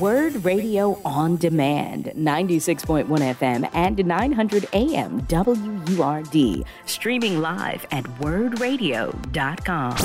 Word 0.00 0.44
Radio 0.44 1.00
on 1.04 1.36
Demand, 1.36 2.06
96.1 2.16 3.06
FM 3.06 3.70
and 3.72 4.04
900 4.04 4.68
AM 4.72 5.20
WURD. 5.28 6.64
Streaming 6.86 7.40
live 7.40 7.86
at 7.92 8.02
wurdradio.com. 8.18 9.96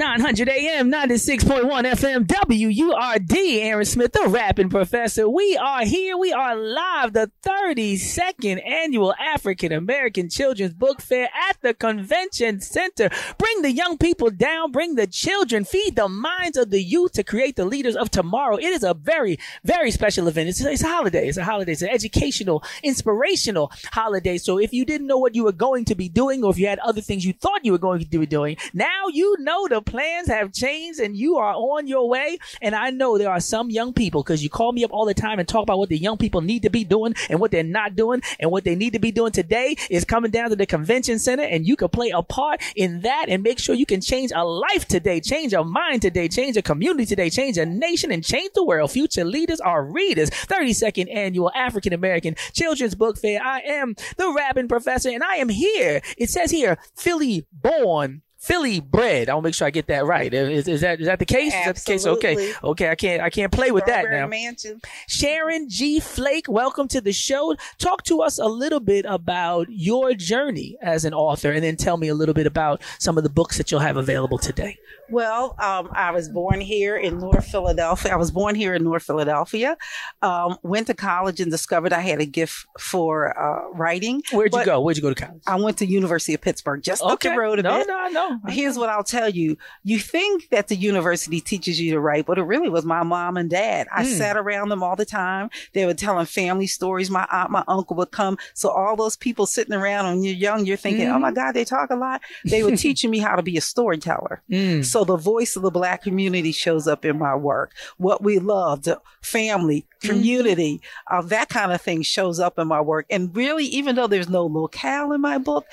900 0.00 0.48
AM, 0.48 0.90
96.1 0.90 1.68
FM, 1.68 2.26
WURD. 2.26 3.36
Aaron 3.60 3.84
Smith, 3.84 4.12
the 4.12 4.28
rapping 4.28 4.70
professor. 4.70 5.28
We 5.28 5.58
are 5.58 5.84
here. 5.84 6.16
We 6.16 6.32
are 6.32 6.56
live. 6.56 7.12
The 7.12 7.30
32nd 7.42 8.66
annual 8.66 9.12
African 9.20 9.72
American 9.72 10.30
Children's 10.30 10.72
Book 10.72 11.02
Fair 11.02 11.28
at 11.50 11.60
the 11.60 11.74
Convention 11.74 12.62
Center. 12.62 13.10
Bring 13.36 13.60
the 13.60 13.72
young 13.72 13.98
people 13.98 14.30
down. 14.30 14.72
Bring 14.72 14.94
the 14.94 15.06
children. 15.06 15.66
Feed 15.66 15.96
the 15.96 16.08
minds 16.08 16.56
of 16.56 16.70
the 16.70 16.82
youth 16.82 17.12
to 17.12 17.22
create 17.22 17.56
the 17.56 17.66
leaders 17.66 17.94
of 17.94 18.10
tomorrow. 18.10 18.56
It 18.56 18.68
is 18.68 18.82
a 18.82 18.94
very, 18.94 19.38
very 19.64 19.90
special 19.90 20.28
event. 20.28 20.48
It's, 20.48 20.62
it's 20.62 20.82
a 20.82 20.88
holiday. 20.88 21.28
It's 21.28 21.36
a 21.36 21.44
holiday. 21.44 21.72
It's 21.72 21.82
an 21.82 21.90
educational, 21.90 22.64
inspirational 22.82 23.70
holiday. 23.92 24.38
So 24.38 24.58
if 24.58 24.72
you 24.72 24.86
didn't 24.86 25.08
know 25.08 25.18
what 25.18 25.34
you 25.34 25.44
were 25.44 25.52
going 25.52 25.84
to 25.84 25.94
be 25.94 26.08
doing, 26.08 26.42
or 26.42 26.52
if 26.52 26.58
you 26.58 26.68
had 26.68 26.78
other 26.78 27.02
things 27.02 27.26
you 27.26 27.34
thought 27.34 27.66
you 27.66 27.72
were 27.72 27.78
going 27.78 28.00
to 28.00 28.18
be 28.18 28.24
doing, 28.24 28.56
now 28.72 29.08
you 29.12 29.36
know 29.40 29.68
the 29.68 29.89
plans 29.90 30.28
have 30.28 30.52
changed 30.52 31.00
and 31.00 31.16
you 31.16 31.36
are 31.36 31.52
on 31.52 31.88
your 31.88 32.08
way. 32.08 32.38
And 32.62 32.74
I 32.76 32.90
know 32.90 33.18
there 33.18 33.30
are 33.30 33.40
some 33.40 33.70
young 33.70 33.92
people 33.92 34.22
because 34.22 34.42
you 34.42 34.48
call 34.48 34.72
me 34.72 34.84
up 34.84 34.92
all 34.92 35.04
the 35.04 35.14
time 35.14 35.40
and 35.40 35.48
talk 35.48 35.64
about 35.64 35.78
what 35.78 35.88
the 35.88 35.98
young 35.98 36.16
people 36.16 36.40
need 36.40 36.62
to 36.62 36.70
be 36.70 36.84
doing 36.84 37.14
and 37.28 37.40
what 37.40 37.50
they're 37.50 37.64
not 37.64 37.96
doing. 37.96 38.22
And 38.38 38.52
what 38.52 38.62
they 38.62 38.76
need 38.76 38.92
to 38.92 39.00
be 39.00 39.10
doing 39.10 39.32
today 39.32 39.74
is 39.90 40.04
coming 40.04 40.30
down 40.30 40.50
to 40.50 40.56
the 40.56 40.64
convention 40.66 41.18
center 41.18 41.42
and 41.42 41.66
you 41.66 41.76
can 41.76 41.88
play 41.88 42.10
a 42.10 42.22
part 42.22 42.62
in 42.76 43.00
that 43.00 43.26
and 43.28 43.42
make 43.42 43.58
sure 43.58 43.74
you 43.74 43.84
can 43.84 44.00
change 44.00 44.30
a 44.32 44.44
life 44.44 44.86
today, 44.86 45.20
change 45.20 45.52
a 45.52 45.64
mind 45.64 46.02
today, 46.02 46.28
change 46.28 46.56
a 46.56 46.62
community 46.62 47.06
today, 47.06 47.28
change 47.28 47.58
a 47.58 47.66
nation 47.66 48.12
and 48.12 48.24
change 48.24 48.52
the 48.54 48.64
world. 48.64 48.92
Future 48.92 49.24
leaders 49.24 49.60
are 49.60 49.84
readers. 49.84 50.30
32nd 50.30 51.12
annual 51.12 51.50
African 51.54 51.92
American 51.92 52.36
Children's 52.52 52.94
Book 52.94 53.18
Fair. 53.18 53.42
I 53.42 53.60
am 53.60 53.96
the 54.16 54.32
rapping 54.32 54.68
professor 54.68 55.10
and 55.10 55.24
I 55.24 55.36
am 55.36 55.48
here. 55.48 56.00
It 56.16 56.30
says 56.30 56.52
here, 56.52 56.78
Philly 56.94 57.46
born 57.52 58.22
Philly 58.40 58.80
bread. 58.80 59.28
I 59.28 59.34
want 59.34 59.44
to 59.44 59.48
make 59.48 59.54
sure 59.54 59.66
I 59.66 59.70
get 59.70 59.86
that 59.88 60.06
right. 60.06 60.32
Is, 60.32 60.66
is 60.66 60.80
that 60.80 60.98
is 60.98 61.06
that 61.06 61.18
the 61.18 61.26
case? 61.26 61.52
Absolutely. 61.52 61.94
Is 61.94 62.04
that 62.04 62.14
the 62.14 62.20
case? 62.20 62.56
Okay, 62.62 62.68
okay. 62.70 62.90
I 62.90 62.94
can't 62.94 63.22
I 63.22 63.28
can't 63.28 63.52
play 63.52 63.70
with 63.70 63.84
that 63.84 64.06
now. 64.10 64.26
Mansion. 64.26 64.80
Sharon 65.06 65.68
G. 65.68 66.00
Flake, 66.00 66.48
welcome 66.48 66.88
to 66.88 67.02
the 67.02 67.12
show. 67.12 67.54
Talk 67.76 68.02
to 68.04 68.22
us 68.22 68.38
a 68.38 68.46
little 68.46 68.80
bit 68.80 69.04
about 69.06 69.66
your 69.68 70.14
journey 70.14 70.78
as 70.80 71.04
an 71.04 71.12
author, 71.12 71.52
and 71.52 71.62
then 71.62 71.76
tell 71.76 71.98
me 71.98 72.08
a 72.08 72.14
little 72.14 72.34
bit 72.34 72.46
about 72.46 72.80
some 72.98 73.18
of 73.18 73.24
the 73.24 73.30
books 73.30 73.58
that 73.58 73.70
you'll 73.70 73.80
have 73.80 73.98
available 73.98 74.38
today. 74.38 74.78
Well, 75.10 75.54
um, 75.58 75.90
I 75.92 76.10
was 76.12 76.28
born 76.28 76.60
here 76.60 76.96
in 76.96 77.18
North 77.18 77.46
Philadelphia. 77.46 78.12
I 78.12 78.16
was 78.16 78.30
born 78.30 78.54
here 78.54 78.74
in 78.74 78.84
North 78.84 79.02
Philadelphia. 79.02 79.76
Um, 80.22 80.56
went 80.62 80.86
to 80.88 80.94
college 80.94 81.40
and 81.40 81.50
discovered 81.50 81.92
I 81.92 82.00
had 82.00 82.20
a 82.20 82.26
gift 82.26 82.66
for 82.78 83.36
uh, 83.38 83.68
writing. 83.72 84.22
Where'd 84.32 84.54
you 84.54 84.64
go? 84.64 84.80
Where'd 84.80 84.96
you 84.96 85.02
go 85.02 85.12
to 85.12 85.14
college? 85.26 85.42
I 85.46 85.56
went 85.56 85.78
to 85.78 85.86
University 85.86 86.34
of 86.34 86.40
Pittsburgh, 86.40 86.82
just 86.82 87.02
okay. 87.02 87.12
up 87.12 87.20
the 87.20 87.30
road 87.40 87.58
a 87.58 87.62
no, 87.62 87.78
bit. 87.78 87.88
No, 87.88 88.08
no, 88.08 88.28
no. 88.28 88.38
Here's 88.50 88.76
what 88.78 88.88
I'll 88.88 89.04
tell 89.04 89.28
you. 89.28 89.56
You 89.84 89.98
think 89.98 90.48
that 90.50 90.68
the 90.68 90.76
university 90.76 91.40
teaches 91.40 91.80
you 91.80 91.92
to 91.92 92.00
write, 92.00 92.26
but 92.26 92.38
it 92.38 92.42
really 92.42 92.68
was 92.68 92.84
my 92.84 93.02
mom 93.02 93.36
and 93.36 93.48
dad. 93.50 93.86
I 93.92 94.04
Mm. 94.04 94.16
sat 94.18 94.36
around 94.36 94.68
them 94.70 94.82
all 94.82 94.96
the 94.96 95.04
time. 95.04 95.50
They 95.72 95.86
were 95.86 95.94
telling 95.94 96.26
family 96.26 96.66
stories. 96.66 97.10
My 97.10 97.26
aunt, 97.30 97.50
my 97.50 97.64
uncle 97.68 97.96
would 97.96 98.10
come. 98.10 98.38
So 98.54 98.68
all 98.70 98.96
those 98.96 99.16
people 99.16 99.46
sitting 99.46 99.74
around 99.74 100.06
when 100.06 100.22
you're 100.22 100.34
young, 100.34 100.66
you're 100.66 100.76
thinking, 100.76 101.06
oh 101.08 101.12
Mm-hmm. 101.12 101.20
my 101.22 101.32
God, 101.32 101.52
they 101.52 101.64
talk 101.64 101.90
a 101.90 101.96
lot. 101.96 102.20
They 102.44 102.62
were 102.62 102.76
teaching 102.76 103.10
me 103.10 103.18
how 103.18 103.36
to 103.36 103.42
be 103.42 103.56
a 103.56 103.60
storyteller. 103.60 104.42
Mm. 104.50 104.84
So 104.84 104.99
the 105.04 105.16
voice 105.16 105.56
of 105.56 105.62
the 105.62 105.70
black 105.70 106.02
community 106.02 106.52
shows 106.52 106.86
up 106.86 107.04
in 107.04 107.18
my 107.18 107.34
work. 107.34 107.72
What 107.98 108.22
we 108.22 108.38
love, 108.38 108.82
the 108.82 109.00
family, 109.22 109.86
Mm-hmm. 110.00 110.14
community, 110.16 110.80
uh, 111.10 111.20
that 111.20 111.50
kind 111.50 111.72
of 111.72 111.80
thing 111.82 112.00
shows 112.00 112.40
up 112.40 112.58
in 112.58 112.66
my 112.66 112.80
work. 112.80 113.04
And 113.10 113.36
really, 113.36 113.66
even 113.66 113.96
though 113.96 114.06
there's 114.06 114.30
no 114.30 114.46
locale 114.46 115.12
in 115.12 115.20
my 115.20 115.36
book, 115.36 115.66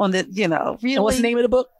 on 0.00 0.10
the, 0.12 0.26
you 0.32 0.48
know, 0.48 0.78
really. 0.80 0.94
And 0.96 1.04
what's 1.04 1.18
the 1.18 1.22
name 1.22 1.36
of 1.36 1.42
the 1.42 1.50
book? 1.50 1.70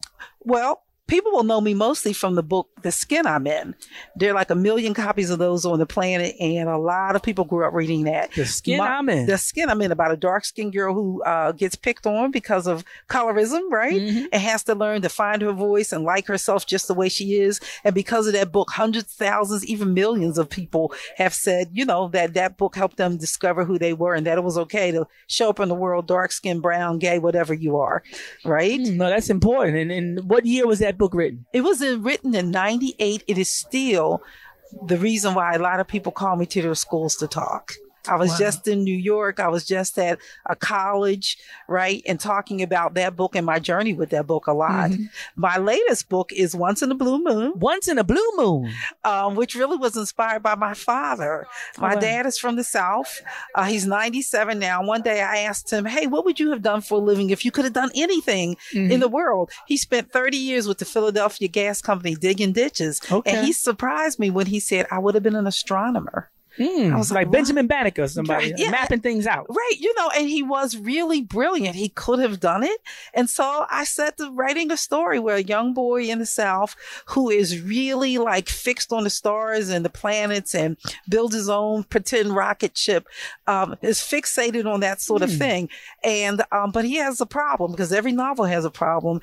Well, 0.40 0.83
people 1.06 1.32
will 1.32 1.44
know 1.44 1.60
me 1.60 1.74
mostly 1.74 2.12
from 2.12 2.34
the 2.34 2.42
book 2.42 2.68
The 2.82 2.90
Skin 2.90 3.26
I'm 3.26 3.46
In. 3.46 3.74
There 4.16 4.30
are 4.30 4.34
like 4.34 4.50
a 4.50 4.54
million 4.54 4.94
copies 4.94 5.30
of 5.30 5.38
those 5.38 5.64
on 5.66 5.78
the 5.78 5.86
planet, 5.86 6.34
and 6.40 6.68
a 6.68 6.78
lot 6.78 7.14
of 7.14 7.22
people 7.22 7.44
grew 7.44 7.66
up 7.66 7.74
reading 7.74 8.04
that. 8.04 8.32
The 8.32 8.46
Skin 8.46 8.78
My- 8.78 8.88
I'm 8.88 9.08
In. 9.08 9.26
The 9.26 9.36
Skin 9.38 9.68
I'm 9.68 9.82
In 9.82 9.92
about 9.92 10.12
a 10.12 10.16
dark 10.16 10.44
skinned 10.44 10.72
girl 10.72 10.94
who 10.94 11.22
uh, 11.24 11.52
gets 11.52 11.76
picked 11.76 12.06
on 12.06 12.30
because 12.30 12.66
of 12.66 12.84
colorism, 13.08 13.70
right? 13.70 14.00
Mhm. 14.00 14.26
And 14.32 14.42
has 14.42 14.64
to 14.64 14.74
learn 14.74 15.02
to 15.02 15.08
find 15.08 15.42
her 15.42 15.52
voice 15.52 15.92
and 15.92 16.04
like 16.04 16.26
herself 16.26 16.66
just 16.66 16.88
the 16.88 16.94
way 16.94 17.08
she 17.08 17.34
is. 17.34 17.60
And 17.84 17.94
because 17.94 18.26
of 18.26 18.32
that 18.32 18.50
book, 18.52 18.70
hundreds, 18.70 19.12
thousands, 19.12 19.66
even 19.66 19.94
millions 19.94 20.38
of 20.38 20.48
people 20.48 20.92
have 21.16 21.34
said, 21.34 21.68
you 21.72 21.84
know, 21.84 22.08
that 22.08 22.34
that 22.34 22.56
book 22.56 22.76
helped 22.76 22.96
them 22.96 23.16
discover 23.18 23.64
who 23.64 23.78
they 23.78 23.92
were 23.92 24.14
and 24.14 24.26
that 24.26 24.38
it 24.38 24.44
was 24.44 24.56
okay 24.58 24.90
to 24.90 25.06
show 25.26 25.50
up 25.50 25.60
in 25.60 25.68
the 25.68 25.74
world 25.74 26.06
dark 26.06 26.32
skinned, 26.32 26.62
brown, 26.62 26.98
gay, 26.98 27.18
whatever 27.18 27.52
you 27.52 27.76
are, 27.76 28.02
right? 28.44 28.80
Mm, 28.80 28.96
No, 28.96 29.08
that's 29.10 29.30
important. 29.30 29.76
And, 29.76 29.90
and 29.92 30.28
what 30.30 30.46
year 30.46 30.66
was 30.66 30.78
that 30.78 30.93
book 30.98 31.14
written? 31.14 31.46
It 31.52 31.62
was 31.62 31.80
written 31.80 32.34
in 32.34 32.50
98. 32.50 33.24
It 33.26 33.38
is 33.38 33.50
still 33.50 34.22
the 34.86 34.96
reason 34.96 35.34
why 35.34 35.54
a 35.54 35.58
lot 35.58 35.80
of 35.80 35.86
people 35.86 36.12
call 36.12 36.36
me 36.36 36.46
to 36.46 36.62
their 36.62 36.74
schools 36.74 37.16
to 37.16 37.26
talk. 37.26 37.72
I 38.08 38.16
was 38.16 38.30
Wow. 38.30 38.38
just 38.38 38.68
in 38.68 38.84
New 38.84 38.96
York. 38.96 39.40
I 39.40 39.48
was 39.48 39.64
just 39.64 39.98
at 39.98 40.18
a 40.46 40.54
college, 40.56 41.38
right? 41.68 42.02
And 42.06 42.20
talking 42.20 42.62
about 42.62 42.94
that 42.94 43.16
book 43.16 43.34
and 43.34 43.46
my 43.46 43.58
journey 43.58 43.92
with 43.94 44.10
that 44.10 44.26
book 44.26 44.46
a 44.46 44.52
lot. 44.52 44.90
Mhm. 44.90 45.08
My 45.36 45.56
latest 45.58 46.08
book 46.08 46.32
is 46.32 46.54
Once 46.54 46.82
in 46.82 46.90
a 46.90 46.94
Blue 46.94 47.22
Moon, 47.22 47.52
Once 47.56 47.88
in 47.88 47.98
a 47.98 48.04
Blue 48.04 48.30
Moon. 48.36 48.72
um, 49.04 49.34
which 49.34 49.54
really 49.54 49.76
was 49.76 49.96
inspired 49.96 50.42
by 50.42 50.54
my 50.54 50.74
father. 50.74 51.46
My 51.78 51.92
Oh, 51.92 51.94
wow. 51.94 52.00
dad 52.00 52.26
is 52.26 52.38
from 52.38 52.56
the 52.56 52.64
South. 52.64 53.20
Uh, 53.54 53.64
he's 53.64 53.86
97 53.86 54.58
now. 54.58 54.82
One 54.84 55.02
day 55.02 55.22
I 55.22 55.38
asked 55.38 55.70
him, 55.72 55.84
Hey, 55.84 56.06
what 56.06 56.24
would 56.24 56.38
you 56.40 56.50
have 56.50 56.62
done 56.62 56.80
for 56.80 56.96
a 56.96 57.02
living 57.02 57.30
if 57.30 57.44
you 57.44 57.50
could 57.50 57.64
have 57.64 57.72
done 57.74 57.90
anything 57.94 58.56
Mm-hmm. 58.72 58.90
in 58.92 59.00
the 59.00 59.08
world? 59.08 59.50
He 59.66 59.76
spent 59.76 60.12
30 60.12 60.36
years 60.36 60.66
with 60.68 60.78
the 60.78 60.84
Philadelphia 60.84 61.48
Gas 61.48 61.80
Company 61.80 62.14
digging 62.14 62.52
ditches. 62.52 63.00
Okay. 63.10 63.30
And 63.30 63.46
he 63.46 63.52
surprised 63.52 64.18
me 64.18 64.30
when 64.30 64.46
he 64.46 64.60
said, 64.60 64.86
I 64.90 64.98
would 64.98 65.14
have 65.14 65.22
been 65.22 65.34
an 65.36 65.46
astronomer. 65.46 66.30
Mm, 66.58 66.92
I 66.92 66.96
was 66.96 67.10
like 67.10 67.26
like, 67.26 67.32
Benjamin 67.32 67.66
Banneker, 67.66 68.06
somebody 68.06 68.50
Right, 68.50 68.54
yeah. 68.58 68.70
mapping 68.70 69.00
things 69.00 69.26
out. 69.26 69.46
Right. 69.48 69.74
You 69.78 69.92
know, 69.96 70.10
and 70.16 70.28
he 70.28 70.42
was 70.42 70.76
really 70.76 71.20
brilliant. 71.22 71.74
He 71.74 71.88
could 71.88 72.18
have 72.20 72.38
done 72.40 72.62
it. 72.62 72.80
And 73.12 73.28
so 73.28 73.66
I 73.70 73.84
set 73.84 74.16
to 74.18 74.30
writing 74.30 74.70
a 74.70 74.76
story 74.76 75.18
where 75.18 75.36
a 75.36 75.42
young 75.42 75.74
boy 75.74 76.02
in 76.04 76.18
the 76.18 76.26
South 76.26 76.76
who 77.06 77.30
is 77.30 77.60
really 77.62 78.18
like 78.18 78.48
fixed 78.48 78.92
on 78.92 79.04
the 79.04 79.10
stars 79.10 79.68
and 79.68 79.84
the 79.84 79.90
planets 79.90 80.54
and 80.54 80.76
builds 81.08 81.34
his 81.34 81.48
own 81.48 81.84
pretend 81.84 82.34
rocket 82.34 82.76
ship, 82.76 83.08
um, 83.46 83.76
is 83.82 83.98
fixated 84.00 84.66
on 84.66 84.80
that 84.80 85.00
sort 85.00 85.22
of 85.22 85.30
Hmm. 85.32 85.38
thing. 85.38 85.68
And, 86.02 86.42
um, 86.52 86.70
but 86.70 86.84
he 86.84 86.96
has 86.96 87.20
a 87.20 87.26
problem 87.26 87.72
because 87.72 87.92
every 87.92 88.12
novel 88.12 88.44
has 88.44 88.64
a 88.64 88.70
problem. 88.70 89.20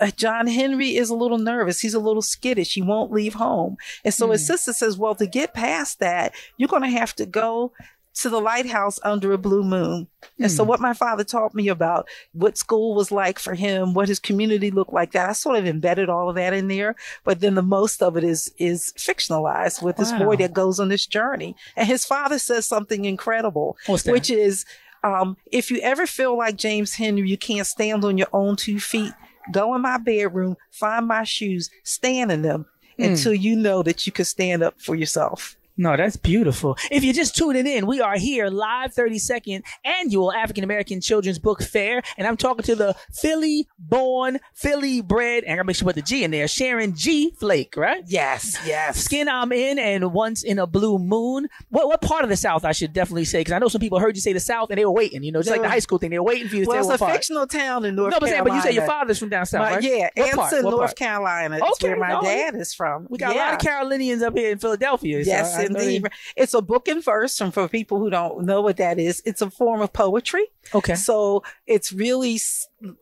Uh, 0.00 0.10
John 0.16 0.46
Henry 0.46 0.96
is 0.96 1.10
a 1.10 1.14
little 1.14 1.38
nervous. 1.38 1.80
He's 1.80 1.94
a 1.94 1.98
little 2.00 2.22
skittish. 2.22 2.74
He 2.74 2.82
won't 2.82 3.12
leave 3.12 3.34
home. 3.34 3.76
And 4.04 4.12
so 4.14 4.30
his 4.30 4.46
sister 4.46 4.72
says, 4.72 4.96
well, 4.96 5.14
to 5.16 5.26
get 5.26 5.54
past 5.54 5.98
that, 6.00 6.34
you're 6.64 6.80
going 6.80 6.90
to 6.90 6.98
have 6.98 7.14
to 7.16 7.26
go 7.26 7.72
to 8.14 8.28
the 8.30 8.40
lighthouse 8.40 9.00
under 9.02 9.32
a 9.32 9.38
blue 9.38 9.64
moon. 9.64 10.06
And 10.38 10.50
so 10.50 10.62
what 10.62 10.80
my 10.80 10.94
father 10.94 11.24
taught 11.24 11.52
me 11.52 11.66
about 11.68 12.06
what 12.32 12.56
school 12.56 12.94
was 12.94 13.10
like 13.10 13.38
for 13.40 13.54
him, 13.54 13.92
what 13.92 14.06
his 14.08 14.20
community 14.20 14.70
looked 14.70 14.92
like 14.92 15.12
that, 15.12 15.28
I 15.28 15.32
sort 15.32 15.56
of 15.56 15.66
embedded 15.66 16.08
all 16.08 16.28
of 16.28 16.36
that 16.36 16.52
in 16.54 16.68
there. 16.68 16.94
But 17.24 17.40
then 17.40 17.54
the 17.56 17.62
most 17.62 18.02
of 18.02 18.16
it 18.16 18.22
is 18.24 18.52
is 18.56 18.92
fictionalized 18.96 19.82
with 19.82 19.96
this 19.96 20.12
boy 20.12 20.36
that 20.36 20.52
goes 20.54 20.78
on 20.78 20.88
this 20.90 21.06
journey. 21.06 21.56
And 21.76 21.88
his 21.88 22.04
father 22.04 22.38
says 22.38 22.66
something 22.66 23.04
incredible, 23.04 23.76
which 24.12 24.30
is 24.30 24.64
um, 25.02 25.36
if 25.50 25.70
you 25.72 25.78
ever 25.80 26.06
feel 26.06 26.38
like 26.38 26.56
James 26.56 26.94
Henry, 26.94 27.28
you 27.28 27.36
can't 27.36 27.66
stand 27.66 28.04
on 28.04 28.16
your 28.16 28.28
own 28.32 28.54
two 28.56 28.78
feet, 28.78 29.12
go 29.52 29.74
in 29.74 29.82
my 29.82 29.98
bedroom, 29.98 30.56
find 30.70 31.06
my 31.08 31.24
shoes, 31.24 31.68
stand 31.82 32.30
in 32.32 32.42
them 32.42 32.66
Hmm. 32.96 33.02
until 33.06 33.34
you 33.34 33.56
know 33.56 33.82
that 33.82 34.06
you 34.06 34.12
can 34.12 34.24
stand 34.24 34.62
up 34.62 34.80
for 34.80 34.94
yourself. 34.94 35.56
No, 35.76 35.96
that's 35.96 36.16
beautiful. 36.16 36.76
If 36.90 37.02
you're 37.02 37.12
just 37.14 37.34
tuning 37.36 37.66
in, 37.66 37.86
we 37.88 38.00
are 38.00 38.16
here 38.16 38.46
live 38.48 38.94
32nd 38.94 39.62
annual 39.84 40.32
African 40.32 40.62
American 40.62 41.00
Children's 41.00 41.40
Book 41.40 41.62
Fair, 41.62 42.00
and 42.16 42.26
I'm 42.28 42.36
talking 42.36 42.62
to 42.64 42.76
the 42.76 42.94
Philly 43.12 43.66
born, 43.78 44.38
Philly 44.54 45.00
bred, 45.00 45.42
and 45.44 45.52
I 45.52 45.56
gotta 45.56 45.66
make 45.66 45.74
sure 45.76 45.86
put 45.86 45.96
the 45.96 46.02
G 46.02 46.22
in 46.22 46.30
there, 46.30 46.46
Sharon 46.46 46.94
G. 46.94 47.32
Flake, 47.40 47.76
right? 47.76 48.04
Yes, 48.06 48.56
yes. 48.64 48.98
Skin 49.04 49.28
I'm 49.28 49.50
in 49.50 49.78
and 49.80 50.12
once 50.12 50.44
in 50.44 50.60
a 50.60 50.66
blue 50.66 50.98
moon. 50.98 51.48
What 51.70 51.88
what 51.88 52.00
part 52.02 52.22
of 52.22 52.30
the 52.30 52.36
South 52.36 52.64
I 52.64 52.70
should 52.72 52.92
definitely 52.92 53.24
say? 53.24 53.40
Because 53.40 53.52
I 53.54 53.58
know 53.58 53.68
some 53.68 53.80
people 53.80 53.98
heard 53.98 54.14
you 54.14 54.22
say 54.22 54.32
the 54.32 54.38
South 54.40 54.70
and 54.70 54.78
they 54.78 54.84
were 54.84 54.92
waiting. 54.92 55.24
You 55.24 55.32
know, 55.32 55.40
just 55.40 55.50
like 55.50 55.62
the 55.62 55.68
high 55.68 55.80
school 55.80 55.98
thing, 55.98 56.10
they 56.10 56.18
were 56.20 56.24
waiting 56.24 56.48
for 56.48 56.54
you 56.56 56.64
to 56.64 56.68
Well, 56.68 56.84
say 56.84 56.92
it's 56.94 57.02
a 57.02 57.04
part. 57.04 57.16
fictional 57.16 57.46
town 57.48 57.84
in 57.84 57.96
North 57.96 58.12
Carolina. 58.12 58.14
no, 58.14 58.20
but, 58.20 58.28
saying, 58.30 58.44
but 58.44 58.52
you 58.54 58.60
say 58.62 58.72
your 58.76 58.86
father's 58.86 59.18
from 59.18 59.28
down 59.30 59.44
south, 59.44 59.62
My- 59.68 59.74
right? 59.74 59.82
Yeah, 59.82 60.08
What? 60.14 60.38
Anson, 60.38 60.62
North? 60.62 60.94
Carolina. 60.94 61.56
Okay, 61.56 61.64
That's 61.66 61.82
where 61.82 61.96
my 61.96 62.12
no, 62.12 62.22
dad 62.22 62.54
is 62.54 62.72
from. 62.74 63.06
We 63.10 63.18
got 63.18 63.34
yeah. 63.34 63.42
a 63.42 63.44
lot 63.46 63.54
of 63.54 63.58
Carolinians 63.60 64.22
up 64.22 64.36
here 64.36 64.52
in 64.52 64.58
Philadelphia. 64.58 65.20
Yes, 65.24 65.63
indeed. 65.64 66.06
It's 66.36 66.54
a 66.54 66.62
book 66.62 66.88
in 66.88 67.00
verse, 67.00 67.40
and 67.40 67.52
for 67.52 67.68
people 67.68 67.98
who 67.98 68.10
don't 68.10 68.44
know 68.44 68.60
what 68.60 68.76
that 68.78 68.98
is, 68.98 69.22
it's 69.24 69.42
a 69.42 69.50
form 69.50 69.80
of 69.80 69.92
poetry. 69.92 70.46
Okay. 70.74 70.94
So 70.94 71.42
it's 71.66 71.92
really 71.92 72.38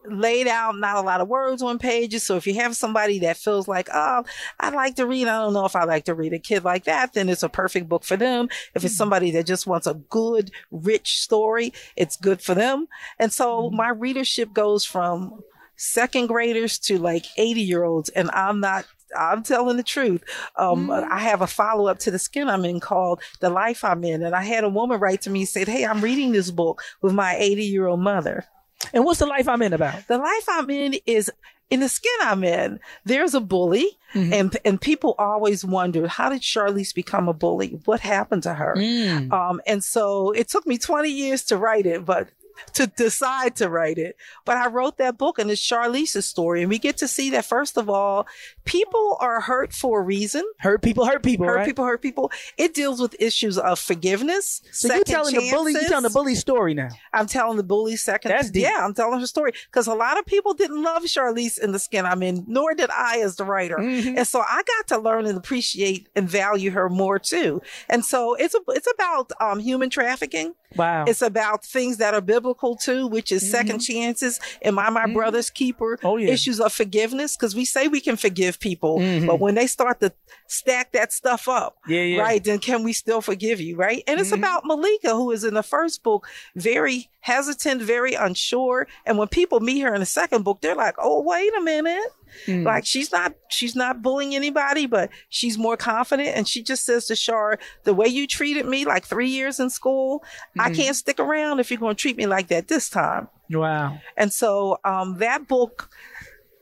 laid 0.06 0.46
out, 0.46 0.76
not 0.76 0.96
a 0.96 1.00
lot 1.00 1.20
of 1.20 1.28
words 1.28 1.62
on 1.62 1.78
pages. 1.78 2.22
So 2.22 2.36
if 2.36 2.46
you 2.46 2.54
have 2.54 2.76
somebody 2.76 3.20
that 3.20 3.36
feels 3.36 3.68
like, 3.68 3.88
oh, 3.92 4.24
I 4.60 4.70
like 4.70 4.96
to 4.96 5.06
read, 5.06 5.28
I 5.28 5.42
don't 5.42 5.54
know 5.54 5.64
if 5.64 5.76
I 5.76 5.84
like 5.84 6.04
to 6.06 6.14
read 6.14 6.32
a 6.32 6.38
kid 6.38 6.64
like 6.64 6.84
that, 6.84 7.14
then 7.14 7.28
it's 7.28 7.42
a 7.42 7.48
perfect 7.48 7.88
book 7.88 8.04
for 8.04 8.16
them. 8.16 8.48
If 8.74 8.84
it's 8.84 8.94
mm-hmm. 8.94 8.98
somebody 8.98 9.30
that 9.32 9.46
just 9.46 9.66
wants 9.66 9.86
a 9.86 9.94
good, 9.94 10.50
rich 10.70 11.18
story, 11.20 11.72
it's 11.96 12.16
good 12.16 12.40
for 12.40 12.54
them. 12.54 12.86
And 13.18 13.32
so 13.32 13.64
mm-hmm. 13.64 13.76
my 13.76 13.90
readership 13.90 14.52
goes 14.52 14.84
from 14.84 15.42
second 15.76 16.28
graders 16.28 16.78
to 16.78 16.98
like 16.98 17.26
80 17.36 17.60
year 17.60 17.84
olds. 17.84 18.08
And 18.10 18.30
I'm 18.30 18.60
not 18.60 18.86
I'm 19.16 19.42
telling 19.42 19.76
the 19.76 19.82
truth. 19.82 20.22
Um, 20.56 20.88
mm-hmm. 20.88 21.12
I 21.12 21.18
have 21.20 21.42
a 21.42 21.46
follow 21.46 21.86
up 21.86 21.98
to 22.00 22.10
the 22.10 22.18
skin 22.18 22.48
I'm 22.48 22.64
in 22.64 22.80
called 22.80 23.20
The 23.40 23.50
Life 23.50 23.84
I'm 23.84 24.04
In. 24.04 24.22
And 24.22 24.34
I 24.34 24.42
had 24.42 24.64
a 24.64 24.68
woman 24.68 25.00
write 25.00 25.22
to 25.22 25.30
me 25.30 25.40
and 25.40 25.48
said, 25.48 25.68
Hey, 25.68 25.84
I'm 25.84 26.00
reading 26.00 26.32
this 26.32 26.50
book 26.50 26.82
with 27.00 27.12
my 27.12 27.36
80 27.36 27.64
year 27.64 27.86
old 27.86 28.00
mother. 28.00 28.44
And 28.92 29.04
what's 29.04 29.20
the 29.20 29.26
life 29.26 29.48
I'm 29.48 29.62
in 29.62 29.72
about? 29.72 30.06
The 30.08 30.18
life 30.18 30.46
I'm 30.48 30.68
in 30.70 30.96
is 31.06 31.30
in 31.72 31.80
the 31.80 31.88
skin 31.88 32.12
I'm 32.20 32.44
in. 32.44 32.80
There's 33.06 33.34
a 33.34 33.40
bully, 33.40 33.86
mm-hmm. 34.14 34.32
and 34.32 34.56
and 34.64 34.80
people 34.80 35.14
always 35.18 35.64
wonder 35.64 36.06
how 36.06 36.28
did 36.28 36.42
Charlese 36.42 36.92
become 36.92 37.28
a 37.28 37.32
bully? 37.32 37.80
What 37.86 38.00
happened 38.00 38.42
to 38.42 38.52
her? 38.52 38.74
Mm. 38.76 39.32
Um, 39.32 39.60
and 39.66 39.82
so 39.82 40.32
it 40.32 40.48
took 40.48 40.66
me 40.66 40.76
20 40.76 41.08
years 41.08 41.44
to 41.44 41.56
write 41.56 41.86
it, 41.86 42.04
but 42.04 42.28
to 42.74 42.86
decide 42.86 43.56
to 43.56 43.68
write 43.68 43.98
it. 43.98 44.16
But 44.44 44.56
I 44.56 44.68
wrote 44.68 44.98
that 44.98 45.18
book 45.18 45.38
and 45.38 45.50
it's 45.50 45.60
Charlese's 45.60 46.26
story. 46.26 46.62
And 46.62 46.70
we 46.70 46.78
get 46.78 46.96
to 46.98 47.08
see 47.08 47.30
that 47.30 47.44
first 47.44 47.76
of 47.76 47.88
all, 47.88 48.26
people 48.64 49.16
are 49.20 49.40
hurt 49.40 49.72
for 49.72 50.00
a 50.00 50.02
reason. 50.02 50.42
Hurt 50.58 50.82
people 50.82 51.06
hurt 51.06 51.22
people. 51.22 51.46
Hurt 51.46 51.56
right? 51.56 51.66
people 51.66 51.84
hurt 51.84 52.02
people. 52.02 52.30
It 52.56 52.74
deals 52.74 53.00
with 53.00 53.14
issues 53.20 53.58
of 53.58 53.78
forgiveness. 53.78 54.62
So 54.72 54.92
you're 54.92 55.04
telling 55.04 55.34
chances. 55.34 55.50
the 55.50 55.56
bully 55.56 55.72
you're 55.72 55.88
telling 55.88 56.02
the 56.02 56.10
bully 56.10 56.34
story 56.34 56.74
now. 56.74 56.88
I'm 57.12 57.26
telling 57.26 57.56
the 57.56 57.62
bully 57.62 57.96
second. 57.96 58.30
That's 58.30 58.50
deep. 58.50 58.64
Yeah, 58.64 58.80
I'm 58.82 58.94
telling 58.94 59.20
her 59.20 59.26
story. 59.26 59.52
Because 59.66 59.86
a 59.86 59.94
lot 59.94 60.18
of 60.18 60.26
people 60.26 60.54
didn't 60.54 60.82
love 60.82 61.04
Charlese 61.06 61.58
in 61.58 61.72
the 61.72 61.78
skin 61.78 62.06
I'm 62.06 62.22
in, 62.22 62.44
nor 62.46 62.74
did 62.74 62.90
I 62.90 63.20
as 63.20 63.36
the 63.36 63.44
writer. 63.44 63.76
Mm-hmm. 63.76 64.18
And 64.18 64.26
so 64.26 64.40
I 64.40 64.62
got 64.62 64.88
to 64.88 64.98
learn 64.98 65.26
and 65.26 65.36
appreciate 65.36 66.08
and 66.14 66.28
value 66.28 66.70
her 66.70 66.88
more 66.88 67.18
too. 67.18 67.62
And 67.88 68.04
so 68.04 68.34
it's 68.34 68.54
a, 68.54 68.60
it's 68.68 68.88
about 68.94 69.32
um, 69.40 69.58
human 69.58 69.90
trafficking. 69.90 70.54
Wow. 70.76 71.04
It's 71.06 71.22
about 71.22 71.64
things 71.64 71.98
that 71.98 72.14
are 72.14 72.20
biblical 72.20 72.51
too, 72.54 73.06
which 73.06 73.32
is 73.32 73.42
mm-hmm. 73.42 73.50
second 73.50 73.78
chances. 73.80 74.40
Am 74.62 74.78
I 74.78 74.90
my 74.90 75.04
mm-hmm. 75.04 75.14
brother's 75.14 75.50
keeper? 75.50 75.98
Oh, 76.02 76.16
yeah. 76.16 76.30
Issues 76.30 76.60
of 76.60 76.72
forgiveness. 76.72 77.36
Cause 77.36 77.54
we 77.54 77.64
say 77.64 77.88
we 77.88 78.00
can 78.00 78.16
forgive 78.16 78.60
people, 78.60 78.98
mm-hmm. 78.98 79.26
but 79.26 79.40
when 79.40 79.54
they 79.54 79.66
start 79.66 80.00
to 80.00 80.12
stack 80.46 80.92
that 80.92 81.12
stuff 81.12 81.48
up, 81.48 81.76
yeah, 81.86 82.02
yeah. 82.02 82.20
right, 82.20 82.42
then 82.42 82.58
can 82.58 82.82
we 82.82 82.92
still 82.92 83.20
forgive 83.20 83.60
you? 83.60 83.76
Right. 83.76 84.02
And 84.06 84.20
it's 84.20 84.30
mm-hmm. 84.30 84.38
about 84.38 84.64
Maleeka, 84.64 85.12
who 85.12 85.30
is 85.30 85.44
in 85.44 85.54
the 85.54 85.62
first 85.62 86.02
book, 86.02 86.26
very 86.54 87.10
hesitant, 87.20 87.82
very 87.82 88.14
unsure. 88.14 88.86
And 89.06 89.16
when 89.16 89.28
people 89.28 89.60
meet 89.60 89.80
her 89.80 89.94
in 89.94 90.00
the 90.00 90.06
second 90.06 90.44
book, 90.44 90.60
they're 90.60 90.74
like, 90.74 90.96
oh, 90.98 91.22
wait 91.22 91.52
a 91.56 91.60
minute. 91.62 92.10
Mm. 92.46 92.64
Like 92.64 92.86
she's 92.86 93.12
not 93.12 93.34
she's 93.48 93.76
not 93.76 94.02
bullying 94.02 94.34
anybody, 94.34 94.86
but 94.86 95.10
she's 95.28 95.58
more 95.58 95.76
confident. 95.76 96.30
And 96.30 96.46
she 96.48 96.62
just 96.62 96.84
says 96.84 97.06
to 97.06 97.16
Shar, 97.16 97.58
the 97.84 97.94
way 97.94 98.06
you 98.06 98.26
treated 98.26 98.66
me 98.66 98.84
like 98.84 99.04
three 99.04 99.28
years 99.28 99.60
in 99.60 99.70
school, 99.70 100.24
mm. 100.56 100.62
I 100.62 100.68
hmm. 100.68 100.74
can't 100.74 100.96
stick 100.96 101.20
around 101.20 101.60
if 101.60 101.70
you're 101.70 101.80
going 101.80 101.96
to 101.96 102.00
treat 102.00 102.16
me 102.16 102.26
like 102.26 102.48
that 102.48 102.68
this 102.68 102.88
time. 102.88 103.28
Wow. 103.50 103.98
And 104.16 104.32
so 104.32 104.78
um, 104.84 105.18
that 105.18 105.46
book 105.48 105.90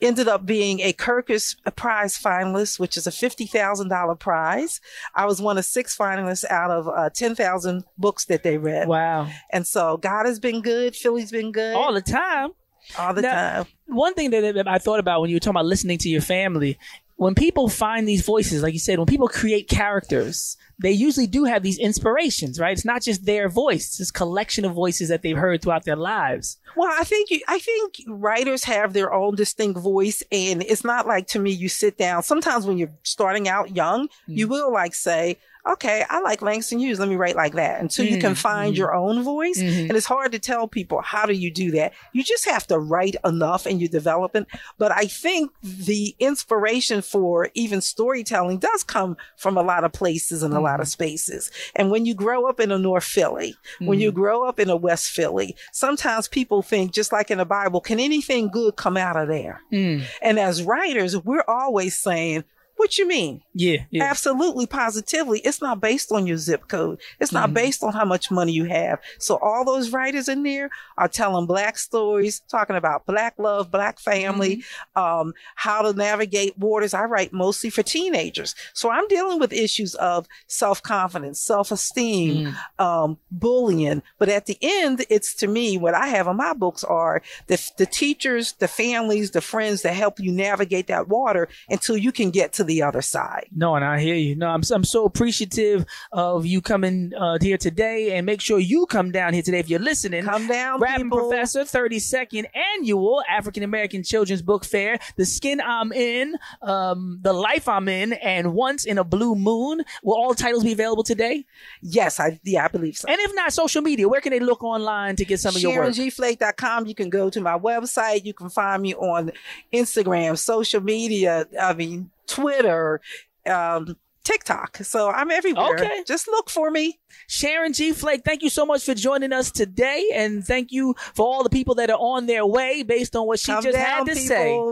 ended 0.02 0.28
up 0.28 0.46
being 0.46 0.80
a 0.80 0.92
Kirkus 0.92 1.56
Prize 1.76 2.18
finalist, 2.18 2.78
which 2.78 2.96
is 2.96 3.06
a 3.06 3.10
$50,000 3.10 4.18
prize. 4.18 4.80
I 5.14 5.26
was 5.26 5.40
one 5.40 5.58
of 5.58 5.64
six 5.64 5.96
finalists 5.96 6.44
out 6.50 6.70
of 6.70 6.88
uh, 6.88 7.10
10,000 7.10 7.84
books 7.98 8.24
that 8.26 8.42
they 8.42 8.58
read. 8.58 8.88
Wow. 8.88 9.28
And 9.50 9.66
so 9.66 9.96
God 9.98 10.26
has 10.26 10.38
been 10.38 10.62
good. 10.62 10.96
Philly's 10.96 11.30
been 11.30 11.52
good. 11.52 11.74
All 11.74 11.92
the 11.92 12.00
time 12.00 12.50
all 12.98 13.14
the 13.14 13.22
now, 13.22 13.62
time. 13.62 13.66
One 13.86 14.14
thing 14.14 14.30
that 14.30 14.68
I 14.68 14.78
thought 14.78 15.00
about 15.00 15.20
when 15.20 15.30
you 15.30 15.36
were 15.36 15.40
talking 15.40 15.56
about 15.56 15.66
listening 15.66 15.98
to 15.98 16.08
your 16.08 16.20
family, 16.20 16.78
when 17.20 17.34
people 17.34 17.68
find 17.68 18.08
these 18.08 18.24
voices, 18.24 18.62
like 18.62 18.72
you 18.72 18.78
said, 18.78 18.98
when 18.98 19.06
people 19.06 19.28
create 19.28 19.68
characters, 19.68 20.56
they 20.78 20.90
usually 20.90 21.26
do 21.26 21.44
have 21.44 21.62
these 21.62 21.78
inspirations, 21.78 22.58
right? 22.58 22.72
It's 22.72 22.86
not 22.86 23.02
just 23.02 23.26
their 23.26 23.50
voice; 23.50 23.88
it's 23.88 23.98
this 23.98 24.10
collection 24.10 24.64
of 24.64 24.72
voices 24.72 25.10
that 25.10 25.20
they've 25.20 25.36
heard 25.36 25.60
throughout 25.60 25.84
their 25.84 25.96
lives. 25.96 26.56
Well, 26.76 26.90
I 26.98 27.04
think 27.04 27.28
I 27.46 27.58
think 27.58 27.96
writers 28.08 28.64
have 28.64 28.94
their 28.94 29.12
own 29.12 29.34
distinct 29.34 29.78
voice, 29.80 30.22
and 30.32 30.62
it's 30.62 30.82
not 30.82 31.06
like 31.06 31.26
to 31.28 31.38
me 31.38 31.50
you 31.50 31.68
sit 31.68 31.98
down. 31.98 32.22
Sometimes 32.22 32.66
when 32.66 32.78
you're 32.78 32.92
starting 33.02 33.48
out 33.48 33.76
young, 33.76 34.08
mm-hmm. 34.08 34.38
you 34.38 34.48
will 34.48 34.72
like 34.72 34.94
say, 34.94 35.36
okay, 35.68 36.04
I 36.08 36.20
like 36.20 36.42
Langston 36.42 36.78
Hughes. 36.78 36.98
Let 36.98 37.08
me 37.08 37.16
write 37.16 37.36
like 37.36 37.54
that 37.54 37.80
until 37.80 38.04
mm-hmm. 38.04 38.14
you 38.14 38.20
can 38.20 38.32
mm-hmm. 38.32 38.40
find 38.40 38.72
mm-hmm. 38.72 38.78
your 38.78 38.94
own 38.94 39.22
voice. 39.22 39.60
Mm-hmm. 39.60 39.88
And 39.88 39.92
it's 39.92 40.06
hard 40.06 40.32
to 40.32 40.38
tell 40.38 40.66
people 40.68 41.00
how 41.02 41.26
do 41.26 41.32
you 41.32 41.50
do 41.50 41.70
that. 41.72 41.92
You 42.12 42.22
just 42.22 42.44
have 42.46 42.66
to 42.68 42.78
write 42.78 43.16
enough 43.24 43.66
and 43.66 43.80
you 43.80 43.88
develop 43.88 44.34
it. 44.36 44.46
But 44.78 44.92
I 44.92 45.06
think 45.06 45.50
the 45.62 46.14
inspiration 46.18 47.02
for 47.02 47.50
even 47.54 47.80
storytelling 47.80 48.58
does 48.58 48.82
come 48.82 49.16
from 49.36 49.56
a 49.56 49.62
lot 49.62 49.84
of 49.84 49.92
places 49.92 50.42
and 50.42 50.54
a 50.54 50.60
lot 50.60 50.80
of 50.80 50.86
mm-hmm. 50.86 50.90
spaces. 50.90 51.50
And 51.76 51.90
when 51.90 52.06
you 52.06 52.14
grow 52.14 52.48
up 52.48 52.60
in 52.60 52.70
a 52.70 52.78
North 52.78 53.04
Philly, 53.04 53.54
when 53.78 54.00
you 54.00 54.10
mm-hmm. 54.10 54.20
grow 54.20 54.48
up 54.48 54.58
in 54.58 54.70
a 54.70 54.76
West 54.76 55.10
Philly, 55.10 55.56
sometimes 55.72 56.28
people 56.28 56.62
think, 56.62 56.92
just 56.92 57.12
like 57.12 57.30
in 57.30 57.38
the 57.38 57.44
Bible, 57.44 57.80
can 57.80 58.00
anything 58.00 58.48
good 58.48 58.76
come 58.76 58.96
out 58.96 59.16
of 59.16 59.28
there? 59.28 59.60
Mm. 59.72 60.04
And 60.22 60.38
as 60.38 60.62
writers, 60.62 61.16
we're 61.16 61.44
always 61.46 61.96
saying, 61.96 62.44
what 62.80 62.96
you 62.96 63.06
mean? 63.06 63.42
Yeah, 63.54 63.84
yeah. 63.90 64.04
Absolutely, 64.04 64.66
positively. 64.66 65.40
It's 65.40 65.60
not 65.60 65.80
based 65.80 66.10
on 66.10 66.26
your 66.26 66.38
zip 66.38 66.66
code. 66.66 66.98
It's 67.20 67.30
not 67.30 67.46
mm-hmm. 67.46 67.54
based 67.54 67.84
on 67.84 67.92
how 67.92 68.06
much 68.06 68.30
money 68.30 68.52
you 68.52 68.64
have. 68.64 69.00
So 69.18 69.36
all 69.36 69.66
those 69.66 69.90
writers 69.90 70.28
in 70.28 70.42
there 70.42 70.70
are 70.96 71.08
telling 71.08 71.46
black 71.46 71.76
stories, 71.76 72.40
talking 72.50 72.76
about 72.76 73.04
black 73.04 73.34
love, 73.38 73.70
black 73.70 73.98
family, 74.00 74.64
mm-hmm. 74.96 75.00
um, 75.00 75.34
how 75.56 75.82
to 75.82 75.92
navigate 75.92 76.56
waters. 76.56 76.94
I 76.94 77.04
write 77.04 77.34
mostly 77.34 77.68
for 77.68 77.82
teenagers. 77.82 78.54
So 78.72 78.90
I'm 78.90 79.06
dealing 79.08 79.38
with 79.38 79.52
issues 79.52 79.94
of 79.96 80.26
self-confidence, 80.46 81.38
self-esteem, 81.38 82.46
mm-hmm. 82.46 82.82
um, 82.82 83.18
bullying. 83.30 84.02
But 84.18 84.30
at 84.30 84.46
the 84.46 84.56
end, 84.62 85.04
it's 85.10 85.34
to 85.34 85.46
me, 85.46 85.76
what 85.76 85.94
I 85.94 86.06
have 86.08 86.26
in 86.26 86.36
my 86.36 86.54
books 86.54 86.82
are 86.82 87.20
the, 87.46 87.62
the 87.76 87.86
teachers, 87.86 88.54
the 88.54 88.68
families, 88.68 89.32
the 89.32 89.42
friends 89.42 89.82
that 89.82 89.92
help 89.92 90.18
you 90.18 90.32
navigate 90.32 90.86
that 90.86 91.08
water 91.08 91.48
until 91.68 91.96
you 91.98 92.10
can 92.10 92.30
get 92.30 92.54
to 92.54 92.64
the 92.64 92.69
the 92.70 92.82
other 92.82 93.02
side. 93.02 93.48
No, 93.50 93.74
and 93.74 93.84
I 93.84 94.00
hear 94.00 94.14
you. 94.14 94.36
No, 94.36 94.48
I'm 94.48 94.62
I'm 94.72 94.84
so 94.84 95.04
appreciative 95.04 95.84
of 96.12 96.46
you 96.46 96.60
coming 96.60 97.12
uh, 97.18 97.38
here 97.40 97.58
today, 97.58 98.16
and 98.16 98.24
make 98.24 98.40
sure 98.40 98.58
you 98.60 98.86
come 98.86 99.10
down 99.10 99.34
here 99.34 99.42
today 99.42 99.58
if 99.58 99.68
you're 99.68 99.80
listening. 99.80 100.24
Come 100.24 100.46
down, 100.46 100.80
Rap 100.80 100.98
people. 100.98 101.18
Professor, 101.18 101.64
32nd 101.64 102.46
annual 102.76 103.22
African 103.28 103.64
American 103.64 104.04
Children's 104.04 104.42
Book 104.42 104.64
Fair. 104.64 104.98
The 105.16 105.26
Skin 105.26 105.60
I'm 105.60 105.92
In, 105.92 106.36
um, 106.62 107.18
The 107.22 107.32
Life 107.32 107.66
I'm 107.68 107.88
In, 107.88 108.12
and 108.12 108.54
Once 108.54 108.84
in 108.84 108.98
a 108.98 109.04
Blue 109.04 109.34
Moon. 109.34 109.82
Will 110.04 110.14
all 110.14 110.34
titles 110.34 110.62
be 110.62 110.72
available 110.72 111.02
today? 111.02 111.44
Yes, 111.82 112.20
I 112.20 112.38
yeah, 112.44 112.64
I 112.64 112.68
believe 112.68 112.96
so. 112.96 113.08
And 113.08 113.18
if 113.20 113.34
not, 113.34 113.52
social 113.52 113.82
media. 113.82 114.08
Where 114.08 114.20
can 114.20 114.30
they 114.30 114.40
look 114.40 114.62
online 114.62 115.16
to 115.16 115.24
get 115.24 115.40
some 115.40 115.56
of 115.56 115.60
your 115.60 115.76
work? 115.76 115.92
SharonGFlake.com. 115.92 116.86
You 116.86 116.94
can 116.94 117.10
go 117.10 117.30
to 117.30 117.40
my 117.40 117.58
website. 117.58 118.24
You 118.24 118.32
can 118.32 118.48
find 118.48 118.80
me 118.80 118.94
on 118.94 119.32
Instagram, 119.72 120.38
social 120.38 120.80
media. 120.80 121.46
I 121.60 121.72
mean, 121.74 122.10
Twitter, 122.30 123.00
um, 123.46 123.96
TikTok. 124.24 124.78
So 124.78 125.10
I'm 125.10 125.30
everywhere. 125.30 125.74
Okay. 125.74 126.04
Just 126.06 126.28
look 126.28 126.50
for 126.50 126.70
me. 126.70 127.00
Sharon 127.26 127.72
G. 127.72 127.92
Flake, 127.92 128.22
thank 128.24 128.42
you 128.42 128.50
so 128.50 128.64
much 128.66 128.84
for 128.84 128.94
joining 128.94 129.32
us 129.32 129.50
today. 129.50 130.08
And 130.14 130.44
thank 130.44 130.70
you 130.72 130.94
for 131.14 131.26
all 131.26 131.42
the 131.42 131.50
people 131.50 131.74
that 131.76 131.90
are 131.90 131.98
on 131.98 132.26
their 132.26 132.46
way 132.46 132.82
based 132.82 133.16
on 133.16 133.26
what 133.26 133.40
she 133.40 133.50
Come 133.52 133.62
just 133.64 133.74
down, 133.76 133.84
had 133.84 134.06
to 134.06 134.14
people. 134.14 134.26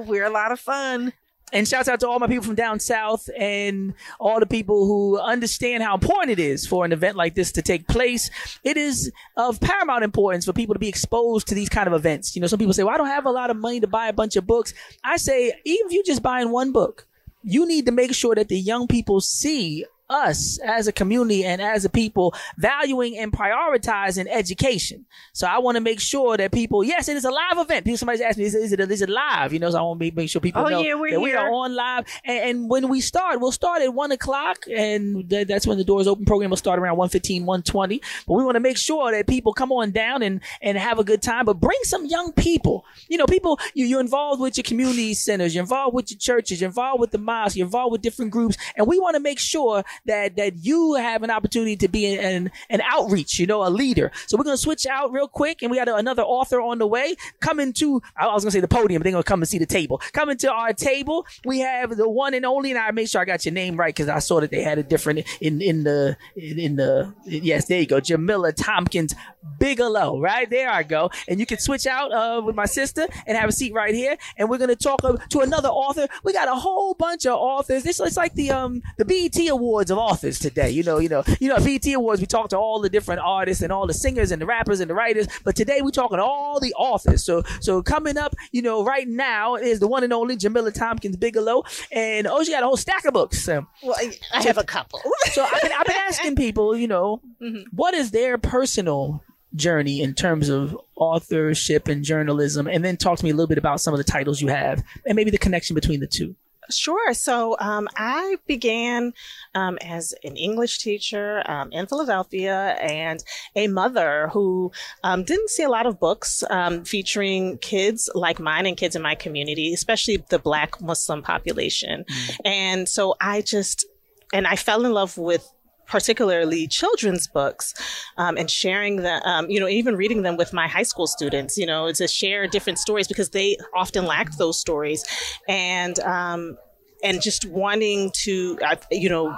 say. 0.05 0.11
We're 0.11 0.27
a 0.27 0.31
lot 0.31 0.53
of 0.53 0.61
fun. 0.61 1.13
And 1.51 1.67
shouts 1.67 1.89
out 1.89 2.01
to 2.01 2.09
all 2.09 2.19
my 2.19 2.27
people 2.27 2.45
from 2.45 2.57
down 2.57 2.79
south 2.79 3.31
and 3.35 3.95
all 4.21 4.39
the 4.39 4.45
people 4.45 4.85
who 4.87 5.19
understand 5.19 5.83
how 5.83 5.95
important 5.95 6.31
it 6.31 6.39
is 6.39 6.67
for 6.67 6.85
an 6.85 6.93
event 6.93 7.17
like 7.17 7.35
this 7.35 7.53
to 7.53 7.63
take 7.63 7.89
place. 7.89 8.31
It 8.65 8.77
is 8.77 9.11
of 9.35 9.59
paramount 9.59 10.05
importance 10.05 10.45
for 10.45 10.53
people 10.53 10.75
to 10.75 10.79
be 10.79 10.91
exposed 10.91 11.49
to 11.49 11.55
these 11.55 11.71
kind 11.71 11.87
of 11.87 11.95
events. 11.95 12.37
You 12.37 12.43
know, 12.43 12.49
some 12.49 12.59
people 12.59 12.75
say, 12.75 12.83
well, 12.83 12.95
I 12.95 12.99
don't 12.99 13.07
have 13.07 13.25
a 13.25 13.31
lot 13.31 13.49
of 13.49 13.57
money 13.57 13.81
to 13.81 13.87
buy 13.87 14.09
a 14.09 14.13
bunch 14.13 14.37
of 14.37 14.47
books. 14.47 14.75
I 15.03 15.17
say, 15.17 15.55
even 15.65 15.87
if 15.87 15.93
you're 15.95 16.03
just 16.05 16.23
buying 16.23 16.51
one 16.51 16.71
book, 16.71 17.07
you 17.49 17.67
need 17.67 17.87
to 17.87 17.93
make 17.93 18.13
sure 18.13 18.35
that 18.35 18.49
the 18.49 18.59
young 18.59 18.87
people 18.87 19.23
see 19.23 19.85
us 20.11 20.59
as 20.59 20.87
a 20.87 20.93
community 20.93 21.45
and 21.45 21.61
as 21.61 21.85
a 21.85 21.91
people 21.91 22.35
valuing 22.57 23.17
and 23.19 23.33
prioritizing 23.33 24.27
education. 24.31 25.07
So 25.33 25.47
I 25.47 25.59
want 25.59 25.77
to 25.77 25.81
make 25.81 26.01
sure 26.01 26.37
that 26.37 26.53
people, 26.53 26.83
yes, 26.83 27.09
it 27.09 27.17
is 27.17 27.25
a 27.25 27.31
live 27.31 27.59
event. 27.59 27.85
People, 27.85 27.99
somebody's 27.99 28.21
asking 28.21 28.43
me, 28.43 28.47
is, 28.49 28.55
is, 28.55 28.73
it, 28.73 28.81
is 28.81 29.03
it 29.03 29.09
live? 29.09 29.53
You 29.53 29.59
know, 29.59 29.71
so 29.71 29.79
I 29.79 29.83
want 29.83 30.01
to 30.01 30.13
make 30.13 30.31
sure 30.31 30.41
people 30.41 30.63
oh, 30.63 30.69
know 30.69 30.81
yeah, 30.81 30.97
that 30.97 31.09
here. 31.09 31.21
we 31.21 31.35
are 31.35 31.51
on 31.51 31.75
live. 31.75 32.05
And, 32.25 32.39
and, 32.39 32.69
when 32.69 32.89
we 32.89 33.01
start, 33.01 33.41
we'll 33.41 33.53
start 33.53 33.83
at 33.83 33.95
one 33.95 34.13
o'clock 34.13 34.59
and 34.69 35.29
th- 35.31 35.47
that's 35.47 35.67
when 35.67 35.79
the 35.79 35.85
doors 35.85 36.07
open. 36.07 36.25
Program 36.25 36.51
will 36.51 36.57
start 36.57 36.79
around 36.79 36.97
115, 36.97 37.47
120. 37.47 38.03
But 38.27 38.35
we 38.35 38.45
want 38.45 38.57
to 38.57 38.61
make 38.61 38.77
sure 38.77 39.11
that 39.13 39.27
people 39.27 39.53
come 39.53 39.73
on 39.73 39.91
down 39.91 40.23
and, 40.23 40.41
and 40.61 40.77
have 40.77 40.99
a 40.99 41.05
good 41.05 41.23
time, 41.23 41.45
but 41.47 41.61
bring 41.61 41.79
some 41.85 42.05
young 42.05 42.33
people. 42.33 42.85
You 43.09 43.19
know, 43.19 43.27
people, 43.27 43.59
you, 43.75 43.87
you're 43.87 44.01
involved 44.01 44.41
with 44.41 44.57
your 44.57 44.65
community 44.65 45.15
centers, 45.15 45.55
you're 45.55 45.63
involved 45.63 45.95
with 45.95 46.11
your 46.11 46.19
churches, 46.19 46.61
you're 46.61 46.69
involved 46.69 47.01
with 47.01 47.11
the 47.11 47.19
mosque, 47.19 47.57
you're 47.57 47.67
involved 47.67 47.93
with 47.93 48.03
different 48.03 48.31
groups. 48.31 48.57
And 48.77 48.87
we 48.87 48.99
want 48.99 49.15
to 49.15 49.21
make 49.21 49.39
sure 49.39 49.85
that 50.07 50.37
that 50.37 50.65
you 50.65 50.95
have 50.95 51.23
an 51.23 51.31
opportunity 51.31 51.77
to 51.77 51.89
be 51.89 52.17
an 52.17 52.51
an 52.71 52.81
outreach, 52.83 53.39
you 53.39 53.47
know, 53.47 53.67
a 53.67 53.71
leader. 53.71 54.11
So 54.27 54.37
we're 54.37 54.45
gonna 54.45 54.57
switch 54.57 54.87
out 54.87 55.13
real 55.13 55.29
quick, 55.29 55.63
and 55.63 55.71
we 55.71 55.77
got 55.77 55.89
another 55.89 56.23
author 56.23 56.61
on 56.61 56.79
the 56.79 56.87
way. 56.87 57.17
Coming 57.41 57.73
to, 57.75 58.03
I 58.17 58.27
was 58.33 58.45
gonna 58.45 58.53
say 58.53 58.61
the 58.61 58.69
podium, 58.69 59.03
they're 59.03 59.13
gonna 59.13 59.23
come 59.25 59.43
and 59.43 59.49
see 59.49 59.59
the 59.59 59.67
table. 59.67 60.01
Coming 60.13 60.37
to 60.39 60.53
our 60.53 60.73
table, 60.73 61.27
we 61.45 61.61
have 61.61 61.97
the 61.97 62.09
one 62.09 62.35
and 62.35 62.45
only, 62.45 62.71
and 62.71 62.79
I 62.79 62.91
made 62.91 63.09
sure 63.09 63.21
I 63.21 63.25
got 63.25 63.45
your 63.45 63.55
name 63.55 63.77
right 63.77 63.95
because 63.95 64.09
I 64.09 64.19
saw 64.19 64.41
that 64.41 64.51
they 64.51 64.63
had 64.63 64.79
a 64.79 64.83
different 64.83 65.27
in 65.41 65.61
in 65.61 65.85
the 65.85 66.17
in, 66.37 66.59
in 66.59 66.77
the 66.77 67.15
yes, 67.25 67.67
there 67.67 67.81
you 67.81 67.87
go, 67.87 68.01
Jamilah 68.01 68.55
Thompkins 68.55 69.15
Bigelow. 69.59 70.21
Right 70.21 70.49
there, 70.49 70.71
I 70.71 70.83
go, 70.83 71.11
and 71.29 71.41
you 71.41 71.47
can 71.47 71.59
switch 71.59 71.87
out 71.87 72.13
uh, 72.13 72.41
with 72.43 72.55
my 72.55 72.67
sister 72.67 73.07
and 73.27 73.37
have 73.37 73.49
a 73.49 73.53
seat 73.53 73.73
right 73.73 73.95
here, 73.95 74.17
and 74.37 74.49
we're 74.49 74.59
gonna 74.59 74.77
talk 74.77 75.01
uh, 75.05 75.17
to 75.31 75.41
another 75.41 75.69
author. 75.69 76.07
We 76.25 76.33
got 76.33 76.49
a 76.49 76.55
whole 76.55 76.95
bunch 76.95 77.27
of 77.27 77.35
authors. 77.35 77.83
This 77.83 78.01
it's 78.01 78.17
like 78.17 78.35
the 78.35 78.51
um 78.51 78.83
the 78.97 79.05
BET 79.05 79.37
Awards 79.49 79.91
of 79.91 79.99
authors 79.99 80.39
today. 80.39 80.71
You 80.71 80.83
know, 80.83 80.99
you 80.99 81.09
know, 81.09 81.25
you 81.41 81.49
know, 81.49 81.59
BET 81.59 81.87
Awards. 81.93 82.21
We 82.21 82.27
talk 82.27 82.49
to 82.51 82.59
all 82.59 82.81
the 82.81 82.91
different 82.91 83.21
artists 83.21 83.63
and 83.63 83.73
all 83.73 83.87
the 83.87 83.95
singers 83.95 84.31
and 84.31 84.41
the 84.41 84.47
rappers 84.47 84.81
and 84.81 84.91
the 84.91 84.95
writers, 84.95 85.27
but 85.45 85.57
today 85.57 85.81
we're 85.83 85.91
talking 85.91 86.19
to 86.19 86.25
all 86.25 86.61
the 86.61 86.75
authors. 86.75 87.25
So 87.25 87.43
so 87.61 87.83
coming 87.83 88.17
up, 88.17 88.35
you 88.53 88.63
know, 88.63 88.85
right 88.85 89.09
now 89.09 89.57
is 89.57 89.81
the 89.81 89.89
one 89.89 90.05
and 90.05 90.13
only 90.13 90.37
Jamilah 90.37 90.75
Thompkins 90.75 91.17
Bigelow, 91.17 91.65
and 91.93 92.27
oh, 92.27 92.43
she 92.45 92.53
got 92.53 92.63
a 92.63 92.67
whole 92.67 92.77
stack 92.77 93.05
of 93.05 93.15
books. 93.15 93.49
Um, 93.49 93.67
Well, 93.83 93.97
I, 94.33 94.43
have 94.43 94.59
a 94.59 94.65
couple. 94.65 95.01
so 95.33 95.45
I've 95.45 95.63
been, 95.63 95.73
I've 95.73 95.87
been 95.87 95.97
asking 95.97 96.37
people, 96.37 96.77
you 96.77 96.89
know, 96.89 97.21
what 97.73 97.95
is 97.95 98.11
their 98.11 98.39
personal 98.39 99.23
journey 99.55 100.03
in 100.03 100.15
terms 100.15 100.49
of 100.49 100.77
authorship 100.97 101.89
and 101.89 102.05
journalism, 102.05 102.67
and 102.67 102.85
then 102.85 102.97
talk 102.97 103.19
to 103.19 103.25
me 103.25 103.31
a 103.31 103.35
little 103.35 103.49
bit 103.49 103.59
about 103.59 103.81
some 103.81 103.95
of 103.95 103.99
the 103.99 104.05
titles 104.05 104.41
you 104.41 104.49
have, 104.49 104.83
and 105.07 105.17
maybe 105.17 105.31
the 105.31 105.39
connection 105.39 105.75
between 105.75 106.01
the 106.01 106.07
two. 106.07 106.35
Sure. 106.71 107.15
So 107.15 107.57
um, 107.61 107.89
I 107.97 108.37
began 108.47 109.15
um, 109.55 109.79
as 109.81 110.15
an 110.23 110.37
English 110.37 110.81
teacher 110.81 111.43
um, 111.51 111.73
in 111.73 111.87
Philadelphia 111.87 112.77
and 112.79 113.25
a 113.57 113.69
mother 113.69 114.29
who 114.35 114.71
um, 115.03 115.25
didn't 115.25 115.49
see 115.49 115.63
a 115.63 115.71
lot 115.71 115.87
of 115.87 115.99
books 115.99 116.45
um, 116.51 116.85
featuring 116.85 117.57
kids 117.59 118.11
like 118.15 118.39
mine 118.39 118.67
and 118.67 118.77
kids 118.77 118.95
in 118.95 119.01
my 119.01 119.15
community, 119.15 119.73
especially 119.73 120.23
the 120.29 120.39
Black 120.39 120.79
Muslim 120.81 121.23
population. 121.23 122.05
And 122.45 122.87
so 122.87 123.15
I 123.19 123.41
just, 123.41 123.87
and 124.35 124.47
I 124.47 124.57
fell 124.57 124.85
in 124.85 124.93
love 124.93 125.17
with 125.17 125.51
particularly 125.89 126.69
children's 126.69 127.27
books 127.27 127.75
um, 128.17 128.37
and 128.37 128.51
sharing 128.51 128.97
them, 128.97 129.21
um, 129.25 129.51
you 129.51 129.59
know, 129.59 129.69
even 129.69 129.97
reading 129.97 130.23
them 130.23 130.37
with 130.37 130.53
my 130.53 130.69
high 130.69 130.83
school 130.83 131.07
students, 131.07 131.57
you 131.57 131.67
know, 131.67 131.91
to 131.93 132.07
share 132.07 132.47
different 132.47 132.79
stories 132.79 133.09
because 133.09 133.31
they 133.31 133.57
often 133.75 134.05
lacked 134.05 134.39
those 134.39 134.61
stories. 134.61 135.05
And, 135.49 135.99
um, 136.01 136.57
and 137.03 137.23
just 137.23 137.47
wanting 137.47 138.11
to, 138.25 138.59
uh, 138.65 138.77
you 138.91 139.09
know, 139.09 139.37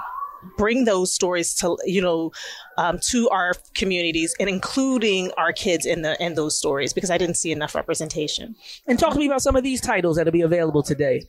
bring 0.57 0.85
those 0.85 1.13
stories 1.13 1.53
to 1.53 1.77
you 1.85 2.01
know 2.01 2.31
um, 2.77 2.99
to 2.99 3.29
our 3.29 3.53
communities 3.75 4.35
and 4.39 4.49
including 4.49 5.31
our 5.37 5.53
kids 5.53 5.85
in 5.85 6.01
the 6.01 6.21
in 6.23 6.35
those 6.35 6.57
stories 6.57 6.93
because 6.93 7.11
I 7.11 7.17
didn't 7.17 7.35
see 7.35 7.51
enough 7.51 7.75
representation. 7.75 8.55
And 8.87 8.97
talk 8.97 9.13
to 9.13 9.19
me 9.19 9.27
about 9.27 9.41
some 9.41 9.55
of 9.55 9.63
these 9.63 9.81
titles 9.81 10.17
that'll 10.17 10.33
be 10.33 10.41
available 10.41 10.83
today. 10.83 11.23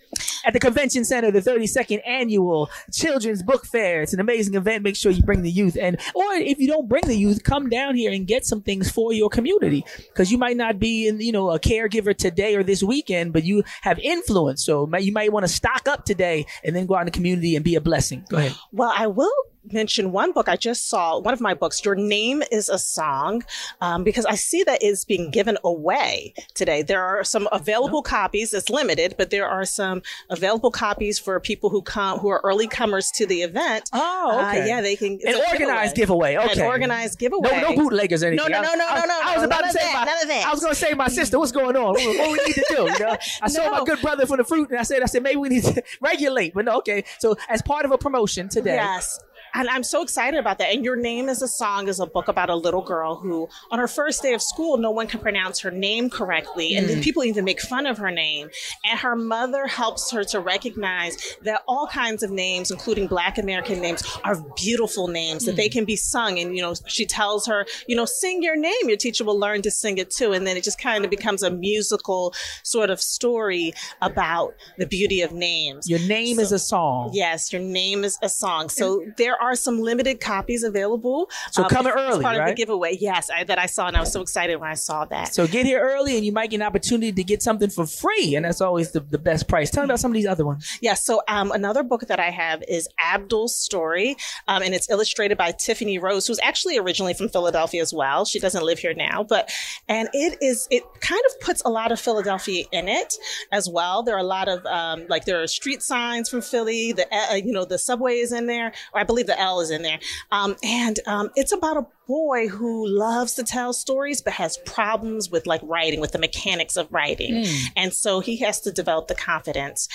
At 0.44 0.52
the 0.52 0.61
Convention 0.61 1.04
Center, 1.04 1.30
the 1.30 1.40
32nd 1.40 2.00
annual 2.06 2.70
Children's 2.92 3.42
Book 3.42 3.64
Fair. 3.64 4.02
It's 4.02 4.12
an 4.12 4.20
amazing 4.20 4.54
event. 4.54 4.82
Make 4.82 4.96
sure 4.96 5.12
you 5.12 5.22
bring 5.22 5.42
the 5.42 5.50
youth. 5.50 5.76
And, 5.80 5.96
or 6.14 6.25
if 6.34 6.58
you 6.58 6.66
don't 6.66 6.88
bring 6.88 7.04
the 7.06 7.16
youth, 7.16 7.44
come 7.44 7.68
down 7.68 7.94
here 7.94 8.12
and 8.12 8.26
get 8.26 8.44
some 8.44 8.61
things 8.61 8.90
for 8.90 9.12
your 9.12 9.28
community. 9.28 9.84
Cause 10.14 10.30
you 10.30 10.38
might 10.38 10.56
not 10.56 10.78
be 10.78 11.06
in, 11.06 11.20
you 11.20 11.32
know, 11.32 11.50
a 11.50 11.61
caregiver 11.61 12.16
today 12.16 12.56
or 12.56 12.62
this 12.62 12.82
weekend, 12.82 13.32
but 13.32 13.44
you 13.44 13.62
have 13.82 13.99
influence. 14.00 14.64
So 14.64 14.88
you 14.96 15.12
might 15.12 15.32
want 15.32 15.44
to 15.44 15.52
stock 15.52 15.87
up 15.88 16.04
today 16.04 16.46
and 16.64 16.75
then 16.75 16.87
go 16.87 16.96
out 16.96 17.00
in 17.00 17.06
the 17.06 17.12
community 17.12 17.56
and 17.56 17.64
be 17.64 17.76
a 17.76 17.80
blessing. 17.80 18.25
Go 18.28 18.38
ahead. 18.38 18.54
Well, 18.72 18.92
I 18.94 19.06
will 19.06 19.32
mention 19.71 20.12
one 20.12 20.33
book 20.33 20.49
I 20.49 20.57
just 20.57 20.88
saw, 20.88 21.19
one 21.19 21.35
of 21.35 21.40
my 21.40 21.54
books, 21.54 21.85
Your 21.85 21.95
Name 21.95 22.42
is 22.50 22.69
a 22.69 22.78
Song, 22.78 23.42
um, 23.81 24.04
because 24.04 24.26
I 24.26 24.35
see 24.35 24.62
that 24.64 24.83
it's 24.83 25.04
being 25.04 25.31
given 25.31 25.59
away 25.64 26.35
today. 26.54 26.83
There 26.83 27.02
are 27.02 27.25
some 27.25 27.49
available 27.52 28.02
copies. 28.02 28.52
It's 28.52 28.71
limited, 28.71 29.14
but 29.16 29.31
there 29.31 29.49
are 29.49 29.64
some 29.64 30.02
available 30.31 30.71
copies 30.71 31.19
for 31.19 31.38
people 31.40 31.71
who 31.71 31.83
come, 31.83 32.19
who 32.19 32.28
are 32.28 32.40
early 32.45 32.66
comers 32.66 33.11
to 33.12 33.26
the 33.26 33.42
event. 33.42 33.88
Oh, 33.92 34.40
okay. 34.49 34.62
Uh, 34.62 34.66
yeah, 34.66 34.81
they 34.81 34.97
can. 34.97 35.19
An 35.25 35.40
organized 35.52 35.97
giveaway. 35.97 36.37
Okay. 36.37 36.61
An 36.61 36.66
organized 36.66 37.19
giveaway. 37.19 37.61
No, 37.61 37.71
no 37.71 37.76
bootleggers 37.76 38.23
or 38.23 38.28
anything. 38.28 38.50
No, 38.50 38.61
no, 38.61 38.62
no, 38.62 38.75
no, 38.75 38.87
I, 38.88 39.00
no, 39.00 39.07
no. 39.07 39.21
I 39.23 39.35
was 39.35 39.42
no, 39.42 39.47
about 39.47 39.61
to 39.62 39.73
say 39.73 39.81
that, 39.81 39.95
my, 39.95 40.04
none 40.04 40.23
of 40.23 40.28
that. 40.28 40.47
I 40.47 40.50
was 40.50 40.61
going 40.61 40.75
to 40.75 40.81
say 40.81 40.95
my 40.95 41.09
sister, 41.09 41.38
what's 41.38 41.52
going 41.52 41.76
on? 41.76 41.95
What, 41.95 42.19
what 42.19 42.33
we 42.33 42.45
need 42.47 42.54
to 42.54 42.64
do? 42.69 42.83
You 42.92 42.99
know, 42.99 43.16
I 43.42 43.49
saw 43.49 43.71
my 43.71 43.85
good 43.85 44.00
brother 44.00 44.26
from 44.26 44.38
the 44.38 44.45
fruit, 44.45 44.71
and 44.71 44.78
I 44.78 44.83
said, 44.83 45.02
I 45.02 45.07
said 45.07 45.23
maybe 45.23 45.37
we 45.37 45.49
need 45.49 45.64
to 45.64 45.83
regulate. 46.00 46.54
But 46.54 46.64
no, 46.64 46.78
okay. 46.78 47.04
So 47.19 47.37
as 47.49 47.62
part 47.62 47.85
of 47.85 47.92
a 47.92 47.99
promotion 47.99 48.49
today, 48.49 48.75
Yes. 48.75 49.19
And 49.54 49.68
I'm 49.68 49.82
so 49.82 50.02
excited 50.02 50.38
about 50.38 50.59
that. 50.59 50.73
And 50.73 50.85
Your 50.85 50.97
Name 50.97 51.28
is 51.28 51.42
a 51.42 51.49
Song 51.49 51.88
is 51.88 52.00
a 52.00 52.06
book 52.06 52.28
about 52.28 52.49
a 52.49 52.56
little 52.56 52.82
girl 52.82 53.16
who, 53.16 53.49
on 53.71 53.78
her 53.78 53.88
first 53.88 54.23
day 54.23 54.32
of 54.32 54.40
school, 54.40 54.78
no 54.78 54.90
one 54.90 55.06
can 55.06 55.21
pronounce 55.21 55.61
her 55.61 55.71
name 55.71 56.09
correctly. 56.09 56.75
And 56.75 56.88
then 56.88 56.99
mm. 56.99 57.04
people 57.04 57.25
even 57.25 57.44
make 57.44 57.61
fun 57.61 57.87
of 57.87 57.99
her 57.99 58.11
name. 58.11 58.50
And 58.85 58.99
her 58.99 59.14
mother 59.14 59.66
helps 59.66 60.11
her 60.11 60.25
to 60.25 60.40
recognize 60.40 61.37
that 61.42 61.62
all 61.68 61.87
kinds 61.87 62.23
of 62.23 62.30
names, 62.30 62.71
including 62.71 63.06
Black 63.09 63.37
American 63.38 63.80
names, 63.80 64.02
are 64.25 64.42
beautiful 64.56 65.09
names, 65.09 65.44
that 65.44 65.56
they 65.56 65.68
mm. 65.68 65.73
can 65.73 65.85
be 65.85 65.97
sung. 65.97 66.38
And, 66.38 66.56
you 66.56 66.62
know, 66.62 66.75
she 66.87 67.04
tells 67.04 67.47
her, 67.47 67.66
you 67.87 67.97
know, 67.97 68.06
sing 68.06 68.42
your 68.42 68.56
name. 68.56 68.88
Your 68.88 68.97
teacher 68.97 69.25
will 69.25 69.38
learn 69.38 69.62
to 69.62 69.71
sing 69.71 69.99
it 69.99 70.11
too. 70.11 70.32
And 70.32 70.47
then 70.47 70.56
it 70.56 70.64
just 70.64 70.80
kind 70.80 71.04
of 71.04 71.11
becomes 71.11 71.42
a 71.42 71.50
musical 71.50 72.35
sort 72.62 72.90
of 72.90 73.00
story 73.00 73.75
about 74.00 74.54
the 74.78 74.87
beauty 74.87 75.21
of 75.21 75.32
names. 75.32 75.88
your 75.88 75.99
name 76.00 76.38
is 76.38 76.52
a 76.52 76.59
song. 76.59 77.11
Yes, 77.12 77.52
your 77.52 77.62
name 77.62 78.04
is 78.04 78.18
a 78.23 78.28
song. 78.28 78.68
So 78.68 79.04
there 79.16 79.41
are 79.42 79.56
some 79.56 79.80
limited 79.80 80.20
copies 80.20 80.62
available. 80.62 81.28
So 81.50 81.64
coming 81.64 81.92
it's 81.92 82.00
early, 82.00 82.22
part 82.22 82.37
of 82.37 82.46
the 82.46 82.54
giveaway. 82.54 82.96
Yes, 83.00 83.28
I, 83.28 83.44
that 83.44 83.58
I 83.58 83.66
saw, 83.66 83.88
and 83.88 83.96
I 83.96 84.00
was 84.00 84.12
so 84.12 84.20
excited 84.20 84.56
when 84.56 84.70
I 84.70 84.75
saw 84.75 85.04
that. 85.06 85.34
So 85.34 85.46
get 85.46 85.66
here 85.66 85.80
early, 85.80 86.16
and 86.16 86.25
you 86.25 86.32
might 86.32 86.50
get 86.50 86.56
an 86.56 86.62
opportunity 86.62 87.12
to 87.12 87.25
get 87.25 87.42
something 87.42 87.68
for 87.68 87.87
free, 87.87 88.37
and 88.37 88.44
that's 88.44 88.61
always 88.61 88.92
the, 88.92 89.00
the 89.00 89.18
best 89.18 89.49
price. 89.49 89.70
Tell 89.70 89.82
me 89.82 89.87
about 89.87 90.00
some 90.00 90.12
of 90.12 90.14
these 90.14 90.26
other 90.26 90.46
ones. 90.46 90.78
Yes. 90.80 91.04
So 91.04 91.22
um, 91.28 91.50
another 91.50 91.82
book 91.82 92.02
that 92.02 92.20
I 92.20 92.30
have 92.30 92.62
is 92.68 92.88
Abdul's 92.99 93.56
story, 93.56 94.16
um, 94.46 94.62
and 94.62 94.75
it's 94.75 94.88
illustrated 94.88 95.37
by 95.37 95.52
Tiffany 95.52 95.99
Rose, 95.99 96.26
who's 96.26 96.40
actually 96.40 96.78
originally 96.78 97.14
from 97.14 97.28
Philadelphia 97.28 97.82
as 97.82 97.92
well. 97.92 98.25
She 98.25 98.38
doesn't 98.38 98.64
live 98.64 98.78
here 98.78 98.94
now, 98.94 99.25
but 99.25 99.50
and 99.88 100.08
it 100.12 100.38
is 100.40 100.68
it 100.70 100.84
kind 101.00 101.22
of 101.30 101.40
puts 101.40 101.62
a 101.64 101.68
lot 101.68 101.90
of 101.90 101.99
Philadelphia 101.99 102.64
in 102.70 102.88
it 102.88 103.14
as 103.50 103.68
well. 103.68 104.02
There 104.02 104.14
are 104.14 104.20
a 104.20 104.25
lot 104.25 104.49
of 104.49 104.64
um, 104.66 105.06
like 105.08 105.25
there 105.25 105.42
are 105.42 105.46
street 105.46 105.82
signs 105.82 106.28
from 106.28 106.42
Philly. 106.42 106.92
The 106.92 107.06
uh, 107.12 107.34
you 107.34 107.52
know 107.52 107.64
the 107.64 107.78
subway 107.78 108.18
is 108.18 108.32
in 108.32 108.46
there, 108.46 108.72
or 108.92 109.00
I 109.00 109.04
believe 109.04 109.26
the 109.32 109.40
L 109.40 109.60
is 109.60 109.70
in 109.70 109.82
there, 109.82 109.98
um, 110.30 110.56
and 110.62 110.98
um, 111.06 111.30
it's 111.36 111.52
about 111.52 111.76
a 111.76 111.86
boy 112.06 112.48
who 112.48 112.86
loves 112.86 113.34
to 113.34 113.42
tell 113.42 113.72
stories 113.72 114.20
but 114.20 114.34
has 114.34 114.58
problems 114.66 115.30
with 115.30 115.46
like 115.46 115.60
writing 115.64 116.00
with 116.00 116.12
the 116.12 116.18
mechanics 116.18 116.76
of 116.76 116.92
writing. 116.92 117.44
And 117.76 117.94
so 117.94 118.20
he 118.20 118.36
has 118.38 118.60
to 118.62 118.72
develop 118.72 119.08
the 119.08 119.14
confidence 119.14 119.88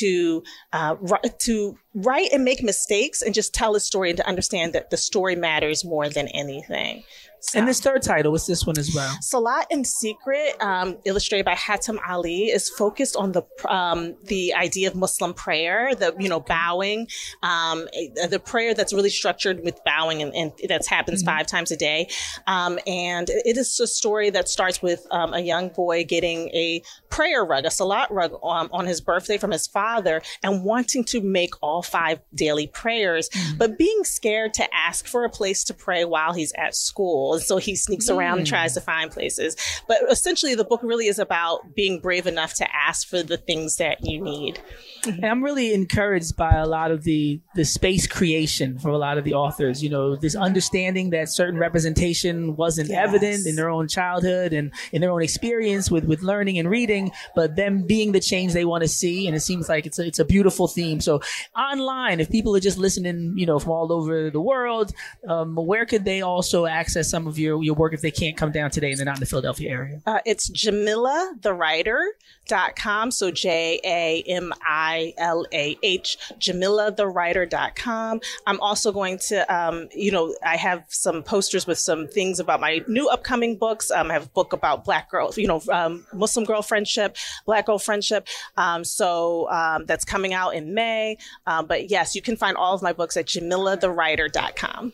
to 0.00 0.42
uh, 0.72 0.96
to 1.38 1.78
write 1.94 2.30
and 2.32 2.44
make 2.44 2.62
mistakes 2.62 3.22
and 3.22 3.34
just 3.34 3.54
tell 3.54 3.74
a 3.74 3.80
story 3.80 4.10
and 4.10 4.18
to 4.18 4.28
understand 4.28 4.72
that 4.74 4.90
the 4.90 4.96
story 4.96 5.36
matters 5.36 5.84
more 5.84 6.08
than 6.08 6.28
anything 6.28 7.04
so. 7.42 7.58
And 7.58 7.66
this 7.66 7.80
third 7.80 8.02
title, 8.02 8.30
what's 8.30 8.46
this 8.46 8.64
one 8.64 8.78
as 8.78 8.94
well? 8.94 9.16
Salat 9.20 9.66
in 9.70 9.84
Secret, 9.84 10.54
um, 10.62 10.96
illustrated 11.04 11.44
by 11.44 11.54
Hatem 11.54 11.98
Aly, 12.08 12.44
is 12.44 12.70
focused 12.70 13.16
on 13.16 13.32
the 13.32 13.42
um, 13.68 14.14
the 14.24 14.54
idea 14.54 14.88
of 14.88 14.94
Muslim 14.94 15.34
prayer, 15.34 15.94
the 15.94 16.14
you 16.20 16.28
know 16.28 16.40
bowing, 16.40 17.08
um, 17.42 17.88
eh, 17.94 18.26
the 18.28 18.38
prayer 18.38 18.74
that's 18.74 18.92
really 18.92 19.10
structured 19.10 19.64
with 19.64 19.82
bowing 19.84 20.22
and, 20.22 20.32
and 20.34 20.52
that 20.68 20.86
happens 20.86 21.22
five 21.22 21.46
times 21.46 21.72
a 21.72 21.76
day. 21.76 22.08
Um, 22.46 22.78
and 22.86 23.28
it 23.28 23.56
is 23.56 23.80
a 23.80 23.86
story 23.86 24.30
that 24.30 24.48
starts 24.48 24.80
with 24.80 25.04
um, 25.10 25.34
a 25.34 25.40
young 25.40 25.68
boy 25.68 26.04
getting 26.04 26.48
a 26.50 26.82
prayer 27.10 27.44
rug, 27.44 27.64
a 27.64 27.70
salat 27.70 28.10
rug, 28.10 28.32
um, 28.44 28.68
on 28.72 28.86
his 28.86 29.00
birthday 29.00 29.36
from 29.36 29.50
his 29.50 29.66
father, 29.66 30.22
and 30.42 30.64
wanting 30.64 31.04
to 31.04 31.20
make 31.20 31.54
all 31.60 31.82
five 31.82 32.20
daily 32.34 32.66
prayers, 32.68 33.28
but 33.58 33.78
being 33.78 34.04
scared 34.04 34.54
to 34.54 34.74
ask 34.74 35.06
for 35.06 35.24
a 35.24 35.30
place 35.30 35.64
to 35.64 35.74
pray 35.74 36.04
while 36.04 36.32
he's 36.32 36.52
at 36.52 36.74
school. 36.76 37.31
And 37.34 37.42
so 37.42 37.56
he 37.56 37.74
sneaks 37.76 38.08
around 38.08 38.38
and 38.38 38.46
tries 38.46 38.74
to 38.74 38.80
find 38.80 39.10
places. 39.10 39.56
But 39.88 39.98
essentially, 40.10 40.54
the 40.54 40.64
book 40.64 40.80
really 40.82 41.06
is 41.06 41.18
about 41.18 41.74
being 41.74 42.00
brave 42.00 42.26
enough 42.26 42.54
to 42.54 42.66
ask 42.74 43.06
for 43.08 43.22
the 43.22 43.36
things 43.36 43.76
that 43.76 43.98
you 44.04 44.22
need. 44.22 44.60
And 45.04 45.24
I'm 45.24 45.42
really 45.42 45.74
encouraged 45.74 46.36
by 46.36 46.52
a 46.54 46.66
lot 46.66 46.90
of 46.92 47.02
the 47.04 47.40
the 47.54 47.64
space 47.64 48.06
creation 48.06 48.78
for 48.78 48.90
a 48.90 48.98
lot 48.98 49.18
of 49.18 49.24
the 49.24 49.34
authors. 49.34 49.82
You 49.82 49.90
know, 49.90 50.14
this 50.16 50.36
understanding 50.36 51.10
that 51.10 51.28
certain 51.28 51.58
representation 51.58 52.56
wasn't 52.56 52.88
Yes. 52.90 53.08
evident 53.08 53.46
in 53.46 53.56
their 53.56 53.68
own 53.70 53.88
childhood 53.88 54.52
and 54.52 54.72
in 54.92 55.00
their 55.00 55.10
own 55.10 55.22
experience 55.22 55.90
with 55.90 56.04
with 56.04 56.22
learning 56.22 56.58
and 56.58 56.68
reading. 56.70 57.10
but 57.34 57.56
them 57.56 57.82
being 57.86 58.12
the 58.12 58.20
change 58.20 58.52
they 58.52 58.64
want 58.64 58.82
to 58.82 58.88
see. 58.88 59.26
And 59.26 59.34
it 59.36 59.40
seems 59.40 59.68
like 59.68 59.86
it's 59.86 59.98
a, 59.98 60.06
it's 60.06 60.18
a 60.18 60.24
beautiful 60.24 60.68
theme. 60.68 61.00
So 61.00 61.20
online, 61.56 62.20
if 62.20 62.30
people 62.30 62.54
are 62.56 62.60
just 62.60 62.78
listening, 62.78 63.34
you 63.36 63.46
know, 63.46 63.58
from 63.58 63.72
all 63.72 63.92
over 63.92 64.30
the 64.30 64.40
world, 64.40 64.92
um, 65.28 65.54
where 65.56 65.84
could 65.86 66.04
they 66.04 66.22
also 66.22 66.66
access 66.66 67.10
some 67.10 67.21
of 67.26 67.38
your, 67.38 67.62
your 67.62 67.74
work 67.74 67.92
if 67.94 68.00
they 68.00 68.10
can't 68.10 68.36
come 68.36 68.50
down 68.52 68.70
today 68.70 68.90
and 68.90 68.98
they're 68.98 69.04
not 69.04 69.16
in 69.16 69.20
the 69.20 69.26
Philadelphia 69.26 69.70
area? 69.70 70.00
Uh, 70.06 70.20
it's 70.24 70.48
JamilahTheWriter.com. 70.50 73.10
So 73.10 73.30
J 73.30 73.80
A 73.84 74.22
M 74.26 74.54
I 74.66 75.12
L 75.18 75.44
A 75.52 75.76
H, 75.82 76.16
JamilahTheWriter.com. 76.38 78.20
I'm 78.46 78.60
also 78.60 78.92
going 78.92 79.18
to, 79.28 79.54
um, 79.54 79.88
you 79.94 80.10
know, 80.10 80.34
I 80.44 80.56
have 80.56 80.84
some 80.88 81.22
posters 81.22 81.66
with 81.66 81.78
some 81.78 82.08
things 82.08 82.40
about 82.40 82.60
my 82.60 82.82
new 82.86 83.08
upcoming 83.08 83.56
books. 83.56 83.90
Um, 83.90 84.10
I 84.10 84.14
have 84.14 84.26
a 84.26 84.30
book 84.30 84.52
about 84.52 84.84
Black 84.84 85.10
girls, 85.10 85.38
you 85.38 85.46
know, 85.46 85.62
um, 85.72 86.06
Muslim 86.12 86.44
girl 86.44 86.60
friendship, 86.62 87.16
Black 87.46 87.66
girl 87.66 87.78
friendship. 87.78 88.26
Um, 88.56 88.84
so 88.84 89.48
um, 89.50 89.86
that's 89.86 90.04
coming 90.04 90.34
out 90.34 90.54
in 90.54 90.74
May. 90.74 91.16
Um, 91.46 91.66
but 91.66 91.90
yes, 91.90 92.14
you 92.14 92.22
can 92.22 92.36
find 92.36 92.56
all 92.56 92.74
of 92.74 92.82
my 92.82 92.92
books 92.92 93.16
at 93.16 93.26
JamilahTheWriter.com. 93.26 94.92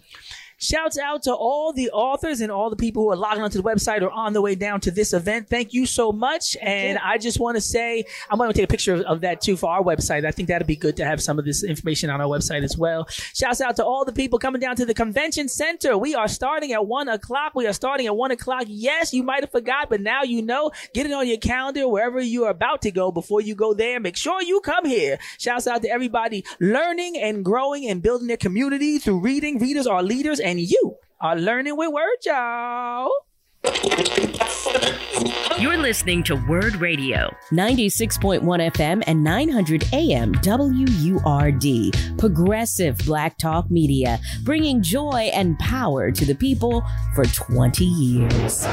Shouts 0.60 0.98
out 0.98 1.22
to 1.22 1.32
all 1.32 1.72
the 1.72 1.88
authors 1.90 2.40
and 2.40 2.50
all 2.50 2.68
the 2.68 2.76
people 2.76 3.04
who 3.04 3.10
are 3.10 3.16
logging 3.16 3.44
onto 3.44 3.62
the 3.62 3.68
website 3.68 4.02
or 4.02 4.10
on 4.10 4.32
the 4.32 4.42
way 4.42 4.56
down 4.56 4.80
to 4.80 4.90
this 4.90 5.12
event. 5.12 5.48
Thank 5.48 5.72
you 5.72 5.86
so 5.86 6.10
much. 6.10 6.56
And 6.60 6.98
I 6.98 7.16
just 7.16 7.38
want 7.38 7.56
to 7.56 7.60
say, 7.60 8.04
I'm 8.28 8.38
going 8.38 8.50
to 8.50 8.54
take 8.54 8.64
a 8.64 8.68
picture 8.68 8.94
of, 8.94 9.02
of 9.02 9.20
that 9.20 9.40
too 9.40 9.56
for 9.56 9.70
our 9.70 9.84
website. 9.84 10.26
I 10.26 10.32
think 10.32 10.48
that'd 10.48 10.66
be 10.66 10.74
good 10.74 10.96
to 10.96 11.04
have 11.04 11.22
some 11.22 11.38
of 11.38 11.44
this 11.44 11.62
information 11.62 12.10
on 12.10 12.20
our 12.20 12.26
website 12.26 12.64
as 12.64 12.76
well. 12.76 13.06
Shouts 13.08 13.60
out 13.60 13.76
to 13.76 13.84
all 13.84 14.04
the 14.04 14.12
people 14.12 14.40
coming 14.40 14.60
down 14.60 14.74
to 14.76 14.84
the 14.84 14.94
convention 14.94 15.48
center. 15.48 15.96
We 15.96 16.16
are 16.16 16.26
starting 16.26 16.72
at 16.72 16.84
one 16.84 17.08
o'clock. 17.08 17.54
We 17.54 17.68
are 17.68 17.72
starting 17.72 18.06
at 18.06 18.16
one 18.16 18.32
o'clock. 18.32 18.64
Yes, 18.66 19.14
you 19.14 19.22
might 19.22 19.44
have 19.44 19.52
forgot, 19.52 19.88
but 19.88 20.00
now 20.00 20.24
you 20.24 20.42
know. 20.42 20.72
Get 20.92 21.06
it 21.06 21.12
on 21.12 21.28
your 21.28 21.38
calendar 21.38 21.86
wherever 21.86 22.20
you 22.20 22.46
are 22.46 22.50
about 22.50 22.82
to 22.82 22.90
go 22.90 23.12
before 23.12 23.40
you 23.40 23.54
go 23.54 23.74
there. 23.74 24.00
Make 24.00 24.16
sure 24.16 24.42
you 24.42 24.60
come 24.60 24.86
here. 24.86 25.20
Shouts 25.38 25.68
out 25.68 25.82
to 25.82 25.88
everybody 25.88 26.44
learning 26.58 27.16
and 27.16 27.44
growing 27.44 27.88
and 27.88 28.02
building 28.02 28.26
their 28.26 28.36
community 28.36 28.98
through 28.98 29.20
reading. 29.20 29.60
Readers 29.60 29.86
are 29.86 30.02
leaders 30.02 30.40
and 30.48 30.58
you 30.58 30.96
are 31.20 31.36
learning 31.36 31.76
with 31.76 31.92
word, 31.92 32.16
y'all. 32.24 33.10
You're 35.58 35.76
listening 35.76 36.22
to 36.22 36.36
Word 36.48 36.76
Radio, 36.76 37.30
96.1 37.52 38.40
FM 38.42 39.02
and 39.06 39.22
900 39.22 39.92
AM 39.92 40.32
WURD, 40.32 42.18
progressive 42.18 42.96
black 43.04 43.36
talk 43.36 43.70
media, 43.70 44.18
bringing 44.44 44.80
joy 44.82 45.30
and 45.34 45.58
power 45.58 46.10
to 46.10 46.24
the 46.24 46.34
people 46.34 46.82
for 47.14 47.26
20 47.26 47.84
years. 47.84 48.66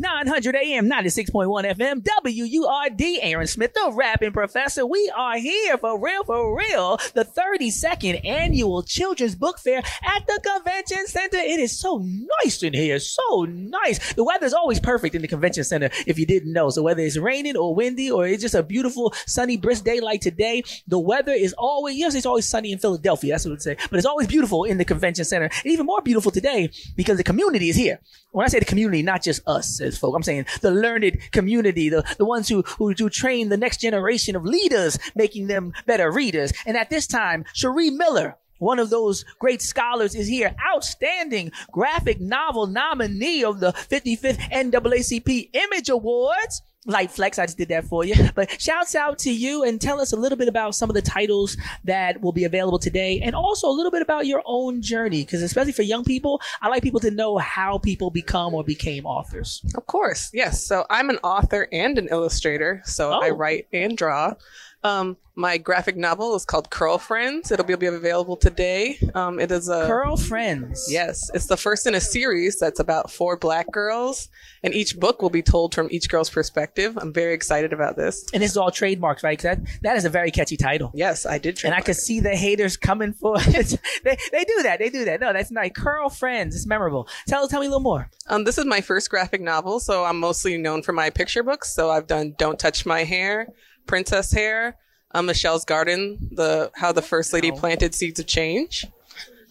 900 0.00 0.56
AM, 0.56 0.88
96.1 0.88 1.76
FM, 1.76 2.02
WURD, 2.24 3.18
Aaron 3.20 3.46
Smith, 3.46 3.74
the 3.74 3.92
rapping 3.94 4.32
professor. 4.32 4.86
We 4.86 5.12
are 5.14 5.36
here 5.36 5.76
for 5.76 6.02
real, 6.02 6.24
for 6.24 6.56
real. 6.56 6.96
The 7.12 7.26
32nd 7.26 8.24
annual 8.24 8.82
Children's 8.82 9.34
Book 9.34 9.58
Fair 9.58 9.78
at 9.78 10.26
the 10.26 10.40
Convention 10.42 11.06
Center. 11.06 11.36
It 11.36 11.60
is 11.60 11.78
so 11.78 12.02
nice 12.42 12.62
in 12.62 12.72
here, 12.72 12.98
so 12.98 13.44
nice. 13.44 14.14
The 14.14 14.24
weather 14.24 14.46
is 14.46 14.54
always 14.54 14.80
perfect 14.80 15.14
in 15.14 15.20
the 15.20 15.28
Convention 15.28 15.64
Center, 15.64 15.90
if 16.06 16.18
you 16.18 16.24
didn't 16.24 16.54
know. 16.54 16.70
So 16.70 16.82
whether 16.82 17.02
it's 17.02 17.18
raining 17.18 17.58
or 17.58 17.74
windy 17.74 18.10
or 18.10 18.26
it's 18.26 18.40
just 18.40 18.54
a 18.54 18.62
beautiful, 18.62 19.12
sunny, 19.26 19.58
brisk 19.58 19.84
day 19.84 20.00
like 20.00 20.22
today, 20.22 20.62
the 20.88 20.98
weather 20.98 21.32
is 21.32 21.52
always, 21.58 21.98
yes, 21.98 22.14
it's 22.14 22.24
always 22.24 22.48
sunny 22.48 22.72
in 22.72 22.78
Philadelphia. 22.78 23.34
That's 23.34 23.44
what 23.44 23.52
I'd 23.52 23.62
say. 23.62 23.76
But 23.90 23.98
it's 23.98 24.06
always 24.06 24.28
beautiful 24.28 24.64
in 24.64 24.78
the 24.78 24.84
Convention 24.86 25.26
Center. 25.26 25.50
And 25.62 25.66
even 25.66 25.84
more 25.84 26.00
beautiful 26.00 26.30
today 26.32 26.70
because 26.96 27.18
the 27.18 27.24
community 27.24 27.68
is 27.68 27.76
here. 27.76 28.00
When 28.30 28.46
I 28.46 28.48
say 28.48 28.60
the 28.60 28.64
community, 28.64 29.02
not 29.02 29.22
just 29.22 29.46
us 29.46 29.80
as 29.92 29.98
folk, 29.98 30.14
I'm 30.14 30.22
saying 30.22 30.46
the 30.60 30.70
learned 30.70 31.18
community, 31.32 31.88
the, 31.88 32.02
the 32.18 32.24
ones 32.24 32.48
who, 32.48 32.62
who, 32.62 32.92
who 32.92 33.10
train 33.10 33.48
the 33.48 33.56
next 33.56 33.80
generation 33.80 34.36
of 34.36 34.44
leaders, 34.44 34.98
making 35.14 35.46
them 35.46 35.72
better 35.86 36.10
readers. 36.10 36.52
And 36.66 36.76
at 36.76 36.90
this 36.90 37.06
time, 37.06 37.44
Sharee 37.54 37.96
Miller, 37.96 38.36
one 38.58 38.78
of 38.78 38.90
those 38.90 39.24
great 39.38 39.62
scholars 39.62 40.14
is 40.14 40.28
here. 40.28 40.54
Outstanding 40.74 41.50
graphic 41.72 42.20
novel 42.20 42.66
nominee 42.66 43.42
of 43.42 43.60
the 43.60 43.72
55th 43.72 44.38
NAACP 44.50 45.50
Image 45.52 45.88
Awards. 45.88 46.62
Light 46.86 47.10
Flex, 47.10 47.38
I 47.38 47.44
just 47.44 47.58
did 47.58 47.68
that 47.68 47.84
for 47.84 48.04
you. 48.04 48.14
But 48.34 48.58
shouts 48.60 48.94
out 48.94 49.18
to 49.20 49.30
you 49.32 49.64
and 49.64 49.80
tell 49.80 50.00
us 50.00 50.12
a 50.12 50.16
little 50.16 50.38
bit 50.38 50.48
about 50.48 50.74
some 50.74 50.88
of 50.88 50.94
the 50.94 51.02
titles 51.02 51.56
that 51.84 52.22
will 52.22 52.32
be 52.32 52.44
available 52.44 52.78
today 52.78 53.20
and 53.20 53.34
also 53.34 53.68
a 53.68 53.72
little 53.72 53.90
bit 53.90 54.00
about 54.02 54.26
your 54.26 54.42
own 54.46 54.80
journey. 54.80 55.22
Because 55.22 55.42
especially 55.42 55.72
for 55.72 55.82
young 55.82 56.04
people, 56.04 56.40
I 56.62 56.68
like 56.68 56.82
people 56.82 57.00
to 57.00 57.10
know 57.10 57.36
how 57.38 57.78
people 57.78 58.10
become 58.10 58.54
or 58.54 58.64
became 58.64 59.04
authors. 59.04 59.62
Of 59.76 59.86
course, 59.86 60.30
yes. 60.32 60.64
So 60.64 60.86
I'm 60.88 61.10
an 61.10 61.18
author 61.22 61.68
and 61.70 61.98
an 61.98 62.08
illustrator. 62.10 62.80
So 62.86 63.10
I 63.12 63.28
Oh. 63.30 63.34
write 63.34 63.66
and 63.72 63.96
draw. 63.96 64.34
Um, 64.82 65.16
my 65.34 65.58
graphic 65.58 65.96
novel 65.96 66.34
is 66.34 66.44
called 66.44 66.70
Curl 66.70 66.98
Friends. 66.98 67.50
It'll 67.50 67.64
be, 67.64 67.74
be 67.74 67.86
available 67.86 68.36
today. 68.36 68.98
Um, 69.14 69.38
it 69.38 69.50
is 69.50 69.68
a 69.68 69.86
Curl 69.86 70.16
Friends. 70.16 70.86
Yes, 70.90 71.30
it's 71.32 71.46
the 71.46 71.56
first 71.56 71.86
in 71.86 71.94
a 71.94 72.00
series 72.00 72.58
that's 72.58 72.80
about 72.80 73.10
four 73.10 73.36
black 73.36 73.70
girls, 73.70 74.28
and 74.62 74.74
each 74.74 74.98
book 74.98 75.22
will 75.22 75.30
be 75.30 75.42
told 75.42 75.74
from 75.74 75.88
each 75.90 76.08
girl's 76.10 76.28
perspective. 76.28 76.98
I'm 77.00 77.12
very 77.12 77.32
excited 77.32 77.72
about 77.72 77.96
this. 77.96 78.26
And 78.34 78.42
this 78.42 78.50
is 78.50 78.56
all 78.56 78.70
trademarks, 78.70 79.22
right? 79.22 79.38
that, 79.40 79.60
that 79.82 79.96
is 79.96 80.04
a 80.04 80.10
very 80.10 80.30
catchy 80.30 80.56
title. 80.56 80.90
Yes, 80.94 81.24
I 81.24 81.38
did. 81.38 81.64
And 81.64 81.74
I 81.74 81.80
could 81.80 81.96
it. 81.96 82.00
see 82.00 82.20
the 82.20 82.36
haters 82.36 82.76
coming 82.76 83.12
for 83.12 83.36
it. 83.38 83.80
they, 84.04 84.16
they 84.32 84.44
do 84.44 84.62
that. 84.64 84.78
They 84.78 84.90
do 84.90 85.04
that. 85.06 85.20
No, 85.20 85.32
that's 85.32 85.50
nice. 85.50 85.70
Curl 85.74 86.10
Friends. 86.10 86.54
It's 86.54 86.66
memorable. 86.66 87.08
Tell, 87.26 87.48
tell 87.48 87.60
me 87.60 87.66
a 87.66 87.70
little 87.70 87.80
more. 87.80 88.10
Um, 88.28 88.44
this 88.44 88.58
is 88.58 88.66
my 88.66 88.80
first 88.80 89.08
graphic 89.10 89.40
novel, 89.40 89.80
so 89.80 90.04
I'm 90.04 90.18
mostly 90.18 90.56
known 90.58 90.82
for 90.82 90.92
my 90.92 91.08
picture 91.10 91.42
books. 91.42 91.74
So 91.74 91.90
I've 91.90 92.06
done 92.06 92.34
"Don't 92.38 92.58
Touch 92.58 92.84
My 92.84 93.04
Hair," 93.04 93.48
"Princess 93.90 94.30
Hair," 94.30 94.76
um, 95.10 95.26
"Michelle's 95.26 95.64
Garden," 95.64 96.28
the 96.30 96.70
"How 96.76 96.92
the 96.92 97.02
First 97.02 97.32
Lady 97.32 97.50
Planted 97.50 97.92
Seeds 97.92 98.20
of 98.20 98.26
Change." 98.26 98.86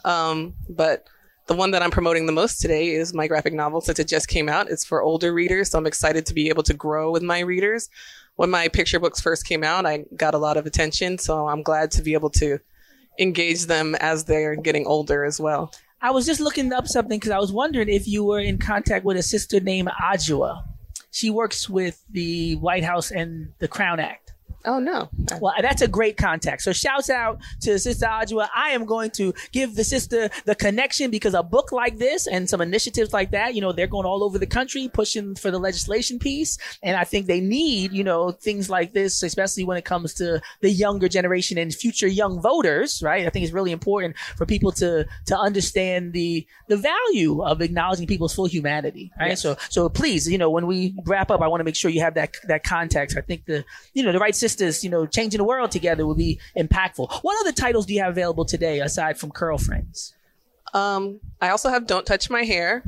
Um, 0.06 0.56
but 0.70 1.06
the 1.48 1.56
one 1.56 1.72
that 1.72 1.84
I'm 1.84 1.92
promoting 1.92 2.26
the 2.26 2.32
most 2.32 2.62
today 2.62 2.92
is 2.92 3.14
my 3.14 3.28
graphic 3.28 3.54
novel 3.54 3.82
since 3.82 4.00
it 4.00 4.08
just 4.08 4.30
came 4.30 4.48
out. 4.48 4.70
It's 4.70 4.86
for 4.86 5.02
older 5.02 5.34
readers, 5.34 5.70
so 5.70 5.78
I'm 5.78 5.86
excited 5.86 6.26
to 6.28 6.34
be 6.34 6.48
able 6.48 6.64
to 6.64 6.74
grow 6.74 7.12
with 7.12 7.22
my 7.22 7.40
readers. 7.40 7.90
When 8.38 8.50
my 8.50 8.70
picture 8.70 8.98
books 8.98 9.20
first 9.20 9.46
came 9.46 9.62
out, 9.62 9.86
I 9.86 10.06
got 10.16 10.34
a 10.36 10.38
lot 10.38 10.56
of 10.56 10.66
attention, 10.66 11.18
so 11.18 11.50
I'm 11.50 11.62
glad 11.62 11.92
to 11.92 12.02
be 12.02 12.14
able 12.14 12.30
to 12.30 12.60
engage 13.20 13.66
them 13.66 13.96
as 13.96 14.24
they're 14.24 14.56
getting 14.56 14.86
older 14.86 15.26
as 15.26 15.38
well. 15.38 15.74
I 16.02 16.12
was 16.12 16.26
just 16.26 16.40
looking 16.40 16.72
up 16.72 16.88
something 16.88 17.20
because 17.20 17.32
I 17.32 17.40
was 17.40 17.52
wondering 17.52 17.90
if 17.90 18.08
you 18.08 18.24
were 18.24 18.40
in 18.40 18.58
contact 18.58 19.04
with 19.04 19.18
a 19.18 19.24
sister 19.24 19.60
named 19.60 19.90
Adjoa. 20.02 20.64
She 21.12 21.30
works 21.30 21.70
with 21.70 22.04
the 22.10 22.56
White 22.56 22.84
House 22.84 23.12
and 23.12 23.54
the 23.60 23.68
Crown 23.68 24.00
Act. 24.00 24.34
Oh 24.66 24.80
no. 24.80 25.10
Uh, 25.32 25.40
well, 25.42 25.54
that's 25.62 25.82
a 25.82 25.88
great 25.88 26.18
contact. 26.18 26.62
So 26.62 26.74
shouts 26.74 27.10
out 27.10 27.40
to 27.62 27.80
Sister 27.80 28.06
Adjoa. 28.06 28.50
I 28.56 28.72
am 28.72 28.86
going 28.86 29.12
to 29.12 29.34
give 29.52 29.76
the 29.76 29.84
sister 29.84 30.30
the 30.46 30.56
connection 30.56 31.12
because 31.12 31.34
a 31.34 31.44
book 31.44 31.72
like 31.72 31.98
this 31.98 32.28
and 32.28 32.50
some 32.50 32.60
initiatives 32.60 33.14
like 33.14 33.32
that, 33.32 33.56
you 33.56 33.62
know, 33.62 33.72
they're 33.72 33.88
going 33.88 34.06
all 34.06 34.24
over 34.24 34.38
the 34.38 34.48
country 34.48 34.90
pushing 34.92 35.36
for 35.36 35.50
the 35.50 35.60
legislation 35.60 36.20
piece. 36.20 36.58
And 36.84 36.98
I 36.98 37.06
think 37.06 37.28
they 37.28 37.40
need, 37.40 37.94
you 37.94 38.04
know, 38.04 38.32
things 38.32 38.70
like 38.70 38.92
this, 38.94 39.24
especially 39.24 39.64
when 39.64 39.78
it 39.78 39.86
comes 39.86 40.14
to 40.16 40.42
the 40.62 40.70
younger 40.70 41.08
generation 41.08 41.58
and 41.58 41.74
future 41.74 42.08
young 42.08 42.42
voters, 42.42 43.02
right? 43.02 43.26
I 43.26 43.30
think 43.30 43.44
it's 43.44 43.54
really 43.54 43.72
important 43.72 44.18
for 44.38 44.46
people 44.46 44.72
to, 44.74 45.06
to 45.28 45.38
understand 45.38 46.12
the, 46.14 46.46
the 46.68 46.78
value 46.78 47.44
of 47.44 47.62
acknowledging 47.62 48.08
people's 48.08 48.36
full 48.36 48.46
humanity, 48.46 49.12
right? 49.20 49.30
Yes. 49.30 49.42
So, 49.42 49.56
so 49.70 49.88
please, 49.88 50.28
you 50.30 50.38
know, 50.38 50.50
when 50.50 50.68
we 50.68 50.96
wrap 51.06 51.32
up, 51.32 51.42
I 51.42 51.48
want 51.48 51.62
to 51.62 51.64
make 51.64 51.76
sure 51.76 51.90
you 51.90 52.02
have 52.02 52.16
that, 52.16 52.36
that 52.48 52.64
context. 52.64 53.18
I 53.18 53.22
think 53.22 53.46
the, 53.46 53.64
you 53.94 54.04
know, 54.04 54.12
the 54.12 54.20
right 54.20 54.36
sisters, 54.50 54.84
you 54.84 54.90
know, 54.90 55.06
changing 55.06 55.38
the 55.38 55.44
world 55.44 55.72
together 55.72 56.06
will 56.06 56.16
be 56.16 56.40
impactful. 56.58 57.22
What 57.22 57.40
other 57.42 57.52
titles 57.52 57.86
do 57.86 57.94
you 57.94 58.02
have 58.02 58.12
available 58.12 58.46
today 58.46 58.80
aside 58.80 59.18
from 59.18 59.32
Curl 59.32 59.58
Friends? 59.58 60.14
Um, 60.74 61.20
I 61.42 61.50
also 61.50 61.70
have 61.70 61.86
Don't 61.88 62.06
Touch 62.06 62.30
My 62.30 62.44
Hair, 62.44 62.84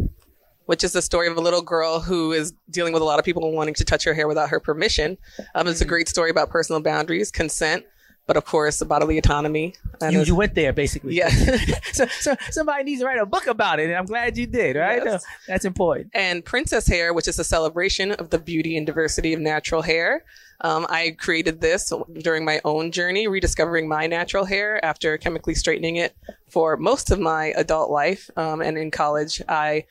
which 0.65 0.83
is 0.83 0.91
the 0.93 1.01
story 1.01 1.27
of 1.27 1.37
a 1.37 1.41
little 1.41 1.61
girl 1.61 1.99
who 1.99 2.31
is 2.31 2.53
dealing 2.69 2.93
with 2.93 3.01
a 3.01 3.05
lot 3.05 3.19
of 3.19 3.25
people 3.25 3.51
wanting 3.51 3.73
to 3.75 3.85
touch 3.85 4.03
her 4.03 4.13
hair 4.13 4.27
without 4.27 4.49
her 4.49 4.59
permission. 4.59 5.17
Um, 5.55 5.67
it's 5.67 5.81
a 5.81 5.85
great 5.85 6.09
story 6.09 6.29
about 6.31 6.49
personal 6.49 6.81
boundaries, 6.81 7.31
consent, 7.31 7.85
but 8.27 8.37
of 8.37 8.45
course, 8.45 8.81
bodily 8.83 9.17
autonomy. 9.17 9.75
And 9.99 10.13
You, 10.13 10.23
you 10.23 10.35
went 10.35 10.55
there 10.55 10.73
basically. 10.73 11.15
Yeah. 11.15 11.29
so, 11.93 12.05
so 12.07 12.35
somebody 12.49 12.83
needs 12.83 13.01
to 13.01 13.05
write 13.07 13.19
a 13.19 13.25
book 13.25 13.47
about 13.47 13.79
it, 13.79 13.85
and 13.85 13.95
I'm 13.95 14.05
glad 14.05 14.37
you 14.37 14.47
did. 14.47 14.75
Right? 14.75 15.01
Yes. 15.03 15.23
No, 15.23 15.29
that's 15.47 15.65
important. 15.65 16.11
and 16.13 16.43
Princess 16.45 16.87
Hair, 16.87 17.13
which 17.13 17.27
is 17.27 17.39
a 17.39 17.43
celebration 17.43 18.11
of 18.13 18.29
the 18.29 18.39
beauty 18.39 18.77
and 18.77 18.85
diversity 18.85 19.33
of 19.33 19.39
natural 19.39 19.81
hair. 19.81 20.23
Um, 20.63 20.85
I 20.89 21.15
created 21.17 21.59
this 21.59 21.91
during 22.19 22.45
my 22.45 22.61
own 22.63 22.91
journey, 22.91 23.27
rediscovering 23.27 23.87
my 23.87 24.05
natural 24.05 24.45
hair 24.45 24.83
after 24.85 25.17
chemically 25.17 25.55
straightening 25.55 25.95
it 25.95 26.15
for 26.49 26.77
most 26.77 27.09
of 27.09 27.19
my 27.19 27.47
adult 27.57 27.89
life. 27.89 28.29
Um, 28.37 28.61
and 28.61 28.77
in 28.77 28.91
college, 28.91 29.41
I 29.49 29.85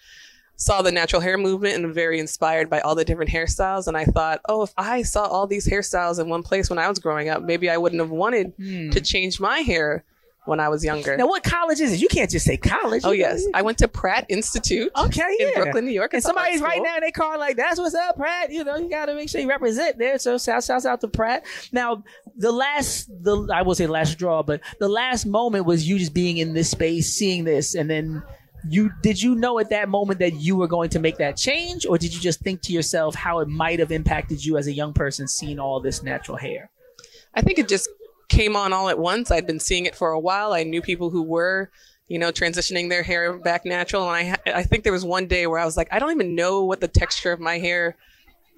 saw 0.61 0.83
the 0.83 0.93
natural 0.93 1.23
hair 1.23 1.39
movement 1.39 1.75
and 1.75 1.95
very 1.95 2.21
inspired 2.21 2.69
by 2.69 2.81
all 2.81 2.95
the 2.95 3.05
different 3.05 3.31
hairstyles. 3.31 3.89
And 3.89 3.97
I 3.97 4.05
thought, 4.05 4.43
oh, 4.47 4.63
if 4.63 4.75
I 4.77 5.03
saw 5.03 5.25
all 5.25 5.47
these 5.47 5.67
hairstyles 5.67 6.21
in 6.21 6.29
one 6.29 6.43
place 6.43 6.69
when 6.69 6.79
I 6.79 6.87
was 6.87 6.99
growing 6.99 7.31
up, 7.31 7.43
maybe 7.43 7.71
I 7.71 7.79
wouldn't 7.79 8.01
have 8.01 8.11
wanted 8.11 8.53
hmm. 8.59 8.91
to 8.91 9.01
change 9.01 9.41
my 9.41 9.61
hair 9.61 10.05
when 10.45 10.61
I 10.61 10.69
was 10.69 10.85
younger. 10.85 11.17
Now, 11.17 11.29
what 11.29 11.45
college 11.45 11.81
is 11.81 11.95
it? 11.95 12.01
You 12.01 12.09
can't 12.09 12.31
just 12.31 12.45
say 12.45 12.59
college. 12.59 13.03
oh 13.07 13.13
yes, 13.13 13.43
I 13.55 13.63
went 13.63 13.79
to 13.79 13.89
Pratt 13.89 14.27
Institute 14.29 14.91
Okay, 14.99 15.37
in. 15.39 15.55
Brooklyn, 15.55 15.87
New 15.87 15.93
York. 15.93 16.13
And 16.13 16.19
It's 16.19 16.27
an 16.27 16.37
art 16.37 16.53
somebody's 16.53 16.61
right 16.61 16.83
now 16.83 16.97
in 16.97 17.01
their 17.01 17.11
car 17.11 17.39
like, 17.39 17.57
that's 17.57 17.81
what's 17.81 17.95
up, 17.95 18.17
Pratt. 18.17 18.53
You 18.53 18.63
know, 18.63 18.77
you 18.77 18.91
got 18.91 19.07
to 19.07 19.15
make 19.15 19.31
sure 19.31 19.41
you 19.41 19.49
represent 19.49 19.97
there. 19.97 20.19
So 20.19 20.37
shout, 20.37 20.63
shouts 20.65 20.85
out 20.85 21.01
to 21.01 21.09
Pratt. 21.09 21.47
Now, 21.73 22.05
the 22.37 22.53
last, 22.53 23.09
the 23.23 23.49
I 23.51 23.63
will 23.63 23.75
say 23.75 23.87
last 23.87 24.19
draw, 24.19 24.43
but 24.43 24.61
the 24.79 24.89
last 24.89 25.25
moment 25.25 25.65
was 25.65 25.89
you 25.89 25.99
just 25.99 26.13
being 26.13 26.37
in 26.37 26.53
this 26.53 26.71
space, 26.71 27.15
seeing 27.15 27.45
this, 27.45 27.75
and 27.75 27.89
then 27.89 28.23
you 28.69 28.91
did 29.03 29.21
you 29.21 29.35
know 29.35 29.59
at 29.59 29.71
that 29.71 29.89
moment 29.89 30.19
that 30.21 30.35
you 30.35 30.57
were 30.57 30.67
going 30.67 30.91
to 30.91 30.99
make 30.99 31.19
that 31.19 31.37
change, 31.37 31.87
or 31.87 31.99
did 31.99 32.15
you 32.15 32.21
just 32.21 32.41
think 32.41 32.63
to 32.63 32.73
yourself 32.73 33.15
how 33.15 33.41
it 33.41 33.49
might 33.49 33.79
have 33.79 33.93
impacted 33.93 34.45
you 34.45 34.57
as 34.57 34.67
a 34.67 34.73
young 34.73 34.93
person 34.93 35.29
seeing 35.29 35.59
all 35.59 35.81
this 35.81 36.03
natural 36.03 36.37
hair? 36.37 36.71
I 37.35 37.43
think 37.43 37.59
it 37.59 37.69
just 37.69 37.89
came 38.29 38.57
on 38.57 38.73
all 38.73 38.89
at 38.89 38.99
once. 38.99 39.31
I'd 39.31 39.47
been 39.47 39.61
seeing 39.61 39.87
it 39.87 39.95
for 39.95 40.11
a 40.11 40.21
while. 40.21 40.53
I 40.53 40.63
knew 40.63 40.83
people 40.83 41.11
who 41.11 41.23
were, 41.23 41.71
you 42.09 42.19
know, 42.19 42.31
transitioning 42.31 42.89
their 42.89 43.03
hair 43.03 43.39
back 43.39 43.65
natural, 43.65 44.11
and 44.11 44.39
I 44.47 44.53
I 44.53 44.63
think 44.63 44.85
there 44.85 44.93
was 44.93 45.05
one 45.05 45.27
day 45.27 45.47
where 45.47 45.59
I 45.59 45.65
was 45.65 45.77
like, 45.77 45.89
I 45.93 45.99
don't 45.99 46.13
even 46.13 46.35
know 46.35 46.65
what 46.65 46.81
the 46.81 46.89
texture 46.89 47.33
of 47.33 47.41
my 47.41 47.59
hair 47.59 47.97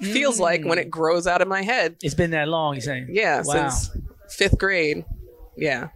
feels 0.00 0.40
like 0.40 0.64
when 0.64 0.78
it 0.78 0.88
mm. 0.88 0.90
grows 0.90 1.26
out 1.26 1.42
of 1.42 1.48
my 1.48 1.62
head. 1.62 1.96
It's 2.02 2.14
been 2.14 2.32
that 2.32 2.48
long, 2.48 2.74
you're 2.74 2.82
saying? 2.82 3.08
Yeah, 3.10 3.42
Wow. 3.44 3.68
since 3.68 3.90
fifth 4.28 4.58
grade. 4.58 5.04
Yeah. 5.56 5.88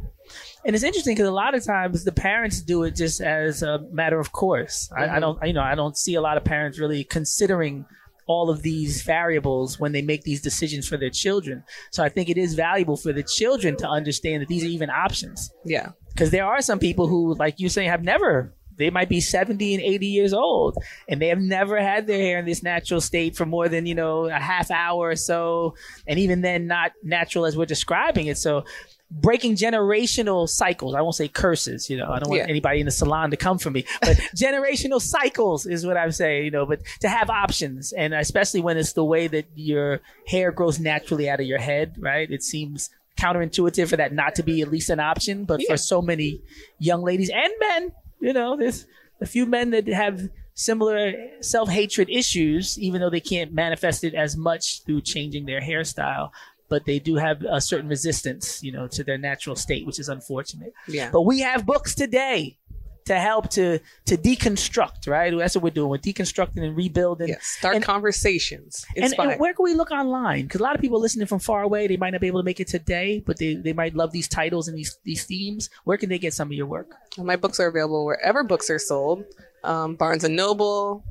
And 0.66 0.74
it's 0.74 0.84
interesting 0.84 1.14
because 1.14 1.28
a 1.28 1.32
lot 1.32 1.54
of 1.54 1.64
times 1.64 2.02
the 2.02 2.12
parents 2.12 2.60
do 2.60 2.82
it 2.82 2.96
just 2.96 3.20
as 3.20 3.62
a 3.62 3.78
matter 3.92 4.18
of 4.18 4.32
course. 4.32 4.90
I, 4.96 5.04
I 5.04 5.06
mm-hmm. 5.06 5.20
don't, 5.20 5.46
you 5.46 5.52
know, 5.52 5.62
I 5.62 5.76
don't 5.76 5.96
see 5.96 6.16
a 6.16 6.20
lot 6.20 6.36
of 6.36 6.44
parents 6.44 6.80
really 6.80 7.04
considering 7.04 7.86
all 8.26 8.50
of 8.50 8.62
these 8.62 9.02
variables 9.02 9.78
when 9.78 9.92
they 9.92 10.02
make 10.02 10.22
these 10.22 10.42
decisions 10.42 10.88
for 10.88 10.96
their 10.96 11.10
children. 11.10 11.62
So 11.92 12.02
I 12.02 12.08
think 12.08 12.28
it 12.28 12.36
is 12.36 12.54
valuable 12.54 12.96
for 12.96 13.12
the 13.12 13.22
children 13.22 13.76
to 13.76 13.88
understand 13.88 14.42
that 14.42 14.48
these 14.48 14.64
are 14.64 14.68
even 14.68 14.90
options. 14.90 15.52
Yeah. 15.64 15.90
Because 16.08 16.32
there 16.32 16.44
are 16.44 16.60
some 16.60 16.80
people 16.80 17.06
who, 17.06 17.34
like 17.34 17.60
you 17.60 17.68
say, 17.68 17.84
have 17.84 18.02
never. 18.02 18.52
They 18.76 18.90
might 18.90 19.08
be 19.08 19.20
70 19.20 19.74
and 19.74 19.82
80 19.82 20.06
years 20.06 20.34
old 20.34 20.76
and 21.08 21.22
they 21.22 21.28
have 21.28 21.38
never 21.38 21.80
had 21.80 22.06
their 22.08 22.18
hair 22.18 22.38
in 22.40 22.44
this 22.44 22.62
natural 22.62 23.00
state 23.00 23.36
for 23.36 23.46
more 23.46 23.68
than, 23.68 23.86
you 23.86 23.94
know, 23.94 24.26
a 24.26 24.32
half 24.32 24.70
hour 24.72 25.08
or 25.10 25.16
so. 25.16 25.76
And 26.08 26.18
even 26.18 26.40
then, 26.40 26.66
not 26.66 26.92
natural 27.04 27.46
as 27.46 27.56
we're 27.56 27.66
describing 27.66 28.26
it. 28.26 28.36
So, 28.36 28.64
breaking 29.10 29.54
generational 29.54 30.48
cycles. 30.48 30.94
I 30.94 31.00
won't 31.00 31.14
say 31.14 31.28
curses, 31.28 31.88
you 31.88 31.96
know, 31.96 32.10
I 32.10 32.18
don't 32.18 32.28
want 32.28 32.42
Yeah. 32.42 32.48
anybody 32.48 32.80
in 32.80 32.86
the 32.86 32.92
salon 32.92 33.30
to 33.30 33.36
come 33.36 33.58
for 33.58 33.70
me, 33.70 33.84
but 34.00 34.16
generational 34.36 35.00
cycles 35.00 35.64
is 35.64 35.86
what 35.86 35.96
I'm 35.96 36.10
saying, 36.10 36.44
you 36.46 36.50
know, 36.50 36.66
but 36.66 36.80
to 37.00 37.08
have 37.08 37.30
options 37.30 37.92
and 37.92 38.12
especially 38.14 38.60
when 38.60 38.76
it's 38.76 38.94
the 38.94 39.04
way 39.04 39.28
that 39.28 39.46
your 39.54 40.00
hair 40.26 40.50
grows 40.50 40.80
naturally 40.80 41.30
out 41.30 41.38
of 41.40 41.46
your 41.46 41.60
head, 41.60 41.94
right? 42.00 42.28
It 42.30 42.42
seems 42.42 42.90
counterintuitive 43.16 43.88
for 43.88 43.96
that 43.96 44.12
not 44.12 44.34
to 44.34 44.42
be 44.42 44.60
at 44.60 44.70
least 44.70 44.90
an 44.90 45.00
option, 45.00 45.44
but 45.44 45.60
Yeah. 45.60 45.68
for 45.70 45.76
so 45.76 46.02
many 46.02 46.40
young 46.78 47.02
ladies 47.02 47.30
and 47.30 47.52
men, 47.60 47.92
you 48.20 48.32
know, 48.32 48.56
there's 48.56 48.86
a 49.20 49.26
few 49.26 49.46
men 49.46 49.70
that 49.70 49.86
have 49.86 50.28
similar 50.54 51.12
self-hatred 51.40 52.08
issues, 52.10 52.78
even 52.78 53.00
though 53.00 53.10
they 53.10 53.20
can't 53.20 53.52
manifest 53.52 54.02
it 54.04 54.14
as 54.14 54.36
much 54.36 54.82
through 54.84 55.02
changing 55.02 55.46
their 55.46 55.60
hairstyle. 55.60 56.30
But 56.68 56.84
they 56.84 56.98
do 56.98 57.14
have 57.16 57.42
a 57.42 57.60
certain 57.60 57.88
resistance, 57.88 58.62
you 58.62 58.72
know, 58.72 58.88
to 58.88 59.04
their 59.04 59.18
natural 59.18 59.54
state, 59.56 59.86
which 59.86 59.98
is 59.98 60.08
unfortunate. 60.08 60.72
Yeah. 60.88 61.10
But 61.12 61.22
we 61.22 61.40
have 61.40 61.64
books 61.64 61.94
today 61.94 62.58
to 63.04 63.20
help 63.20 63.48
to 63.50 63.78
to 64.06 64.16
deconstruct, 64.16 65.06
right? 65.06 65.32
That's 65.36 65.54
what 65.54 65.62
we're 65.62 65.70
doing. 65.70 65.88
We're 65.90 65.98
deconstructing 65.98 66.62
and 66.64 66.76
rebuilding. 66.76 67.28
Yeah. 67.28 67.36
Start 67.40 67.76
And- 67.76 67.84
conversations. 67.84 68.84
And, 68.96 69.14
and 69.16 69.38
where 69.40 69.54
can 69.54 69.62
we 69.62 69.74
look 69.74 69.92
online? 69.92 70.42
Because 70.46 70.60
a 70.60 70.64
lot 70.64 70.74
of 70.74 70.80
people 70.80 71.00
listening 71.00 71.28
from 71.28 71.38
far 71.38 71.62
away, 71.62 71.86
they 71.86 71.96
might 71.96 72.10
not 72.10 72.20
be 72.20 72.26
able 72.26 72.40
to 72.40 72.44
make 72.44 72.58
it 72.58 72.66
today, 72.66 73.22
but 73.24 73.38
they, 73.38 73.54
they 73.54 73.72
might 73.72 73.94
love 73.94 74.10
these 74.10 74.26
titles 74.28 74.66
and 74.66 74.76
these 74.76 74.98
these 75.04 75.24
themes. 75.24 75.70
Where 75.84 75.96
can 75.96 76.08
they 76.08 76.18
get 76.18 76.34
some 76.34 76.48
of 76.48 76.52
your 76.52 76.66
work? 76.66 76.94
My 77.16 77.36
books 77.36 77.60
are 77.60 77.68
available 77.68 78.04
wherever 78.04 78.42
books 78.42 78.68
are 78.70 78.78
sold. 78.80 79.24
Um, 79.62 79.94
Barnes 79.94 80.24
and 80.24 80.34
Noble, 80.36 81.04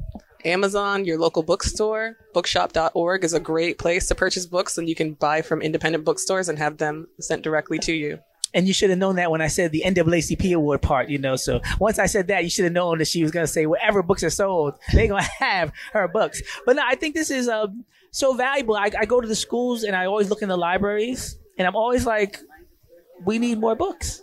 Amazon, 0.45 1.05
your 1.05 1.17
local 1.17 1.43
bookstore. 1.43 2.17
Bookshop.org 2.33 3.23
is 3.23 3.33
a 3.33 3.39
great 3.39 3.77
place 3.77 4.07
to 4.07 4.15
purchase 4.15 4.45
books, 4.45 4.77
and 4.77 4.87
you 4.87 4.95
can 4.95 5.13
buy 5.13 5.41
from 5.41 5.61
independent 5.61 6.05
bookstores 6.05 6.47
and 6.47 6.57
have 6.59 6.77
them 6.77 7.07
sent 7.19 7.41
directly 7.41 7.79
to 7.79 7.93
you. 7.93 8.19
And 8.53 8.67
you 8.67 8.73
should 8.73 8.89
have 8.89 8.99
known 8.99 9.17
that 9.17 9.31
when 9.31 9.41
I 9.41 9.47
said 9.47 9.71
the 9.71 9.83
NAACP 9.85 10.55
award 10.55 10.81
part, 10.81 11.09
you 11.09 11.17
know. 11.17 11.35
So 11.35 11.59
once 11.79 11.99
I 11.99 12.05
said 12.05 12.27
that, 12.27 12.43
you 12.43 12.49
should 12.49 12.63
have 12.63 12.73
known 12.73 12.99
that 12.99 13.07
she 13.07 13.21
was 13.21 13.31
going 13.31 13.45
to 13.45 13.51
say 13.51 13.65
wherever 13.65 14.01
books 14.01 14.23
are 14.23 14.29
sold, 14.29 14.75
they're 14.93 15.07
going 15.07 15.23
to 15.39 15.43
have 15.43 15.73
her 15.91 16.07
books. 16.07 16.41
But 16.65 16.77
no, 16.77 16.83
I 16.85 16.95
think 16.95 17.15
this 17.15 17.31
is 17.31 17.49
uh, 17.49 17.67
so 18.11 18.33
valuable. 18.33 18.75
I, 18.75 18.91
I 18.97 19.05
go 19.05 19.19
to 19.19 19.27
the 19.27 19.35
schools 19.35 19.83
and 19.83 19.95
I 19.95 20.05
always 20.05 20.29
look 20.29 20.41
in 20.41 20.47
the 20.47 20.57
libraries, 20.57 21.37
and 21.57 21.67
I'm 21.67 21.75
always 21.75 22.05
like, 22.05 22.39
we 23.25 23.39
need 23.39 23.59
more 23.59 23.75
books. 23.75 24.21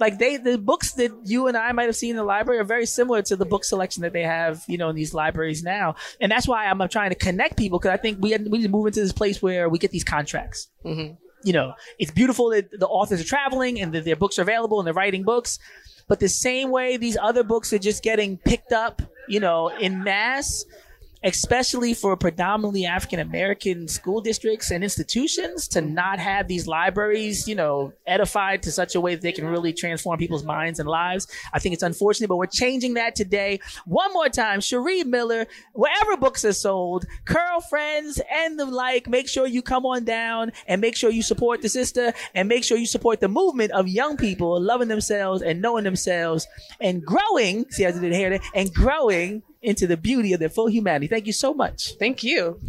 Like 0.00 0.18
they, 0.18 0.38
the 0.38 0.58
books 0.58 0.92
that 0.94 1.12
you 1.24 1.46
and 1.46 1.56
I 1.56 1.70
might 1.72 1.84
have 1.84 1.94
seen 1.94 2.10
in 2.10 2.16
the 2.16 2.24
library 2.24 2.58
are 2.58 2.64
very 2.64 2.86
similar 2.86 3.22
to 3.22 3.36
the 3.36 3.44
book 3.44 3.64
selection 3.64 4.02
that 4.02 4.12
they 4.12 4.22
have, 4.22 4.64
you 4.66 4.78
know, 4.78 4.88
in 4.88 4.96
these 4.96 5.14
libraries 5.14 5.62
now. 5.62 5.94
And 6.20 6.32
that's 6.32 6.48
why 6.48 6.66
I'm, 6.66 6.80
trying 6.88 7.10
to 7.10 7.16
connect 7.16 7.58
people 7.58 7.78
because 7.78 7.92
I 7.92 7.98
think 7.98 8.18
we 8.20 8.30
we 8.30 8.58
need 8.58 8.62
to 8.62 8.68
move 8.70 8.86
into 8.86 9.00
this 9.00 9.12
place 9.12 9.42
where 9.42 9.68
we 9.68 9.78
get 9.78 9.90
these 9.90 10.02
contracts 10.02 10.68
mm-hmm. 10.82 11.14
you 11.44 11.52
know, 11.52 11.74
it's 11.98 12.10
beautiful 12.10 12.50
that 12.50 12.70
the 12.72 12.88
authors 12.88 13.20
are 13.20 13.24
traveling 13.24 13.80
and 13.80 13.92
that 13.92 14.04
their 14.06 14.16
books 14.16 14.38
are 14.38 14.42
available 14.42 14.80
and 14.80 14.86
they're 14.86 14.94
writing 14.94 15.22
books. 15.22 15.58
But 16.08 16.18
the 16.18 16.28
same 16.28 16.70
way 16.70 16.96
these 16.96 17.16
other 17.20 17.44
books 17.44 17.72
are 17.72 17.78
just 17.78 18.02
getting 18.02 18.38
picked 18.38 18.72
up, 18.72 19.02
you 19.28 19.38
know, 19.38 19.68
in 19.68 20.02
mass, 20.02 20.64
especially 21.22 21.94
for 21.94 22.16
predominantly 22.16 22.86
African 22.86 23.20
American 23.20 23.88
school 23.88 24.20
districts 24.20 24.70
and 24.70 24.82
institutions 24.82 25.68
to 25.68 25.80
not 25.80 26.18
have 26.18 26.48
these 26.48 26.66
libraries, 26.66 27.46
you 27.46 27.54
know, 27.54 27.92
edified 28.06 28.62
to 28.62 28.72
such 28.72 28.94
a 28.94 29.00
way 29.00 29.14
that 29.14 29.22
they 29.22 29.32
can 29.32 29.46
really 29.46 29.72
transform 29.72 30.18
people's 30.18 30.44
minds 30.44 30.80
and 30.80 30.88
lives. 30.88 31.26
I 31.52 31.58
think 31.58 31.74
it's 31.74 31.82
unfortunate, 31.82 32.28
but 32.28 32.36
we're 32.36 32.46
changing 32.46 32.94
that 32.94 33.14
today. 33.14 33.60
One 33.84 34.12
more 34.12 34.28
time, 34.28 34.60
Sharee 34.60 35.04
Miller, 35.04 35.46
wherever 35.74 36.16
books 36.16 36.44
are 36.44 36.52
sold, 36.52 37.06
Curl 37.24 37.60
Friends 37.68 38.20
and 38.32 38.58
the 38.58 38.64
like, 38.64 39.08
make 39.08 39.28
sure 39.28 39.46
you 39.46 39.62
come 39.62 39.84
on 39.84 40.04
down 40.04 40.52
and 40.66 40.80
make 40.80 40.96
sure 40.96 41.10
you 41.10 41.22
support 41.22 41.62
the 41.62 41.68
sister 41.68 42.12
and 42.34 42.48
make 42.48 42.64
sure 42.64 42.78
you 42.78 42.86
support 42.86 43.20
the 43.20 43.28
movement 43.28 43.72
of 43.72 43.88
young 43.88 44.16
people 44.16 44.60
loving 44.60 44.88
themselves 44.88 45.42
and 45.42 45.60
knowing 45.60 45.84
themselves 45.84 46.46
and 46.80 47.04
growing. 47.04 47.66
See, 47.70 47.84
I 47.84 47.90
did 47.90 48.12
hair 48.12 48.30
there 48.30 48.40
and 48.54 48.72
growing 48.72 49.42
into 49.62 49.86
the 49.86 49.96
beauty 49.96 50.32
of 50.32 50.40
their 50.40 50.48
full 50.48 50.68
humanity. 50.68 51.06
Thank 51.06 51.26
you 51.26 51.32
so 51.32 51.52
much. 51.52 51.94
Thank 51.98 52.22
you. 52.22 52.60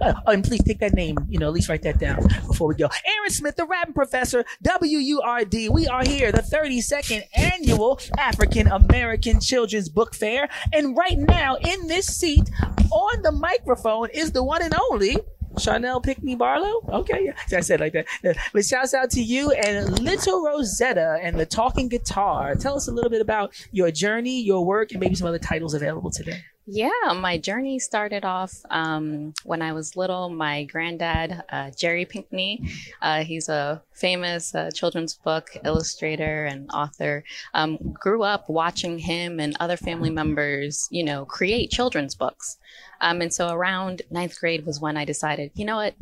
Uh, 0.00 0.14
oh, 0.26 0.32
and 0.32 0.44
please 0.44 0.62
take 0.62 0.78
that 0.78 0.94
name, 0.94 1.16
you 1.28 1.38
know, 1.38 1.46
at 1.46 1.52
least 1.52 1.68
write 1.68 1.82
that 1.82 1.98
down 1.98 2.22
before 2.46 2.68
we 2.68 2.74
go. 2.74 2.86
Aaron 2.86 3.30
Smith, 3.30 3.56
the 3.56 3.64
rapping 3.64 3.94
professor, 3.94 4.44
WURD. 4.62 5.68
We 5.70 5.86
are 5.88 6.04
here, 6.04 6.32
the 6.32 6.42
32nd 6.42 7.22
annual 7.36 8.00
African 8.18 8.68
American 8.68 9.40
Children's 9.40 9.88
Book 9.88 10.14
Fair. 10.14 10.48
And 10.72 10.96
right 10.96 11.18
now, 11.18 11.56
in 11.56 11.86
this 11.86 12.06
seat 12.06 12.48
on 12.90 13.22
the 13.22 13.32
microphone 13.32 14.08
is 14.10 14.32
the 14.32 14.44
one 14.44 14.62
and 14.62 14.74
only. 14.90 15.16
Charnelle 15.58 16.02
Pinkney 16.02 16.36
Barlow? 16.36 16.82
Okay, 16.88 17.24
yeah. 17.26 17.56
I 17.56 17.60
said 17.60 17.80
like 17.80 17.92
that. 17.92 18.06
But 18.52 18.64
shouts 18.64 18.94
out 18.94 19.10
to 19.10 19.22
you 19.22 19.50
and 19.52 19.98
Little 20.00 20.44
Rosetta 20.44 21.18
and 21.22 21.38
the 21.38 21.46
Talking 21.46 21.88
Guitar. 21.88 22.54
Tell 22.54 22.76
us 22.76 22.88
a 22.88 22.92
little 22.92 23.10
bit 23.10 23.20
about 23.20 23.52
your 23.72 23.90
journey, 23.90 24.40
your 24.40 24.64
work, 24.64 24.92
and 24.92 25.00
maybe 25.00 25.14
some 25.14 25.26
other 25.26 25.38
titles 25.38 25.74
available 25.74 26.10
today. 26.10 26.42
Yeah, 26.72 27.12
my 27.16 27.36
journey 27.36 27.80
started 27.80 28.24
off 28.24 28.54
um, 28.70 29.34
when 29.42 29.60
I 29.60 29.72
was 29.72 29.96
little. 29.96 30.28
My 30.28 30.62
granddad, 30.62 31.42
uh, 31.50 31.72
Jerry 31.72 32.04
Pinkney, 32.04 32.62
uh, 33.02 33.24
he's 33.24 33.48
a 33.48 33.82
famous 33.92 34.54
uh, 34.54 34.70
children's 34.72 35.14
book 35.14 35.50
illustrator 35.64 36.44
and 36.44 36.70
author. 36.70 37.24
Um, 37.54 37.76
grew 37.94 38.22
up 38.22 38.48
watching 38.48 39.00
him 39.00 39.40
and 39.40 39.56
other 39.58 39.76
family 39.76 40.10
members, 40.10 40.86
you 40.92 41.02
know, 41.02 41.24
create 41.24 41.72
children's 41.72 42.14
books. 42.14 42.58
Um, 43.00 43.20
and 43.20 43.34
so 43.34 43.48
around 43.48 44.02
ninth 44.12 44.38
grade 44.38 44.64
was 44.64 44.80
when 44.80 44.96
I 44.96 45.04
decided, 45.04 45.50
you 45.54 45.64
know 45.64 45.76
what, 45.76 45.96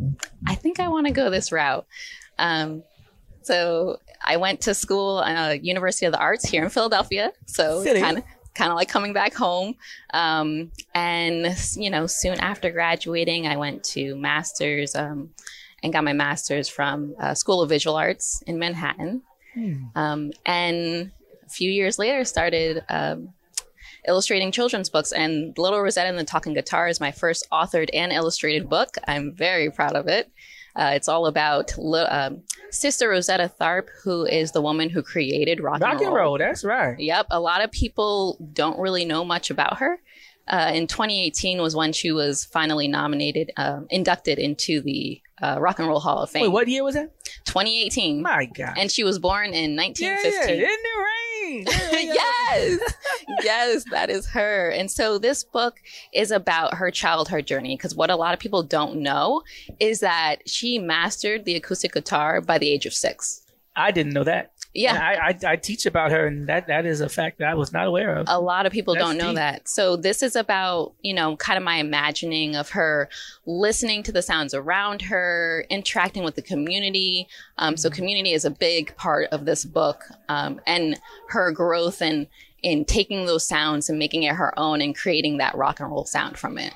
I 0.46 0.54
think 0.54 0.80
I 0.80 0.88
want 0.88 1.06
to 1.06 1.14
go 1.14 1.30
this 1.30 1.50
route. 1.50 1.86
Um, 2.38 2.82
so 3.40 4.00
I 4.22 4.36
went 4.36 4.60
to 4.62 4.74
school, 4.74 5.18
uh, 5.20 5.52
University 5.52 6.04
of 6.04 6.12
the 6.12 6.18
Arts 6.18 6.46
here 6.46 6.62
in 6.62 6.68
Philadelphia. 6.68 7.32
So 7.46 7.82
kind 7.84 8.18
of 8.18 8.24
kind 8.58 8.72
of 8.72 8.76
like 8.76 8.88
coming 8.88 9.12
back 9.12 9.32
home. 9.32 9.76
Um, 10.12 10.72
and 10.94 11.56
you 11.76 11.88
know, 11.88 12.06
soon 12.06 12.38
after 12.40 12.70
graduating, 12.70 13.46
I 13.46 13.56
went 13.56 13.84
to 13.94 14.16
masters 14.16 14.94
um, 14.94 15.30
and 15.82 15.92
got 15.92 16.04
my 16.04 16.12
master's 16.12 16.68
from 16.68 17.14
uh, 17.20 17.34
School 17.34 17.62
of 17.62 17.68
Visual 17.68 17.96
Arts 17.96 18.42
in 18.46 18.58
Manhattan. 18.58 19.22
Um, 19.94 20.32
and 20.44 21.12
a 21.46 21.48
few 21.48 21.70
years 21.70 21.98
later, 21.98 22.24
started. 22.24 22.84
Um, 22.90 23.32
illustrating 24.06 24.50
children's 24.52 24.88
books 24.88 25.12
and 25.12 25.58
little 25.58 25.82
rosetta 25.82 26.08
and 26.08 26.18
the 26.18 26.24
talking 26.24 26.54
guitar 26.54 26.88
is 26.88 26.98
my 26.98 27.10
first 27.10 27.46
authored 27.52 27.90
and 27.92 28.10
illustrated 28.10 28.66
book 28.66 28.96
i'm 29.06 29.34
very 29.34 29.70
proud 29.70 29.94
of 29.94 30.06
it 30.06 30.30
uh, 30.78 30.92
it's 30.94 31.08
all 31.08 31.26
about 31.26 31.72
um, 32.08 32.42
sister 32.70 33.08
rosetta 33.08 33.50
tharpe 33.60 33.88
who 34.02 34.24
is 34.24 34.52
the 34.52 34.62
woman 34.62 34.88
who 34.88 35.02
created 35.02 35.60
rock, 35.60 35.74
and 35.74 35.82
roll. 35.82 35.92
Rock 35.92 36.02
and 36.02 36.14
roll, 36.14 36.38
that's 36.38 36.64
right. 36.64 36.98
Yep, 36.98 37.26
a 37.30 37.40
lot 37.40 37.62
of 37.62 37.70
people 37.72 38.38
don't 38.52 38.78
really 38.78 39.04
know 39.04 39.24
much 39.24 39.50
about 39.50 39.78
her. 39.78 40.00
Uh, 40.48 40.72
in 40.74 40.86
2018 40.86 41.60
was 41.60 41.76
when 41.76 41.92
she 41.92 42.10
was 42.10 42.44
finally 42.44 42.88
nominated, 42.88 43.52
um, 43.56 43.86
inducted 43.90 44.38
into 44.38 44.80
the 44.80 45.20
uh, 45.42 45.58
Rock 45.60 45.78
and 45.78 45.88
Roll 45.88 46.00
Hall 46.00 46.22
of 46.22 46.30
Fame. 46.30 46.42
Wait, 46.42 46.48
what 46.48 46.68
year 46.68 46.82
was 46.82 46.94
that? 46.94 47.12
2018. 47.44 48.22
My 48.22 48.46
God. 48.46 48.74
And 48.76 48.90
she 48.90 49.04
was 49.04 49.18
born 49.18 49.52
in 49.52 49.76
1915. 49.76 50.58
yeah, 50.58 50.64
in 50.64 50.76
the 50.82 51.04
rain. 51.04 51.64
Yeah, 51.66 51.90
yeah. 52.00 52.12
yes, 52.14 52.94
yes, 53.42 53.84
that 53.90 54.10
is 54.10 54.26
her. 54.28 54.70
And 54.70 54.90
so 54.90 55.18
this 55.18 55.44
book 55.44 55.80
is 56.12 56.30
about 56.30 56.74
her 56.74 56.90
childhood 56.90 57.46
journey 57.46 57.76
because 57.76 57.94
what 57.94 58.10
a 58.10 58.16
lot 58.16 58.34
of 58.34 58.40
people 58.40 58.62
don't 58.62 58.96
know 58.96 59.42
is 59.80 60.00
that 60.00 60.48
she 60.48 60.78
mastered 60.78 61.44
the 61.44 61.54
acoustic 61.54 61.92
guitar 61.92 62.40
by 62.40 62.58
the 62.58 62.70
age 62.70 62.86
of 62.86 62.92
six. 62.92 63.42
I 63.76 63.92
didn't 63.92 64.12
know 64.12 64.24
that. 64.24 64.52
Yeah. 64.74 64.94
And 64.94 65.02
I, 65.46 65.48
I 65.48 65.52
I 65.52 65.56
teach 65.56 65.86
about 65.86 66.10
her, 66.12 66.26
and 66.26 66.46
that 66.48 66.66
that 66.68 66.86
is 66.86 67.00
a 67.00 67.08
fact 67.08 67.38
that 67.38 67.48
I 67.48 67.54
was 67.54 67.72
not 67.72 67.86
aware 67.86 68.14
of. 68.16 68.26
a 68.28 68.38
lot 68.38 68.66
of 68.66 68.72
people 68.72 68.94
That's 68.94 69.06
don't 69.06 69.16
know 69.16 69.28
deep. 69.28 69.36
that. 69.36 69.68
So 69.68 69.96
this 69.96 70.22
is 70.22 70.36
about, 70.36 70.92
you 71.02 71.14
know, 71.14 71.36
kind 71.36 71.56
of 71.56 71.64
my 71.64 71.76
imagining 71.76 72.54
of 72.54 72.70
her 72.70 73.08
listening 73.46 74.02
to 74.04 74.12
the 74.12 74.22
sounds 74.22 74.54
around 74.54 75.02
her, 75.02 75.64
interacting 75.70 76.22
with 76.22 76.36
the 76.36 76.42
community. 76.42 77.28
Um, 77.56 77.76
so 77.76 77.90
community 77.90 78.32
is 78.34 78.44
a 78.44 78.50
big 78.50 78.94
part 78.96 79.28
of 79.32 79.46
this 79.46 79.64
book, 79.64 80.04
um, 80.28 80.60
and 80.66 81.00
her 81.30 81.50
growth 81.50 82.00
and 82.02 82.26
in 82.62 82.84
taking 82.84 83.26
those 83.26 83.46
sounds 83.46 83.88
and 83.88 83.98
making 83.98 84.24
it 84.24 84.34
her 84.34 84.56
own 84.58 84.80
and 84.80 84.94
creating 84.96 85.38
that 85.38 85.54
rock 85.56 85.80
and 85.80 85.90
roll 85.90 86.04
sound 86.04 86.36
from 86.36 86.58
it. 86.58 86.74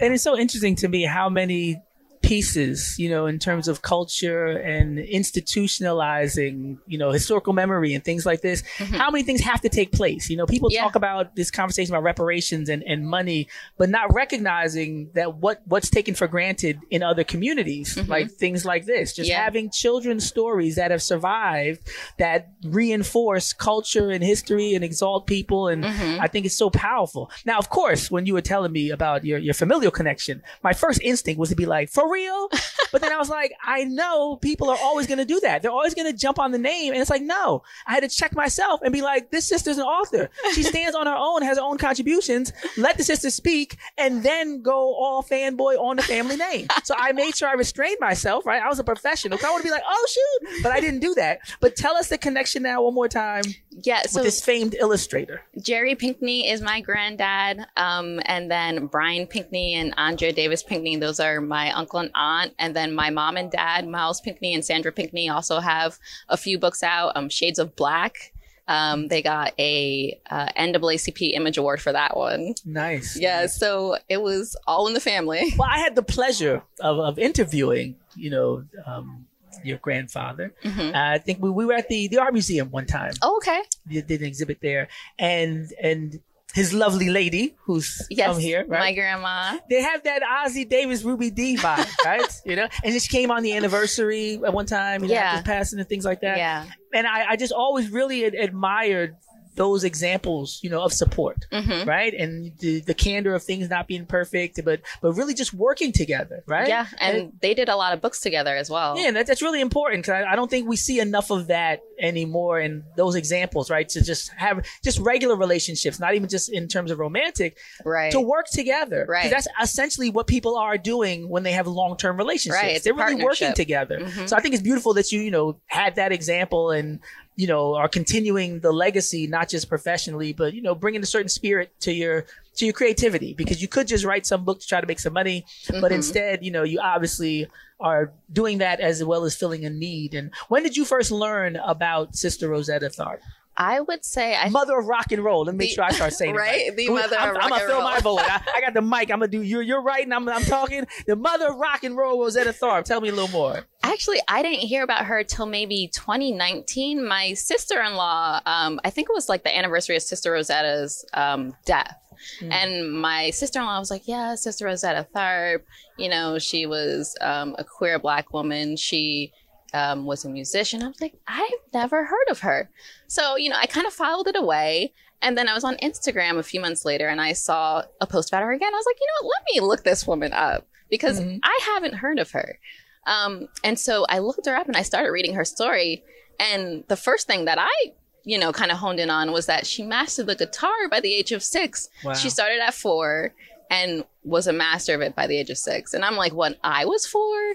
and 0.00 0.12
it's 0.12 0.22
so 0.22 0.36
interesting 0.36 0.74
to 0.76 0.88
me 0.88 1.04
how 1.04 1.28
many 1.28 1.80
pieces, 2.22 2.96
you 2.98 3.08
know, 3.08 3.26
in 3.26 3.38
terms 3.38 3.66
of 3.68 3.82
culture 3.82 4.46
and 4.46 4.98
institutionalizing, 4.98 6.78
you 6.86 6.98
know, 6.98 7.10
historical 7.10 7.52
memory 7.52 7.94
and 7.94 8.04
things 8.04 8.26
like 8.26 8.40
this, 8.40 8.62
mm-hmm. 8.76 8.94
how 8.94 9.10
many 9.10 9.24
things 9.24 9.40
have 9.40 9.60
to 9.60 9.68
take 9.68 9.92
place? 9.92 10.28
You 10.28 10.36
know, 10.36 10.46
people 10.46 10.70
Yeah. 10.70 10.82
talk 10.82 10.94
about 10.96 11.34
this 11.36 11.50
conversation 11.50 11.94
about 11.94 12.02
reparations 12.02 12.68
and, 12.68 12.82
and 12.82 13.06
money, 13.06 13.48
but 13.78 13.88
not 13.88 14.12
recognizing 14.12 15.10
that 15.14 15.36
what, 15.36 15.62
what's 15.66 15.88
taken 15.88 16.14
for 16.14 16.28
granted 16.28 16.78
in 16.90 17.02
other 17.02 17.24
communities, 17.24 17.96
mm-hmm. 17.96 18.10
like 18.10 18.30
things 18.30 18.64
like 18.64 18.84
this, 18.84 19.14
just 19.14 19.30
Yeah. 19.30 19.42
having 19.42 19.70
children's 19.70 20.26
stories 20.26 20.76
that 20.76 20.90
have 20.90 21.02
survived 21.02 21.80
that 22.18 22.50
reinforce 22.64 23.52
culture 23.52 24.10
and 24.10 24.22
history 24.22 24.74
and 24.74 24.84
exalt 24.84 25.26
people. 25.26 25.68
And 25.68 25.84
mm-hmm. 25.84 26.20
I 26.20 26.26
think 26.26 26.44
it's 26.44 26.56
so 26.56 26.70
powerful. 26.70 27.30
Now, 27.46 27.58
of 27.58 27.70
course, 27.70 28.10
when 28.10 28.26
you 28.26 28.34
were 28.34 28.42
telling 28.42 28.72
me 28.72 28.90
about 28.90 29.24
your, 29.24 29.38
your 29.38 29.54
familial 29.54 29.90
connection, 29.90 30.42
my 30.62 30.72
first 30.74 31.00
instinct 31.02 31.38
was 31.38 31.48
to 31.48 31.56
be 31.56 31.66
like, 31.66 31.88
for 31.88 32.09
real? 32.10 32.48
but 32.92 33.00
then 33.00 33.12
I 33.12 33.16
was 33.16 33.28
like, 33.28 33.52
I 33.64 33.84
know 33.84 34.36
people 34.36 34.68
are 34.70 34.78
always 34.80 35.06
going 35.06 35.18
to 35.18 35.24
do 35.24 35.40
that. 35.40 35.62
They're 35.62 35.70
always 35.70 35.94
going 35.94 36.10
to 36.10 36.16
jump 36.16 36.38
on 36.38 36.52
the 36.52 36.58
name. 36.58 36.92
And 36.92 37.00
it's 37.00 37.10
like, 37.10 37.22
no, 37.22 37.62
I 37.86 37.92
had 37.94 38.02
to 38.02 38.08
check 38.08 38.34
myself 38.34 38.80
and 38.82 38.92
be 38.92 39.02
like, 39.02 39.30
this 39.30 39.46
sister's 39.48 39.78
an 39.78 39.84
author. 39.84 40.28
She 40.54 40.62
stands 40.62 40.94
on 40.96 41.06
her 41.06 41.14
own, 41.16 41.42
has 41.42 41.58
her 41.58 41.64
own 41.64 41.78
contributions. 41.78 42.52
Let 42.76 42.96
the 42.96 43.04
sister 43.04 43.30
speak 43.30 43.76
and 43.96 44.22
then 44.22 44.62
go 44.62 44.94
all 44.94 45.22
fanboy 45.22 45.78
on 45.78 45.96
the 45.96 46.02
family 46.02 46.36
name. 46.36 46.66
So 46.84 46.94
I 46.98 47.12
made 47.12 47.36
sure 47.36 47.48
I 47.48 47.52
restrained 47.54 47.98
myself, 48.00 48.44
right? 48.46 48.62
I 48.62 48.68
was 48.68 48.78
a 48.78 48.84
professional. 48.84 49.38
'Cause 49.38 49.46
I 49.48 49.52
would 49.52 49.62
be 49.62 49.70
like, 49.70 49.82
oh, 49.88 50.06
shoot. 50.10 50.62
But 50.62 50.72
I 50.72 50.80
didn't 50.80 51.00
do 51.00 51.14
that. 51.14 51.40
But 51.60 51.76
tell 51.76 51.96
us 51.96 52.08
the 52.08 52.18
connection 52.18 52.62
now 52.64 52.82
one 52.82 52.94
more 52.94 53.08
time 53.08 53.44
Yeah. 53.70 54.00
with 54.02 54.10
So 54.10 54.22
this 54.22 54.40
famed 54.44 54.74
illustrator. 54.74 55.42
Jerry 55.60 55.94
Pinkney 55.94 56.48
is 56.50 56.60
my 56.60 56.80
granddad. 56.80 57.66
Um, 57.76 58.20
and 58.24 58.50
then 58.50 58.86
Brian 58.86 59.26
Pinkney 59.26 59.74
and 59.74 59.94
Andrea 59.96 60.32
Davis 60.32 60.62
Pinkney, 60.62 60.96
those 60.96 61.20
are 61.20 61.40
my 61.40 61.70
uncle 61.72 61.99
and 62.00 62.10
aunt. 62.14 62.54
And 62.58 62.74
then 62.74 62.94
my 62.94 63.10
mom 63.10 63.36
and 63.36 63.50
dad, 63.50 63.86
Myles 63.86 64.20
Pinkney 64.20 64.54
and 64.54 64.64
Sandra 64.64 64.92
Pinkney, 64.92 65.28
also 65.28 65.60
have 65.60 65.98
a 66.28 66.36
few 66.36 66.58
books 66.58 66.82
out. 66.82 67.12
Um, 67.16 67.28
Shades 67.28 67.58
of 67.58 67.76
Black. 67.76 68.32
Um, 68.68 69.08
they 69.08 69.20
got 69.20 69.52
a 69.58 70.20
uh, 70.30 70.46
NAACP 70.56 71.32
Image 71.34 71.58
Award 71.58 71.80
for 71.80 71.90
that 71.92 72.16
one. 72.16 72.54
Nice. 72.64 73.18
Yeah, 73.18 73.46
so 73.46 73.96
it 74.08 74.22
was 74.22 74.56
all 74.66 74.86
in 74.86 74.94
the 74.94 75.00
family. 75.00 75.52
Well, 75.58 75.68
I 75.70 75.78
had 75.80 75.96
the 75.96 76.04
pleasure 76.04 76.62
of, 76.80 76.98
of 77.00 77.18
interviewing, 77.18 77.96
you 78.14 78.30
know, 78.30 78.64
um, 78.86 79.26
your 79.64 79.78
grandfather. 79.78 80.54
Mhm. 80.62 80.94
I 80.94 81.18
think 81.18 81.42
we, 81.42 81.50
we 81.50 81.66
were 81.66 81.72
at 81.74 81.88
the, 81.88 82.06
the 82.06 82.18
art 82.18 82.32
museum 82.32 82.70
one 82.70 82.86
time. 82.86 83.12
Oh, 83.22 83.38
okay. 83.38 83.60
They 83.86 84.02
did 84.02 84.20
an 84.20 84.28
exhibit 84.28 84.58
there, 84.62 84.86
and 85.18 85.72
and 85.82 86.20
his 86.54 86.72
lovely 86.74 87.08
lady 87.10 87.54
who's 87.64 88.00
um, 88.00 88.06
Yes, 88.10 88.26
come 88.28 88.38
here, 88.40 88.64
right? 88.66 88.80
my 88.80 88.94
grandma. 88.94 89.58
they 89.68 89.82
have 89.82 90.02
that 90.04 90.22
Ossie 90.22 90.68
Davis 90.68 91.02
Ruby 91.04 91.30
Dee 91.30 91.56
vibe, 91.56 91.88
right? 92.04 92.40
you 92.44 92.56
know, 92.56 92.68
and 92.84 92.92
then 92.92 93.00
she 93.00 93.08
came 93.08 93.30
on 93.30 93.42
the 93.42 93.52
anniversary 93.54 94.40
at 94.44 94.52
one 94.52 94.66
time, 94.66 95.02
you 95.02 95.08
know, 95.08 95.14
Yeah. 95.14 95.32
just 95.34 95.44
passing 95.44 95.78
and 95.78 95.88
things 95.88 96.04
like 96.04 96.20
that. 96.22 96.36
Yeah. 96.38 96.66
And 96.92 97.06
I, 97.06 97.30
I 97.30 97.36
just 97.36 97.52
always 97.52 97.90
really 97.90 98.24
ad- 98.24 98.34
admired 98.34 99.16
those 99.60 99.84
examples, 99.84 100.58
you 100.62 100.70
know, 100.70 100.82
of 100.82 100.92
support, 101.02 101.38
hmm 101.52 101.84
right? 101.86 102.14
And 102.14 102.32
the, 102.60 102.80
the 102.80 102.94
candor 102.94 103.34
of 103.34 103.42
things 103.42 103.68
not 103.68 103.86
being 103.86 104.06
perfect, 104.06 104.54
but 104.64 104.80
but 105.02 105.12
really 105.12 105.34
just 105.34 105.52
working 105.52 105.92
together, 105.92 106.42
right? 106.46 106.66
Yeah, 106.74 106.86
and 106.98 107.32
they 107.42 107.52
did 107.60 107.68
a 107.68 107.76
lot 107.76 107.92
of 107.92 108.00
books 108.00 108.20
together 108.20 108.56
as 108.56 108.70
well. 108.70 108.98
Yeah, 108.98 109.10
that, 109.10 109.26
that's 109.26 109.42
really 109.42 109.60
important 109.60 110.02
because 110.02 110.24
I, 110.24 110.32
I 110.32 110.34
don't 110.36 110.50
think 110.50 110.66
we 110.66 110.76
see 110.76 110.98
enough 110.98 111.30
of 111.30 111.48
that 111.48 111.80
anymore 111.98 112.58
in 112.66 112.84
those 112.96 113.14
examples, 113.22 113.68
right? 113.70 113.86
To 113.90 114.02
just 114.02 114.30
have 114.46 114.64
just 114.82 114.98
regular 115.12 115.36
relationships, 115.36 116.00
not 116.00 116.14
even 116.14 116.28
just 116.36 116.50
in 116.50 116.66
terms 116.66 116.90
of 116.90 116.98
romantic, 116.98 117.58
Right. 117.84 118.12
to 118.12 118.20
work 118.34 118.46
together, 118.60 119.04
Right. 119.06 119.30
That's 119.30 119.48
essentially 119.62 120.08
what 120.16 120.26
people 120.26 120.56
are 120.56 120.78
doing 120.78 121.28
when 121.28 121.42
they 121.42 121.52
have 121.52 121.66
long 121.66 121.96
term 121.98 122.16
relationships. 122.16 122.62
Right, 122.62 122.82
They're 122.82 122.94
really 122.94 123.22
working 123.22 123.52
together. 123.52 123.98
Mhm. 124.00 124.28
So 124.28 124.36
I 124.36 124.40
think 124.40 124.54
it's 124.54 124.62
beautiful 124.70 124.94
that 124.94 125.12
you, 125.12 125.20
you 125.20 125.30
know, 125.30 125.46
had 125.66 125.96
that 125.96 126.12
example 126.12 126.70
and, 126.70 127.00
you 127.40 127.46
know, 127.46 127.74
are 127.74 127.88
continuing 127.88 128.60
the 128.60 128.70
legacy, 128.70 129.26
not 129.26 129.48
just 129.48 129.66
professionally, 129.68 130.32
but, 130.34 130.52
you 130.52 130.60
know, 130.60 130.74
bringing 130.74 131.02
a 131.02 131.06
certain 131.06 131.28
spirit 131.28 131.72
to 131.80 131.90
your, 131.92 132.26
to 132.56 132.66
your 132.66 132.74
creativity 132.74 133.32
because 133.32 133.62
you 133.62 133.68
could 133.68 133.86
just 133.86 134.04
write 134.04 134.26
some 134.26 134.44
book 134.44 134.60
to 134.60 134.66
try 134.66 134.78
to 134.80 134.86
make 134.86 135.00
some 135.00 135.14
money, 135.14 135.46
but 135.80 135.90
Mhm. 135.90 136.00
instead, 136.00 136.44
you 136.44 136.50
know, 136.50 136.64
you 136.64 136.78
obviously 136.80 137.46
are 137.80 138.12
doing 138.30 138.58
that 138.58 138.78
as 138.80 139.02
well 139.02 139.24
as 139.24 139.34
filling 139.34 139.64
a 139.64 139.70
need. 139.70 140.12
And 140.12 140.30
when 140.48 140.62
did 140.62 140.76
you 140.76 140.84
first 140.84 141.10
learn 141.10 141.56
about 141.56 142.14
Sister 142.14 142.46
Rosetta 142.50 142.90
Tharpe? 142.90 143.22
I 143.60 143.78
would 143.80 144.04
say 144.06 144.34
I 144.34 144.48
mother 144.48 144.78
of 144.78 144.86
rock 144.86 145.12
and 145.12 145.22
roll. 145.22 145.44
Let 145.44 145.54
me 145.54 145.58
make 145.58 145.68
The- 145.70 145.74
sure 145.74 145.84
I 145.84 145.90
start 145.90 146.12
saying 146.14 146.34
right? 146.46 146.68
it. 146.68 146.76
The 146.76 146.88
Right. 146.88 146.94
mother 147.02 147.16
I'm, 147.18 147.28
of 147.30 147.36
I'm 147.36 147.40
rock 147.42 147.60
gonna 147.60 147.66
fill 147.72 147.82
my 147.82 148.00
vote. 148.00 148.20
I, 148.22 148.40
I 148.56 148.60
got 148.62 148.72
the 148.74 148.80
mic. 148.80 149.10
I'm 149.10 149.18
gonna 149.20 149.28
do. 149.28 149.42
You're 149.42 149.62
you're 149.62 149.82
right, 149.82 150.02
and 150.02 150.14
I'm 150.14 150.26
I'm 150.28 150.42
talking. 150.44 150.86
The 151.06 151.14
mother 151.16 151.48
of 151.48 151.56
rock 151.56 151.84
and 151.84 151.96
roll, 151.96 152.18
Rosetta 152.20 152.50
Tharpe. 152.54 152.84
Tell 152.84 153.00
me 153.02 153.10
a 153.10 153.12
little 153.12 153.28
more. 153.28 153.66
Actually, 153.82 154.20
I 154.28 154.42
didn't 154.42 154.60
hear 154.60 154.82
about 154.82 155.04
her 155.06 155.22
till 155.24 155.46
maybe 155.46 155.88
2019. 155.92 157.06
My 157.06 157.34
sister 157.34 157.80
in 157.82 157.94
law, 157.94 158.40
um, 158.46 158.80
I 158.84 158.90
think 158.90 159.08
it 159.10 159.14
was 159.14 159.28
like 159.28 159.42
the 159.44 159.54
anniversary 159.56 159.96
of 159.96 160.02
Sister 160.02 160.32
Rosetta's 160.32 161.04
um, 161.12 161.54
death. 161.66 161.94
Hmm. 162.38 162.52
And 162.52 162.92
my 163.00 163.30
sister 163.30 163.60
in 163.60 163.64
law 163.66 163.78
was 163.78 163.90
like, 163.90 164.06
Yeah, 164.06 164.34
Sister 164.34 164.66
Rosetta 164.66 165.06
Tharpe. 165.14 165.62
You 165.98 166.08
know, 166.08 166.38
she 166.38 166.66
was 166.66 167.16
um, 167.20 167.54
a 167.58 167.64
queer 167.64 167.98
black 167.98 168.32
woman. 168.32 168.76
She 168.76 169.32
um, 169.72 170.04
was 170.04 170.24
a 170.24 170.28
musician. 170.28 170.82
I 170.82 170.88
was 170.88 171.00
like, 171.00 171.14
I've 171.26 171.50
never 171.72 172.04
heard 172.04 172.28
of 172.30 172.40
her. 172.40 172.70
So, 173.06 173.36
you 173.36 173.50
know, 173.50 173.56
I 173.58 173.66
kind 173.66 173.86
of 173.86 173.92
filed 173.92 174.28
it 174.28 174.36
away. 174.36 174.92
And 175.22 175.36
then 175.36 175.48
I 175.48 175.54
was 175.54 175.64
on 175.64 175.76
Instagram 175.76 176.38
a 176.38 176.42
few 176.42 176.60
months 176.60 176.84
later 176.84 177.06
and 177.08 177.20
I 177.20 177.32
saw 177.34 177.82
a 178.00 178.06
post 178.06 178.30
about 178.30 178.42
her 178.42 178.52
again. 178.52 178.72
I 178.72 178.76
was 178.76 178.86
like, 178.86 178.96
you 179.00 179.06
know 179.06 179.26
what? 179.28 179.34
Let 179.38 179.54
me 179.54 179.68
look 179.68 179.84
this 179.84 180.06
woman 180.06 180.32
up 180.32 180.66
because 180.88 181.20
Mhm. 181.20 181.40
I 181.42 181.58
haven't 181.74 181.94
heard 181.96 182.18
of 182.18 182.30
her. 182.30 182.58
Um, 183.06 183.48
and 183.62 183.78
so 183.78 184.06
I 184.08 184.18
looked 184.18 184.46
her 184.46 184.56
up 184.56 184.66
and 184.66 184.76
I 184.76 184.82
started 184.82 185.10
reading 185.10 185.34
her 185.34 185.44
story. 185.44 186.02
And 186.38 186.84
the 186.88 186.96
first 186.96 187.26
thing 187.26 187.44
that 187.44 187.58
I, 187.58 187.92
you 188.24 188.38
know, 188.38 188.52
kind 188.52 188.70
of 188.70 188.78
honed 188.78 188.98
in 189.00 189.10
on 189.10 189.30
was 189.32 189.46
that 189.46 189.66
she 189.66 189.82
mastered 189.82 190.26
the 190.26 190.36
guitar 190.36 190.88
by 190.90 191.00
the 191.00 191.14
age 191.14 191.32
of 191.32 191.42
six. 191.42 191.88
Wow. 192.04 192.14
She 192.14 192.30
started 192.30 192.60
at 192.60 192.74
four 192.74 193.34
and 193.70 194.04
was 194.24 194.46
a 194.46 194.52
master 194.52 194.94
of 194.94 195.00
it 195.00 195.14
by 195.14 195.26
the 195.26 195.36
age 195.38 195.50
of 195.50 195.58
six. 195.58 195.92
And 195.94 196.04
I'm 196.04 196.16
like, 196.16 196.32
when 196.34 196.56
I 196.64 196.84
was 196.86 197.06
four, 197.06 197.54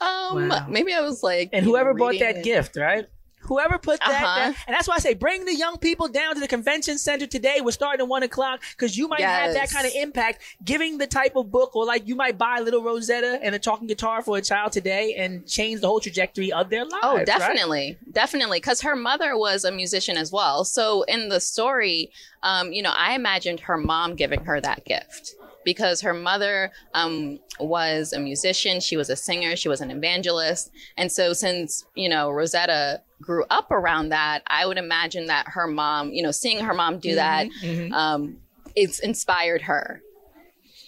um, 0.00 0.48
Wow. 0.48 0.66
maybe 0.68 0.92
I 0.92 1.00
was 1.00 1.22
like, 1.22 1.50
And 1.52 1.64
know, 1.64 1.72
whoever 1.72 1.94
bought 1.94 2.18
that 2.18 2.42
gift, 2.42 2.76
right? 2.76 3.06
Whoever 3.42 3.78
put 3.78 4.00
that, 4.00 4.10
Uh-huh. 4.10 4.40
that- 4.50 4.56
and 4.66 4.74
that's 4.74 4.88
why 4.88 4.96
I 4.96 4.98
say 4.98 5.14
bring 5.14 5.44
the 5.44 5.54
young 5.54 5.76
people 5.78 6.08
down 6.08 6.34
to 6.34 6.40
the 6.40 6.48
convention 6.48 6.98
center 6.98 7.28
today. 7.28 7.60
We're 7.62 7.70
starting 7.70 8.00
at 8.00 8.08
one 8.08 8.24
o'clock 8.24 8.60
because 8.70 8.98
you 8.98 9.06
might 9.06 9.20
have 9.20 9.54
that 9.54 9.70
kind 9.70 9.86
of 9.86 9.92
impact, 9.94 10.42
giving 10.64 10.98
the 10.98 11.06
type 11.06 11.36
of 11.36 11.52
book, 11.52 11.76
or 11.76 11.84
like 11.86 12.08
you 12.08 12.16
might 12.16 12.38
buy 12.38 12.58
little 12.58 12.82
Rosetta 12.82 13.38
and 13.40 13.54
a 13.54 13.60
talking 13.60 13.86
guitar 13.86 14.20
for 14.20 14.36
a 14.36 14.42
child 14.42 14.72
today 14.72 15.14
and 15.14 15.46
change 15.46 15.80
the 15.80 15.86
whole 15.86 16.00
trajectory 16.00 16.50
of 16.52 16.70
their 16.70 16.84
lives. 16.84 16.96
Oh, 17.04 17.16
right? 17.18 17.26
definitely, 17.26 17.96
definitely, 18.10 18.58
because 18.58 18.80
her 18.80 18.96
mother 18.96 19.38
was 19.38 19.64
a 19.64 19.70
musician 19.70 20.16
as 20.16 20.32
well. 20.32 20.64
So 20.64 21.02
in 21.02 21.28
the 21.28 21.38
story, 21.38 22.10
um, 22.42 22.72
you 22.72 22.82
know, 22.82 22.92
I 22.96 23.14
imagined 23.14 23.60
her 23.60 23.76
mom 23.76 24.16
giving 24.16 24.44
her 24.46 24.60
that 24.60 24.84
gift 24.84 25.36
because 25.66 26.00
her 26.00 26.14
mother 26.14 26.70
um, 26.94 27.38
was 27.60 28.14
a 28.14 28.18
musician, 28.20 28.80
she 28.80 28.96
was 28.96 29.10
a 29.10 29.16
singer, 29.16 29.54
she 29.56 29.68
was 29.68 29.82
an 29.82 29.90
evangelist, 29.90 30.70
and 30.96 31.12
so 31.12 31.34
since 31.34 31.84
you 31.94 32.08
know 32.08 32.30
Rosetta 32.30 33.02
grew 33.20 33.44
up 33.50 33.70
around 33.70 34.08
that, 34.10 34.42
I 34.46 34.64
would 34.66 34.78
imagine 34.78 35.26
that 35.26 35.48
her 35.48 35.66
mom, 35.66 36.12
you 36.12 36.22
know, 36.22 36.30
seeing 36.30 36.60
her 36.64 36.72
mom 36.74 36.98
do 36.98 37.14
that, 37.16 37.48
Mhm. 37.62 37.92
um, 37.92 38.38
it's 38.74 38.98
inspired 39.00 39.62
her 39.62 40.02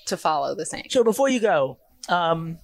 to 0.07 0.17
follow 0.17 0.55
the 0.55 0.65
same. 0.67 0.85
So 0.91 1.03
before 1.05 1.29
you 1.29 1.41
go, 1.41 1.79
um, 2.09 2.59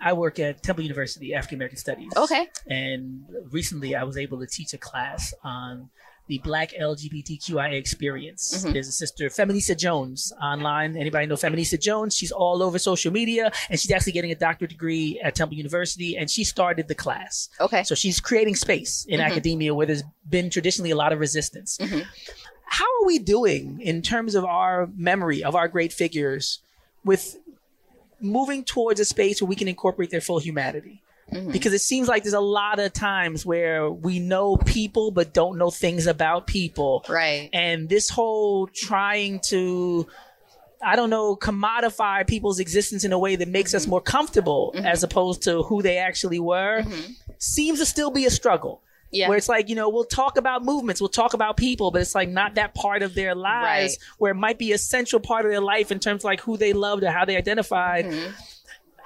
I 0.00 0.12
work 0.12 0.38
at 0.38 0.62
Temple 0.62 0.84
University 0.84 1.34
African 1.34 1.56
American 1.58 1.78
Studies. 1.78 2.12
Okay. 2.16 2.48
And 2.68 3.24
recently 3.50 3.96
I 3.96 4.04
was 4.04 4.16
able 4.16 4.38
to 4.40 4.46
teach 4.46 4.72
a 4.74 4.78
class 4.78 5.34
on 5.42 5.90
the 6.28 6.38
Black 6.38 6.72
LGBTQIA 6.78 7.72
experience. 7.72 8.64
Mhm. 8.64 8.72
There's 8.74 8.88
a 8.88 8.92
sister, 8.92 9.28
Feminista 9.28 9.76
Jones, 9.76 10.32
online. 10.42 10.96
Anybody 10.96 11.26
know 11.26 11.34
Feminista 11.36 11.80
Jones? 11.80 12.14
She's 12.14 12.30
all 12.30 12.62
over 12.62 12.78
social 12.78 13.12
media, 13.12 13.50
and 13.70 13.80
she's 13.80 13.90
actually 13.90 14.12
getting 14.12 14.30
a 14.30 14.34
doctorate 14.34 14.70
degree 14.70 15.18
at 15.24 15.34
Temple 15.34 15.56
University, 15.56 16.16
and 16.16 16.30
she 16.30 16.44
started 16.44 16.86
the 16.86 16.94
class. 16.94 17.48
Okay. 17.60 17.82
So 17.82 17.94
she's 17.94 18.20
creating 18.20 18.54
space 18.56 19.04
in 19.08 19.20
Mhm. 19.20 19.24
academia 19.24 19.74
where 19.74 19.86
there's 19.86 20.04
been 20.28 20.50
traditionally 20.50 20.90
a 20.90 20.96
lot 20.96 21.12
of 21.12 21.18
resistance. 21.18 21.78
Mhm. 21.78 22.04
How 22.66 22.84
are 22.84 23.06
we 23.06 23.18
doing 23.18 23.80
in 23.80 24.02
terms 24.02 24.34
of 24.34 24.44
our 24.44 24.88
memory 24.94 25.42
of 25.42 25.54
our 25.54 25.68
great 25.68 25.92
figures 25.92 26.60
with 27.04 27.38
moving 28.20 28.64
towards 28.64 29.00
a 29.00 29.04
space 29.06 29.40
where 29.40 29.48
we 29.48 29.56
can 29.56 29.68
incorporate 29.68 30.10
their 30.10 30.20
full 30.20 30.40
humanity? 30.40 31.00
Mhm. 31.32 31.52
Because 31.52 31.72
it 31.74 31.80
seems 31.80 32.08
like 32.08 32.22
there's 32.22 32.32
a 32.34 32.40
lot 32.40 32.78
of 32.78 32.92
times 32.92 33.44
where 33.44 33.90
we 33.90 34.18
know 34.18 34.56
people 34.56 35.10
but 35.10 35.32
don't 35.34 35.58
know 35.58 35.70
things 35.70 36.06
about 36.06 36.46
people. 36.46 37.04
Right. 37.08 37.50
And 37.52 37.88
this 37.88 38.08
whole 38.08 38.66
trying 38.68 39.40
to 39.48 40.06
I 40.80 40.94
don't 40.94 41.10
know, 41.10 41.34
commodify 41.34 42.24
people's 42.28 42.60
existence 42.60 43.02
in 43.04 43.12
a 43.12 43.18
way 43.18 43.34
that 43.34 43.48
makes 43.48 43.74
us 43.74 43.88
more 43.88 44.00
comfortable 44.00 44.72
as 44.76 45.02
opposed 45.02 45.42
to 45.42 45.64
who 45.64 45.82
they 45.82 45.96
actually 45.98 46.38
were 46.38 46.82
Mhm. 46.82 47.16
seems 47.38 47.80
to 47.80 47.84
still 47.84 48.12
be 48.12 48.26
a 48.26 48.30
struggle. 48.30 48.80
Yeah. 49.10 49.28
Where 49.28 49.36
it's 49.36 49.48
like, 49.48 49.68
you 49.68 49.74
know, 49.74 49.88
we'll 49.88 50.04
talk 50.04 50.36
about 50.38 50.64
movements, 50.64 51.00
we'll 51.00 51.08
talk 51.08 51.34
about 51.34 51.56
people, 51.56 51.90
but 51.90 52.00
it's 52.00 52.14
like 52.14 52.28
not 52.28 52.54
that 52.54 52.74
part 52.74 53.02
of 53.02 53.14
their 53.16 53.34
lives 53.34 53.94
Right. 53.94 53.98
where 54.18 54.30
it 54.30 54.36
might 54.36 54.56
be 54.56 54.70
a 54.72 54.78
central 54.78 55.18
part 55.18 55.44
of 55.46 55.50
their 55.50 55.60
life 55.60 55.90
in 55.90 55.98
terms 55.98 56.20
of 56.20 56.26
like 56.26 56.42
who 56.42 56.56
they 56.56 56.72
loved 56.72 57.02
or 57.02 57.10
how 57.10 57.24
they 57.24 57.36
identified. 57.36 58.06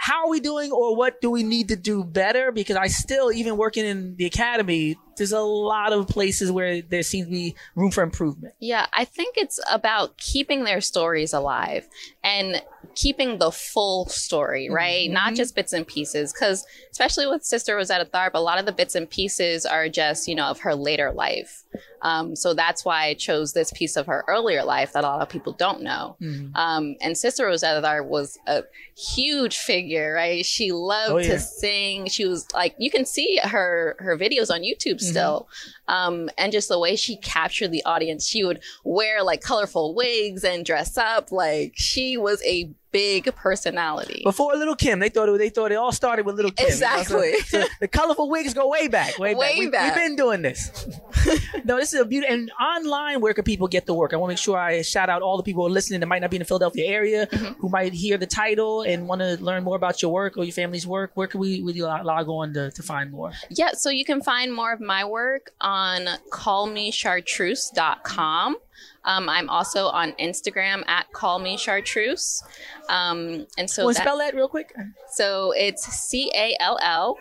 How 0.03 0.25
are 0.25 0.31
we 0.31 0.41
doing 0.41 0.73
or 0.73 0.97
what 0.97 1.21
do 1.21 1.31
we 1.31 1.45
need 1.45 1.69
to 1.69 1.77
do 1.77 2.03
better? 2.03 2.51
Because 2.51 2.75
I 2.75 2.89
still, 2.89 3.31
even 3.31 3.57
working 3.57 3.85
in 3.87 4.17
the 4.17 4.27
academy, 4.27 4.97
there's 5.17 5.33
a 5.33 5.41
lot 5.41 5.93
of 5.93 6.09
places 6.09 6.51
where 6.53 6.83
there 6.83 7.03
seems 7.03 7.27
to 7.27 7.31
be 7.33 7.55
room 7.75 7.91
for 7.91 8.03
improvement. 8.03 8.55
Yeah, 8.61 8.87
I 8.93 9.05
think 9.05 9.37
it's 9.37 9.61
about 9.71 10.17
keeping 10.19 10.65
their 10.65 10.81
stories 10.81 11.33
alive 11.33 11.89
and 12.25 12.63
keeping 12.95 13.39
the 13.39 13.51
full 13.51 14.07
story, 14.09 14.69
right? 14.71 15.11
Not 15.11 15.35
just 15.35 15.55
bits 15.55 15.73
and 15.73 15.87
pieces. 15.87 16.33
Because, 16.33 16.67
especially 16.91 17.27
with 17.27 17.45
Sister 17.45 17.77
Rosetta 17.77 18.05
Tharpe, 18.07 18.33
a 18.35 18.41
lot 18.41 18.59
of 18.59 18.67
the 18.67 18.73
bits 18.73 18.95
and 18.95 19.09
pieces 19.09 19.65
are 19.65 19.89
just, 19.89 20.29
you 20.29 20.35
know, 20.35 20.47
of 20.47 20.61
her 20.61 20.75
later 20.75 21.13
life. 21.13 21.65
Um, 22.03 22.35
so 22.37 22.53
that's 22.53 22.85
why 22.85 23.07
I 23.07 23.15
chose 23.15 23.53
this 23.53 23.73
piece 23.73 23.97
of 23.97 24.07
her 24.07 24.25
earlier 24.29 24.63
life 24.65 24.93
that 24.93 25.05
a 25.05 25.07
lot 25.07 25.23
of 25.23 25.29
people 25.29 25.53
don't 25.53 25.83
know. 25.83 26.17
Um, 26.55 26.97
and 27.01 27.17
Sister 27.17 27.47
Rosetta 27.47 27.81
Tharpe 27.87 28.07
was 28.07 28.39
a 28.47 28.65
huge 28.97 29.57
figure, 29.59 30.13
right? 30.15 30.45
She 30.45 30.73
loved 30.73 31.13
Oh, 31.13 31.19
yeah. 31.19 31.33
to 31.33 31.39
sing. 31.41 32.09
She 32.09 32.27
was 32.27 32.47
like, 32.53 32.75
you 32.79 32.91
can 32.91 33.05
see 33.07 33.39
her 33.43 33.97
her 34.01 34.17
videos 34.19 34.51
on 34.51 34.61
YouTube 34.63 35.01
still, 35.03 35.49
mm-hmm. 35.49 35.82
Um, 35.93 36.29
and 36.39 36.53
just 36.53 36.69
the 36.69 36.79
way 36.79 36.97
she 36.97 37.17
captured 37.17 37.69
the 37.71 37.85
audience. 37.85 38.27
She 38.27 38.43
would 38.45 38.61
wear 38.85 39.23
like 39.23 39.41
colorful 39.43 39.95
wigs 39.95 40.43
and 40.45 40.65
dress 40.65 40.97
up. 40.97 41.31
Like 41.31 41.73
she 41.77 42.17
was 42.17 42.43
a 42.45 42.71
big 42.93 43.35
personality. 43.37 44.21
Before 44.23 44.55
Little 44.55 44.75
Kim, 44.77 44.99
they 44.99 45.09
thought 45.09 45.27
it, 45.29 45.39
they 45.39 45.49
thought 45.49 45.73
it 45.73 45.77
all 45.77 45.93
started 45.93 46.27
with 46.27 46.37
Little 46.37 46.51
Kim. 46.51 46.65
know, 46.69 46.75
so- 46.75 46.75
Exactly. 47.21 47.33
so 47.47 47.65
the 47.81 47.89
colorful 47.89 48.29
wigs 48.29 48.53
go 48.53 48.69
way 48.69 48.87
back, 48.89 49.19
way, 49.19 49.33
back. 49.33 49.41
Way 49.41 49.55
We, 49.61 49.67
back. 49.71 49.95
We've 49.97 50.05
been 50.05 50.17
doing 50.17 50.43
this. 50.43 50.87
no, 51.65 51.77
this 51.79 51.95
is 51.95 52.01
a 52.01 52.05
beauty. 52.05 52.27
And 52.29 52.51
online, 52.61 53.23
where 53.23 53.33
can 53.33 53.45
people 53.45 53.67
get 53.67 53.87
the 53.87 53.95
work? 53.95 54.13
I 54.13 54.17
want 54.17 54.29
to 54.31 54.33
make 54.33 54.39
sure 54.39 54.59
I 54.59 54.83
shout 54.83 55.09
out 55.09 55.23
all 55.23 55.39
the 55.39 55.43
people 55.43 55.63
who 55.63 55.69
are 55.69 55.73
listening 55.79 56.01
that 56.01 56.07
might 56.07 56.21
not 56.21 56.31
be 56.31 56.37
in 56.37 56.41
the 56.41 56.45
Philadelphia 56.53 56.85
area, 56.87 57.27
Mm-hmm. 57.33 57.61
who 57.61 57.69
might 57.71 57.93
hear 57.95 58.19
the 58.19 58.27
title 58.27 58.83
and 58.83 59.09
want 59.09 59.21
to 59.23 59.43
learn 59.43 59.63
more 59.65 59.77
about 59.77 60.03
your 60.03 60.13
work 60.13 60.37
or 60.37 60.45
your 60.45 60.53
family's 60.53 60.87
work. 60.87 61.13
Where 61.15 61.27
can 61.27 61.41
we, 61.41 61.63
we 61.63 61.73
log 61.81 62.05
log 62.05 62.29
on 62.29 62.53
to, 62.55 62.71
to 62.73 62.83
find 62.83 63.11
more? 63.11 63.33
Yeah, 63.49 63.71
so 63.73 63.89
you 63.89 64.05
can 64.05 64.21
find 64.23 64.53
more 64.53 64.73
of 64.73 64.81
my 64.81 65.03
work 65.05 65.53
on 65.63 65.82
callmechartreuse.com. 66.31 68.57
Um, 69.05 69.29
I'm 69.29 69.51
also 69.51 69.87
on 69.87 70.13
Instagram 70.13 70.85
at 70.87 71.11
callmechartreuse. 71.13 72.43
Um, 72.89 73.49
and 73.59 73.69
so 73.69 73.89
to 73.89 73.95
that- 73.95 74.03
spell 74.03 74.19
that 74.19 74.33
real 74.35 74.49
quick? 74.49 74.73
So 75.13 75.53
it's 75.53 75.83
C 75.85 76.31
A 76.35 76.57
L 76.61 76.79
L 76.83 77.19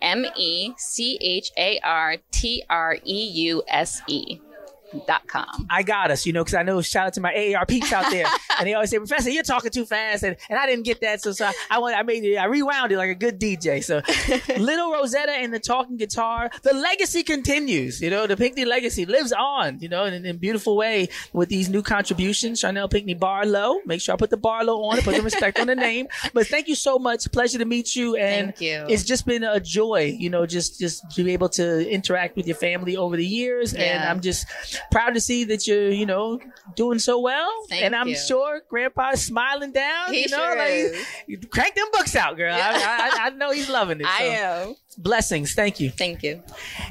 M 0.00 0.24
E 0.36 0.72
C 0.76 1.18
H 1.20 1.50
A 1.56 1.80
R 1.80 2.18
T 2.30 2.62
R 2.70 2.96
E 3.04 3.28
U 3.48 3.62
S 3.68 4.00
E 4.06 4.38
com. 5.26 5.66
I 5.70 5.82
got 5.82 6.10
us, 6.10 6.26
you 6.26 6.32
know, 6.32 6.42
because 6.44 6.54
I 6.54 6.62
know 6.62 6.80
shout 6.82 7.06
out 7.06 7.14
to 7.14 7.20
my 7.20 7.32
AAR 7.34 7.66
peeps 7.66 7.92
out 7.92 8.10
there, 8.10 8.26
and 8.58 8.66
they 8.66 8.74
always 8.74 8.90
say, 8.90 8.98
"Professor, 8.98 9.30
you're 9.30 9.42
talking 9.42 9.70
too 9.70 9.86
fast," 9.86 10.22
and, 10.22 10.36
and 10.48 10.58
I 10.58 10.66
didn't 10.66 10.84
get 10.84 11.00
that, 11.00 11.22
so, 11.22 11.32
so 11.32 11.46
I, 11.46 11.52
I 11.70 11.78
went, 11.78 11.96
I 11.96 12.02
made 12.02 12.24
it, 12.24 12.36
I 12.36 12.44
rewound 12.44 12.92
it 12.92 12.98
like 12.98 13.10
a 13.10 13.14
good 13.14 13.40
DJ. 13.40 13.82
So, 13.82 14.02
Little 14.60 14.92
Rosetta 14.92 15.32
and 15.32 15.52
the 15.52 15.60
talking 15.60 15.96
guitar, 15.96 16.50
the 16.62 16.74
legacy 16.74 17.22
continues. 17.22 18.00
You 18.00 18.10
know, 18.10 18.26
the 18.26 18.36
Pinkney 18.36 18.64
legacy 18.64 19.06
lives 19.06 19.32
on. 19.32 19.80
You 19.80 19.88
know, 19.88 20.04
in, 20.04 20.14
in 20.14 20.26
a 20.26 20.34
beautiful 20.34 20.76
way 20.76 21.08
with 21.32 21.48
these 21.48 21.68
new 21.68 21.82
contributions. 21.82 22.60
Charnelle 22.60 22.90
Pinkney 22.90 23.14
Barlow, 23.14 23.78
make 23.86 24.00
sure 24.00 24.14
I 24.14 24.16
put 24.16 24.30
the 24.30 24.36
Barlow 24.36 24.82
on 24.84 24.98
it, 24.98 25.04
put 25.04 25.16
the 25.16 25.22
respect 25.22 25.58
on 25.58 25.66
the 25.66 25.74
name. 25.74 26.08
But 26.32 26.46
thank 26.46 26.68
you 26.68 26.74
so 26.74 26.98
much, 26.98 27.30
pleasure 27.32 27.58
to 27.58 27.64
meet 27.64 27.94
you, 27.96 28.16
and 28.16 28.48
Thank 28.48 28.60
you. 28.60 28.86
it's 28.88 29.04
just 29.04 29.26
been 29.26 29.44
a 29.44 29.60
joy, 29.60 30.16
you 30.18 30.30
know, 30.30 30.46
just 30.46 30.78
just 30.78 31.10
to 31.12 31.24
be 31.24 31.32
able 31.32 31.48
to 31.50 31.88
interact 31.90 32.36
with 32.36 32.46
your 32.46 32.56
family 32.56 32.96
over 32.96 33.16
the 33.16 33.26
years, 33.26 33.74
and 33.74 34.04
I'm 34.04 34.20
just 34.20 34.46
proud 34.90 35.14
to 35.14 35.20
see 35.20 35.44
that 35.44 35.66
you're, 35.66 35.90
you 35.90 36.06
know, 36.06 36.40
doing 36.74 36.98
so 36.98 37.20
well. 37.20 37.50
Thank 37.68 37.82
and 37.82 37.94
I'm 37.94 38.08
you. 38.08 38.16
sure 38.16 38.62
Grandpa's 38.68 39.22
smiling 39.22 39.72
down. 39.72 40.12
He 40.12 40.22
you 40.22 40.28
know, 40.28 40.36
sure 40.36 40.56
like, 40.56 40.70
is. 40.70 41.46
crank 41.50 41.74
them 41.74 41.86
books 41.92 42.16
out, 42.16 42.36
girl. 42.36 42.54
I, 42.54 42.58
I, 42.58 43.26
I 43.26 43.30
know 43.30 43.50
he's 43.50 43.68
loving 43.68 44.00
it. 44.00 44.06
I 44.08 44.18
so. 44.18 44.24
am. 44.24 44.74
Blessings. 44.96 45.54
Thank 45.54 45.80
you. 45.80 45.90
Thank 45.90 46.22
you. 46.22 46.42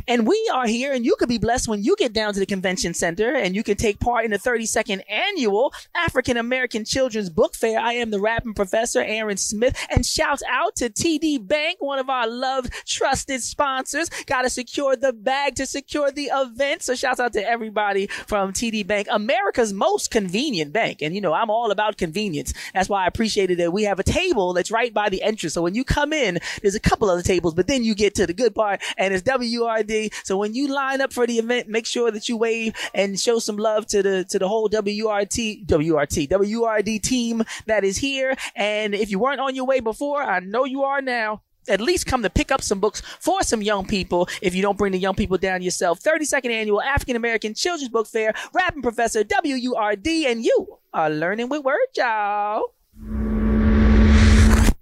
And 0.07 0.27
we 0.27 0.49
are 0.53 0.67
here, 0.67 0.93
and 0.93 1.05
you 1.05 1.15
could 1.17 1.29
be 1.29 1.37
blessed 1.37 1.67
when 1.67 1.83
you 1.83 1.95
get 1.97 2.13
down 2.13 2.33
to 2.33 2.39
the 2.39 2.45
convention 2.45 2.93
center 2.93 3.35
and 3.35 3.55
you 3.55 3.63
can 3.63 3.77
take 3.77 3.99
part 3.99 4.25
in 4.25 4.31
the 4.31 4.37
32nd 4.37 5.01
annual 5.09 5.73
African 5.95 6.37
American 6.37 6.85
Children's 6.85 7.29
Book 7.29 7.55
Fair. 7.55 7.79
I 7.79 7.93
am 7.93 8.11
the 8.11 8.19
rapping 8.19 8.53
professor, 8.53 9.01
Aaron 9.01 9.37
Smith, 9.37 9.77
and 9.89 10.05
shout 10.05 10.41
out 10.49 10.75
to 10.77 10.89
TD 10.89 11.47
Bank, 11.47 11.77
one 11.79 11.99
of 11.99 12.09
our 12.09 12.27
loved, 12.27 12.73
trusted 12.85 13.41
sponsors. 13.41 14.09
Got 14.25 14.43
to 14.43 14.49
secure 14.49 14.95
the 14.95 15.13
bag 15.13 15.55
to 15.55 15.65
secure 15.65 16.11
the 16.11 16.29
event. 16.33 16.83
So 16.83 16.95
shouts 16.95 17.19
out 17.19 17.33
to 17.33 17.47
everybody 17.47 18.07
from 18.07 18.53
TD 18.53 18.85
Bank, 18.85 19.07
America's 19.11 19.73
most 19.73 20.11
convenient 20.11 20.73
bank. 20.73 21.01
And 21.01 21.15
you 21.15 21.21
know, 21.21 21.33
I'm 21.33 21.49
all 21.49 21.71
about 21.71 21.97
convenience. 21.97 22.53
That's 22.73 22.89
why 22.89 23.03
I 23.03 23.07
appreciated 23.07 23.59
that 23.59 23.71
we 23.73 23.83
have 23.83 23.99
a 23.99 24.03
table 24.03 24.53
that's 24.53 24.71
right 24.71 24.93
by 24.93 25.09
the 25.09 25.21
entrance. 25.23 25.53
So 25.53 25.61
when 25.61 25.75
you 25.75 25.83
come 25.83 26.13
in, 26.13 26.39
there's 26.61 26.75
a 26.75 26.79
couple 26.79 27.09
other 27.09 27.21
tables, 27.21 27.53
but 27.53 27.67
then 27.67 27.83
you 27.83 27.92
get 27.93 28.15
to 28.15 28.27
the 28.27 28.33
good 28.33 28.55
part 28.55 28.81
and 28.97 29.13
it's 29.13 29.23
WRD. 29.23 30.13
So 30.23 30.37
when 30.37 30.53
you 30.53 30.73
line 30.73 31.01
up 31.01 31.13
for 31.13 31.27
the 31.27 31.39
event, 31.39 31.67
make 31.67 31.85
sure 31.85 32.11
that 32.11 32.27
you 32.29 32.37
wave 32.37 32.73
and 32.93 33.19
show 33.19 33.39
some 33.39 33.57
love 33.57 33.87
to 33.87 34.03
the 34.03 34.25
to 34.25 34.39
the 34.39 34.47
whole 34.47 34.69
WRT 34.69 35.65
WRT 35.65 36.27
WRD 36.29 37.01
team 37.01 37.43
that 37.65 37.83
is 37.83 37.97
here. 37.97 38.35
And 38.55 38.93
if 38.93 39.09
you 39.09 39.19
weren't 39.19 39.39
on 39.39 39.55
your 39.55 39.65
way 39.65 39.79
before, 39.79 40.21
I 40.21 40.39
know 40.39 40.65
you 40.65 40.83
are 40.83 41.01
now. 41.01 41.41
At 41.69 41.79
least 41.79 42.05
come 42.05 42.23
to 42.23 42.29
pick 42.29 42.51
up 42.51 42.61
some 42.61 42.81
books 42.81 43.01
for 43.19 43.41
some 43.41 43.61
young 43.61 43.85
people 43.85 44.27
if 44.41 44.53
you 44.53 44.61
don't 44.61 44.77
bring 44.77 44.91
the 44.91 44.97
young 44.97 45.15
people 45.15 45.37
down 45.37 45.61
yourself. 45.61 46.01
32nd 46.01 46.51
annual 46.51 46.81
African 46.81 47.15
American 47.15 47.53
Children's 47.53 47.89
Book 47.89 48.07
Fair, 48.07 48.33
rapping 48.53 48.81
professor 48.81 49.23
WURD, 49.23 50.07
and 50.27 50.43
you 50.43 50.79
are 50.93 51.09
learning 51.09 51.47
with 51.47 51.63
word, 51.63 51.77
y'all. 51.95 52.73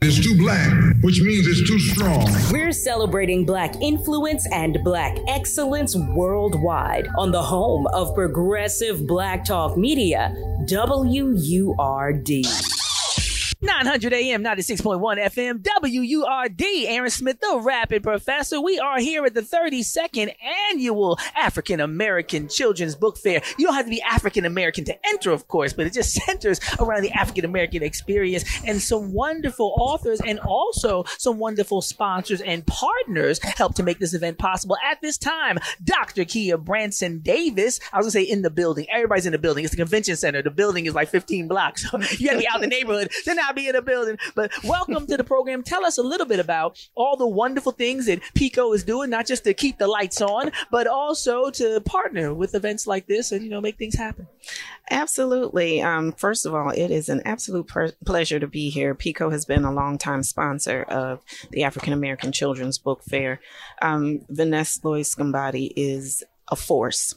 It's 0.01 0.19
too 0.19 0.35
black, 0.35 0.73
which 1.01 1.21
means 1.21 1.47
it's 1.47 1.67
too 1.67 1.79
strong. 1.79 2.27
We're 2.51 2.71
celebrating 2.71 3.45
Black 3.45 3.75
influence 3.81 4.47
and 4.51 4.77
Black 4.83 5.17
excellence 5.27 5.95
worldwide 5.95 7.07
on 7.17 7.31
the 7.31 7.41
home 7.41 7.87
of 7.87 8.13
progressive 8.15 9.05
Black 9.07 9.45
Talk 9.45 9.77
Media, 9.77 10.35
WURD. 10.67 12.45
900 13.63 14.11
AM, 14.11 14.43
96.1 14.43 14.99
FM, 15.19 15.61
WURD. 15.61 16.61
Aaron 16.87 17.11
Smith, 17.11 17.39
the 17.39 17.61
Rapping 17.63 18.01
Professor. 18.01 18.59
We 18.59 18.79
are 18.79 18.99
here 18.99 19.23
at 19.23 19.35
the 19.35 19.41
32nd 19.41 20.33
annual 20.71 21.19
African 21.35 21.79
American 21.79 22.47
Children's 22.47 22.95
Book 22.95 23.19
Fair. 23.19 23.43
You 23.59 23.67
don't 23.67 23.75
have 23.75 23.85
to 23.85 23.91
be 23.91 24.01
African 24.01 24.45
American 24.45 24.83
to 24.85 24.97
enter, 25.05 25.29
of 25.29 25.47
course, 25.47 25.73
but 25.73 25.85
it 25.85 25.93
just 25.93 26.13
centers 26.25 26.59
around 26.79 27.03
the 27.03 27.11
African 27.11 27.45
American 27.45 27.83
experience 27.83 28.45
and 28.65 28.81
some 28.81 29.13
wonderful 29.13 29.75
authors 29.77 30.21
and 30.21 30.39
also 30.39 31.03
some 31.19 31.37
wonderful 31.37 31.83
sponsors 31.83 32.41
and 32.41 32.65
partners 32.65 33.39
help 33.43 33.75
to 33.75 33.83
make 33.83 33.99
this 33.99 34.15
event 34.15 34.39
possible. 34.39 34.75
At 34.83 35.01
this 35.01 35.19
time, 35.19 35.59
Dr. 35.83 36.25
Kia 36.25 36.57
Branson 36.57 37.19
Davis, 37.19 37.79
I 37.93 37.97
was 37.97 38.05
gonna 38.05 38.11
say 38.11 38.23
in 38.23 38.41
the 38.41 38.49
building. 38.49 38.87
Everybody's 38.91 39.27
in 39.27 39.33
the 39.33 39.39
building. 39.39 39.65
It's 39.65 39.71
the 39.71 39.77
convention 39.77 40.15
center. 40.15 40.41
The 40.41 40.49
building 40.49 40.87
is 40.87 40.95
like 40.95 41.09
15 41.09 41.47
blocks. 41.47 41.87
So 41.91 41.99
you 42.17 42.25
gotta 42.25 42.39
be 42.39 42.47
out 42.47 42.55
in 42.55 42.61
the 42.61 42.75
neighborhood 42.75 43.11
to 43.25 43.35
not 43.35 43.50
be 43.55 43.67
in 43.67 43.75
the 43.75 43.81
building. 43.81 44.17
But 44.35 44.51
welcome 44.63 45.07
to 45.07 45.17
the 45.17 45.23
program. 45.23 45.63
Tell 45.63 45.85
us 45.85 45.97
a 45.97 46.03
little 46.03 46.25
bit 46.25 46.39
about 46.39 46.77
all 46.95 47.17
the 47.17 47.27
wonderful 47.27 47.71
things 47.71 48.05
that 48.05 48.21
PECO 48.35 48.73
is 48.75 48.83
doing, 48.83 49.09
not 49.09 49.27
just 49.27 49.43
to 49.45 49.53
keep 49.53 49.77
the 49.77 49.87
lights 49.87 50.21
on, 50.21 50.51
but 50.71 50.87
also 50.87 51.49
to 51.51 51.81
partner 51.81 52.33
with 52.33 52.55
events 52.55 52.87
like 52.87 53.07
this 53.07 53.31
and, 53.31 53.43
you 53.43 53.49
know, 53.49 53.61
make 53.61 53.77
things 53.77 53.95
happen. 53.95 54.27
Absolutely. 54.89 55.81
Um, 55.81 56.11
first 56.11 56.45
of 56.45 56.53
all, 56.53 56.69
it 56.71 56.91
is 56.91 57.09
an 57.09 57.21
absolute 57.25 57.67
per- 57.67 57.93
pleasure 58.05 58.39
to 58.39 58.47
be 58.47 58.69
here. 58.69 58.93
PECO 58.93 59.31
has 59.31 59.45
been 59.45 59.63
a 59.63 59.71
longtime 59.71 60.23
sponsor 60.23 60.83
of 60.83 61.21
the 61.51 61.63
African 61.63 61.93
American 61.93 62.31
Children's 62.31 62.77
Book 62.77 63.03
Fair. 63.03 63.39
Um, 63.81 64.25
Vanessa 64.29 64.79
Loy 64.83 65.01
Scambati 65.01 65.71
is 65.75 66.23
a 66.49 66.55
force. 66.55 67.15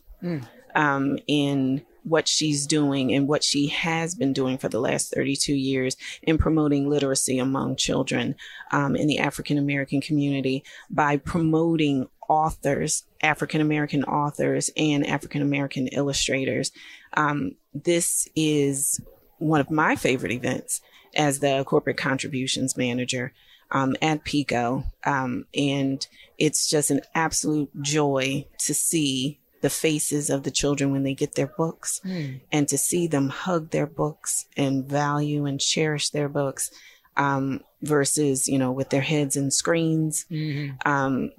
um, 0.74 1.18
in 1.26 1.84
what 2.04 2.28
she's 2.28 2.66
doing 2.66 3.12
and 3.12 3.26
what 3.26 3.42
she 3.42 3.68
has 3.68 4.14
been 4.14 4.32
doing 4.32 4.58
for 4.58 4.68
the 4.68 4.80
last 4.80 5.12
32 5.12 5.54
years 5.54 5.96
in 6.22 6.38
promoting 6.38 6.88
literacy 6.88 7.38
among 7.38 7.76
children 7.76 8.36
um, 8.70 8.94
in 8.94 9.06
the 9.06 9.18
African 9.18 9.58
American 9.58 10.00
community 10.00 10.62
by 10.90 11.16
promoting 11.16 12.06
authors, 12.28 13.04
African 13.22 13.60
American 13.60 14.04
authors, 14.04 14.70
and 14.76 15.06
African 15.06 15.42
American 15.42 15.88
illustrators. 15.88 16.70
Um, 17.14 17.52
this 17.72 18.28
is 18.36 19.00
one 19.38 19.60
of 19.60 19.70
my 19.70 19.96
favorite 19.96 20.32
events 20.32 20.80
as 21.16 21.40
the 21.40 21.64
corporate 21.64 21.96
contributions 21.96 22.76
manager 22.76 23.32
um, 23.70 23.94
at 24.00 24.24
PECO. 24.24 24.84
Um, 25.04 25.46
and 25.54 26.06
it's 26.38 26.68
just 26.68 26.90
an 26.90 27.00
absolute 27.14 27.70
joy 27.82 28.46
to 28.60 28.74
see 28.74 29.40
the 29.64 29.70
faces 29.70 30.28
of 30.28 30.42
the 30.42 30.50
children 30.50 30.92
when 30.92 31.04
they 31.04 31.14
get 31.14 31.36
their 31.36 31.46
books 31.46 31.98
mm. 32.04 32.38
and 32.52 32.68
to 32.68 32.76
see 32.76 33.06
them 33.06 33.30
hug 33.30 33.70
their 33.70 33.86
books 33.86 34.44
and 34.58 34.84
value 34.84 35.46
and 35.46 35.58
cherish 35.58 36.10
their 36.10 36.28
books 36.28 36.70
um, 37.16 37.62
versus, 37.80 38.46
you 38.46 38.58
know, 38.58 38.70
with 38.70 38.90
their 38.90 39.00
heads 39.00 39.36
in 39.36 39.50
screens. 39.50 40.26
Mm-hmm. 40.30 40.86
Um, 40.86 41.30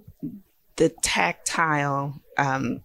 the 0.78 0.89
tactile 1.03 2.19
um, 2.39 2.84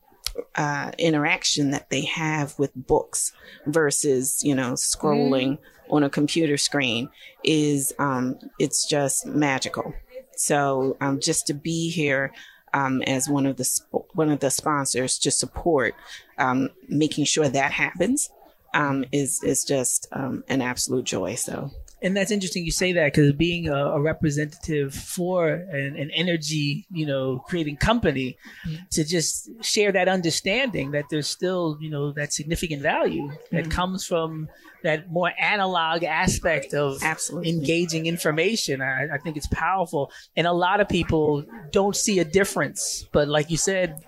uh, 0.57 0.91
interaction 0.99 1.71
that 1.71 1.89
they 1.89 2.05
have 2.05 2.59
with 2.59 2.73
books 2.75 3.33
versus, 3.65 4.45
you 4.45 4.55
know, 4.55 4.75
scrolling 4.75 5.53
mm 5.53 5.59
on 5.91 6.05
a 6.05 6.09
computer 6.09 6.57
screen 6.57 7.09
is, 7.43 7.93
um, 7.99 8.39
it's 8.61 8.87
just 8.87 9.27
magical. 9.27 9.93
So 10.37 10.97
um, 11.01 11.19
just 11.19 11.49
to 11.49 11.53
be 11.53 11.91
here 11.91 12.33
um, 12.75 13.03
as 13.03 13.29
one 13.29 13.47
of 13.47 13.57
the 13.57 13.65
sp- 13.65 14.09
one 14.15 14.31
of 14.31 14.41
the 14.41 14.51
sponsors 14.51 15.19
to 15.19 15.31
support 15.31 15.95
um, 16.39 16.71
making 16.89 17.25
sure 17.25 17.49
that 17.49 17.73
happens 17.73 18.31
um, 18.75 19.05
is 19.13 19.43
is 19.43 19.65
just 19.65 20.07
um, 20.13 20.45
an 20.49 20.63
absolute 20.63 21.05
joy. 21.05 21.35
So. 21.35 21.71
And 22.03 22.17
that's 22.17 22.31
interesting 22.31 22.65
you 22.65 22.71
say 22.71 22.93
that 22.93 23.13
because 23.13 23.33
being 23.33 23.69
a, 23.69 23.75
a, 23.75 24.01
representative 24.01 24.95
for 24.95 25.49
an, 25.49 25.97
an, 25.97 26.11
energy, 26.15 26.87
you 26.91 27.05
know, 27.05 27.45
creating 27.47 27.77
company, 27.77 28.39
mm-hmm. 28.67 28.83
to 28.91 29.05
just 29.05 29.51
share 29.63 29.93
that 29.93 30.09
understanding 30.09 30.93
that 30.93 31.05
there's 31.11 31.29
still, 31.29 31.77
you 31.81 31.91
know, 31.91 32.13
that 32.13 32.33
significant 32.33 32.83
value 32.83 33.29
mm-hmm. 33.29 33.57
that 33.57 33.71
comes 33.71 34.07
from 34.07 34.49
that 34.83 35.11
more 35.11 35.31
analog 35.39 36.05
aspect 36.05 36.73
of 36.75 37.03
Absolutely. 37.03 37.51
engaging 37.51 38.07
information. 38.07 38.81
I, 38.81 39.09
I, 39.15 39.19
think 39.19 39.37
it's 39.37 39.49
powerful. 39.49 40.11
And 40.37 40.47
a 40.47 40.53
lot 40.53 40.81
of 40.81 40.89
people 40.89 41.45
don't 41.71 41.95
see 41.95 42.19
a 42.19 42.25
difference. 42.25 43.07
But 43.13 43.29
like 43.29 43.51
you 43.51 43.59
said, 43.59 44.03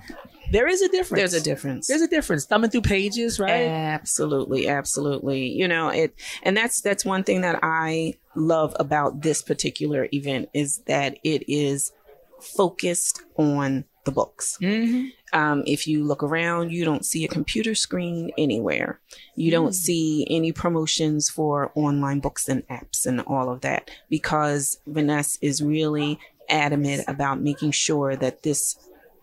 there 0.52 0.68
is 0.68 0.82
a 0.82 0.88
difference. 0.88 1.18
There's 1.18 1.34
a 1.34 1.40
difference. 1.40 1.86
There's 1.86 2.02
a 2.02 2.08
difference. 2.08 2.44
Thumbing 2.44 2.70
through 2.70 2.82
pages, 2.82 3.40
right? 3.40 3.66
Absolutely, 3.66 4.68
absolutely. 4.68 5.48
You 5.48 5.66
know, 5.66 5.88
it 5.88 6.14
and 6.42 6.56
that's 6.56 6.80
that's 6.80 7.04
one 7.04 7.24
thing 7.24 7.40
that 7.40 7.58
I 7.62 8.14
love 8.34 8.76
about 8.78 9.22
this 9.22 9.42
particular 9.42 10.08
event 10.12 10.48
is 10.54 10.78
that 10.86 11.18
it 11.24 11.44
is 11.50 11.92
focused 12.40 13.22
on 13.36 13.84
the 14.04 14.12
books. 14.12 14.58
Mm-hmm. 14.60 15.08
Um, 15.32 15.62
if 15.66 15.86
you 15.86 16.04
look 16.04 16.22
around, 16.22 16.72
you 16.72 16.84
don't 16.84 17.06
see 17.06 17.24
a 17.24 17.28
computer 17.28 17.74
screen 17.74 18.30
anywhere. 18.36 19.00
You 19.36 19.50
don't 19.50 19.70
mm. 19.70 19.74
see 19.74 20.26
any 20.28 20.52
promotions 20.52 21.30
for 21.30 21.72
online 21.74 22.20
books 22.20 22.48
and 22.48 22.66
apps 22.68 23.06
and 23.06 23.20
all 23.22 23.48
of 23.48 23.60
that 23.62 23.90
because 24.10 24.78
Vanessa 24.86 25.38
is 25.40 25.62
really 25.62 26.18
adamant 26.50 27.04
about 27.08 27.40
making 27.40 27.70
sure 27.70 28.16
that 28.16 28.42
this 28.42 28.76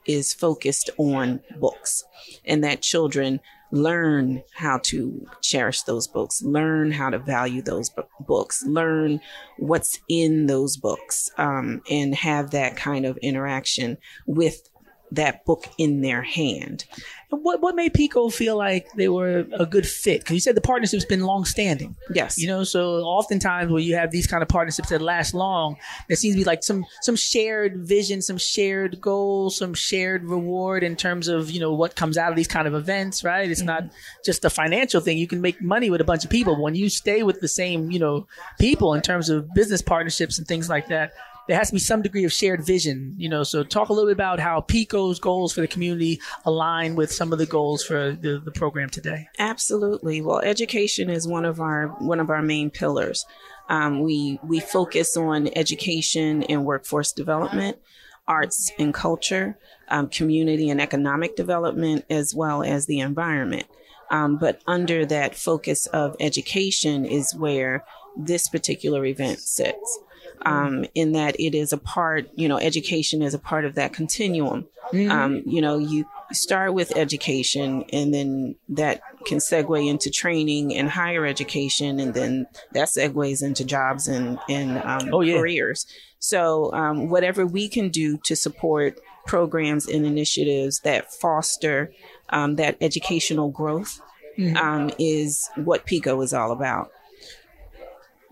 is 0.09 0.33
focused 0.33 0.89
on 0.97 1.39
books 1.59 2.03
and 2.43 2.63
that 2.63 2.81
children 2.81 3.39
learn 3.71 4.41
how 4.55 4.79
to 4.79 5.23
cherish 5.41 5.83
those 5.83 6.07
books, 6.07 6.41
learn 6.41 6.91
how 6.91 7.11
to 7.11 7.19
value 7.19 7.61
those 7.61 7.91
books, 8.19 8.63
learn 8.65 9.21
what's 9.59 9.99
in 10.09 10.47
those 10.47 10.75
books, 10.77 11.29
um, 11.37 11.79
and 11.91 12.15
have 12.15 12.49
that 12.49 12.75
kind 12.75 13.05
of 13.05 13.15
interaction 13.17 13.95
with 14.25 14.67
that 15.11 15.45
book 15.45 15.65
in 15.77 16.01
their 16.01 16.21
hand. 16.21 16.85
What 17.29 17.61
what 17.61 17.75
made 17.75 17.93
PECO 17.93 18.33
feel 18.33 18.57
like 18.57 18.91
they 18.93 19.07
were 19.07 19.45
a 19.53 19.65
good 19.65 19.87
fit? 19.87 20.21
Because 20.21 20.33
you 20.33 20.39
said 20.39 20.55
the 20.55 20.61
partnership's 20.61 21.05
been 21.05 21.25
long 21.25 21.45
standing. 21.45 21.95
Yes. 22.11 22.39
You 22.39 22.47
know, 22.47 22.63
so 22.63 23.01
oftentimes 23.01 23.71
when 23.71 23.83
you 23.83 23.95
have 23.95 24.09
these 24.09 24.25
kind 24.25 24.41
of 24.41 24.49
partnerships 24.49 24.89
that 24.89 24.99
last 24.99 25.35
long, 25.35 25.77
there 26.07 26.17
seems 26.17 26.33
to 26.33 26.39
be 26.39 26.43
like 26.43 26.63
some 26.63 26.85
some 27.01 27.15
shared 27.15 27.85
vision, 27.87 28.23
some 28.23 28.39
shared 28.39 28.99
goals, 28.99 29.57
some 29.57 29.75
shared 29.75 30.23
reward 30.25 30.83
in 30.83 30.95
terms 30.95 31.27
of 31.27 31.51
you 31.51 31.59
know 31.59 31.71
what 31.71 31.95
comes 31.95 32.17
out 32.17 32.31
of 32.31 32.35
these 32.35 32.47
kind 32.47 32.67
of 32.67 32.73
events. 32.73 33.23
Right? 33.23 33.49
It's 33.49 33.61
mm-hmm. 33.61 33.67
not 33.67 33.91
just 34.25 34.43
a 34.43 34.49
financial 34.49 34.99
thing. 34.99 35.19
You 35.19 35.27
can 35.27 35.39
make 35.39 35.61
money 35.61 35.91
with 35.91 36.01
a 36.01 36.05
bunch 36.05 36.23
of 36.23 36.31
people. 36.31 36.59
When 36.59 36.73
you 36.73 36.89
stay 36.89 37.21
with 37.21 37.41
the 37.41 37.47
same 37.47 37.91
you 37.91 37.99
know 37.99 38.25
people 38.59 38.95
in 38.95 39.03
terms 39.03 39.29
of 39.29 39.53
business 39.53 39.83
partnerships 39.83 40.39
and 40.39 40.47
things 40.47 40.67
like 40.67 40.87
that, 40.87 41.13
there 41.49 41.57
has 41.57 41.69
to 41.69 41.73
be 41.73 41.79
some 41.79 42.03
degree 42.03 42.25
of 42.25 42.31
shared 42.31 42.63
vision, 42.63 43.15
you 43.17 43.27
know. 43.27 43.41
So 43.41 43.63
talk 43.63 43.89
a 43.89 43.93
little 43.93 44.07
bit 44.07 44.13
about 44.13 44.39
how 44.39 44.61
PECO's 44.61 45.19
goals 45.19 45.51
for 45.51 45.61
the 45.61 45.67
community 45.67 46.21
align 46.45 46.93
with 46.93 47.11
some 47.11 47.33
of 47.33 47.39
the 47.39 47.47
goals 47.47 47.83
for 47.83 48.11
the, 48.11 48.37
the 48.37 48.51
program 48.51 48.91
today. 48.91 49.27
Absolutely. 49.39 50.21
Well, 50.21 50.41
education 50.41 51.09
is 51.09 51.27
one 51.27 51.45
of 51.45 51.59
our 51.59 51.87
one 51.87 52.19
of 52.19 52.29
our 52.29 52.43
main 52.43 52.69
pillars. 52.69 53.25
Um, 53.67 54.03
we 54.03 54.39
we 54.43 54.59
focus 54.59 55.17
on 55.17 55.49
education 55.55 56.43
and 56.43 56.65
workforce 56.65 57.11
development, 57.11 57.79
arts 58.27 58.71
and 58.77 58.93
culture, 58.93 59.57
um, 59.87 60.07
community 60.07 60.69
and 60.69 60.79
economic 60.79 61.35
development, 61.35 62.05
as 62.11 62.35
well 62.35 62.61
as 62.61 62.85
the 62.85 62.99
environment. 62.99 63.65
Um, 64.11 64.37
but 64.37 64.61
under 64.67 65.03
that 65.07 65.33
focus 65.33 65.87
of 65.87 66.15
education 66.19 67.05
is 67.05 67.33
where 67.35 67.85
this 68.15 68.47
particular 68.47 69.03
event 69.03 69.39
sits 69.39 69.99
um, 70.45 70.85
in 70.95 71.13
that 71.13 71.39
it 71.39 71.55
is 71.55 71.73
a 71.73 71.77
part, 71.77 72.29
you 72.35 72.47
know, 72.47 72.57
education 72.57 73.21
is 73.21 73.33
a 73.33 73.39
part 73.39 73.65
of 73.65 73.75
that 73.75 73.93
continuum. 73.93 74.67
Mm-hmm. 74.93 75.11
Um, 75.11 75.43
you 75.45 75.61
know, 75.61 75.77
you 75.77 76.05
start 76.31 76.73
with 76.73 76.95
education 76.95 77.83
and 77.91 78.13
then 78.13 78.55
that 78.69 79.01
can 79.25 79.39
segue 79.39 79.87
into 79.87 80.09
training 80.09 80.75
and 80.75 80.89
higher 80.89 81.25
education 81.25 81.99
and 81.99 82.13
then 82.13 82.47
that 82.71 82.87
segues 82.87 83.43
into 83.43 83.65
jobs 83.65 84.07
and, 84.07 84.39
and 84.47 84.77
um, 84.79 85.13
oh, 85.13 85.21
yeah. 85.21 85.37
careers. 85.37 85.85
So 86.19 86.71
um, 86.73 87.09
whatever 87.09 87.45
we 87.45 87.67
can 87.67 87.89
do 87.89 88.17
to 88.23 88.35
support 88.35 88.99
programs 89.25 89.87
and 89.87 90.05
initiatives 90.05 90.79
that 90.81 91.13
foster 91.13 91.91
um, 92.29 92.55
that 92.55 92.77
educational 92.81 93.49
growth 93.49 94.01
mm-hmm. 94.37 94.57
Um, 94.57 94.91
is 94.97 95.49
what 95.55 95.85
PECO 95.85 96.23
is 96.23 96.33
all 96.33 96.51
about 96.51 96.91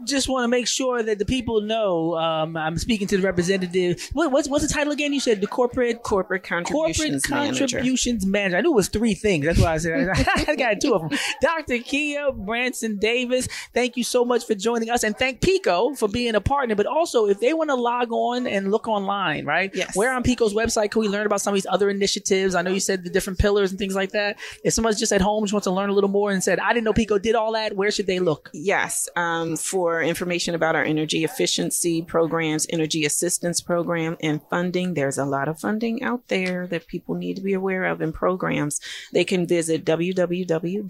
just 0.04 0.30
want 0.30 0.44
to 0.44 0.48
make 0.48 0.68
sure 0.68 1.02
that 1.02 1.20
the 1.20 1.26
people 1.26 1.62
know. 1.62 2.16
Um, 2.16 2.56
I'm 2.56 2.78
speaking 2.78 3.08
to 3.08 3.18
the 3.18 3.24
representative. 3.24 4.10
What, 4.14 4.32
what's 4.32 4.48
what's 4.48 4.68
the 4.68 4.74
title 4.74 4.94
again? 4.94 5.14
You 5.14 5.20
said 5.20 5.42
the 5.42 5.48
corporate 5.48 6.04
corporate 6.04 6.44
contributions 6.44 7.26
corporate 7.26 7.58
contributions 7.58 8.26
manager. 8.26 8.52
manager. 8.52 8.58
I 8.58 8.62
knew 8.62 8.72
it 8.72 8.76
was 8.76 8.88
three 8.90 9.14
things. 9.14 9.46
That's 9.46 9.60
why 9.60 9.74
I 9.74 9.78
said 9.78 10.10
I 10.48 10.56
got 10.56 10.80
two 10.82 10.94
of 10.94 11.10
them. 11.10 11.20
Dr. 11.42 11.80
Kia 11.80 12.32
Branson 12.32 12.98
Davis, 12.98 13.48
thank 13.74 13.98
you 13.98 14.04
so 14.04 14.24
much 14.24 14.46
for 14.46 14.56
joining 14.56 14.90
us, 14.90 15.04
and 15.04 15.18
thank 15.18 15.42
PECO 15.42 15.98
for 15.98 16.08
being 16.08 16.36
a 16.36 16.42
partner. 16.42 16.76
But 16.76 16.86
also, 16.86 17.26
if 17.28 17.40
they 17.40 17.54
want 17.54 17.70
to 17.70 17.76
log 17.76 18.12
on 18.12 18.48
and 18.48 18.72
look 18.72 18.88
online, 18.88 19.46
right? 19.46 19.72
Yes. 19.74 19.96
Where 19.96 20.14
on 20.14 20.24
PECO's 20.24 20.54
website 20.54 20.92
can 20.92 21.02
we 21.02 21.08
learn 21.08 21.26
about 21.26 21.42
some 21.42 21.54
of 21.54 21.56
these 21.56 21.68
other 21.70 21.90
initiatives? 21.90 22.56
I 22.56 22.62
know 22.62 22.72
you 22.72 22.80
said 22.80 23.04
the 23.04 23.10
different 23.10 23.40
pillars 23.40 23.72
and 23.72 23.80
things 23.80 23.96
like 23.96 24.12
that. 24.12 24.38
If 24.64 24.74
someone's 24.74 25.00
just 25.00 25.12
at 25.12 25.22
home 25.22 25.44
just 25.44 25.54
wants 25.54 25.66
to 25.66 25.72
learn 25.72 25.90
a 25.90 25.94
little 25.94 26.10
more 26.10 26.32
and 26.32 26.44
said, 26.44 26.60
I 26.60 26.74
didn't 26.74 26.86
know 26.86 26.94
PECO 26.94 27.22
did 27.22 27.36
all 27.36 27.54
that, 27.54 27.76
where 27.76 27.92
should 27.92 28.08
they 28.08 28.20
look? 28.20 28.50
Yes. 28.54 29.10
Um, 29.16 29.56
for 29.56 29.87
for 29.88 30.02
information 30.02 30.54
about 30.54 30.76
our 30.76 30.84
energy 30.84 31.24
efficiency 31.24 32.02
programs, 32.02 32.68
energy 32.70 33.06
assistance 33.06 33.62
program, 33.62 34.18
and 34.22 34.42
funding, 34.50 34.96
there's 34.96 35.18
a 35.18 35.24
lot 35.24 35.48
of 35.48 35.62
funding 35.62 36.04
out 36.04 36.28
there 36.28 36.68
that 36.68 36.88
people 36.88 37.16
need 37.16 37.38
to 37.38 37.42
be 37.42 37.54
aware 37.54 37.86
of 37.86 38.02
in 38.02 38.12
programs. 38.12 38.82
They 39.14 39.24
can 39.24 39.48
visit 39.48 39.86
www.peco 39.86 40.82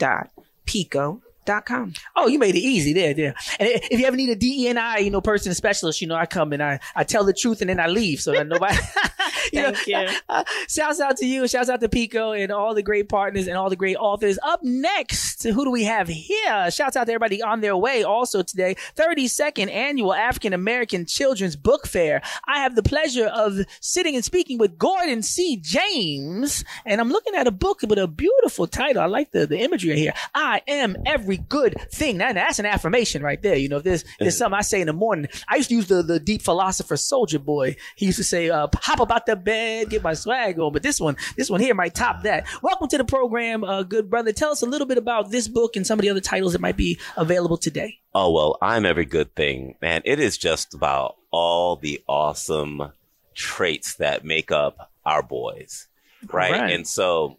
Com. 1.65 1.93
Oh, 2.15 2.27
you 2.27 2.39
made 2.39 2.55
it 2.55 2.59
easy 2.59 2.93
there, 2.93 3.13
there. 3.13 3.35
And 3.59 3.69
if 3.69 3.99
you 3.99 4.05
ever 4.05 4.15
need 4.15 4.29
a 4.29 4.35
DEI, 4.35 5.03
you 5.03 5.09
know, 5.09 5.21
person 5.21 5.53
specialist, 5.53 6.01
you 6.01 6.07
know, 6.07 6.15
I 6.15 6.25
come 6.25 6.51
and 6.53 6.61
I, 6.61 6.79
I 6.95 7.03
tell 7.03 7.23
the 7.23 7.33
truth 7.33 7.61
and 7.61 7.69
then 7.69 7.79
I 7.79 7.87
leave 7.87 8.19
so 8.19 8.33
that 8.33 8.47
nobody. 8.47 8.77
you 9.53 9.61
Thank 9.61 9.87
know, 9.87 10.01
you. 10.01 10.07
Uh, 10.29 10.43
shouts 10.67 10.99
out 10.99 11.15
to 11.17 11.25
you. 11.25 11.47
Shouts 11.47 11.69
out 11.69 11.79
to 11.79 11.87
PECO 11.87 12.37
and 12.37 12.51
all 12.51 12.73
the 12.73 12.83
great 12.83 13.07
partners 13.07 13.47
and 13.47 13.55
all 13.57 13.69
the 13.69 13.75
great 13.77 13.95
authors. 13.95 14.37
Up 14.43 14.61
next, 14.61 15.41
who 15.43 15.63
do 15.63 15.71
we 15.71 15.83
have 15.85 16.07
here? 16.07 16.69
Shouts 16.69 16.97
out 16.97 17.05
to 17.05 17.13
everybody 17.13 17.41
on 17.41 17.61
their 17.61 17.77
way 17.77 18.03
also 18.03 18.43
today. 18.43 18.75
32nd 18.95 19.71
annual 19.71 20.13
African 20.13 20.53
American 20.53 21.05
Children's 21.05 21.55
Book 21.55 21.87
Fair. 21.87 22.21
I 22.45 22.59
have 22.59 22.75
the 22.75 22.83
pleasure 22.83 23.27
of 23.27 23.59
sitting 23.79 24.15
and 24.15 24.25
speaking 24.25 24.57
with 24.57 24.77
Gordon 24.77 25.23
C. 25.23 25.57
James, 25.57 26.65
and 26.85 26.99
I'm 26.99 27.09
looking 27.09 27.35
at 27.35 27.47
a 27.47 27.51
book 27.51 27.81
with 27.83 27.99
a 27.99 28.07
beautiful 28.07 28.67
title. 28.67 29.01
I 29.01 29.05
like 29.05 29.31
the, 29.31 29.47
the 29.47 29.59
imagery 29.59 29.97
here. 29.97 30.13
I 30.35 30.61
am 30.67 30.97
every 31.05 31.36
good 31.37 31.75
thing. 31.91 32.17
That, 32.17 32.35
that's 32.35 32.59
an 32.59 32.65
affirmation 32.65 33.21
right 33.21 33.41
there. 33.41 33.55
You 33.55 33.69
know, 33.69 33.79
there's 33.79 34.03
there's 34.19 34.37
something 34.37 34.57
I 34.57 34.61
say 34.61 34.81
in 34.81 34.87
the 34.87 34.93
morning. 34.93 35.27
I 35.47 35.57
used 35.57 35.69
to 35.69 35.75
use 35.75 35.87
the, 35.87 36.01
the 36.01 36.19
deep 36.19 36.41
philosopher 36.41 36.95
Soulja 36.95 37.43
Boy. 37.43 37.75
He 37.95 38.07
used 38.07 38.17
to 38.17 38.23
say, 38.23 38.49
uh, 38.49 38.67
hop 38.75 38.99
about 38.99 39.25
the 39.25 39.35
bed, 39.35 39.89
get 39.89 40.03
my 40.03 40.13
swag 40.13 40.59
on. 40.59 40.73
But 40.73 40.83
this 40.83 40.99
one, 40.99 41.17
this 41.35 41.49
one 41.49 41.59
here 41.59 41.73
might 41.73 41.95
top 41.95 42.23
that. 42.23 42.47
Welcome 42.61 42.87
to 42.89 42.97
the 42.97 43.05
program, 43.05 43.63
uh, 43.63 43.83
good 43.83 44.09
brother. 44.09 44.33
Tell 44.33 44.51
us 44.51 44.61
a 44.61 44.65
little 44.65 44.87
bit 44.87 44.97
about 44.97 45.31
this 45.31 45.47
book 45.47 45.75
and 45.75 45.85
some 45.85 45.99
of 45.99 46.03
the 46.03 46.09
other 46.09 46.21
titles 46.21 46.53
that 46.53 46.61
might 46.61 46.77
be 46.77 46.99
available 47.15 47.57
today. 47.57 47.99
Oh, 48.13 48.31
well, 48.31 48.57
I'm 48.61 48.85
every 48.85 49.05
good 49.05 49.35
thing, 49.35 49.75
man. 49.81 50.01
It 50.05 50.19
is 50.19 50.37
just 50.37 50.73
about 50.73 51.17
all 51.31 51.75
the 51.75 52.01
awesome 52.07 52.91
traits 53.35 53.95
that 53.95 54.25
make 54.25 54.51
up 54.51 54.91
our 55.05 55.21
boys. 55.21 55.87
Right. 56.31 56.51
Right. 56.51 56.71
And 56.73 56.87
so 56.87 57.37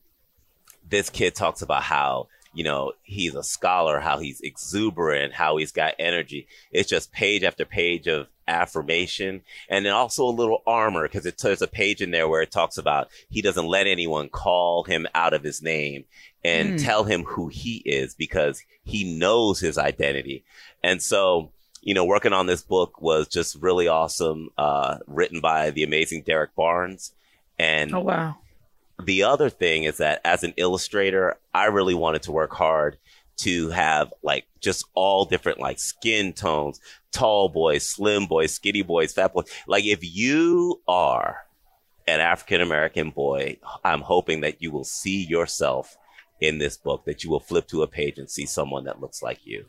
this 0.88 1.11
kid 1.11 1.34
talks 1.34 1.62
about 1.62 1.82
how, 1.82 2.28
you 2.55 2.64
know, 2.64 2.92
he's 3.03 3.34
a 3.34 3.42
scholar, 3.42 4.01
how 4.01 4.18
he's 4.18 4.40
exuberant, 4.40 5.34
how 5.34 5.57
he's 5.59 5.72
got 5.72 5.94
energy. 5.99 6.46
It's 6.72 6.88
just 6.88 7.12
page 7.12 7.42
after 7.42 7.64
page 7.64 8.07
of 8.07 8.26
affirmation 8.46 9.42
and 9.68 9.84
then 9.84 9.92
also 9.92 10.24
a 10.24 10.30
little 10.30 10.62
armor 10.66 11.03
because 11.03 11.26
it 11.26 11.36
there's 11.38 11.61
a 11.62 11.66
page 11.66 12.01
in 12.01 12.11
there 12.11 12.26
where 12.28 12.40
it 12.42 12.51
talks 12.51 12.78
about 12.78 13.09
he 13.28 13.42
doesn't 13.42 13.66
let 13.66 13.86
anyone 13.86 14.28
call 14.28 14.84
him 14.84 15.07
out 15.14 15.34
of 15.34 15.42
his 15.42 15.62
name 15.62 16.05
and 16.44 16.74
Mm. 16.74 16.84
tell 16.84 17.05
him 17.05 17.24
who 17.24 17.49
he 17.49 17.82
is 17.84 18.14
because 18.14 18.62
he 18.84 19.18
knows 19.18 19.61
his 19.61 19.76
identity. 19.76 20.44
And 20.82 21.03
so, 21.03 21.51
you 21.82 21.92
know, 21.94 22.05
working 22.07 22.32
on 22.32 22.46
this 22.46 22.62
book 22.62 23.01
was 23.03 23.28
just 23.28 23.57
really 23.61 23.86
awesome, 23.88 24.49
uh, 24.57 24.99
written 25.07 25.40
by 25.40 25.70
the 25.70 25.82
amazing 25.82 26.22
Derrick 26.22 26.55
Barnes. 26.55 27.12
And 27.59 27.94
Oh 27.94 28.01
wow. 28.01 28.36
The 29.03 29.22
other 29.22 29.51
thing 29.51 29.84
is 29.84 29.99
that 29.99 30.20
as 30.24 30.42
an 30.42 30.55
illustrator, 30.57 31.36
I 31.55 31.66
really 31.66 31.94
wanted 31.94 32.22
to 32.22 32.32
work 32.32 32.53
hard 32.53 32.99
to 33.38 33.70
have 33.70 34.12
like 34.22 34.46
just 34.61 34.84
all 34.94 35.24
different 35.24 35.61
like 35.61 35.78
skin 35.78 36.32
tones, 36.32 36.80
tall 37.12 37.49
boys, 37.49 37.88
slim 37.88 38.26
boys, 38.26 38.53
skinny 38.53 38.82
boys, 38.82 39.12
fat 39.12 39.32
boys. 39.32 39.46
Like 39.66 39.84
if 39.84 40.01
you 40.03 40.80
are 40.88 41.38
an 42.07 42.20
African 42.20 42.61
American 42.61 43.11
boy, 43.11 43.59
I'm 43.84 44.01
hoping 44.01 44.40
that 44.40 44.61
you 44.61 44.70
will 44.72 44.84
see 44.84 45.24
yourself 45.24 45.96
in 46.40 46.59
this 46.59 46.76
book, 46.76 47.05
that 47.05 47.22
you 47.22 47.30
will 47.30 47.40
flip 47.40 47.68
to 47.68 47.82
a 47.82 47.86
page 47.86 48.18
and 48.18 48.30
see 48.30 48.46
someone 48.46 48.84
that 48.84 49.01
looks 49.01 49.22
like 49.22 49.46
you. 49.46 49.64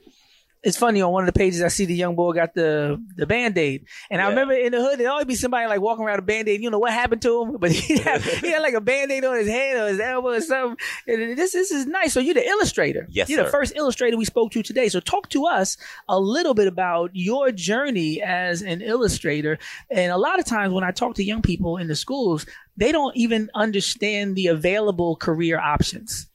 It's 0.61 0.77
funny 0.77 1.01
on 1.01 1.13
one 1.13 1.23
of 1.23 1.33
the 1.33 1.37
pages 1.37 1.61
I 1.61 1.69
see 1.69 1.85
the 1.85 1.95
young 1.95 2.15
boy 2.15 2.33
got 2.33 2.53
the 2.53 3.01
the 3.15 3.25
band 3.25 3.57
aid, 3.57 3.85
and 4.11 4.21
I 4.21 4.27
remember 4.27 4.53
in 4.53 4.73
the 4.73 4.81
hood 4.81 4.99
there 4.99 5.09
always 5.09 5.25
be 5.25 5.35
somebody 5.35 5.67
like 5.67 5.79
walking 5.79 6.03
around 6.03 6.19
a 6.19 6.23
band 6.23 6.49
aid. 6.49 6.61
You 6.61 6.69
know 6.69 6.79
what 6.79 6.91
happened 6.91 7.21
to 7.21 7.43
him, 7.43 7.57
but 7.59 7.71
he 7.71 7.97
had, 7.97 8.21
he 8.41 8.51
had 8.51 8.61
like 8.61 8.73
a 8.73 8.81
band 8.81 9.09
aid 9.09 9.23
on 9.23 9.37
his 9.37 9.47
head 9.47 9.77
or 9.77 9.87
his 9.87 9.99
elbow 10.01 10.29
or 10.29 10.41
something. 10.41 10.77
And 11.07 11.37
this 11.37 11.53
this 11.53 11.71
is 11.71 11.85
nice. 11.85 12.11
So 12.11 12.19
you're 12.19 12.33
the 12.33 12.45
illustrator. 12.45 13.07
Yes, 13.09 13.29
You're 13.29 13.43
the 13.45 13.49
first 13.49 13.73
illustrator 13.77 14.17
we 14.17 14.25
spoke 14.25 14.51
to 14.51 14.61
today. 14.61 14.89
So 14.89 14.99
talk 14.99 15.29
to 15.29 15.45
us 15.45 15.77
a 16.09 16.19
little 16.19 16.53
bit 16.53 16.67
about 16.67 17.11
your 17.13 17.51
journey 17.51 18.21
as 18.21 18.61
an 18.61 18.81
illustrator. 18.81 19.59
And 19.89 20.11
a 20.11 20.17
lot 20.17 20.39
of 20.39 20.45
times 20.45 20.73
when 20.73 20.83
I 20.83 20.91
talk 20.91 21.15
to 21.15 21.23
young 21.23 21.41
people 21.41 21.77
in 21.77 21.87
the 21.87 21.95
schools, 21.95 22.45
they 22.75 22.91
don't 22.91 23.15
even 23.15 23.49
understand 23.55 24.35
the 24.35 24.47
available 24.47 25.15
career 25.15 25.57
options. 25.57 26.28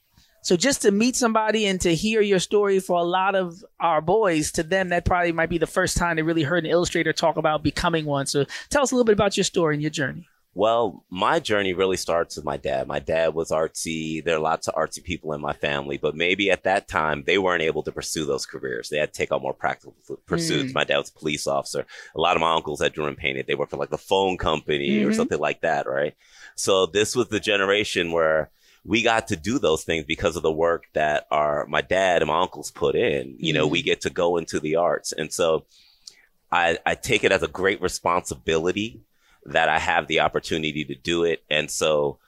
So 0.45 0.55
just 0.55 0.83
to 0.83 0.91
meet 0.91 1.15
somebody 1.15 1.65
and 1.65 1.81
to 1.81 1.95
hear 1.95 2.21
your 2.21 2.37
story 2.37 2.79
for 2.79 2.99
a 2.99 3.03
lot 3.03 3.33
of 3.33 3.65
our 3.79 3.99
boys, 3.99 4.51
to 4.51 4.61
them 4.61 4.89
that 4.89 5.03
probably 5.03 5.31
might 5.31 5.49
be 5.49 5.57
the 5.57 5.65
first 5.65 5.97
time 5.97 6.17
they 6.17 6.21
really 6.21 6.43
heard 6.43 6.63
an 6.63 6.69
illustrator 6.69 7.13
talk 7.13 7.37
about 7.37 7.63
becoming 7.63 8.05
one. 8.05 8.27
So 8.27 8.45
tell 8.69 8.83
us 8.83 8.91
a 8.91 8.95
little 8.95 9.05
bit 9.05 9.13
about 9.13 9.35
your 9.37 9.43
story 9.43 9.73
and 9.73 9.81
your 9.81 9.89
journey. 9.89 10.29
Well, 10.53 11.03
my 11.09 11.39
journey 11.39 11.73
really 11.73 11.97
starts 11.97 12.35
with 12.35 12.45
my 12.45 12.57
dad. 12.57 12.87
My 12.87 12.99
dad 12.99 13.33
was 13.33 13.49
artsy. 13.49 14.23
There 14.23 14.35
are 14.35 14.39
lots 14.39 14.67
of 14.67 14.75
artsy 14.75 15.03
people 15.03 15.33
in 15.33 15.41
my 15.41 15.53
family, 15.53 15.97
but 15.97 16.15
maybe 16.15 16.51
at 16.51 16.63
that 16.63 16.87
time 16.87 17.23
they 17.25 17.39
weren't 17.39 17.63
able 17.63 17.81
to 17.81 17.91
pursue 17.91 18.25
those 18.25 18.45
careers. 18.45 18.89
They 18.89 18.99
had 18.99 19.13
to 19.13 19.17
take 19.17 19.31
on 19.31 19.41
more 19.41 19.55
practical 19.55 19.95
pursuits. 20.27 20.71
Mm. 20.71 20.75
My 20.75 20.83
dad 20.83 20.99
was 20.99 21.09
a 21.09 21.19
police 21.19 21.47
officer. 21.47 21.87
A 22.15 22.21
lot 22.21 22.37
of 22.37 22.41
my 22.41 22.53
uncles 22.53 22.79
that 22.79 22.93
drew 22.93 23.07
and 23.07 23.17
painted, 23.17 23.47
they 23.47 23.55
worked 23.55 23.71
for 23.71 23.77
like 23.77 23.89
the 23.89 23.97
phone 23.97 24.37
company 24.37 25.03
or 25.03 25.09
Mhm. 25.09 25.15
something 25.15 25.39
like 25.39 25.61
that, 25.61 25.87
right? 25.87 26.13
So 26.53 26.85
this 26.85 27.15
was 27.15 27.29
the 27.29 27.39
generation 27.39 28.11
where 28.11 28.51
we 28.85 29.01
got 29.01 29.27
to 29.29 29.35
do 29.35 29.57
those 29.57 29.83
things 29.83 30.05
because 30.05 30.35
of 30.35 30.43
the 30.43 30.51
work 30.51 30.85
that 30.93 31.25
our 31.31 31.65
my 31.67 31.81
dad 31.81 32.21
and 32.21 32.29
my 32.29 32.39
uncles 32.41 32.71
put 32.71 32.95
in. 32.95 33.35
You 33.39 33.51
know, 33.53 33.67
Mhm. 33.67 33.71
we 33.71 33.81
get 33.81 34.01
to 34.01 34.09
go 34.11 34.37
into 34.37 34.59
the 34.59 34.75
arts. 34.75 35.11
And 35.11 35.33
so 35.33 35.65
I, 36.51 36.77
I 36.85 36.93
take 36.95 37.23
it 37.23 37.31
as 37.31 37.41
a 37.43 37.47
great 37.47 37.81
responsibility 37.81 39.01
that 39.45 39.69
I 39.69 39.79
have 39.79 40.07
the 40.07 40.19
opportunity 40.19 40.85
to 40.85 40.95
do 40.95 41.23
it. 41.23 41.43
And 41.49 41.69
so 41.69 42.19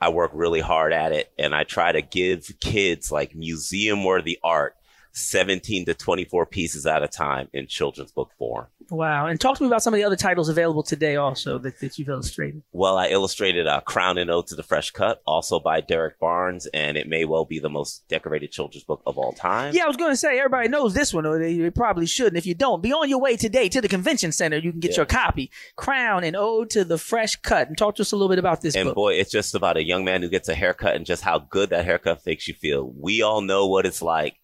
I 0.00 0.10
work 0.10 0.30
really 0.34 0.60
hard 0.60 0.92
at 0.92 1.12
it 1.12 1.32
and 1.38 1.54
I 1.54 1.64
try 1.64 1.92
to 1.92 2.02
give 2.02 2.50
kids 2.60 3.10
like 3.10 3.34
museum 3.34 4.04
worthy 4.04 4.38
art 4.44 4.76
17 5.16 5.86
to 5.86 5.94
24 5.94 6.44
pieces 6.46 6.84
at 6.86 7.02
a 7.02 7.08
time 7.08 7.48
in 7.54 7.66
children's 7.66 8.12
book 8.12 8.30
form. 8.38 8.66
Wow. 8.90 9.26
And 9.26 9.40
talk 9.40 9.56
to 9.56 9.62
me 9.62 9.66
about 9.66 9.82
some 9.82 9.94
of 9.94 9.98
the 9.98 10.04
other 10.04 10.14
titles 10.14 10.48
available 10.50 10.82
today 10.82 11.16
also 11.16 11.58
that, 11.58 11.80
that 11.80 11.98
you've 11.98 12.08
illustrated. 12.10 12.62
Well, 12.72 12.98
I 12.98 13.08
illustrated 13.08 13.66
a 13.66 13.80
Crown 13.80 14.18
and 14.18 14.30
Ode 14.30 14.46
to 14.48 14.54
the 14.54 14.62
Fresh 14.62 14.90
Cut, 14.92 15.22
also 15.26 15.58
by 15.58 15.80
Derrick 15.80 16.20
Barnes, 16.20 16.66
and 16.66 16.96
it 16.98 17.08
may 17.08 17.24
well 17.24 17.46
be 17.46 17.58
the 17.58 17.70
most 17.70 18.06
decorated 18.08 18.52
children's 18.52 18.84
book 18.84 19.02
of 19.06 19.16
all 19.18 19.32
time. 19.32 19.74
Yeah, 19.74 19.84
I 19.84 19.88
was 19.88 19.96
going 19.96 20.12
to 20.12 20.16
say 20.16 20.38
everybody 20.38 20.68
knows 20.68 20.94
this 20.94 21.12
one, 21.14 21.24
or 21.26 21.38
they, 21.38 21.56
they 21.56 21.70
probably 21.70 22.06
should. 22.06 22.28
And 22.28 22.36
if 22.36 22.46
you 22.46 22.54
don't, 22.54 22.82
be 22.82 22.92
on 22.92 23.08
your 23.08 23.18
way 23.20 23.36
today 23.36 23.68
to 23.70 23.80
the 23.80 23.88
convention 23.88 24.30
center. 24.32 24.58
You 24.58 24.70
can 24.70 24.80
get 24.80 24.92
Yeah. 24.92 24.98
your 24.98 25.06
copy, 25.06 25.50
Crown 25.76 26.22
and 26.24 26.36
Ode 26.36 26.70
to 26.70 26.84
the 26.84 26.98
Fresh 26.98 27.36
Cut. 27.36 27.68
And 27.68 27.76
talk 27.78 27.96
to 27.96 28.02
us 28.02 28.12
a 28.12 28.16
little 28.16 28.28
bit 28.28 28.38
about 28.38 28.60
this 28.60 28.76
And 28.76 28.88
book. 28.88 28.94
boy, 28.94 29.14
it's 29.14 29.30
just 29.32 29.54
about 29.54 29.78
a 29.78 29.82
young 29.82 30.04
man 30.04 30.20
who 30.22 30.28
gets 30.28 30.48
a 30.48 30.54
haircut 30.54 30.94
and 30.94 31.06
just 31.06 31.22
how 31.22 31.38
good 31.40 31.70
that 31.70 31.84
haircut 31.86 32.24
makes 32.26 32.46
you 32.46 32.54
feel. 32.54 32.92
We 32.96 33.22
all 33.22 33.40
know 33.40 33.66
what 33.66 33.86
it's 33.86 34.02
like. 34.02 34.36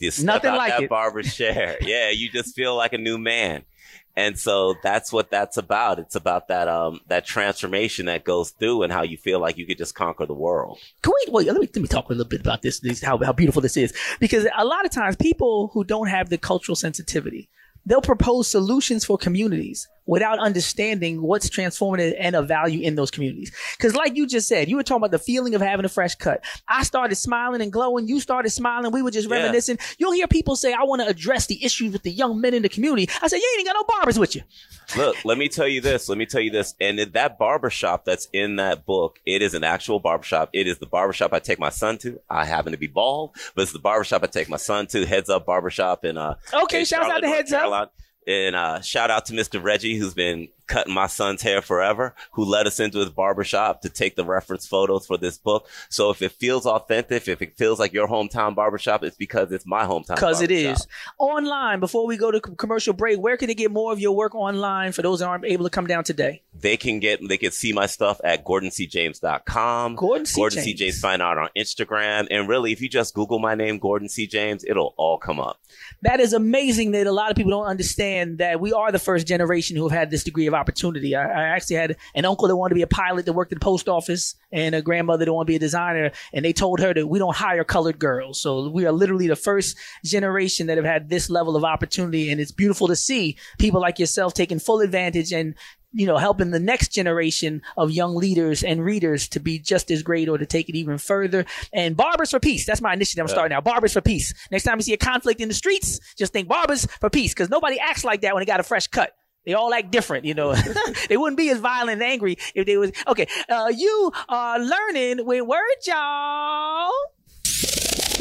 Step 0.00 0.24
Nothing 0.24 0.52
like 0.54 0.70
that 0.70 0.82
it. 0.84 0.90
barber's 0.90 1.34
chair. 1.34 1.76
yeah, 1.82 2.10
you 2.10 2.30
just 2.30 2.54
feel 2.54 2.76
like 2.76 2.92
a 2.92 2.98
new 2.98 3.18
man. 3.18 3.64
And 4.16 4.36
so 4.36 4.74
that's 4.82 5.12
what 5.12 5.30
that's 5.30 5.56
about. 5.56 6.00
It's 6.00 6.16
about 6.16 6.48
that 6.48 6.66
um 6.66 7.00
that 7.06 7.24
transformation 7.24 8.06
that 8.06 8.24
goes 8.24 8.50
through 8.50 8.82
and 8.82 8.92
how 8.92 9.02
you 9.02 9.16
feel 9.16 9.38
like 9.38 9.56
you 9.56 9.64
could 9.64 9.78
just 9.78 9.94
conquer 9.94 10.26
the 10.26 10.34
world. 10.34 10.78
Can 11.02 11.12
we 11.26 11.32
wait? 11.32 11.46
Let 11.46 11.54
me 11.60 11.68
let 11.72 11.82
me 11.82 11.86
talk 11.86 12.06
a 12.06 12.12
little 12.12 12.24
bit 12.24 12.40
about 12.40 12.62
this. 12.62 12.80
this 12.80 13.00
how 13.00 13.16
how 13.18 13.32
beautiful 13.32 13.62
this 13.62 13.76
is 13.76 13.94
because 14.18 14.44
a 14.56 14.64
lot 14.64 14.84
of 14.84 14.90
times 14.90 15.14
people 15.14 15.70
who 15.72 15.84
don't 15.84 16.08
have 16.08 16.30
the 16.30 16.38
cultural 16.38 16.74
sensitivity, 16.74 17.48
they'll 17.86 18.00
propose 18.00 18.48
solutions 18.50 19.04
for 19.04 19.16
communities 19.18 19.86
without 20.08 20.38
understanding 20.38 21.22
what's 21.22 21.48
transformative 21.50 22.16
and 22.18 22.34
of 22.34 22.48
value 22.48 22.80
in 22.80 22.96
those 22.96 23.10
communities. 23.10 23.52
Because, 23.76 23.94
like 23.94 24.16
you 24.16 24.26
just 24.26 24.48
said, 24.48 24.68
you 24.68 24.74
were 24.76 24.82
talking 24.82 25.02
about 25.02 25.10
the 25.12 25.18
feeling 25.18 25.54
of 25.54 25.60
having 25.60 25.84
a 25.84 25.88
fresh 25.88 26.14
cut. 26.14 26.42
I 26.66 26.82
started 26.82 27.14
smiling 27.14 27.60
and 27.60 27.70
glowing. 27.70 28.08
You 28.08 28.18
started 28.18 28.50
smiling. 28.50 28.90
We 28.90 29.02
were 29.02 29.10
just 29.10 29.28
Yeah. 29.28 29.36
reminiscing. 29.36 29.78
You'll 29.98 30.12
hear 30.12 30.26
people 30.26 30.56
say, 30.56 30.72
"I 30.72 30.82
want 30.84 31.02
to 31.02 31.06
address 31.08 31.46
the 31.46 31.62
issues 31.64 31.92
with 31.92 32.02
the 32.02 32.10
young 32.10 32.40
men 32.40 32.54
in 32.54 32.62
the 32.62 32.68
community." 32.68 33.08
I 33.22 33.28
said, 33.28 33.36
"You 33.36 33.54
ain't 33.58 33.66
got 33.66 33.74
no 33.74 33.84
barbers 33.84 34.18
with 34.18 34.34
you." 34.34 34.42
Look, 34.96 35.22
let 35.26 35.36
me 35.36 35.48
tell 35.48 35.68
you 35.68 35.82
this. 35.82 36.08
Let 36.08 36.16
me 36.16 36.24
tell 36.24 36.40
you 36.40 36.50
this. 36.50 36.74
And 36.80 36.98
that 36.98 37.38
barbershop 37.38 38.06
that's 38.06 38.28
in 38.32 38.56
that 38.56 38.86
book, 38.86 39.20
it 39.26 39.42
is 39.42 39.52
an 39.52 39.62
actual 39.62 40.00
barbershop. 40.00 40.48
It 40.54 40.66
is 40.66 40.78
the 40.78 40.86
barbershop 40.86 41.34
I 41.34 41.38
take 41.38 41.58
my 41.58 41.68
son 41.68 41.98
to. 41.98 42.18
I 42.30 42.46
happen 42.46 42.72
to 42.72 42.78
be 42.78 42.86
bald, 42.86 43.36
but 43.54 43.62
it's 43.62 43.72
the 43.72 43.78
barbershop 43.78 44.22
I 44.24 44.26
take 44.28 44.48
my 44.48 44.56
son 44.56 44.86
to. 44.88 45.04
Heads 45.04 45.28
Up 45.28 45.44
Barbershop 45.44 46.06
in 46.06 46.16
uh 46.16 46.36
Okay, 46.54 46.80
in 46.80 46.84
shouts 46.86 47.10
out 47.10 47.20
to 47.20 47.28
Heads 47.28 47.52
Up. 47.52 47.92
And 48.28 48.54
uh, 48.54 48.82
shout 48.82 49.10
out 49.10 49.24
to 49.26 49.32
Mr. 49.32 49.60
Reggie, 49.60 49.96
who's 49.96 50.12
been 50.12 50.48
cutting 50.68 50.94
my 50.94 51.06
son's 51.06 51.42
hair 51.42 51.62
forever, 51.62 52.14
who 52.32 52.44
led 52.44 52.66
us 52.66 52.78
into 52.80 52.98
his 52.98 53.10
barbershop 53.10 53.82
to 53.82 53.88
take 53.88 54.16
the 54.16 54.24
reference 54.24 54.66
photos 54.66 55.06
for 55.06 55.16
this 55.16 55.38
book. 55.38 55.68
So 55.88 56.10
if 56.10 56.22
it 56.22 56.32
feels 56.32 56.66
authentic, 56.66 57.28
if 57.28 57.42
it 57.42 57.56
feels 57.56 57.78
like 57.78 57.92
your 57.92 58.08
hometown 58.08 58.54
barbershop, 58.54 59.02
it's 59.02 59.16
because 59.16 59.50
it's 59.52 59.66
my 59.66 59.84
hometown. 59.84 60.16
Because 60.16 60.42
it 60.42 60.50
is. 60.50 60.86
Online, 61.18 61.80
before 61.80 62.06
we 62.06 62.16
go 62.16 62.30
to 62.30 62.40
commercial 62.40 62.92
break, 62.92 63.18
where 63.18 63.36
can 63.36 63.48
they 63.48 63.54
get 63.54 63.70
more 63.70 63.92
of 63.92 64.00
your 64.00 64.14
work 64.14 64.34
online 64.34 64.92
for 64.92 65.02
those 65.02 65.20
that 65.20 65.28
aren't 65.28 65.44
able 65.44 65.64
to 65.64 65.70
come 65.70 65.86
down 65.86 66.04
today? 66.04 66.42
They 66.60 66.76
can 66.76 66.98
get 66.98 67.20
they 67.26 67.38
can 67.38 67.52
see 67.52 67.72
my 67.72 67.86
stuff 67.86 68.20
at 68.24 68.44
gordoncjames.com. 68.44 69.94
Gordon 69.94 70.26
C. 70.26 70.36
Gordon 70.36 70.62
C. 70.62 70.74
James. 70.74 70.78
James 70.88 71.00
Fine 71.00 71.20
Art 71.20 71.38
on 71.38 71.48
Instagram. 71.56 72.26
And 72.30 72.48
really, 72.48 72.72
if 72.72 72.80
you 72.80 72.88
just 72.88 73.14
Google 73.14 73.38
my 73.38 73.54
name, 73.54 73.78
Gordon 73.78 74.08
C. 74.08 74.26
James, 74.26 74.64
it'll 74.66 74.94
all 74.96 75.18
come 75.18 75.40
up. 75.40 75.60
That 76.02 76.20
is 76.20 76.32
amazing 76.32 76.92
that 76.92 77.06
a 77.06 77.12
lot 77.12 77.30
of 77.30 77.36
people 77.36 77.50
don't 77.50 77.66
understand 77.66 78.38
that 78.38 78.60
we 78.60 78.72
are 78.72 78.92
the 78.92 78.98
first 78.98 79.26
generation 79.26 79.76
who 79.76 79.88
have 79.88 79.98
had 79.98 80.10
this 80.10 80.24
degree 80.24 80.46
of 80.46 80.54
opportunity. 80.58 81.14
I, 81.14 81.24
I 81.24 81.42
actually 81.48 81.76
had 81.76 81.96
an 82.14 82.24
uncle 82.24 82.48
that 82.48 82.56
wanted 82.56 82.70
to 82.70 82.74
be 82.74 82.82
a 82.82 82.86
pilot 82.86 83.26
that 83.26 83.32
worked 83.32 83.52
at 83.52 83.60
the 83.60 83.64
post 83.64 83.88
office 83.88 84.34
and 84.52 84.74
a 84.74 84.82
grandmother 84.82 85.24
that 85.24 85.32
wanted 85.32 85.46
to 85.46 85.52
be 85.52 85.56
a 85.56 85.60
designer. 85.60 86.10
And 86.32 86.44
they 86.44 86.52
told 86.52 86.80
her 86.80 86.92
that 86.92 87.06
we 87.06 87.18
don't 87.18 87.36
hire 87.36 87.64
colored 87.64 87.98
girls. 87.98 88.40
So 88.40 88.68
we 88.68 88.86
are 88.86 88.92
literally 88.92 89.28
the 89.28 89.36
first 89.36 89.76
generation 90.04 90.66
that 90.66 90.76
have 90.76 90.86
had 90.86 91.08
this 91.08 91.30
level 91.30 91.56
of 91.56 91.64
opportunity. 91.64 92.30
And 92.30 92.40
it's 92.40 92.52
beautiful 92.52 92.88
to 92.88 92.96
see 92.96 93.38
people 93.58 93.80
like 93.80 93.98
yourself 93.98 94.34
taking 94.34 94.58
full 94.58 94.80
advantage 94.80 95.32
and 95.32 95.54
you 95.92 96.06
know, 96.06 96.18
helping 96.18 96.50
the 96.50 96.60
next 96.60 96.88
generation 96.88 97.62
of 97.76 97.90
young 97.90 98.14
leaders 98.14 98.62
and 98.62 98.84
readers 98.84 99.28
to 99.28 99.40
be 99.40 99.58
just 99.58 99.90
as 99.90 100.02
great 100.02 100.28
or 100.28 100.36
to 100.36 100.46
take 100.46 100.68
it 100.68 100.76
even 100.76 100.98
further. 100.98 101.46
And 101.72 101.96
Barbers 101.96 102.30
for 102.30 102.40
Peace. 102.40 102.66
That's 102.66 102.82
my 102.82 102.92
initiative 102.92 103.22
I'm 103.22 103.28
starting 103.28 103.54
now. 103.54 103.60
Barbers 103.60 103.94
for 103.94 104.00
Peace. 104.00 104.34
Next 104.50 104.64
time 104.64 104.78
you 104.78 104.82
see 104.82 104.92
a 104.92 104.98
conflict 104.98 105.40
in 105.40 105.48
the 105.48 105.54
streets, 105.54 105.98
just 106.16 106.32
think 106.32 106.48
Barbers 106.48 106.86
for 107.00 107.08
Peace 107.08 107.32
because 107.32 107.48
nobody 107.48 107.78
acts 107.78 108.04
like 108.04 108.20
that 108.20 108.34
when 108.34 108.42
they 108.42 108.46
got 108.46 108.60
a 108.60 108.64
fresh 108.64 108.86
cut. 108.86 109.12
They 109.46 109.54
all 109.54 109.72
act 109.72 109.90
different, 109.90 110.24
you 110.24 110.34
know. 110.34 110.54
they 111.08 111.16
wouldn't 111.16 111.38
be 111.38 111.50
as 111.50 111.58
violent 111.58 112.02
and 112.02 112.02
angry 112.02 112.36
if 112.54 112.66
they 112.66 112.76
was 112.76 112.92
okay. 113.06 113.26
Uh, 113.48 113.72
you 113.74 114.12
are 114.28 114.58
learning 114.58 115.24
with 115.24 115.46
word, 115.46 115.76
y'all. 115.86 116.90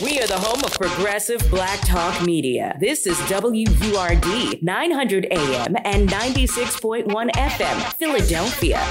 We 0.03 0.19
are 0.19 0.27
the 0.27 0.37
home 0.37 0.63
of 0.63 0.73
progressive 0.73 1.41
black 1.49 1.79
talk 1.81 2.23
media. 2.23 2.77
This 2.79 3.07
is 3.07 3.17
WURD 3.29 4.61
900 4.61 5.27
AM 5.31 5.75
and 5.83 6.07
96.1 6.07 7.31
FM, 7.31 7.93
Philadelphia. 7.93 8.85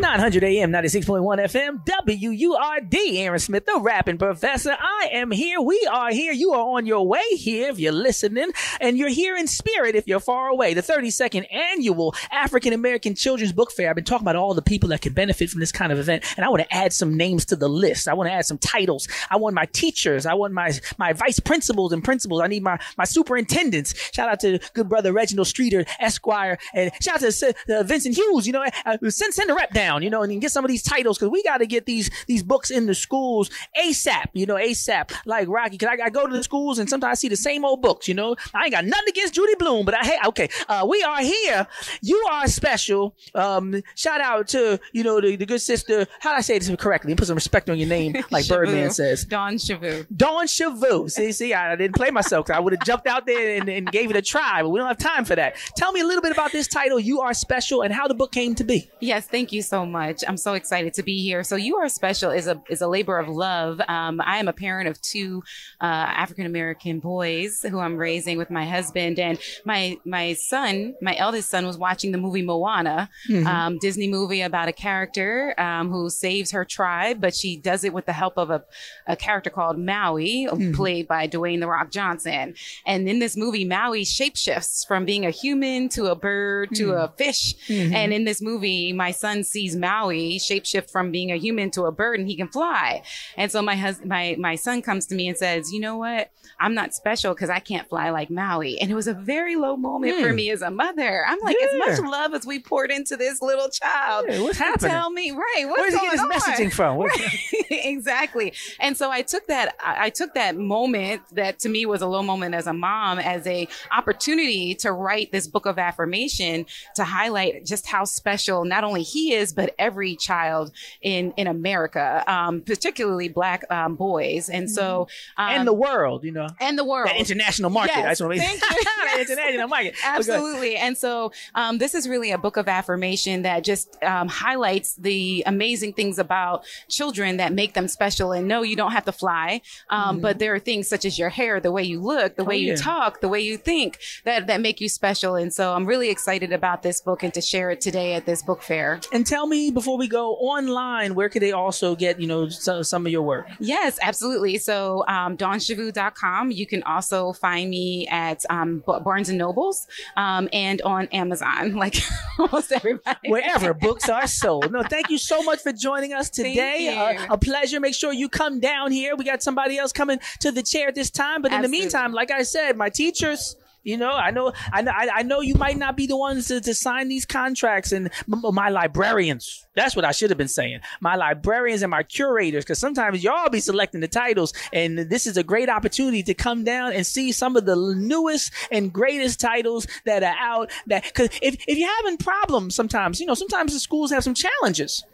900 0.00 0.42
AM, 0.44 0.72
96.1 0.72 1.20
FM, 1.44 1.84
WURD. 1.84 3.18
Aaron 3.18 3.38
Smith, 3.38 3.66
the 3.66 3.78
rapping 3.82 4.16
professor. 4.16 4.74
I 4.80 5.10
am 5.12 5.30
here. 5.30 5.60
We 5.60 5.86
are 5.92 6.10
here. 6.10 6.32
You 6.32 6.52
are 6.52 6.76
on 6.78 6.86
your 6.86 7.06
way 7.06 7.22
here 7.32 7.68
if 7.68 7.78
you're 7.78 7.92
listening, 7.92 8.50
and 8.80 8.96
you're 8.96 9.10
here 9.10 9.36
in 9.36 9.46
spirit 9.46 9.94
if 9.96 10.08
you're 10.08 10.18
far 10.18 10.48
away. 10.48 10.72
The 10.72 10.80
32nd 10.80 11.52
annual 11.52 12.14
African 12.32 12.72
American 12.72 13.14
Children's 13.14 13.52
Book 13.52 13.72
Fair. 13.72 13.90
I've 13.90 13.94
been 13.94 14.06
talking 14.06 14.24
about 14.24 14.36
all 14.36 14.54
the 14.54 14.62
people 14.62 14.88
that 14.88 15.02
can 15.02 15.12
benefit 15.12 15.50
from 15.50 15.60
this 15.60 15.70
kind 15.70 15.92
of 15.92 15.98
event, 15.98 16.24
and 16.38 16.46
I 16.46 16.48
want 16.48 16.62
to 16.62 16.74
add 16.74 16.94
some 16.94 17.18
names 17.18 17.44
to 17.46 17.56
the 17.56 17.68
list. 17.68 18.08
I 18.08 18.14
want 18.14 18.28
to 18.28 18.32
add 18.32 18.46
some 18.46 18.58
titles. 18.58 19.06
I 19.28 19.36
want 19.36 19.54
my 19.54 19.66
teachers. 19.66 20.24
I 20.24 20.32
want 20.32 20.54
my 20.54 20.72
my 20.96 21.12
vice 21.12 21.40
principals 21.40 21.92
and 21.92 22.02
principals. 22.02 22.40
I 22.40 22.46
need 22.46 22.62
my 22.62 22.78
my 22.96 23.04
superintendents. 23.04 23.94
Shout 24.14 24.30
out 24.30 24.40
to 24.40 24.60
good 24.72 24.88
brother 24.88 25.12
Reginald 25.12 25.48
Streater, 25.48 25.84
Esquire, 25.98 26.56
and 26.72 26.90
shout 27.02 27.22
out 27.22 27.30
to 27.30 27.54
uh, 27.68 27.82
Vincent 27.82 28.16
Hughes. 28.16 28.46
You 28.46 28.54
know, 28.54 28.64
uh, 28.86 28.96
send 29.10 29.34
send 29.34 29.50
the 29.50 29.54
rep 29.54 29.74
down 29.74 29.89
you 29.98 30.10
know, 30.10 30.22
and 30.22 30.40
get 30.40 30.50
some 30.52 30.64
of 30.64 30.70
these 30.70 30.82
titles 30.82 31.18
because 31.18 31.30
we 31.30 31.42
got 31.42 31.58
to 31.58 31.66
get 31.66 31.86
these 31.86 32.10
these 32.26 32.42
books 32.42 32.70
in 32.70 32.86
the 32.86 32.94
schools 32.94 33.50
ASAP. 33.78 34.26
You 34.32 34.46
know, 34.46 34.56
ASAP. 34.56 35.12
Like 35.26 35.48
Rocky, 35.48 35.72
because 35.72 35.96
I, 36.00 36.06
I, 36.06 36.10
go 36.10 36.26
to 36.26 36.34
the 36.34 36.42
schools 36.42 36.78
and 36.78 36.88
sometimes 36.88 37.10
I 37.10 37.14
see 37.14 37.28
the 37.28 37.36
same 37.36 37.64
old 37.64 37.82
books. 37.82 38.08
You 38.08 38.14
know, 38.14 38.36
I 38.54 38.64
ain't 38.64 38.72
got 38.72 38.84
nothing 38.84 39.08
against 39.08 39.34
Judy 39.34 39.54
Blume, 39.56 39.84
but 39.84 39.94
I 39.94 40.04
hey, 40.04 40.18
okay, 40.26 40.48
uh, 40.68 40.86
we 40.88 41.02
are 41.02 41.20
here. 41.22 41.66
You 42.02 42.16
are 42.30 42.46
special. 42.48 43.14
Um, 43.34 43.82
shout 43.94 44.20
out 44.20 44.48
to 44.48 44.80
you 44.92 45.02
know 45.02 45.20
the, 45.20 45.36
the 45.36 45.46
good 45.46 45.60
sister. 45.60 46.06
How 46.20 46.30
do 46.30 46.36
I 46.36 46.40
say 46.40 46.58
this 46.58 46.74
correctly? 46.76 47.14
Put 47.14 47.26
some 47.26 47.34
respect 47.34 47.70
on 47.70 47.78
your 47.78 47.88
name, 47.88 48.14
like 48.30 48.48
Birdman 48.48 48.90
says. 48.90 49.24
Dawn 49.24 49.54
Shavu. 49.54 50.06
Dawn 50.16 50.46
Shavu. 50.46 51.10
See, 51.10 51.32
see, 51.32 51.54
I, 51.54 51.72
I 51.72 51.76
didn't 51.76 51.96
play 51.96 52.10
myself. 52.10 52.50
I 52.50 52.60
would 52.60 52.72
have 52.72 52.84
jumped 52.84 53.06
out 53.06 53.26
there 53.26 53.56
and, 53.56 53.68
and 53.68 53.90
gave 53.90 54.10
it 54.10 54.16
a 54.16 54.22
try, 54.22 54.62
but 54.62 54.70
we 54.70 54.78
don't 54.78 54.88
have 54.88 54.98
time 54.98 55.24
for 55.24 55.36
that. 55.36 55.56
Tell 55.76 55.92
me 55.92 56.00
a 56.00 56.04
little 56.04 56.22
bit 56.22 56.32
about 56.32 56.52
this 56.52 56.66
title. 56.66 56.98
You 56.98 57.20
are 57.20 57.34
special, 57.34 57.82
and 57.82 57.92
how 57.92 58.08
the 58.08 58.14
book 58.14 58.32
came 58.32 58.54
to 58.56 58.64
be. 58.64 58.90
Yes, 59.00 59.26
thank 59.26 59.52
you 59.52 59.62
so 59.70 59.86
much. 59.86 60.24
I'm 60.26 60.36
so 60.36 60.54
excited 60.54 60.92
to 60.94 61.02
be 61.02 61.22
here. 61.22 61.44
So 61.44 61.54
you 61.54 61.76
are 61.76 61.88
special 61.88 62.30
is 62.30 62.48
a 62.48 62.60
is 62.68 62.80
a 62.82 62.88
labor 62.88 63.18
of 63.18 63.28
love. 63.28 63.80
Um, 63.88 64.20
I 64.20 64.38
am 64.38 64.48
a 64.48 64.52
parent 64.52 64.88
of 64.88 65.00
two 65.00 65.42
uh, 65.80 65.84
African 65.84 66.44
American 66.44 66.98
boys 66.98 67.62
who 67.62 67.78
I'm 67.78 67.96
raising 67.96 68.36
with 68.36 68.50
my 68.50 68.66
husband, 68.66 69.20
and 69.20 69.38
my 69.64 69.96
my 70.04 70.34
son, 70.34 70.94
my 71.00 71.16
eldest 71.16 71.48
son, 71.48 71.66
was 71.66 71.78
watching 71.78 72.10
the 72.10 72.18
movie 72.18 72.42
Moana, 72.42 73.08
mm-hmm. 73.28 73.46
um, 73.46 73.78
Disney 73.78 74.08
movie 74.08 74.42
about 74.42 74.68
a 74.68 74.72
character 74.72 75.54
um, 75.58 75.88
who 75.88 76.10
saves 76.10 76.50
her 76.50 76.64
tribe, 76.64 77.20
but 77.20 77.34
she 77.34 77.56
does 77.56 77.84
it 77.84 77.92
with 77.92 78.06
the 78.06 78.12
help 78.12 78.36
of 78.36 78.50
a, 78.50 78.64
a 79.06 79.16
character 79.16 79.50
called 79.50 79.78
Maui, 79.78 80.48
mm-hmm. 80.50 80.72
played 80.72 81.06
by 81.06 81.28
Dwayne 81.28 81.60
the 81.60 81.68
Rock 81.68 81.90
Johnson. 81.92 82.54
And 82.84 83.08
in 83.08 83.20
this 83.20 83.36
movie, 83.36 83.64
Maui 83.64 84.04
shapeshifts 84.04 84.86
from 84.86 85.04
being 85.04 85.24
a 85.24 85.30
human 85.30 85.88
to 85.90 86.06
a 86.06 86.16
bird 86.16 86.70
to 86.74 86.88
mm-hmm. 86.88 87.04
a 87.04 87.08
fish. 87.16 87.54
Mm-hmm. 87.68 87.94
And 87.94 88.12
in 88.12 88.24
this 88.24 88.42
movie, 88.42 88.92
my 88.92 89.12
son 89.12 89.44
sees 89.44 89.59
Maui 89.68 90.38
shapeshift 90.38 90.90
from 90.90 91.10
being 91.10 91.30
a 91.30 91.36
human 91.36 91.70
to 91.72 91.84
a 91.84 91.92
bird 91.92 92.18
and 92.18 92.28
he 92.28 92.36
can 92.36 92.48
fly. 92.48 93.02
And 93.36 93.50
so 93.50 93.62
my 93.62 93.76
husband, 93.76 94.08
my, 94.08 94.36
my 94.38 94.56
son 94.56 94.82
comes 94.82 95.06
to 95.06 95.14
me 95.14 95.28
and 95.28 95.36
says, 95.36 95.72
you 95.72 95.80
know 95.80 95.96
what? 95.96 96.30
I'm 96.58 96.74
not 96.74 96.94
special 96.94 97.32
because 97.34 97.50
I 97.50 97.58
can't 97.58 97.88
fly 97.88 98.10
like 98.10 98.30
Maui. 98.30 98.78
And 98.80 98.90
it 98.90 98.94
was 98.94 99.06
a 99.06 99.14
very 99.14 99.56
low 99.56 99.76
moment 99.76 100.16
mm. 100.16 100.22
for 100.22 100.28
hmm. 100.30 100.36
me 100.36 100.50
as 100.50 100.62
a 100.62 100.70
mother. 100.70 101.24
I'm 101.26 101.38
like, 101.40 101.56
yeah. 101.58 101.66
as 101.66 102.00
much 102.00 102.10
love 102.10 102.34
as 102.34 102.44
we 102.44 102.58
poured 102.58 102.90
into 102.90 103.16
this 103.16 103.40
little 103.40 103.68
child. 103.68 104.26
Yeah, 104.28 104.42
what's 104.42 104.58
happening? 104.58 104.90
Tell 104.90 105.10
me, 105.10 105.30
right. 105.30 105.64
What's 105.66 105.80
Where's 105.80 105.94
he 105.94 106.00
getting 106.00 106.18
his 106.18 106.42
messaging 106.42 106.72
from? 106.72 106.98
Right. 106.98 107.34
exactly. 107.70 108.52
And 108.78 108.96
so 108.96 109.10
I 109.10 109.22
took 109.22 109.46
that, 109.46 109.74
I 109.82 110.10
took 110.10 110.34
that 110.34 110.56
moment 110.56 111.22
that 111.32 111.58
to 111.60 111.68
me 111.68 111.86
was 111.86 112.02
a 112.02 112.06
low 112.06 112.22
moment 112.22 112.54
as 112.54 112.66
a 112.66 112.72
mom 112.72 113.18
as 113.18 113.46
a 113.46 113.68
opportunity 113.90 114.74
to 114.76 114.92
write 114.92 115.32
this 115.32 115.46
book 115.46 115.66
of 115.66 115.78
affirmation 115.78 116.66
to 116.96 117.04
highlight 117.04 117.64
just 117.64 117.86
how 117.86 118.04
special 118.04 118.64
not 118.64 118.84
only 118.84 119.02
he 119.02 119.34
is, 119.34 119.49
but 119.52 119.74
every 119.78 120.16
child 120.16 120.72
in, 121.02 121.32
in 121.36 121.46
America, 121.46 122.24
um, 122.26 122.60
particularly 122.62 123.28
black 123.28 123.64
um, 123.70 123.96
boys. 123.96 124.48
And 124.48 124.70
so, 124.70 125.08
um, 125.36 125.50
and 125.50 125.68
the 125.68 125.72
world, 125.72 126.24
you 126.24 126.32
know, 126.32 126.48
and 126.60 126.78
the 126.78 126.84
world, 126.84 127.08
that 127.08 127.16
international 127.16 127.70
market. 127.70 127.96
Yes, 127.96 128.04
That's 128.04 128.20
what 128.20 128.36
thank 128.36 128.60
you. 128.60 128.68
yes. 129.04 129.30
international 129.30 129.68
market. 129.68 129.94
Absolutely. 130.04 130.76
And 130.76 130.96
so, 130.96 131.32
um, 131.54 131.78
this 131.78 131.94
is 131.94 132.08
really 132.08 132.30
a 132.30 132.38
book 132.38 132.56
of 132.56 132.68
affirmation 132.68 133.42
that 133.42 133.64
just 133.64 134.02
um, 134.02 134.28
highlights 134.28 134.94
the 134.96 135.42
amazing 135.46 135.92
things 135.92 136.18
about 136.18 136.64
children 136.88 137.36
that 137.38 137.52
make 137.52 137.74
them 137.74 137.88
special. 137.88 138.32
And 138.32 138.48
no, 138.48 138.62
you 138.62 138.76
don't 138.76 138.92
have 138.92 139.04
to 139.06 139.12
fly, 139.12 139.62
um, 139.88 140.16
mm-hmm. 140.16 140.22
but 140.22 140.38
there 140.38 140.54
are 140.54 140.58
things 140.58 140.88
such 140.88 141.04
as 141.04 141.18
your 141.18 141.28
hair, 141.28 141.60
the 141.60 141.72
way 141.72 141.82
you 141.82 142.00
look, 142.00 142.36
the 142.36 142.44
way 142.44 142.56
oh, 142.56 142.58
yeah. 142.58 142.72
you 142.72 142.76
talk, 142.76 143.20
the 143.20 143.28
way 143.28 143.40
you 143.40 143.56
think 143.56 143.98
that 144.24 144.46
that 144.46 144.60
make 144.60 144.80
you 144.80 144.88
special. 144.88 145.34
And 145.34 145.52
so, 145.52 145.74
I'm 145.74 145.86
really 145.86 146.10
excited 146.10 146.52
about 146.52 146.82
this 146.82 147.00
book 147.00 147.22
and 147.22 147.32
to 147.34 147.40
share 147.40 147.70
it 147.70 147.80
today 147.80 148.14
at 148.14 148.26
this 148.26 148.42
book 148.42 148.62
fair. 148.62 149.00
And 149.12 149.26
tell 149.26 149.39
me 149.46 149.70
before 149.70 149.96
we 149.96 150.08
go 150.08 150.34
online, 150.36 151.14
where 151.14 151.28
could 151.28 151.42
they 151.42 151.52
also 151.52 151.94
get 151.94 152.20
you 152.20 152.26
know 152.26 152.48
some, 152.48 152.84
some 152.84 153.06
of 153.06 153.12
your 153.12 153.22
work? 153.22 153.46
Yes, 153.58 153.98
absolutely. 154.02 154.58
So, 154.58 155.04
um, 155.08 155.36
dawnshavu.com. 155.36 156.50
You 156.50 156.66
can 156.66 156.82
also 156.84 157.32
find 157.32 157.70
me 157.70 158.06
at 158.08 158.44
um, 158.50 158.82
Barnes 158.86 159.28
and 159.28 159.38
Nobles 159.38 159.86
um, 160.16 160.48
and 160.52 160.82
on 160.82 161.06
Amazon, 161.08 161.74
like 161.74 161.96
almost 162.38 162.72
everybody. 162.72 163.28
Wherever 163.28 163.74
books 163.80 164.08
are 164.08 164.26
sold. 164.26 164.72
No, 164.72 164.82
thank 164.82 165.10
you 165.10 165.18
so 165.18 165.42
much 165.42 165.60
for 165.60 165.72
joining 165.72 166.12
us 166.12 166.30
today. 166.30 166.96
Uh, 166.96 167.34
a 167.34 167.38
pleasure. 167.38 167.80
Make 167.80 167.94
sure 167.94 168.12
you 168.12 168.28
come 168.28 168.60
down 168.60 168.92
here. 168.92 169.16
We 169.16 169.24
got 169.24 169.42
somebody 169.42 169.78
else 169.78 169.92
coming 169.92 170.18
to 170.40 170.52
the 170.52 170.62
chair 170.62 170.88
at 170.88 170.94
this 170.94 171.10
time. 171.10 171.42
But 171.42 171.52
in 171.52 171.58
Absolutely. 171.58 171.78
the 171.78 171.82
meantime, 171.82 172.12
like 172.12 172.30
I 172.30 172.42
said, 172.42 172.76
my 172.76 172.88
teachers, 172.88 173.56
you 173.82 173.96
know, 173.96 174.10
I 174.10 174.30
know, 174.30 174.52
I 174.72 174.82
know, 174.82 174.92
I 174.92 175.22
know 175.22 175.40
you 175.40 175.54
might 175.54 175.78
not 175.78 175.96
be 175.96 176.06
the 176.06 176.16
ones 176.16 176.48
to, 176.48 176.60
to 176.60 176.74
sign 176.74 177.08
these 177.08 177.24
contracts, 177.24 177.92
and 177.92 178.10
my 178.26 178.68
librarians. 178.68 179.66
That's 179.74 179.96
what 179.96 180.04
I 180.04 180.12
should 180.12 180.30
have 180.30 180.38
been 180.38 180.48
saying. 180.48 180.80
My 181.00 181.16
librarians 181.16 181.82
and 181.82 181.90
my 181.90 182.02
curators, 182.02 182.64
because 182.64 182.78
sometimes 182.78 183.24
y'all 183.24 183.48
be 183.48 183.60
selecting 183.60 184.00
the 184.00 184.08
titles, 184.08 184.52
and 184.72 184.98
this 184.98 185.26
is 185.26 185.36
a 185.36 185.42
great 185.42 185.68
opportunity 185.68 186.22
to 186.24 186.34
come 186.34 186.64
down 186.64 186.92
and 186.92 187.06
see 187.06 187.32
some 187.32 187.56
of 187.56 187.64
the 187.64 187.76
newest 187.96 188.52
and 188.70 188.92
greatest 188.92 189.40
titles 189.40 189.86
that 190.04 190.22
are 190.22 190.36
out. 190.38 190.70
That 190.86 191.04
because 191.04 191.30
if 191.40 191.56
if 191.66 191.78
you're 191.78 191.96
having 192.02 192.18
problems, 192.18 192.74
sometimes 192.74 193.20
you 193.20 193.26
know, 193.26 193.34
sometimes 193.34 193.72
the 193.72 193.80
schools 193.80 194.10
have 194.10 194.24
some 194.24 194.34
challenges. 194.34 195.04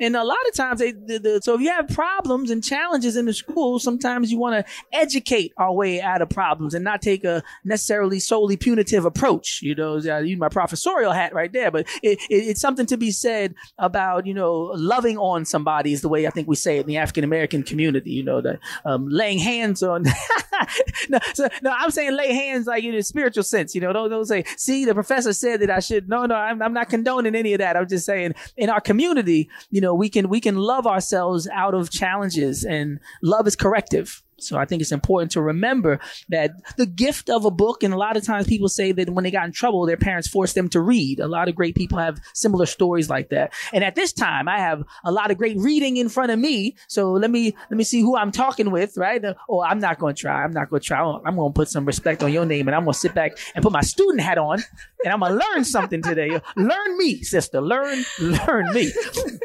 And 0.00 0.16
a 0.16 0.24
lot 0.24 0.38
of 0.48 0.54
times 0.54 0.80
they, 0.80 0.92
the, 0.92 1.18
the, 1.18 1.40
so 1.42 1.54
if 1.54 1.60
you 1.60 1.70
have 1.70 1.88
problems 1.88 2.50
and 2.50 2.62
challenges 2.62 3.16
in 3.16 3.26
the 3.26 3.32
school, 3.32 3.78
sometimes 3.78 4.30
you 4.30 4.38
want 4.38 4.66
to 4.66 4.72
educate 4.92 5.52
our 5.56 5.72
way 5.72 6.00
out 6.00 6.22
of 6.22 6.28
problems 6.28 6.74
and 6.74 6.84
not 6.84 7.00
take 7.00 7.24
a 7.24 7.42
necessarily 7.64 8.20
solely 8.20 8.56
punitive 8.56 9.04
approach. 9.04 9.60
You 9.62 9.74
know, 9.74 10.00
I 10.10 10.20
use 10.20 10.38
my 10.38 10.48
professorial 10.48 11.12
hat 11.12 11.34
right 11.34 11.52
there, 11.52 11.70
but 11.70 11.86
it, 12.02 12.18
it, 12.30 12.34
it's 12.34 12.60
something 12.60 12.86
to 12.86 12.96
be 12.96 13.10
said 13.10 13.54
about, 13.78 14.26
you 14.26 14.34
know, 14.34 14.72
loving 14.74 15.16
on 15.18 15.44
somebody 15.44 15.92
is 15.92 16.02
the 16.02 16.08
way 16.08 16.26
I 16.26 16.30
think 16.30 16.48
we 16.48 16.56
say 16.56 16.78
it 16.78 16.82
in 16.82 16.86
the 16.86 16.98
African 16.98 17.24
American 17.24 17.62
community, 17.62 18.10
you 18.10 18.22
know, 18.22 18.40
that, 18.40 18.58
um, 18.84 19.08
laying 19.08 19.38
hands 19.38 19.82
on, 19.82 20.04
no, 21.08 21.18
so, 21.34 21.48
no, 21.62 21.70
I'm 21.70 21.90
saying 21.90 22.12
lay 22.12 22.34
hands 22.34 22.66
like 22.66 22.84
in 22.84 22.94
a 22.94 23.02
spiritual 23.02 23.44
sense, 23.44 23.74
you 23.74 23.80
know, 23.80 23.92
don't, 23.92 24.10
don't 24.10 24.26
say, 24.26 24.44
see, 24.56 24.84
the 24.84 24.94
professor 24.94 25.32
said 25.32 25.60
that 25.60 25.70
I 25.70 25.80
should, 25.80 26.08
no, 26.08 26.26
no, 26.26 26.34
I'm, 26.34 26.60
I'm 26.60 26.72
not 26.72 26.88
condoning 26.88 27.34
any 27.34 27.54
of 27.54 27.58
that. 27.58 27.76
I'm 27.76 27.88
just 27.88 28.04
saying 28.04 28.34
in 28.56 28.70
our 28.70 28.80
community, 28.80 29.48
you 29.70 29.80
know, 29.80 29.85
know, 29.86 29.94
we 29.94 30.10
can 30.10 30.28
we 30.28 30.40
can 30.40 30.56
love 30.56 30.86
ourselves 30.86 31.48
out 31.48 31.74
of 31.74 31.90
challenges 31.90 32.64
and 32.64 33.00
love 33.22 33.46
is 33.46 33.56
corrective. 33.56 34.22
So 34.38 34.58
I 34.58 34.66
think 34.66 34.82
it's 34.82 34.92
important 34.92 35.30
to 35.32 35.40
remember 35.40 35.98
that 36.28 36.50
the 36.76 36.86
gift 36.86 37.30
of 37.30 37.44
a 37.44 37.50
book, 37.50 37.82
and 37.82 37.94
a 37.94 37.96
lot 37.96 38.16
of 38.16 38.24
times 38.24 38.46
people 38.46 38.68
say 38.68 38.92
that 38.92 39.10
when 39.10 39.24
they 39.24 39.30
got 39.30 39.46
in 39.46 39.52
trouble, 39.52 39.86
their 39.86 39.96
parents 39.96 40.28
forced 40.28 40.54
them 40.54 40.68
to 40.70 40.80
read. 40.80 41.20
A 41.20 41.28
lot 41.28 41.48
of 41.48 41.54
great 41.54 41.74
people 41.74 41.98
have 41.98 42.20
similar 42.34 42.66
stories 42.66 43.08
like 43.08 43.30
that. 43.30 43.52
And 43.72 43.82
at 43.82 43.94
this 43.94 44.12
time, 44.12 44.48
I 44.48 44.58
have 44.58 44.84
a 45.04 45.12
lot 45.12 45.30
of 45.30 45.38
great 45.38 45.56
reading 45.58 45.96
in 45.96 46.08
front 46.08 46.32
of 46.32 46.38
me. 46.38 46.76
So 46.86 47.12
let 47.12 47.30
me 47.30 47.54
let 47.70 47.76
me 47.78 47.84
see 47.84 48.00
who 48.00 48.16
I'm 48.16 48.30
talking 48.30 48.70
with, 48.70 48.96
right? 48.96 49.22
Or 49.48 49.64
I'm 49.64 49.78
not 49.78 49.98
going 49.98 50.14
to 50.14 50.20
try. 50.20 50.44
I'm 50.44 50.52
not 50.52 50.68
going 50.70 50.80
to 50.80 50.86
try. 50.86 51.00
I'm 51.00 51.36
going 51.36 51.52
to 51.52 51.56
put 51.56 51.68
some 51.68 51.86
respect 51.86 52.22
on 52.22 52.32
your 52.32 52.44
name, 52.44 52.68
and 52.68 52.74
I'm 52.74 52.84
going 52.84 52.92
to 52.92 52.98
sit 52.98 53.14
back 53.14 53.38
and 53.54 53.62
put 53.62 53.72
my 53.72 53.80
student 53.80 54.20
hat 54.20 54.38
on, 54.38 54.62
and 55.04 55.12
I'm 55.12 55.20
going 55.20 55.32
to 55.32 55.44
learn 55.44 55.64
something 55.64 56.02
today. 56.02 56.40
Learn 56.56 56.98
me, 56.98 57.22
sister. 57.22 57.60
Learn, 57.60 58.04
learn 58.20 58.72
me. 58.74 58.92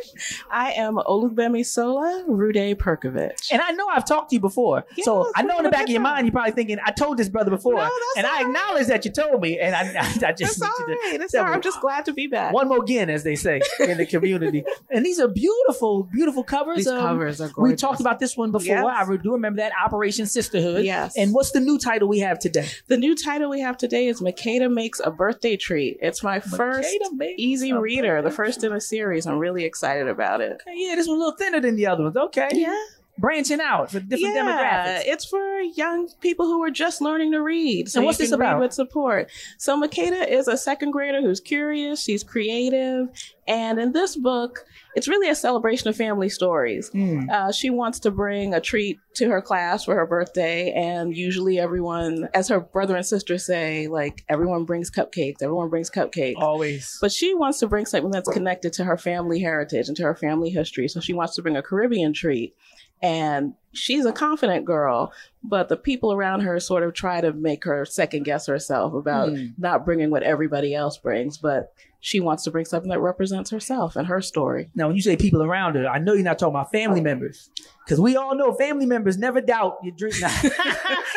I 0.52 0.74
am 0.74 0.96
Olubemi 0.96 1.66
Sola 1.66 2.24
Rude 2.28 2.78
Perkovich. 2.78 3.52
And 3.52 3.62
I 3.62 3.72
know 3.72 3.88
I've 3.88 4.06
talked 4.06 4.32
to 4.32 4.36
you 4.36 4.40
before 4.40 4.81
so 5.02 5.32
I 5.36 5.44
know 5.44 5.58
in 5.58 5.64
the 5.64 5.70
back 5.70 5.84
of 5.84 5.90
your 5.90 6.02
mind, 6.02 6.26
you're 6.26 6.32
probably 6.32 6.52
thinking, 6.52 6.78
I 6.86 6.92
told 6.92 7.18
this 7.18 7.30
brother 7.30 7.52
before. 7.52 7.76
No, 7.76 7.90
and 8.18 8.26
I 8.26 8.42
acknowledge 8.42 8.88
that 8.88 9.06
you 9.06 9.12
told 9.12 9.42
me. 9.42 9.60
And 9.60 9.76
I, 9.76 9.82
I, 9.82 10.06
I 10.28 10.34
just. 10.34 10.60
That's 10.60 10.62
all 10.62 10.86
right. 10.88 11.18
That's 11.20 11.36
all 11.36 11.44
right. 11.44 11.54
I'm 11.54 11.62
just 11.62 11.82
glad 11.82 12.06
to 12.06 12.14
be 12.14 12.28
back. 12.28 12.54
One 12.54 12.68
more 12.68 12.82
again, 12.82 13.10
as 13.10 13.24
they 13.24 13.36
say 13.36 13.62
in 13.80 13.98
the 13.98 14.06
community. 14.06 14.64
and 14.90 15.06
these 15.06 15.20
are 15.20 15.28
beautiful, 15.28 16.04
beautiful 16.04 16.44
covers. 16.44 16.78
These 16.78 16.88
um, 16.88 17.02
covers 17.02 17.42
are 17.42 17.50
gorgeous. 17.50 17.72
We 17.72 17.76
talked 17.76 18.02
about 18.02 18.20
this 18.20 18.36
one 18.38 18.52
before. 18.52 18.66
Yes. 18.66 18.86
I 18.86 19.18
do 19.18 19.34
remember 19.34 19.58
that 19.58 19.72
Operation 19.84 20.26
Sisterhood. 20.26 20.86
Yes. 20.86 21.18
And 21.18 21.34
what's 21.34 21.52
the 21.52 21.60
new 21.60 21.78
title 21.78 22.08
we 22.08 22.20
have 22.20 22.40
today? 22.40 22.68
The 22.88 22.98
new 22.98 23.16
title 23.16 23.50
we 23.50 23.62
have 23.62 23.78
today 23.78 24.08
is 24.08 24.22
Makeda 24.22 24.72
Makes 24.72 25.00
a 25.04 25.12
Birthday 25.12 25.58
Treat. 25.58 25.98
It's 26.02 26.24
my 26.24 26.40
Makeda 26.40 26.58
first 26.58 26.98
easy 27.38 27.74
reader, 27.74 28.22
the 28.22 28.32
first 28.32 28.64
in 28.64 28.74
a 28.74 28.82
series. 28.82 29.26
I'm 29.26 29.38
really 29.38 29.64
excited 29.64 30.08
about 30.08 30.42
it. 30.42 30.62
Okay, 30.62 30.74
yeah, 30.76 30.96
this 30.96 31.08
one's 31.08 31.18
a 31.18 31.24
little 31.26 31.38
thinner 31.38 31.60
than 31.60 31.76
the 31.76 31.88
other 31.88 32.04
ones. 32.04 32.18
Okay. 32.18 32.50
Yeah. 32.54 32.78
Branching 33.18 33.62
out 33.62 33.92
for 33.92 34.00
different 34.00 34.36
yeah, 34.36 34.44
demographics. 34.44 35.04
It's 35.06 35.26
for 35.26 35.60
young 35.60 36.10
people 36.22 36.46
who 36.46 36.64
are 36.64 36.72
just 36.72 37.02
learning 37.02 37.32
to 37.34 37.42
read. 37.42 37.90
So 37.90 38.00
And 38.00 38.06
what's 38.06 38.18
this 38.18 38.32
about? 38.32 38.60
with 38.60 38.74
support. 38.74 39.30
So 39.58 39.80
Makeda 39.82 40.28
is 40.28 40.48
a 40.48 40.58
second 40.58 40.92
grader 40.92 41.22
who's 41.22 41.40
curious. 41.40 42.04
She's 42.04 42.24
creative, 42.24 43.10
and 43.48 43.80
in 43.80 43.92
this 43.92 44.16
book, 44.16 44.66
it's 44.96 45.08
really 45.08 45.30
a 45.30 45.36
celebration 45.36 45.88
of 45.88 45.96
family 45.96 46.30
stories. 46.30 46.90
Hmm. 46.90 47.30
Uh, 47.30 47.52
she 47.52 47.70
wants 47.70 48.00
to 48.02 48.12
bring 48.12 48.54
a 48.54 48.60
treat 48.60 49.00
to 49.16 49.30
her 49.30 49.42
class 49.42 49.86
for 49.86 49.96
her 49.96 50.06
birthday, 50.06 50.72
and 50.72 51.16
usually 51.16 51.60
everyone, 51.60 52.30
as 52.34 52.48
her 52.50 52.60
brother 52.60 52.96
and 52.96 53.06
sister 53.06 53.38
say, 53.38 53.88
like 53.88 54.24
everyone 54.30 54.66
brings 54.66 54.90
cupcakes. 54.90 55.42
Everyone 55.42 55.70
brings 55.70 55.90
cupcakes. 55.90 56.36
Always. 56.38 56.98
But 57.02 57.12
she 57.12 57.34
wants 57.34 57.60
to 57.60 57.68
bring 57.68 57.86
something 57.86 58.12
that's 58.12 58.30
connected 58.30 58.74
to 58.74 58.84
her 58.84 58.98
family 58.98 59.40
heritage 59.40 59.88
and 59.88 59.98
to 59.98 60.04
her 60.04 60.16
family 60.16 60.50
history. 60.50 60.88
So 60.88 61.00
she 61.00 61.14
wants 61.14 61.36
to 61.36 61.42
bring 61.42 61.58
a 61.58 61.62
Caribbean 61.64 62.14
treat. 62.14 62.56
And 63.02 63.54
she's 63.74 64.06
a 64.06 64.12
confident 64.12 64.66
girl, 64.66 65.12
but 65.44 65.70
the 65.70 65.78
people 65.78 66.14
around 66.14 66.42
her 66.42 66.60
sort 66.60 66.84
of 66.84 66.94
try 66.94 67.22
to 67.22 67.34
make 67.34 67.64
her 67.64 67.84
second 67.86 68.24
guess 68.24 68.46
herself 68.48 68.94
about 68.94 69.30
Hmm. 69.30 69.48
not 69.58 69.86
bringing 69.86 70.10
what 70.12 70.24
everybody 70.24 70.76
else 70.76 70.98
brings. 70.98 71.38
But 71.38 71.74
she 72.04 72.20
wants 72.20 72.44
to 72.44 72.52
bring 72.52 72.66
something 72.66 72.90
that 72.90 73.00
represents 73.00 73.50
herself 73.52 73.96
and 73.96 74.08
her 74.08 74.22
story. 74.22 74.70
Now, 74.76 74.88
when 74.88 74.96
you 74.96 75.02
say 75.04 75.16
people 75.16 75.44
around 75.44 75.76
her, 75.76 75.88
I 75.88 76.00
know 76.00 76.14
you're 76.14 76.24
not 76.24 76.40
talking 76.40 76.56
about 76.56 76.72
family 76.72 77.00
members. 77.02 77.50
Because 77.86 78.00
we 78.00 78.16
all 78.16 78.36
know 78.36 78.54
family 78.54 78.86
members 78.88 79.18
never 79.18 79.40
doubt 79.42 79.78
your 79.84 79.94
dream. 79.96 80.14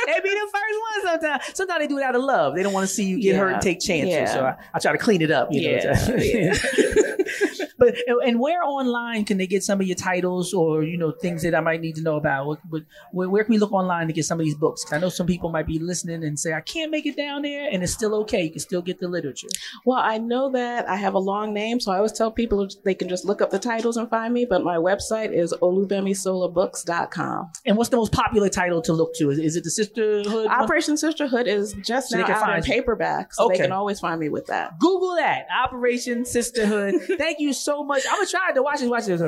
They 0.07 0.21
be 0.21 0.29
the 0.29 0.51
first 0.53 0.81
one 0.83 1.13
sometimes. 1.21 1.43
Sometimes 1.57 1.81
they 1.81 1.87
do 1.87 1.97
it 1.97 2.03
out 2.05 2.15
of 2.15 2.23
love. 2.23 2.55
They 2.55 2.63
don't 2.63 2.75
want 2.75 2.87
to 2.87 2.95
see 2.95 3.05
you 3.07 3.23
get 3.23 3.37
hurt 3.37 3.55
and 3.55 3.63
take 3.63 3.81
chances. 3.81 4.11
Yeah. 4.13 4.27
So 4.27 4.45
I, 4.45 4.55
I 4.75 4.79
try 4.79 4.93
to 4.93 4.99
clean 4.99 5.23
it 5.23 5.31
up. 5.31 5.49
You 5.51 5.63
know? 5.63 5.95
Yeah. 6.19 6.55
but 7.79 7.95
and 8.25 8.39
where 8.41 8.63
online 8.63 9.25
can 9.25 9.37
they 9.39 9.47
get 9.47 9.63
some 9.65 9.81
of 9.81 9.87
your 9.87 9.97
titles 9.97 10.53
or 10.55 10.83
you 10.83 10.97
know 10.97 11.11
things 11.11 11.43
that 11.43 11.55
I 11.55 11.61
might 11.61 11.81
need 11.81 11.97
to 11.97 12.03
know 12.03 12.17
about? 12.17 12.47
What, 12.47 12.59
what, 12.69 12.83
where, 13.13 13.29
where 13.29 13.45
can 13.45 13.53
we 13.53 13.59
look 13.59 13.73
online 13.73 14.07
to 14.07 14.13
get 14.13 14.25
some 14.25 14.39
of 14.41 14.45
these 14.45 14.55
books? 14.55 14.85
I 14.93 14.99
know 14.99 15.09
some 15.09 15.27
people 15.27 15.51
might 15.51 15.67
be 15.67 15.79
listening 15.79 16.25
and 16.25 16.39
say 16.39 16.53
I 16.53 16.61
can't 16.61 16.91
make 16.91 17.07
it 17.07 17.17
down 17.17 17.43
there, 17.43 17.69
and 17.71 17.83
it's 17.83 17.93
still 17.93 18.15
okay. 18.23 18.45
You 18.45 18.51
can 18.51 18.61
still 18.61 18.83
get 18.83 19.01
the 19.01 19.09
literature. 19.09 19.49
Well, 19.85 19.99
I 19.99 20.19
know 20.19 20.51
that 20.53 20.89
I 20.89 20.97
have 20.97 21.15
a 21.15 21.19
long 21.19 21.53
name, 21.55 21.81
so 21.81 21.93
I 21.93 21.97
always 21.97 22.13
tell 22.13 22.31
people 22.31 22.69
they 22.85 22.95
can 22.95 23.09
just 23.09 23.25
look 23.25 23.41
up 23.43 23.51
the 23.51 23.59
titles 23.59 23.97
and 23.97 24.09
find 24.09 24.33
me. 24.33 24.45
But 24.45 24.63
my 24.63 24.77
website 24.77 25.33
is 25.33 25.53
olugbemisolaBooks.com. 25.63 27.51
And 27.67 27.77
what's 27.77 27.91
the 27.91 27.97
most 27.97 28.13
popular 28.13 28.49
title 28.49 28.83
to 28.83 28.93
look 28.93 29.15
to? 29.17 29.31
Is, 29.31 29.39
is 29.39 29.57
it 29.57 29.65
the 29.65 29.71
Sisterhood? 29.71 30.27
one? 30.47 30.49
Operation 30.49 30.97
Sisterhood 30.97 31.47
is 31.47 31.73
just 31.85 32.11
So 32.11 32.19
now 32.19 32.27
can 32.27 32.35
out 32.37 32.43
in 32.43 32.47
find 32.47 32.65
paperback, 32.65 33.33
so 33.35 33.45
Okay. 33.47 33.57
they 33.57 33.63
can 33.65 33.73
always 33.73 34.01
find 34.01 34.21
me 34.21 34.29
with 34.29 34.47
that. 34.47 34.79
Google 34.79 35.17
that. 35.17 35.47
Operation 35.65 36.25
Sisterhood. 36.25 36.95
Thank 37.19 37.41
you 37.41 37.53
so 37.53 37.74
much. 37.83 38.03
I'm 38.09 38.17
gonna 38.17 38.27
try 38.27 38.53
to 38.53 38.63
watch 38.63 38.81
this. 38.81 38.89
Watch 38.89 39.07
this. 39.07 39.23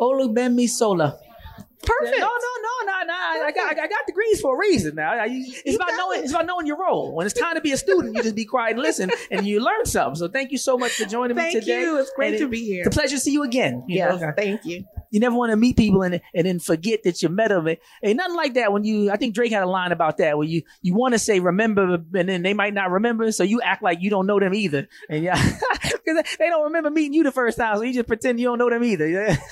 Olugbemisola. 0.00 1.18
Perfect. 1.84 2.18
No, 2.20 2.26
no, 2.26 2.28
no, 2.28 2.92
no, 2.92 3.06
no. 3.06 3.44
I 3.44 3.52
got, 3.52 3.72
I 3.78 3.88
got 3.88 4.06
degrees 4.06 4.40
for 4.40 4.54
a 4.54 4.58
reason. 4.58 4.94
Now 4.94 5.12
it's 5.26 5.74
about 5.76 5.90
knowing. 5.96 6.22
It's 6.22 6.30
about 6.32 6.46
knowing 6.46 6.66
your 6.66 6.78
role. 6.78 7.12
When 7.14 7.26
it's 7.26 7.38
time 7.38 7.56
to 7.56 7.60
be 7.60 7.72
a 7.72 7.76
student, 7.76 8.14
you 8.16 8.22
just 8.22 8.36
be 8.36 8.44
quiet 8.44 8.74
and 8.74 8.82
listen, 8.82 9.10
and 9.30 9.46
you 9.46 9.58
learn 9.60 9.84
something. 9.84 10.14
So 10.14 10.28
thank 10.28 10.52
you 10.52 10.58
so 10.58 10.78
much 10.78 10.92
for 10.92 11.06
joining 11.06 11.36
me 11.36 11.42
Thank 11.42 11.60
today. 11.64 11.80
you. 11.82 11.98
It's 11.98 12.12
great 12.14 12.34
And 12.34 12.38
to 12.38 12.44
it- 12.44 12.50
be 12.50 12.64
here. 12.64 12.84
It's 12.86 12.96
a 12.96 12.98
pleasure 12.98 13.16
to 13.16 13.20
see 13.20 13.32
you 13.32 13.42
again. 13.42 13.84
you 13.88 13.96
Yes, 13.96 14.20
know. 14.20 14.32
thank 14.36 14.64
you. 14.64 14.84
You 15.10 15.20
never 15.20 15.34
want 15.34 15.50
to 15.50 15.56
meet 15.56 15.76
people 15.76 16.02
and 16.02 16.20
and 16.34 16.46
then 16.46 16.58
forget 16.58 17.02
that 17.02 17.20
you 17.20 17.28
met 17.28 17.48
them. 17.48 17.66
Ain't 17.68 18.16
nothing 18.16 18.36
like 18.36 18.54
that 18.54 18.72
when 18.72 18.84
you. 18.84 19.10
I 19.10 19.16
think 19.16 19.34
Drake 19.34 19.52
had 19.52 19.62
a 19.62 19.68
line 19.68 19.92
about 19.92 20.18
that 20.18 20.38
where 20.38 20.46
you 20.46 20.62
you 20.82 20.94
want 20.94 21.12
to 21.14 21.18
say 21.18 21.40
remember, 21.40 21.94
and 22.14 22.28
then 22.28 22.42
they 22.42 22.54
might 22.54 22.72
not 22.74 22.90
remember, 22.92 23.30
so 23.32 23.42
you 23.42 23.60
act 23.60 23.82
like 23.82 23.98
you 24.00 24.08
don't 24.08 24.26
know 24.26 24.38
them 24.40 24.54
either, 24.54 24.88
and 25.10 25.22
yeah, 25.22 25.34
because 25.82 26.24
they 26.38 26.46
don't 26.48 26.64
remember 26.64 26.90
meeting 26.90 27.12
you 27.12 27.24
the 27.24 27.30
first 27.32 27.58
time, 27.58 27.76
so 27.76 27.82
you 27.82 27.92
just 27.92 28.06
pretend 28.08 28.38
you 28.40 28.46
don't 28.46 28.58
know 28.58 28.70
them 28.70 28.84
either. 28.84 29.36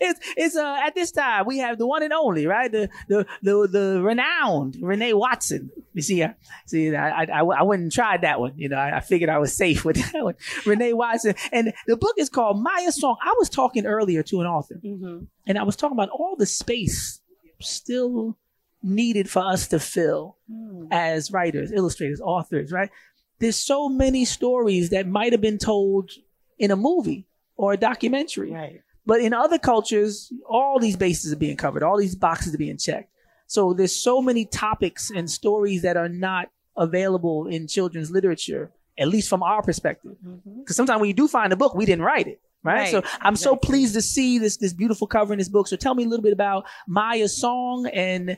It's 0.00 0.20
it's 0.36 0.56
uh 0.56 0.78
at 0.82 0.94
this 0.94 1.12
time 1.12 1.46
we 1.46 1.58
have 1.58 1.78
the 1.78 1.86
one 1.86 2.02
and 2.02 2.12
only 2.12 2.46
right 2.46 2.70
the 2.70 2.88
the 3.08 3.26
the, 3.42 3.68
the 3.68 4.02
renowned 4.02 4.76
Renee 4.80 5.14
Watson. 5.14 5.70
You 5.94 6.02
see, 6.02 6.22
uh, 6.22 6.28
I, 6.28 6.32
see, 6.66 6.94
I, 6.94 7.24
I 7.24 7.40
I 7.40 7.62
went 7.62 7.82
and 7.82 7.92
tried 7.92 8.22
that 8.22 8.40
one. 8.40 8.52
You 8.56 8.68
know, 8.68 8.76
I, 8.76 8.98
I 8.98 9.00
figured 9.00 9.30
I 9.30 9.38
was 9.38 9.54
safe 9.56 9.84
with 9.84 9.96
that 10.12 10.24
one. 10.24 10.34
Renee 10.66 10.92
Watson, 10.92 11.34
and 11.52 11.72
the 11.86 11.96
book 11.96 12.14
is 12.18 12.28
called 12.28 12.62
Maya 12.62 12.92
Song. 12.92 13.16
I 13.22 13.34
was 13.38 13.48
talking 13.48 13.86
earlier 13.86 14.22
to 14.24 14.40
an 14.40 14.46
author, 14.46 14.80
mm-hmm. 14.84 15.24
and 15.46 15.58
I 15.58 15.62
was 15.62 15.76
talking 15.76 15.96
about 15.96 16.10
all 16.10 16.36
the 16.36 16.46
space 16.46 17.20
still 17.60 18.36
needed 18.82 19.28
for 19.28 19.44
us 19.44 19.68
to 19.68 19.80
fill 19.80 20.36
hmm. 20.50 20.86
as 20.90 21.32
writers, 21.32 21.72
illustrators, 21.72 22.20
authors. 22.20 22.72
Right? 22.72 22.90
There's 23.38 23.56
so 23.56 23.88
many 23.88 24.24
stories 24.24 24.90
that 24.90 25.06
might 25.06 25.32
have 25.32 25.40
been 25.40 25.58
told 25.58 26.10
in 26.58 26.70
a 26.70 26.76
movie 26.76 27.26
or 27.56 27.72
a 27.72 27.76
documentary. 27.76 28.52
Right. 28.52 28.80
But 29.08 29.22
in 29.22 29.32
other 29.32 29.58
cultures, 29.58 30.30
all 30.46 30.78
these 30.78 30.94
bases 30.94 31.32
are 31.32 31.36
being 31.36 31.56
covered, 31.56 31.82
all 31.82 31.96
these 31.96 32.14
boxes 32.14 32.54
are 32.54 32.58
being 32.58 32.76
checked. 32.76 33.10
So 33.46 33.72
there's 33.72 33.96
so 33.96 34.20
many 34.20 34.44
topics 34.44 35.10
and 35.10 35.30
stories 35.30 35.80
that 35.80 35.96
are 35.96 36.10
not 36.10 36.50
available 36.76 37.46
in 37.46 37.66
children's 37.68 38.10
literature, 38.10 38.70
at 38.98 39.08
least 39.08 39.30
from 39.30 39.42
our 39.42 39.62
perspective. 39.62 40.16
Because 40.58 40.76
sometimes 40.76 41.00
when 41.00 41.08
you 41.08 41.14
do 41.14 41.26
find 41.26 41.54
a 41.54 41.56
book, 41.56 41.74
we 41.74 41.86
didn't 41.86 42.04
write 42.04 42.26
it. 42.26 42.38
Right. 42.62 42.80
Right, 42.80 42.90
So 42.90 43.02
I'm 43.22 43.36
so 43.36 43.56
pleased 43.56 43.94
to 43.94 44.02
see 44.02 44.38
this 44.38 44.58
this 44.58 44.74
beautiful 44.74 45.06
cover 45.06 45.32
in 45.32 45.38
this 45.38 45.48
book. 45.48 45.68
So 45.68 45.76
tell 45.76 45.94
me 45.94 46.04
a 46.04 46.08
little 46.08 46.22
bit 46.22 46.34
about 46.34 46.66
Maya's 46.86 47.34
song 47.34 47.86
and 47.86 48.36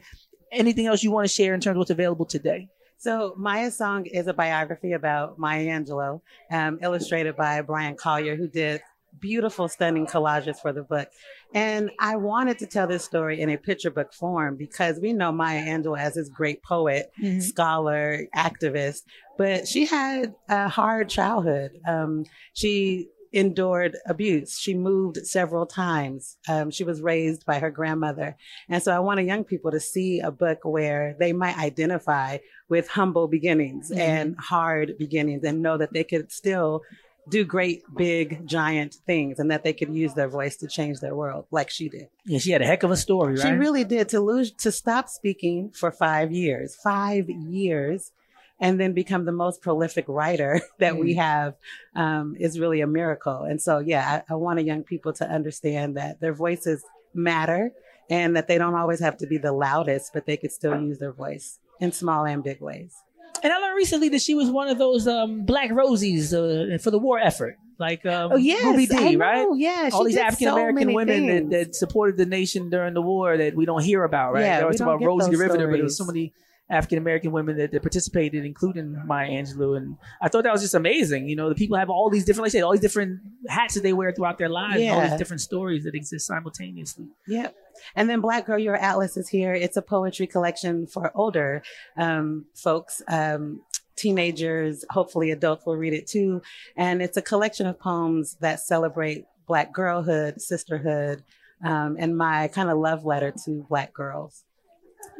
anything 0.52 0.86
else 0.86 1.02
you 1.02 1.10
want 1.10 1.26
to 1.26 1.34
share 1.34 1.52
in 1.52 1.60
terms 1.60 1.74
of 1.74 1.78
what's 1.78 1.90
available 1.90 2.26
today. 2.26 2.68
So 3.00 3.34
Maya's 3.38 3.78
Song 3.78 4.04
is 4.04 4.26
a 4.26 4.34
biography 4.34 4.92
about 4.92 5.38
Maya 5.38 5.66
Angelou, 5.66 6.20
um, 6.50 6.78
illustrated 6.82 7.34
by 7.34 7.62
Brian 7.62 7.96
Collier, 7.96 8.36
who 8.36 8.46
did 8.46 8.82
beautiful, 9.18 9.68
stunning 9.68 10.06
collages 10.06 10.56
for 10.60 10.72
the 10.72 10.82
book. 10.82 11.08
And 11.54 11.90
I 11.98 12.16
wanted 12.16 12.58
to 12.60 12.66
tell 12.66 12.86
this 12.86 13.04
story 13.04 13.40
in 13.40 13.50
a 13.50 13.56
picture 13.56 13.90
book 13.90 14.12
form 14.12 14.56
because 14.56 15.00
we 15.00 15.12
know 15.12 15.32
Maya 15.32 15.62
Angelou 15.62 15.98
as 15.98 16.14
this 16.14 16.28
great 16.28 16.62
poet, 16.62 17.10
Mhm. 17.20 17.42
scholar, 17.42 18.26
activist, 18.36 19.02
but 19.36 19.66
she 19.66 19.86
had 19.86 20.34
a 20.48 20.68
hard 20.68 21.08
childhood. 21.08 21.72
Um, 21.86 22.24
she 22.52 23.08
endured 23.32 23.96
abuse. 24.06 24.58
She 24.58 24.74
moved 24.74 25.16
several 25.24 25.64
times. 25.64 26.36
Um, 26.48 26.70
she 26.70 26.82
was 26.82 27.00
raised 27.00 27.46
by 27.46 27.60
her 27.60 27.70
grandmother. 27.70 28.36
And 28.68 28.82
so 28.82 28.92
I 28.92 28.98
wanted 28.98 29.26
young 29.26 29.44
people 29.44 29.70
to 29.70 29.78
see 29.78 30.18
a 30.18 30.32
book 30.32 30.58
where 30.64 31.14
they 31.20 31.32
might 31.32 31.56
identify 31.56 32.38
with 32.68 32.88
humble 32.88 33.28
beginnings 33.28 33.90
Mhm. 33.90 33.98
and 33.98 34.36
hard 34.40 34.98
beginnings 34.98 35.44
and 35.44 35.62
know 35.62 35.78
that 35.78 35.92
they 35.92 36.02
could 36.02 36.32
still 36.32 36.82
do 37.28 37.44
great, 37.44 37.82
big, 37.96 38.46
giant 38.46 38.94
things 39.06 39.38
and 39.38 39.50
that 39.50 39.62
they 39.62 39.72
could 39.72 39.94
use 39.94 40.14
their 40.14 40.28
voice 40.28 40.56
to 40.56 40.66
change 40.66 41.00
their 41.00 41.14
world 41.14 41.46
like 41.50 41.70
she 41.70 41.88
did. 41.88 42.08
Yeah, 42.24 42.38
she 42.38 42.50
had 42.50 42.62
a 42.62 42.66
heck 42.66 42.82
of 42.82 42.90
a 42.90 42.96
story, 42.96 43.34
right? 43.34 43.42
She 43.42 43.52
really 43.52 43.84
did 43.84 44.08
to 44.10 44.20
lose, 44.20 44.50
to 44.52 44.72
stop 44.72 45.08
speaking 45.08 45.70
for 45.70 45.90
five 45.92 46.32
years, 46.32 46.76
five 46.76 47.28
years, 47.28 48.12
and 48.58 48.78
then 48.80 48.92
become 48.92 49.24
the 49.24 49.32
most 49.32 49.62
prolific 49.62 50.04
writer 50.08 50.60
that 50.78 50.96
we 50.96 51.14
Mm. 51.14 51.18
have 51.18 51.54
um, 51.94 52.36
is 52.38 52.58
really 52.58 52.80
a 52.80 52.86
miracle. 52.86 53.42
And 53.42 53.60
so, 53.60 53.78
yeah, 53.78 54.22
I, 54.28 54.32
I 54.32 54.36
wanted 54.36 54.66
young 54.66 54.82
people 54.82 55.12
to 55.14 55.28
understand 55.28 55.96
that 55.96 56.20
their 56.20 56.34
voices 56.34 56.84
matter 57.14 57.72
and 58.08 58.36
that 58.36 58.48
they 58.48 58.58
don't 58.58 58.74
always 58.74 59.00
have 59.00 59.16
to 59.18 59.26
be 59.26 59.38
the 59.38 59.52
loudest, 59.52 60.12
but 60.12 60.26
they 60.26 60.36
could 60.36 60.52
still 60.52 60.80
use 60.80 60.98
their 60.98 61.12
voice 61.12 61.58
in 61.80 61.92
small 61.92 62.26
and 62.26 62.42
big 62.42 62.60
ways. 62.60 62.94
And 63.42 63.52
I 63.52 63.58
learned 63.58 63.76
recently 63.76 64.08
that 64.10 64.22
she 64.22 64.34
was 64.34 64.50
one 64.50 64.68
of 64.68 64.78
those 64.78 65.06
um, 65.08 65.44
black 65.44 65.70
rosies 65.70 66.32
uh, 66.32 66.78
for 66.78 66.90
the 66.90 66.98
war 66.98 67.18
effort, 67.18 67.58
like 67.78 68.04
um, 68.06 68.32
Oh, 68.32 68.36
yes, 68.36 68.64
Ruby 68.64 68.86
know. 68.86 69.24
right? 69.24 69.46
Yeah, 69.56 69.90
all 69.92 70.04
these 70.04 70.16
African 70.16 70.48
American 70.48 70.74
many 70.74 70.94
women 70.94 71.26
that, 71.26 71.50
that 71.50 71.74
supported 71.74 72.16
the 72.16 72.26
nation 72.26 72.70
during 72.70 72.94
the 72.94 73.02
war 73.02 73.36
that 73.36 73.54
we 73.54 73.64
don't 73.64 73.82
hear 73.82 74.04
about, 74.04 74.34
right? 74.34 74.42
Yeah, 74.42 74.56
they 74.58 74.62
always 74.62 74.74
we 74.74 74.78
talk 74.78 74.86
don't 74.86 74.96
about 75.02 75.06
Rosie 75.06 75.30
the 75.30 75.38
Riveter, 75.38 75.66
but 75.68 75.74
there 75.74 75.82
was 75.84 75.96
so 75.96 76.04
many 76.04 76.32
African 76.70 76.98
American 76.98 77.32
women 77.32 77.56
that, 77.56 77.72
that 77.72 77.82
participated, 77.82 78.44
including 78.44 78.96
Maya 79.06 79.28
Angelou, 79.28 79.76
and 79.76 79.96
I 80.22 80.28
thought 80.28 80.44
that 80.44 80.52
was 80.52 80.62
just 80.62 80.74
amazing. 80.74 81.28
You 81.28 81.36
know, 81.36 81.48
the 81.48 81.54
people 81.54 81.76
have 81.76 81.90
all 81.90 82.10
these 82.10 82.24
different, 82.24 82.42
like 82.42 82.50
I 82.50 82.52
said, 82.52 82.62
all 82.62 82.72
these 82.72 82.80
different 82.80 83.20
hats 83.48 83.74
that 83.74 83.82
they 83.82 83.92
wear 83.92 84.12
throughout 84.12 84.38
their 84.38 84.48
lives, 84.48 84.80
and 84.80 84.90
all 84.90 85.08
these 85.08 85.18
different 85.18 85.40
stories 85.40 85.84
that 85.84 85.94
exist 85.94 86.26
simultaneously. 86.26 87.06
Yep. 87.26 87.54
And 87.96 88.08
then 88.08 88.20
Black 88.20 88.46
Girl, 88.46 88.58
Your 88.58 88.76
Atlas 88.76 89.16
is 89.16 89.28
here. 89.28 89.54
It's 89.54 89.76
a 89.76 89.82
poetry 89.82 90.26
collection 90.26 90.86
for 90.86 91.10
older 91.14 91.62
um, 91.96 92.46
folks, 92.54 93.02
um, 93.08 93.62
teenagers, 93.96 94.84
hopefully 94.90 95.30
adults 95.30 95.66
will 95.66 95.76
read 95.76 95.92
it 95.92 96.06
too. 96.06 96.42
And 96.76 97.02
it's 97.02 97.16
a 97.16 97.22
collection 97.22 97.66
of 97.66 97.78
poems 97.78 98.36
that 98.40 98.60
celebrate 98.60 99.24
Black 99.46 99.72
girlhood, 99.72 100.40
sisterhood, 100.40 101.22
um, 101.64 101.96
and 101.98 102.16
my 102.16 102.48
kind 102.48 102.70
of 102.70 102.78
love 102.78 103.04
letter 103.04 103.32
to 103.44 103.66
Black 103.68 103.92
girls. 103.92 104.44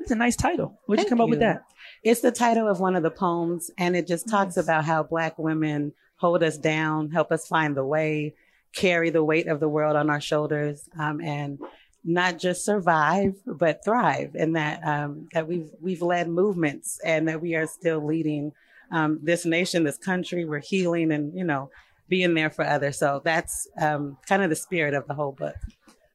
It's 0.00 0.10
a 0.10 0.16
nice 0.16 0.36
title. 0.36 0.80
Where'd 0.86 0.98
you 0.98 1.04
Thank 1.04 1.10
come 1.10 1.20
up 1.20 1.28
with 1.28 1.40
that? 1.40 1.64
It's 2.02 2.20
the 2.20 2.32
title 2.32 2.66
of 2.68 2.80
one 2.80 2.96
of 2.96 3.02
the 3.02 3.10
poems, 3.10 3.70
and 3.76 3.94
it 3.94 4.06
just 4.06 4.28
talks 4.28 4.56
about 4.56 4.84
how 4.84 5.02
Black 5.02 5.38
women 5.38 5.92
hold 6.16 6.42
us 6.42 6.56
down, 6.56 7.10
help 7.10 7.30
us 7.30 7.46
find 7.46 7.76
the 7.76 7.84
way, 7.84 8.34
carry 8.74 9.10
the 9.10 9.24
weight 9.24 9.46
of 9.46 9.60
the 9.60 9.68
world 9.68 9.96
on 9.96 10.10
our 10.10 10.20
shoulders, 10.20 10.88
um, 10.98 11.20
and 11.20 11.58
not 12.02 12.38
just 12.38 12.64
survive 12.64 13.34
but 13.46 13.84
thrive. 13.84 14.34
And 14.34 14.56
that 14.56 14.82
um, 14.86 15.28
that 15.32 15.46
we've 15.46 15.70
we've 15.80 16.02
led 16.02 16.28
movements, 16.28 16.98
and 17.04 17.28
that 17.28 17.42
we 17.42 17.54
are 17.54 17.66
still 17.66 18.04
leading 18.04 18.52
um, 18.90 19.20
this 19.22 19.44
nation, 19.44 19.84
this 19.84 19.98
country. 19.98 20.44
We're 20.44 20.60
healing, 20.60 21.12
and 21.12 21.36
you 21.36 21.44
know, 21.44 21.70
being 22.08 22.34
there 22.34 22.50
for 22.50 22.64
others. 22.66 22.98
So 22.98 23.20
that's 23.24 23.68
um, 23.80 24.16
kind 24.26 24.42
of 24.42 24.50
the 24.50 24.56
spirit 24.56 24.94
of 24.94 25.06
the 25.06 25.14
whole 25.14 25.32
book. 25.32 25.56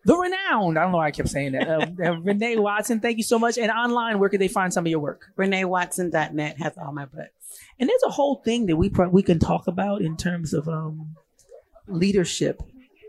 The 0.05 0.15
renowned. 0.15 0.77
I 0.77 0.83
don't 0.83 0.91
know 0.91 0.97
why 0.97 1.07
I 1.07 1.11
kept 1.11 1.29
saying 1.29 1.53
that. 1.53 1.67
Uh, 1.67 1.87
uh, 2.03 2.19
Renee 2.19 2.57
Watson, 2.57 2.99
thank 2.99 3.17
you 3.17 3.23
so 3.23 3.39
much. 3.39 3.57
And 3.57 3.71
online, 3.71 4.19
where 4.19 4.29
could 4.29 4.39
they 4.39 4.47
find 4.47 4.71
some 4.71 4.85
of 4.85 4.89
your 4.89 4.99
work? 4.99 5.31
ReneeWatson.net 5.37 6.59
has 6.59 6.77
all 6.77 6.93
my 6.93 7.05
books. 7.05 7.29
And 7.79 7.89
there's 7.89 8.03
a 8.05 8.11
whole 8.11 8.41
thing 8.45 8.67
that 8.67 8.75
we 8.75 8.89
pro- 8.89 9.09
we 9.09 9.23
can 9.23 9.39
talk 9.39 9.67
about 9.67 10.01
in 10.01 10.15
terms 10.15 10.53
of 10.53 10.69
um, 10.69 11.15
leadership 11.87 12.61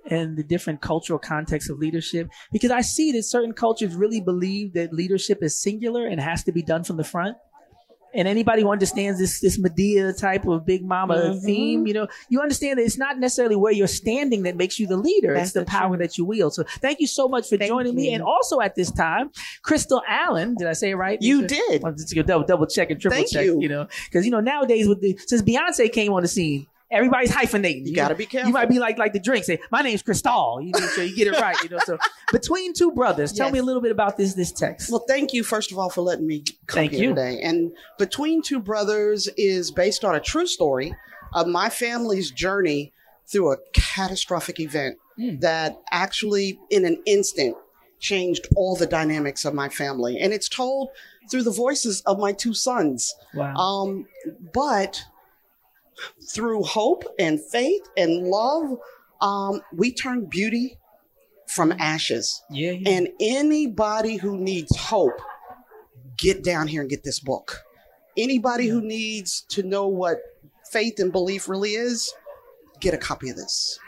and 0.08 0.36
the 0.36 0.42
different 0.42 0.80
cultural 0.80 1.18
contexts 1.18 1.68
of 1.68 1.78
leadership 1.78 2.28
because 2.52 2.70
I 2.70 2.80
see 2.80 3.12
that 3.12 3.24
certain 3.24 3.52
cultures 3.52 3.94
really 3.94 4.20
believe 4.20 4.72
that 4.74 4.92
leadership 4.92 5.42
is 5.42 5.60
singular 5.60 6.06
and 6.06 6.20
has 6.20 6.44
to 6.44 6.52
be 6.52 6.62
done 6.62 6.84
from 6.84 6.96
the 6.96 7.04
front. 7.04 7.36
And 8.16 8.26
anybody 8.26 8.62
who 8.62 8.70
understands 8.70 9.18
this 9.20 9.40
this 9.40 9.58
Madea 9.58 10.16
type 10.18 10.46
of 10.46 10.64
big 10.64 10.84
mama 10.84 11.14
Mhm. 11.16 11.42
theme, 11.42 11.86
you 11.86 11.94
know, 11.94 12.08
you 12.28 12.40
understand 12.40 12.78
that 12.78 12.84
it's 12.84 12.98
not 12.98 13.18
necessarily 13.18 13.56
where 13.56 13.72
you're 13.72 13.86
standing 13.86 14.42
that 14.44 14.56
makes 14.56 14.78
you 14.78 14.86
the 14.86 14.96
leader. 14.96 15.34
That's 15.34 15.48
it's 15.48 15.52
the, 15.52 15.60
the 15.60 15.66
power 15.66 15.96
that 15.98 16.16
you 16.18 16.24
wield. 16.24 16.54
So 16.54 16.64
thank 16.80 17.00
you 17.00 17.06
so 17.06 17.28
much 17.28 17.48
for 17.48 17.56
joining 17.58 17.94
me. 17.94 18.12
And 18.14 18.22
also 18.22 18.60
at 18.60 18.74
this 18.74 18.90
time, 18.90 19.30
Crystal 19.62 20.02
Allen, 20.08 20.54
did 20.56 20.66
I 20.66 20.72
say 20.72 20.90
it 20.90 20.94
right? 20.96 21.20
You 21.20 21.46
did. 21.46 21.84
I'm 21.84 21.96
just 21.96 22.14
gonna 22.14 22.26
double, 22.26 22.46
double 22.46 22.66
check 22.66 22.90
and 22.90 23.00
triple 23.00 23.16
Thank 23.16 23.30
check, 23.30 23.44
you. 23.44 23.60
you 23.60 23.68
know, 23.68 23.86
because 24.06 24.24
you 24.24 24.30
know 24.30 24.40
nowadays 24.40 24.88
with 24.88 25.00
the 25.02 25.18
since 25.26 25.42
Beyonce 25.42 25.92
came 25.92 26.12
on 26.12 26.22
the 26.22 26.28
scene, 26.28 26.66
everybody's 26.90 27.30
hyphenating. 27.30 27.86
You, 27.86 27.94
gotta 27.94 28.14
be 28.14 28.26
careful. 28.26 28.48
You 28.48 28.54
might 28.54 28.68
be 28.68 28.78
like 28.78 28.98
like 28.98 29.12
the 29.12 29.20
drink. 29.20 29.44
Say, 29.44 29.58
my 29.70 29.82
name's 29.82 30.02
Cristal. 30.02 30.60
You 30.60 30.72
make 30.72 30.90
sure 30.90 31.04
you 31.04 31.14
get 31.16 31.26
it 31.28 31.40
right. 31.40 31.56
You 31.62 31.68
know. 31.70 31.78
So 31.84 31.98
between 32.32 32.72
two 32.74 32.92
brothers, 32.92 33.32
tell 33.32 33.50
me 33.50 33.58
a 33.58 33.62
little 33.62 33.82
bit 33.82 33.92
about 33.92 34.16
this 34.16 34.34
this 34.34 34.52
text. 34.52 34.90
Well, 34.90 35.04
thank 35.08 35.32
you 35.32 35.42
first 35.42 35.72
of 35.72 35.78
all 35.78 35.90
for 35.90 36.02
letting 36.02 36.26
me 36.26 36.44
come 36.66 36.76
Thank 36.76 36.92
here 36.92 37.02
you. 37.04 37.08
today. 37.10 37.40
And 37.42 37.72
Between 37.98 38.42
Two 38.42 38.60
Brothers 38.60 39.28
is 39.36 39.70
based 39.70 40.04
on 40.04 40.14
a 40.14 40.20
true 40.20 40.46
story 40.46 40.94
of 41.34 41.46
my 41.46 41.68
family's 41.68 42.30
journey 42.30 42.92
through 43.26 43.52
a 43.52 43.56
catastrophic 43.72 44.60
event 44.60 44.98
Hmm. 45.16 45.38
that 45.38 45.80
actually, 45.90 46.58
in 46.70 46.84
an 46.84 47.02
instant, 47.06 47.56
changed 47.98 48.46
all 48.54 48.76
the 48.76 48.86
dynamics 48.86 49.46
of 49.46 49.54
my 49.54 49.70
family. 49.70 50.18
And 50.20 50.34
it's 50.34 50.46
told 50.48 50.90
through 51.30 51.42
the 51.44 51.50
voices 51.50 52.02
of 52.02 52.18
my 52.18 52.32
two 52.32 52.52
sons. 52.52 53.14
Wow. 53.34 53.54
Um, 53.56 54.06
but 54.52 55.02
through 56.32 56.62
hope 56.62 57.04
and 57.18 57.40
faith 57.40 57.82
and 57.96 58.24
love, 58.26 58.78
um, 59.20 59.60
we 59.72 59.92
turn 59.92 60.26
beauty 60.26 60.78
from 61.46 61.72
ashes. 61.78 62.42
Yeah, 62.50 62.72
yeah. 62.72 62.90
And 62.90 63.08
anybody 63.20 64.16
who 64.16 64.36
needs 64.36 64.76
hope, 64.76 65.18
get 66.16 66.42
down 66.42 66.68
here 66.68 66.80
and 66.80 66.90
get 66.90 67.04
this 67.04 67.20
book. 67.20 67.62
Anybody 68.16 68.66
who 68.66 68.80
needs 68.80 69.42
to 69.50 69.62
know 69.62 69.86
what 69.86 70.18
faith 70.70 70.98
and 70.98 71.12
belief 71.12 71.48
really 71.48 71.72
is, 71.72 72.12
get 72.80 72.94
a 72.94 72.98
copy 72.98 73.30
of 73.30 73.36
this. 73.36 73.78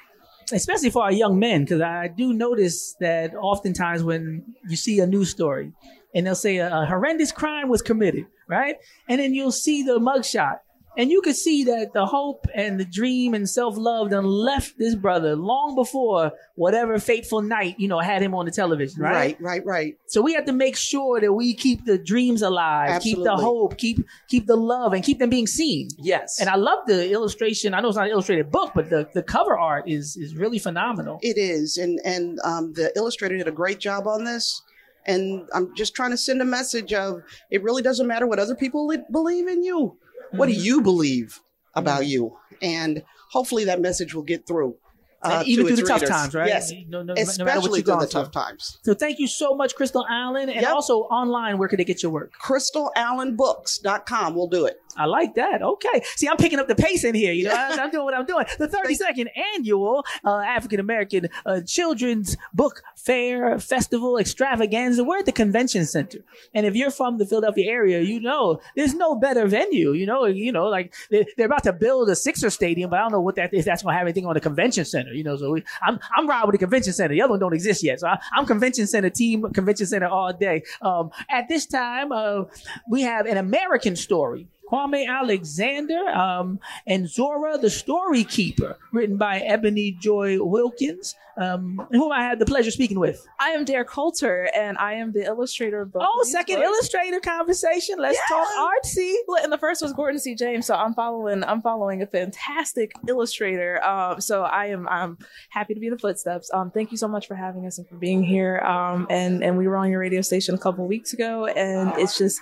especially 0.53 0.91
for 0.91 1.03
our 1.03 1.13
young 1.13 1.39
men, 1.39 1.65
because 1.65 1.81
I 1.81 2.09
do 2.09 2.33
notice 2.33 2.95
that 3.01 3.35
oftentimes 3.35 4.03
when 4.03 4.55
you 4.69 4.77
see 4.77 4.99
a 5.01 5.07
news 5.07 5.31
story 5.31 5.73
and 6.15 6.27
they'll 6.27 6.35
say 6.35 6.57
a, 6.59 6.75
a 6.75 6.87
horrendous 6.87 7.33
crime 7.33 7.69
was 7.69 7.83
committed, 7.83 8.27
right? 8.49 8.77
And 9.09 9.21
then 9.21 9.35
you'll 9.35 9.53
see 9.53 9.83
the 9.83 9.99
mugshot. 9.99 10.61
And 10.99 11.13
you 11.13 11.23
could 11.23 11.37
see 11.37 11.63
that 11.65 11.93
the 11.95 12.05
hope 12.05 12.49
and 12.53 12.79
the 12.79 12.85
dream 12.85 13.33
and 13.33 13.49
self 13.49 13.77
love 13.77 14.11
done 14.11 14.25
left 14.25 14.77
this 14.79 14.97
brother 14.97 15.37
long 15.37 15.77
before 15.77 16.33
whatever 16.57 16.99
fateful 16.99 17.41
night, 17.41 17.77
you 17.79 17.87
know, 17.87 18.01
had 18.01 18.21
him 18.21 18.35
on 18.35 18.47
the 18.47 18.51
television, 18.51 19.01
right? 19.01 19.13
Right, 19.13 19.41
right, 19.41 19.65
right. 19.65 19.99
So 20.09 20.21
we 20.21 20.35
have 20.35 20.45
to 20.47 20.53
make 20.53 20.77
sure 20.77 21.21
that 21.21 21.33
we 21.33 21.55
keep 21.55 21.85
the 21.85 21.99
dreams 21.99 22.43
alive, 22.43 23.01
keep 23.01 23.23
the 23.23 23.37
hope, 23.37 23.79
keep 23.79 24.05
keep 24.27 24.47
the 24.47 24.57
love, 24.57 24.93
and 24.93 25.05
keep 25.05 25.21
them 25.21 25.31
being 25.31 25.47
seen. 25.47 25.89
Yes. 25.99 26.41
And 26.41 26.51
I 26.51 26.57
love 26.57 26.81
the 26.89 27.13
illustration. 27.13 27.75
I 27.75 27.81
know 27.81 27.89
it's 27.89 27.97
not 27.97 28.07
an 28.07 28.13
illustrated 28.13 28.51
book, 28.51 28.73
but 28.75 28.91
the, 28.91 29.09
the 29.15 29.23
cover 29.23 29.57
art 29.57 29.89
is 29.89 30.17
is 30.17 30.35
really 30.35 30.59
phenomenal. 30.59 31.21
It 31.23 31.39
is, 31.39 31.77
and 31.77 32.01
and 32.05 32.41
um, 32.43 32.73
the 32.73 32.93
illustrator 32.97 33.37
did 33.37 33.47
a 33.47 33.53
great 33.53 33.79
job 33.79 34.09
on 34.09 34.25
this. 34.25 34.63
And 35.07 35.49
I'm 35.55 35.75
just 35.75 35.95
trying 35.95 36.11
to 36.11 36.19
send 36.19 36.43
a 36.43 36.45
message 36.45 36.93
of 36.93 37.23
it 37.51 37.63
really 37.63 37.81
doesn't 37.81 38.07
matter 38.07 38.27
what 38.27 38.39
other 38.39 38.55
people 38.55 38.89
li- 38.89 38.99
believe 39.11 39.49
in 39.49 39.63
you. 39.63 39.97
What 40.31 40.47
do 40.49 40.55
Mhm. 40.55 40.63
you 40.63 40.81
believe 40.83 41.41
about 41.75 42.07
you? 42.07 42.37
And 42.63 43.03
hopefully 43.31 43.65
that 43.67 43.81
message 43.81 44.15
will 44.15 44.23
get 44.25 44.47
through. 44.47 44.77
uh, 45.21 45.43
even 45.47 45.67
through 45.67 45.75
the 45.75 45.83
its 45.83 45.91
tough 45.91 46.05
times, 46.05 46.33
right? 46.33 46.47
Yes, 46.47 46.71
No- 46.87 47.03
no- 47.03 47.13
no 47.13 47.21
especially 47.21 47.81
you've 47.81 47.87
through 47.87 47.97
the 47.99 48.07
through. 48.07 48.23
tough 48.23 48.31
times. 48.31 48.79
So 48.85 48.95
thank 48.95 49.19
you 49.19 49.27
so 49.27 49.53
much, 49.53 49.75
Crystal 49.75 50.07
Allen, 50.09 50.49
and 50.49 50.61
Yep. 50.63 50.73
also 50.73 51.01
online. 51.11 51.59
Where 51.59 51.69
could 51.69 51.81
they 51.81 51.85
get 51.85 52.05
your 52.05 52.13
work? 52.13 52.35
CrystalAllenBooks.com 52.41 54.35
will 54.37 54.47
do 54.47 54.65
it. 54.67 54.81
I 54.99 55.07
like 55.07 55.35
that. 55.37 55.63
Okay. 55.63 56.03
See, 56.17 56.29
I'm 56.29 56.37
picking 56.37 56.59
up 56.59 56.69
the 56.69 56.75
pace 56.75 57.05
in 57.05 57.15
here. 57.15 57.33
You 57.33 57.45
know, 57.45 57.55
I, 57.55 57.69
am 57.73 57.91
doing 57.91 58.05
what 58.05 58.15
I'm 58.15 58.27
doing. 58.27 58.45
The 58.59 58.69
32nd 58.69 59.29
annual 59.55 60.05
uh, 60.25 60.39
African 60.39 60.81
American 60.81 61.29
uh, 61.47 61.61
Children's 61.65 62.37
Book 62.53 62.83
Fair 62.97 63.59
Festival 63.59 64.19
Extravaganza. 64.19 65.05
We're 65.05 65.19
at 65.19 65.27
the 65.27 65.33
Convention 65.33 65.87
Center, 65.87 66.19
and 66.53 66.67
if 66.67 66.75
you're 66.75 66.91
from 66.91 67.19
the 67.19 67.27
Philadelphia 67.27 67.71
area, 67.71 68.01
you 68.01 68.21
know 68.21 68.61
there's 68.77 68.95
no 68.95 69.15
better 69.15 69.47
venue. 69.47 69.93
You 69.93 70.07
know, 70.07 70.25
you 70.25 70.53
know, 70.53 70.67
like 70.67 70.95
they, 71.11 71.27
they're 71.37 71.47
about 71.47 71.63
to 71.65 71.73
build 71.73 72.11
a 72.11 72.17
Sixer 72.17 72.51
stadium, 72.51 72.91
but 72.91 72.99
I 72.99 73.03
don't 73.03 73.13
know 73.13 73.21
what 73.21 73.37
that 73.37 73.55
if 73.55 73.65
that's 73.65 73.83
going 73.83 73.95
to 73.95 73.99
have 73.99 74.07
anything 74.07 74.27
on 74.27 74.35
the 74.35 74.41
convention 74.41 74.85
center. 74.85 75.13
You 75.13 75.25
know, 75.25 75.37
so 75.37 75.53
we, 75.53 75.65
I'm 75.81 75.99
I'm 76.17 76.29
riding 76.29 76.47
with 76.49 76.55
the 76.55 76.59
convention 76.59 76.93
center. 76.93 77.15
The 77.15 77.23
other 77.23 77.31
one 77.31 77.41
don't 77.41 77.55
exist 77.55 77.83
yet, 77.83 78.01
so 78.01 78.09
I, 78.09 78.19
I'm 78.33 78.47
convention 78.47 78.87
center 78.87 79.11
team, 79.11 79.51
convention 79.53 79.87
center 79.87 80.09
all 80.09 80.33
day. 80.33 80.65
Um, 80.83 81.11
at 81.31 81.49
this 81.49 81.67
time, 81.67 82.13
uh, 82.13 82.45
we 82.89 83.03
have 83.03 83.27
an 83.27 83.37
American 83.37 83.97
story. 83.97 84.49
Kwame 84.71 85.09
Alexander 85.09 86.09
um, 86.09 86.61
and 86.87 87.09
Zora 87.09 87.59
the 87.59 87.71
Story 87.71 88.25
Keeper, 88.25 88.79
written 88.93 89.17
by 89.17 89.39
Ebony 89.41 89.93
Joy 89.93 90.43
Wilkins, 90.43 91.15
um, 91.39 91.87
whom 91.91 92.13
I 92.13 92.23
had 92.23 92.39
the 92.39 92.47
pleasure 92.47 92.69
of 92.69 92.75
speaking 92.75 92.99
with. 92.99 93.25
I 93.41 93.51
am 93.51 93.65
Dare 93.65 93.85
Coulter, 93.85 94.51
and 94.55 94.77
I 94.79 94.95
am 94.95 95.13
the 95.13 95.25
illustrator 95.25 95.83
of 95.83 95.93
both. 95.93 96.03
Oh, 96.05 96.25
second 96.25 96.57
books. 96.57 96.67
illustrator 96.67 97.21
conversation. 97.21 97.97
Let's 97.99 98.19
talk 98.29 98.47
artsy. 98.59 99.15
Well, 99.27 99.43
and 99.43 99.53
the 99.53 99.59
first 99.59 99.81
was 99.81 99.93
Gordon 99.93 100.19
C. 100.21 100.35
James, 100.35 100.67
so 100.67 100.75
I'm 100.75 100.95
following. 100.95 101.45
I'm 101.45 101.63
following 101.63 102.03
a 102.03 102.07
fantastic 102.07 102.93
illustrator. 103.07 103.83
Um, 103.85 104.21
so 104.21 104.43
I 104.43 104.67
am. 104.67 104.89
I'm 104.89 105.17
happy 105.51 105.75
to 105.75 105.81
be 105.81 105.87
in 105.87 105.93
the 105.93 105.99
footsteps. 105.99 106.51
Um, 106.53 106.71
thank 106.71 106.91
you 106.91 106.97
so 106.99 107.09
much 107.09 107.27
for 107.27 107.37
having 107.37 107.67
us 107.67 107.79
and 107.79 107.89
for 107.89 107.97
being 107.97 108.23
here. 108.23 108.59
Um, 108.59 109.07
and 109.09 109.43
and 109.43 109.57
we 109.57 109.69
were 109.69 109.77
on 109.77 109.91
your 109.91 110.01
radio 110.01 110.21
station 110.21 110.55
a 110.55 110.59
couple 110.59 110.87
weeks 110.87 111.13
ago, 111.13 111.47
and 111.47 111.93
it's 111.99 112.19
just 112.19 112.41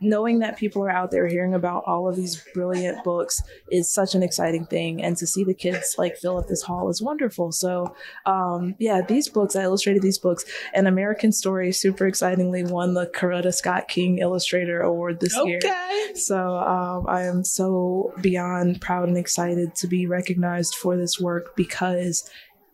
knowing 0.00 0.38
that 0.40 0.56
people 0.56 0.82
are 0.82 0.90
out 0.90 1.10
there 1.10 1.26
hearing 1.26 1.54
about 1.54 1.84
all 1.86 2.08
of 2.08 2.16
these 2.16 2.42
brilliant 2.54 3.02
books 3.04 3.42
is 3.70 3.92
such 3.92 4.14
an 4.14 4.22
exciting 4.22 4.64
thing 4.66 5.02
and 5.02 5.16
to 5.16 5.26
see 5.26 5.44
the 5.44 5.54
kids 5.54 5.94
like 5.98 6.16
fill 6.16 6.38
up 6.38 6.48
this 6.48 6.62
hall 6.62 6.88
is 6.88 7.02
wonderful. 7.02 7.52
So 7.52 7.94
um 8.26 8.74
yeah 8.78 9.02
these 9.02 9.28
books 9.28 9.56
i 9.56 9.62
illustrated 9.62 10.02
these 10.02 10.18
books. 10.18 10.44
An 10.74 10.86
american 10.86 11.32
story 11.32 11.72
super 11.72 12.06
excitingly 12.06 12.64
won 12.64 12.94
the 12.94 13.06
coretta 13.06 13.52
scott 13.52 13.88
king 13.88 14.18
illustrator 14.18 14.80
award 14.80 15.20
this 15.20 15.36
year. 15.44 15.58
Okay. 15.58 16.12
so 16.14 16.56
um, 16.56 17.06
I 17.08 17.22
am 17.22 17.44
so 17.44 18.12
beyond 18.20 18.80
proud 18.80 19.08
and 19.08 19.18
excited 19.18 19.74
to 19.76 19.86
be 19.86 20.06
recognized 20.06 20.74
for 20.74 20.96
this 20.96 21.20
work 21.20 21.56
because 21.56 22.28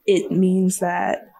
it 0.06 0.30
means 0.30 0.78
that 0.78 1.32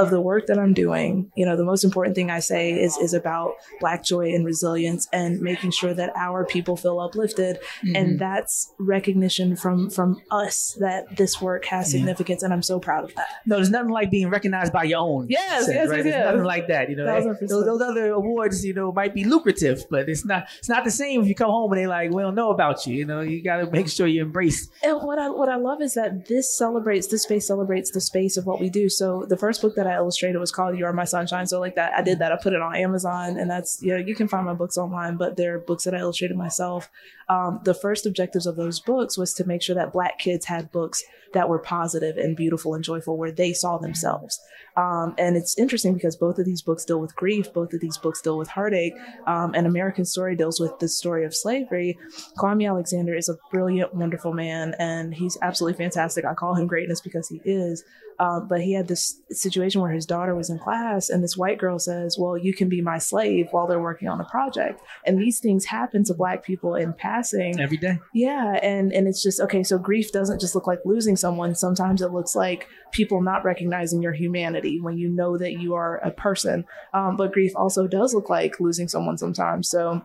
of 0.00 0.10
the 0.10 0.20
work 0.30 0.46
that 0.48 0.58
I'm 0.58 0.74
doing, 0.84 1.30
you 1.36 1.44
know, 1.46 1.56
the 1.56 1.64
most 1.72 1.84
important 1.84 2.14
thing 2.16 2.30
I 2.30 2.40
say 2.40 2.64
is 2.86 2.96
is 3.06 3.12
about 3.22 3.50
black 3.80 4.00
joy 4.12 4.26
and 4.34 4.44
resilience 4.52 5.02
and 5.12 5.40
making 5.50 5.72
sure 5.80 5.94
that 6.00 6.10
our 6.16 6.44
people 6.54 6.76
feel 6.84 6.98
uplifted. 7.06 7.58
Mhm. 7.84 7.96
And 7.98 8.06
that's 8.18 8.72
recognition 8.78 9.48
from 9.62 9.90
from 9.90 10.10
us 10.30 10.76
that 10.80 11.02
this 11.16 11.40
work 11.40 11.64
has 11.66 11.84
Yeah. 11.92 11.98
significance 12.00 12.42
and 12.42 12.52
I'm 12.54 12.62
so 12.72 12.76
proud 12.80 13.04
of 13.04 13.14
that. 13.16 13.26
No, 13.46 13.56
there's 13.56 13.70
nothing 13.70 13.90
like 13.90 14.10
being 14.10 14.30
recognized 14.30 14.72
by 14.72 14.84
your 14.84 15.00
own. 15.00 15.26
Yes, 15.28 15.66
set, 15.66 15.74
yes, 15.74 15.88
right? 15.88 16.04
yes, 16.04 16.24
nothing 16.26 16.44
like 16.54 16.66
that. 16.68 16.84
You 16.90 16.96
know, 16.96 17.06
those, 17.40 17.64
those 17.70 17.80
other 17.90 18.06
awards, 18.12 18.64
you 18.64 18.74
know, 18.74 18.92
might 18.92 19.14
be 19.14 19.24
lucrative, 19.24 19.78
but 19.90 20.08
it's 20.08 20.24
not. 20.24 20.40
It's 20.58 20.68
not 20.68 20.84
the 20.84 20.90
same 21.02 21.20
if 21.22 21.26
you 21.28 21.34
come 21.34 21.50
home 21.50 21.70
and 21.72 21.80
they 21.80 21.86
like, 21.86 22.10
we 22.10 22.22
don't 22.22 22.34
know 22.34 22.50
about 22.50 22.86
you. 22.86 22.94
You 23.00 23.06
know, 23.10 23.20
you 23.20 23.42
got 23.42 23.58
to 23.58 23.70
make 23.70 23.88
sure 23.88 24.06
you 24.06 24.22
embrace. 24.22 24.68
And 24.82 24.96
what 25.08 25.18
I 25.18 25.28
what 25.40 25.48
I 25.48 25.56
love 25.56 25.80
is 25.82 25.94
that 25.94 26.26
this 26.28 26.46
celebrates 26.56 27.06
this 27.08 27.22
space 27.28 27.46
celebrates 27.46 27.90
the 27.90 28.00
space 28.00 28.36
of 28.36 28.46
what 28.46 28.60
we 28.60 28.68
do. 28.70 28.88
So 28.88 29.24
the 29.28 29.36
first 29.36 29.60
book 29.62 29.74
that 29.76 29.86
I 29.86 29.89
illustrated 29.96 30.38
was 30.38 30.52
called 30.52 30.78
"You 30.78 30.86
Are 30.86 30.92
My 30.92 31.04
Sunshine." 31.04 31.46
So 31.46 31.60
like 31.60 31.74
that, 31.76 31.92
I 31.94 32.02
did 32.02 32.18
that. 32.18 32.32
I 32.32 32.36
put 32.36 32.52
it 32.52 32.62
on 32.62 32.74
Amazon, 32.74 33.38
and 33.38 33.50
that's 33.50 33.82
you 33.82 33.92
know 33.92 33.98
you 33.98 34.14
can 34.14 34.28
find 34.28 34.46
my 34.46 34.54
books 34.54 34.76
online, 34.76 35.16
but 35.16 35.36
they're 35.36 35.58
books 35.58 35.84
that 35.84 35.94
I 35.94 35.98
illustrated 35.98 36.36
myself. 36.36 36.90
Um, 37.30 37.60
the 37.62 37.74
first 37.74 38.06
objectives 38.06 38.44
of 38.44 38.56
those 38.56 38.80
books 38.80 39.16
was 39.16 39.32
to 39.34 39.46
make 39.46 39.62
sure 39.62 39.76
that 39.76 39.92
Black 39.92 40.18
kids 40.18 40.46
had 40.46 40.72
books 40.72 41.02
that 41.32 41.48
were 41.48 41.60
positive 41.60 42.16
and 42.16 42.36
beautiful 42.36 42.74
and 42.74 42.82
joyful, 42.82 43.16
where 43.16 43.30
they 43.30 43.52
saw 43.52 43.78
themselves. 43.78 44.38
Um, 44.76 45.14
and 45.16 45.36
it's 45.36 45.56
interesting 45.56 45.94
because 45.94 46.16
both 46.16 46.38
of 46.38 46.44
these 46.44 46.60
books 46.62 46.84
deal 46.84 47.00
with 47.00 47.14
grief, 47.14 47.52
both 47.52 47.72
of 47.72 47.80
these 47.80 47.98
books 47.98 48.20
deal 48.20 48.36
with 48.36 48.48
heartache. 48.48 48.94
Um, 49.28 49.54
and 49.54 49.66
American 49.66 50.04
Story 50.04 50.34
deals 50.34 50.58
with 50.58 50.76
the 50.80 50.88
story 50.88 51.24
of 51.24 51.34
slavery. 51.34 51.96
Kwame 52.36 52.68
Alexander 52.68 53.14
is 53.14 53.28
a 53.28 53.36
brilliant, 53.52 53.94
wonderful 53.94 54.32
man, 54.32 54.74
and 54.80 55.14
he's 55.14 55.38
absolutely 55.40 55.78
fantastic. 55.78 56.24
I 56.24 56.34
call 56.34 56.54
him 56.54 56.66
greatness 56.66 57.00
because 57.00 57.28
he 57.28 57.40
is. 57.44 57.84
Um, 58.20 58.48
but 58.48 58.60
he 58.60 58.74
had 58.74 58.86
this 58.86 59.18
situation 59.30 59.80
where 59.80 59.90
his 59.90 60.04
daughter 60.04 60.34
was 60.34 60.50
in 60.50 60.58
class, 60.58 61.08
and 61.08 61.24
this 61.24 61.38
white 61.38 61.58
girl 61.58 61.78
says, 61.78 62.18
"Well, 62.18 62.36
you 62.36 62.52
can 62.52 62.68
be 62.68 62.82
my 62.82 62.98
slave 62.98 63.48
while 63.50 63.66
they're 63.66 63.80
working 63.80 64.08
on 64.08 64.20
a 64.20 64.26
project." 64.26 64.82
And 65.06 65.18
these 65.18 65.40
things 65.40 65.64
happen 65.64 66.04
to 66.04 66.12
Black 66.12 66.44
people 66.44 66.74
in 66.74 66.92
passing 67.20 67.60
every 67.60 67.76
day. 67.76 67.98
Yeah, 68.14 68.58
and 68.62 68.92
and 68.92 69.06
it's 69.06 69.22
just 69.22 69.40
okay. 69.40 69.62
So 69.62 69.78
grief 69.78 70.12
doesn't 70.12 70.40
just 70.40 70.54
look 70.54 70.66
like 70.66 70.80
losing 70.84 71.16
someone. 71.16 71.54
Sometimes 71.54 72.02
it 72.02 72.12
looks 72.12 72.34
like 72.34 72.66
people 72.92 73.22
not 73.22 73.44
recognizing 73.44 74.02
your 74.02 74.12
humanity 74.12 74.80
when 74.80 74.98
you 74.98 75.08
know 75.08 75.38
that 75.38 75.52
you 75.52 75.74
are 75.74 75.96
a 75.98 76.10
person. 76.10 76.64
Um, 76.94 77.16
but 77.16 77.32
grief 77.32 77.52
also 77.54 77.86
does 77.86 78.14
look 78.14 78.28
like 78.28 78.60
losing 78.60 78.88
someone 78.88 79.18
sometimes. 79.18 79.68
So. 79.68 80.04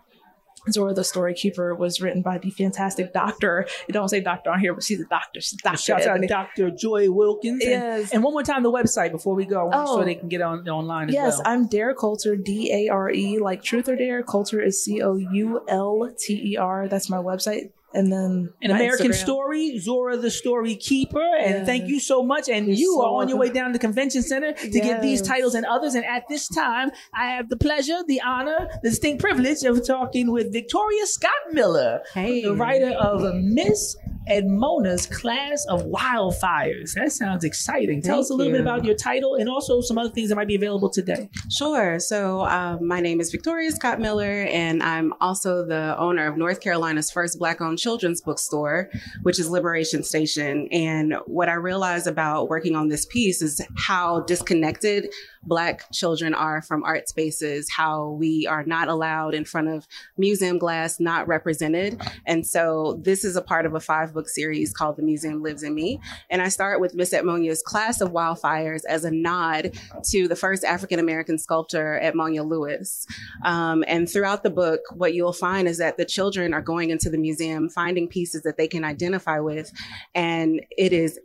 Zora 0.71 0.93
the 0.93 1.03
Story 1.03 1.33
Keeper 1.33 1.75
was 1.75 2.01
written 2.01 2.21
by 2.21 2.37
the 2.37 2.49
fantastic 2.51 3.13
doctor. 3.13 3.67
You 3.87 3.93
don't 3.93 4.09
say 4.09 4.21
doctor 4.21 4.49
on 4.51 4.59
here, 4.59 4.73
but 4.73 4.83
she's 4.83 4.99
a 4.99 5.05
doctor. 5.05 5.41
She's 5.41 5.53
a 5.53 5.57
doctor. 5.57 5.77
Shout 5.77 6.01
out 6.07 6.21
to 6.21 6.27
Dr. 6.27 6.71
Joy 6.71 7.11
Wilkins. 7.11 7.63
And- 7.63 7.71
Yes. 7.71 8.11
And, 8.13 8.23
one 8.23 8.33
more 8.33 8.43
time, 8.43 8.63
the 8.63 8.71
website 8.71 9.11
before 9.11 9.35
we 9.35 9.45
go. 9.45 9.69
Oh. 9.73 9.97
so 9.97 10.03
they 10.03 10.15
can 10.15 10.27
get 10.29 10.41
on 10.41 10.67
online 10.67 11.09
as 11.09 11.13
Yes, 11.13 11.33
well. 11.37 11.43
I'm 11.45 11.67
Dare 11.67 11.93
Coulter, 11.93 12.35
D 12.35 12.71
A 12.73 12.89
R 12.91 13.09
E, 13.11 13.39
like 13.39 13.61
Truth 13.63 13.89
or 13.89 13.95
Dare. 13.95 14.23
Coulter 14.23 14.61
is 14.61 14.83
C 14.83 15.01
O 15.01 15.15
U 15.15 15.61
L 15.67 16.11
T 16.17 16.53
E 16.53 16.57
R. 16.57 16.87
That's 16.87 17.09
my 17.09 17.17
website. 17.17 17.71
And 17.95 18.11
then 18.11 18.53
An 18.61 18.71
American 18.71 19.11
Instagram. 19.11 19.25
Story, 19.25 19.79
Zora 19.79 20.17
the 20.17 20.31
Story 20.31 20.75
Keeper. 20.75 21.29
And 21.39 21.55
Yeah. 21.55 21.65
thank 21.65 21.87
you 21.87 21.99
so 21.99 22.21
much. 22.23 22.49
And 22.49 22.67
You're 22.67 22.75
you 22.75 22.93
so 22.93 23.05
are 23.05 23.21
on 23.21 23.29
your 23.29 23.37
way 23.37 23.49
down 23.49 23.67
to 23.67 23.73
the 23.73 23.79
convention 23.79 24.21
center 24.21 24.51
to 24.53 24.79
get 24.87 25.01
these 25.01 25.21
titles 25.21 25.55
and 25.55 25.65
others. 25.65 25.95
And 25.95 26.05
at 26.05 26.23
this 26.29 26.47
time, 26.47 26.91
I 27.13 27.25
have 27.35 27.49
the 27.49 27.57
pleasure, 27.57 27.99
the 28.07 28.21
honor, 28.21 28.67
the 28.83 28.89
distinct 28.89 29.21
privilege 29.21 29.63
of 29.63 29.85
talking 29.85 30.31
with 30.31 30.51
Victoria 30.51 31.05
Scott 31.05 31.31
Miller, 31.51 32.01
hey. 32.13 32.41
the 32.43 32.53
writer 32.55 32.91
of 32.91 33.35
Miss 33.35 33.95
Edmonia's 34.29 35.05
Class 35.05 35.65
of 35.69 35.83
Wildfires. 35.83 36.93
That 36.93 37.11
sounds 37.11 37.43
exciting. 37.43 38.01
Tell 38.01 38.15
Thank 38.15 38.23
us 38.23 38.29
a 38.29 38.33
little 38.33 38.51
bit 38.51 38.61
about 38.61 38.85
your 38.85 38.95
title 38.95 39.35
and 39.35 39.49
also 39.49 39.81
some 39.81 39.97
other 39.97 40.09
things 40.09 40.29
that 40.29 40.35
might 40.35 40.47
be 40.47 40.55
available 40.55 40.89
today. 40.89 41.29
Sure. 41.49 41.99
So, 41.99 42.45
um, 42.45 42.87
my 42.87 42.99
name 42.99 43.19
is 43.19 43.31
Victoria 43.31 43.71
Scott 43.71 43.99
Miller, 43.99 44.43
and 44.43 44.81
I'm 44.81 45.13
also 45.21 45.65
the 45.65 45.95
owner 45.97 46.27
of 46.27 46.37
North 46.37 46.61
Carolina's 46.61 47.11
first 47.11 47.39
Black 47.39 47.61
owned 47.61 47.77
children's 47.77 48.21
bookstore, 48.21 48.89
which 49.23 49.39
is 49.39 49.49
Liberation 49.49 50.03
Station. 50.03 50.67
And 50.71 51.15
what 51.25 51.49
I 51.49 51.53
realized 51.53 52.07
about 52.07 52.49
working 52.49 52.75
on 52.75 52.89
this 52.89 53.05
piece 53.05 53.41
is 53.41 53.61
how 53.77 54.21
disconnected 54.21 55.11
Black 55.45 55.91
children 55.91 56.33
are 56.33 56.61
from 56.61 56.83
art 56.83 57.09
spaces, 57.09 57.69
how 57.71 58.09
we 58.09 58.47
are 58.47 58.63
not 58.63 58.87
allowed 58.87 59.33
in 59.33 59.45
front 59.45 59.67
of 59.67 59.87
museum 60.17 60.57
glass, 60.57 60.99
not 60.99 61.27
represented. 61.27 62.01
And 62.25 62.45
so, 62.45 62.99
this 63.03 63.23
is 63.23 63.35
a 63.35 63.41
part 63.41 63.65
of 63.65 63.73
a 63.73 63.79
five 63.79 64.13
book 64.13 64.27
series 64.29 64.73
called 64.73 64.97
The 64.97 65.03
Museum 65.03 65.41
Lives 65.41 65.63
in 65.63 65.75
Me. 65.75 65.99
And 66.29 66.41
I 66.41 66.49
start 66.49 66.79
with 66.79 66.95
Miss 66.95 67.13
Edmonia's 67.13 67.61
Class 67.61 68.01
of 68.01 68.11
Wildfires 68.11 68.81
as 68.87 69.05
a 69.05 69.11
nod 69.11 69.77
to 70.11 70.27
the 70.27 70.35
first 70.35 70.63
African 70.63 70.99
American 70.99 71.37
sculptor, 71.37 71.99
Edmonia 72.01 72.47
Lewis. 72.47 73.05
Um, 73.43 73.83
and 73.87 74.09
throughout 74.09 74.43
the 74.43 74.49
book, 74.49 74.81
what 74.93 75.13
you'll 75.13 75.33
find 75.33 75.67
is 75.67 75.77
that 75.77 75.97
the 75.97 76.05
children 76.05 76.53
are 76.53 76.61
going 76.61 76.89
into 76.89 77.09
the 77.09 77.17
museum, 77.17 77.69
finding 77.69 78.07
pieces 78.07 78.43
that 78.43 78.57
they 78.57 78.67
can 78.67 78.83
identify 78.83 79.39
with, 79.39 79.71
and 80.13 80.61
it 80.71 80.93
is 80.93 81.19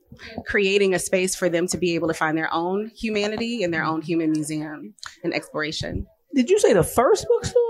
creating 0.47 0.95
a 0.95 0.99
space 0.99 1.35
for 1.35 1.49
them 1.49 1.67
to 1.69 1.79
be 1.79 1.95
able 1.95 2.09
to 2.09 2.15
find 2.15 2.37
their 2.37 2.53
own 2.53 2.91
humanity 2.97 3.63
and 3.63 3.73
their 3.73 3.85
own 3.85 4.03
human 4.11 4.33
museum 4.33 4.95
and 5.23 5.33
exploration. 5.33 6.07
Did 6.35 6.51
you 6.51 6.59
say 6.59 6.73
the 6.73 6.83
first 6.83 7.27
bookstore? 7.29 7.63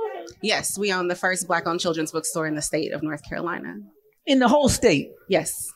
Yes, 0.43 0.79
we 0.79 0.91
own 0.93 1.09
the 1.09 1.15
first 1.15 1.47
Black 1.47 1.67
owned 1.67 1.81
children's 1.81 2.13
bookstore 2.13 2.47
in 2.47 2.55
the 2.55 2.63
state 2.63 2.93
of 2.93 3.03
North 3.03 3.23
Carolina. 3.29 3.77
In 4.25 4.39
the 4.39 4.49
whole 4.49 4.71
state? 4.71 5.11
Yes, 5.29 5.71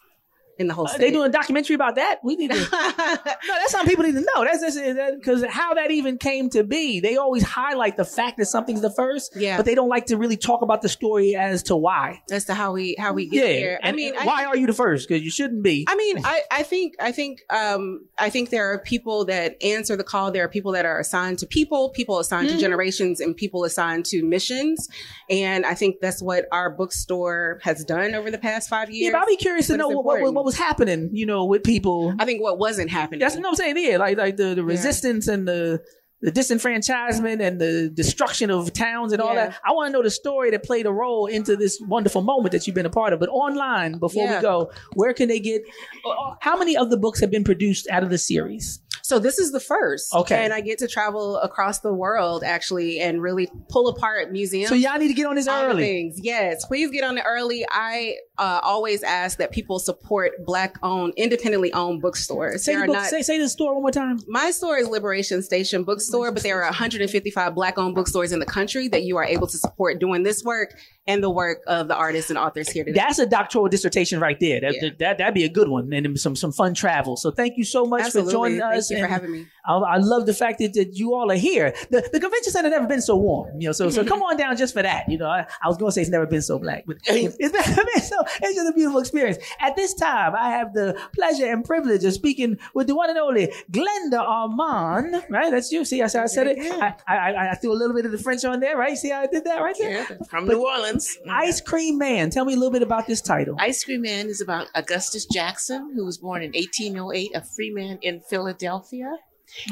in 0.59 0.67
the 0.69 0.75
whole 0.75 0.87
state. 0.87 1.01
they 1.01 1.11
doing 1.11 1.29
a 1.29 1.33
documentary 1.33 1.75
about 1.75 1.97
that? 1.97 2.21
We 2.23 2.37
need 2.37 2.51
to. 2.51 2.57
no, 2.73 3.17
that's 3.25 3.71
something 3.73 3.89
people 3.89 4.05
need 4.05 4.15
to 4.15 4.27
know. 4.35 4.45
That's 4.45 4.77
because 5.17 5.45
how 5.45 5.75
that 5.75 5.91
even 5.91 6.19
came 6.19 6.51
to 6.51 6.65
be. 6.65 7.01
They 7.01 7.17
always 7.17 7.43
highlight 7.43 7.97
the 7.97 8.05
fact 8.05 8.39
that 8.39 8.47
something's 8.47 8.81
the 8.81 8.91
first, 8.91 9.33
Yeah. 9.37 9.57
but 9.57 9.67
they 9.67 9.75
don't 9.75 9.89
like 9.89 10.07
to 10.07 10.17
really 10.17 10.37
talk 10.37 10.63
about 10.63 10.83
the 10.83 10.89
story 10.89 11.35
as 11.35 11.63
to 11.65 11.77
why. 11.77 12.23
As 12.31 12.45
to 12.47 12.55
how 12.55 12.73
we 12.73 12.95
how 12.99 13.13
we 13.13 13.27
get 13.29 13.49
yeah. 13.49 13.57
here. 13.59 13.81
I 13.83 13.89
and 13.89 13.97
mean, 13.97 14.15
I- 14.19 14.25
why 14.27 14.45
are 14.45 14.57
you 14.57 14.67
the 14.67 14.73
first? 14.73 15.09
Because 15.09 15.23
you 15.23 15.31
shouldn't 15.31 15.63
be. 15.63 15.85
I 15.89 15.97
mean, 15.97 16.19
I, 16.25 16.43
I 16.51 16.63
think 16.63 16.95
I 17.01 17.13
think 17.13 17.41
um, 17.51 18.07
I 18.19 18.31
think 18.31 18.51
there 18.51 18.73
are 18.73 18.79
people 18.79 19.25
that 19.27 19.63
answer 19.63 19.97
the 19.97 20.05
call. 20.05 20.31
There 20.31 20.45
are 20.45 20.49
people 20.49 20.73
that 20.73 20.85
are 20.85 20.99
assigned 21.01 21.39
to 21.41 21.47
people, 21.47 21.91
people 21.91 22.19
assigned 22.19 22.49
Mhm. 22.49 22.53
to 22.53 22.59
generations, 22.59 23.21
and 23.21 23.37
people 23.37 23.65
assigned 23.65 24.05
to 24.07 24.23
missions. 24.23 24.89
And 25.31 25.65
I 25.67 25.75
think 25.75 25.97
that's 26.01 26.23
what 26.23 26.47
our 26.53 26.71
bookstore 26.71 27.59
has 27.63 27.85
done 27.85 28.15
over 28.15 28.31
the 28.31 28.39
past 28.39 28.69
five 28.69 28.91
years. 28.91 29.07
yeah, 29.07 29.13
but 29.13 29.23
I'd 29.23 29.27
be 29.29 29.37
curious 29.37 29.67
to 29.69 29.77
know 29.77 29.89
what, 29.89 30.05
what, 30.05 30.17
important. 30.19 30.44
What 30.45 30.51
was 30.53 30.57
happening. 30.59 31.11
You 31.13 31.27
know, 31.27 31.45
with 31.47 31.63
people. 31.65 32.15
I 32.19 32.25
think 32.25 32.43
what 32.43 32.59
wasn't 32.59 32.91
happening. 32.91 33.21
That's 33.21 33.37
what 33.37 33.47
I'm 33.47 33.55
saying. 33.55 33.77
Yeah, 33.79 33.97
like 33.97 34.17
like 34.19 34.37
the, 34.37 34.55
the 34.55 34.65
resistance 34.65 35.27
and 35.29 35.49
the 35.49 35.81
the 36.21 36.33
disenfranchisement 36.33 37.41
and 37.47 37.61
the 37.61 37.91
destruction 37.93 38.51
of 38.51 38.73
towns 38.73 39.13
and 39.13 39.21
all 39.21 39.35
that. 39.35 39.57
I 39.63 39.73
want 39.73 39.89
to 39.89 39.93
know 39.93 40.03
the 40.03 40.11
story 40.11 40.51
that 40.53 40.63
played 40.65 40.87
a 40.87 40.91
role 40.91 41.27
into 41.27 41.55
this 41.55 41.79
wonderful 41.87 42.23
moment 42.23 42.53
that 42.53 42.67
you've 42.67 42.75
been 42.75 42.87
a 42.87 42.91
part 42.91 43.13
of. 43.13 43.21
But 43.21 43.29
online, 43.29 43.99
before 43.99 44.25
Yeah. 44.25 44.37
we 44.37 44.43
go, 44.43 44.71
where 44.95 45.13
can 45.13 45.29
they 45.29 45.39
get? 45.39 45.61
uh, 46.07 46.35
How 46.41 46.57
many 46.57 46.79
of 46.79 46.89
the 46.89 46.97
books 46.97 47.21
have 47.21 47.31
been 47.31 47.45
produced 47.45 47.89
out 47.91 48.03
of 48.03 48.09
the 48.11 48.17
series? 48.17 48.81
So 49.05 49.19
this 49.19 49.39
is 49.39 49.53
the 49.53 49.61
first. 49.61 50.15
Okay. 50.15 50.43
And 50.43 50.51
I 50.55 50.63
get 50.63 50.79
to 50.79 50.89
travel 50.89 51.37
across 51.37 51.81
the 51.81 51.93
world 51.93 52.43
actually 52.43 53.01
and 53.01 53.21
really 53.21 53.51
pull 53.69 53.89
apart 53.89 54.33
museums. 54.33 54.71
So 54.71 54.75
y'all 54.75 54.97
need 54.97 55.09
to 55.09 55.15
get 55.15 55.27
on 55.27 55.35
this 55.35 55.47
early. 55.47 55.83
Things. 55.83 56.21
Yes, 56.23 56.65
please 56.65 56.91
get 56.91 57.05
on 57.05 57.19
it 57.19 57.25
early. 57.27 57.67
I 57.71 58.17
uh, 58.39 58.61
always 58.63 59.03
ask 59.03 59.37
that 59.39 59.53
people 59.53 59.79
support 59.79 60.33
black 60.47 60.79
owned, 60.83 61.13
independently 61.19 61.71
owned 61.75 62.01
bookstores. 62.01 62.65
Say 62.65 62.77
the 62.77 62.87
book, 62.87 62.95
not- 62.95 63.09
say 63.09 63.21
say 63.21 63.39
the 63.39 63.47
store 63.47 63.75
one 63.75 63.83
more 63.83 63.91
time. 63.91 64.21
my 64.27 64.51
store 64.51 64.79
is 64.79 64.89
Liberation 64.89 65.43
Station 65.43 65.85
Bookstore, 65.85 66.33
but 66.33 66.43
there 66.43 66.63
are 66.63 66.65
155 66.65 67.55
black 67.55 67.77
owned 67.77 67.95
bookstores 67.95 68.33
in 68.33 68.39
the 68.39 68.47
country 68.47 68.89
that 68.89 69.03
you 69.03 69.19
are 69.19 69.25
able 69.25 69.47
to 69.49 69.59
support 69.59 69.99
doing 69.99 70.23
this 70.23 70.43
work 70.43 70.75
and 71.07 71.23
the 71.23 71.29
work 71.31 71.59
of 71.67 71.89
the 71.89 71.95
artists 71.95 72.31
and 72.31 72.39
authors 72.39 72.69
here 72.71 72.83
today. 72.85 72.99
That's 72.99 73.19
a 73.19 73.27
doctoral 73.27 73.69
dissertation 73.69 74.21
right 74.21 74.39
there. 74.41 74.61
That, 74.61 74.75
Yeah. 74.81 74.89
that 75.01 75.19
that'd 75.19 75.35
be 75.35 75.45
a 75.45 75.49
good 75.49 75.69
one 75.69 75.93
and 75.93 76.19
some 76.19 76.35
some 76.35 76.51
fun 76.53 76.73
travel. 76.75 77.17
So 77.17 77.31
thank 77.31 77.59
you 77.59 77.65
so 77.65 77.85
much 77.85 78.03
Absolutely. 78.07 78.31
for 78.33 78.37
joining 78.39 78.61
Thank 78.61 78.75
us. 78.79 78.91
you 78.91 78.99
for 79.01 79.07
having 79.07 79.33
me. 79.33 79.47
I, 79.67 79.75
I 79.75 79.97
love 79.99 80.27
the 80.27 80.35
fact 80.35 80.59
that, 80.61 80.73
that 80.75 80.97
you 80.97 81.15
all 81.15 81.31
are 81.31 81.37
here. 81.37 81.75
The, 81.91 82.09
the 82.13 82.21
convention 82.21 82.53
center 82.53 82.71
never 82.71 82.87
been 82.87 83.01
so 83.03 83.17
warm, 83.17 83.61
you 83.61 83.69
know. 83.69 83.73
So 83.73 83.91
so 83.91 84.05
come 84.05 84.23
on 84.29 84.37
down 84.37 84.57
just 84.57 84.73
for 84.75 84.83
that. 84.83 85.09
You 85.11 85.19
know, 85.19 85.27
I, 85.29 85.47
I 85.63 85.69
was 85.69 85.77
going 85.77 85.89
to 85.91 85.95
say 85.95 86.01
it's 86.03 86.11
never 86.11 86.27
been 86.27 86.43
so 86.43 86.59
black, 86.59 86.85
but 86.87 86.97
it's 87.07 87.39
never 87.39 87.85
been 87.95 88.03
so. 88.03 88.17
It's 88.43 88.55
just 88.55 88.71
a 88.71 88.73
beautiful 88.73 89.01
experience. 89.01 89.39
At 89.61 89.77
this 89.77 89.95
time, 89.95 90.35
I 90.37 90.51
have 90.51 90.73
the 90.75 90.99
pleasure 91.15 91.47
and 91.51 91.65
privilege 91.65 92.05
of 92.05 92.13
speaking 92.15 92.59
with 92.75 92.87
the 92.87 92.95
one 92.95 93.11
and 93.11 93.19
only 93.19 93.53
Glenda 93.71 94.21
Armand. 94.21 95.25
Right, 95.31 95.51
that's 95.51 95.71
you. 95.73 95.85
See, 95.85 96.03
I 96.03 96.07
said 96.07 96.23
I 96.23 96.27
said 96.27 96.47
it. 96.47 96.59
I, 96.61 96.95
I, 97.07 97.51
I- 97.51 97.55
threw 97.55 97.73
a 97.73 97.75
little 97.75 97.95
bit 97.95 98.05
of 98.05 98.13
the 98.13 98.19
French 98.19 98.45
on 98.45 98.61
there. 98.61 98.77
Right, 98.77 98.97
see 98.99 99.11
how 99.11 99.21
I 99.21 99.27
did 99.27 99.45
that 99.45 99.61
right 99.63 99.77
there. 99.79 100.05
from 100.29 100.47
But 100.47 100.55
New 100.55 100.67
Orleans. 100.67 100.94
Ice 101.31 101.61
Cream 101.61 101.99
Man. 101.99 102.31
Tell 102.31 102.45
me 102.45 102.55
a 102.55 102.57
little 102.57 102.73
bit 102.73 102.83
about 102.83 103.07
this 103.07 103.21
title. 103.21 103.57
Ice 103.59 103.85
Cream 103.85 104.03
Man 104.03 104.27
is 104.29 104.41
about 104.41 104.69
Augustus 104.75 105.27
Jackson, 105.27 105.93
who 105.95 106.05
was 106.05 106.19
born 106.19 106.43
in 106.43 106.53
1808, 106.53 107.31
a 107.35 107.43
free 107.43 107.71
man 107.71 107.99
in 108.03 108.21
Philadelphia. 108.21 109.17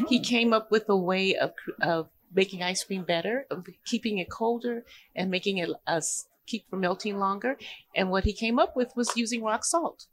He 0.09 0.21
came 0.21 0.53
up 0.53 0.71
with 0.71 0.85
a 0.89 0.97
way 0.97 1.35
of, 1.37 1.53
of 1.81 2.09
making 2.35 2.63
ice 2.63 2.85
cream 2.85 3.05
better, 3.05 3.47
of 3.51 3.67
keeping 3.85 4.19
it 4.19 4.31
colder 4.31 4.85
and 5.17 5.31
making 5.31 5.59
it 5.59 5.71
uh, 5.87 6.01
keep 6.47 6.69
from 6.71 6.81
melting 6.81 7.19
longer. 7.19 7.57
And 7.97 8.11
what 8.11 8.25
he 8.25 8.33
came 8.33 8.59
up 8.59 8.77
with 8.77 8.93
was 8.97 9.17
using 9.17 9.43
rock 9.43 9.65
salt. 9.65 10.07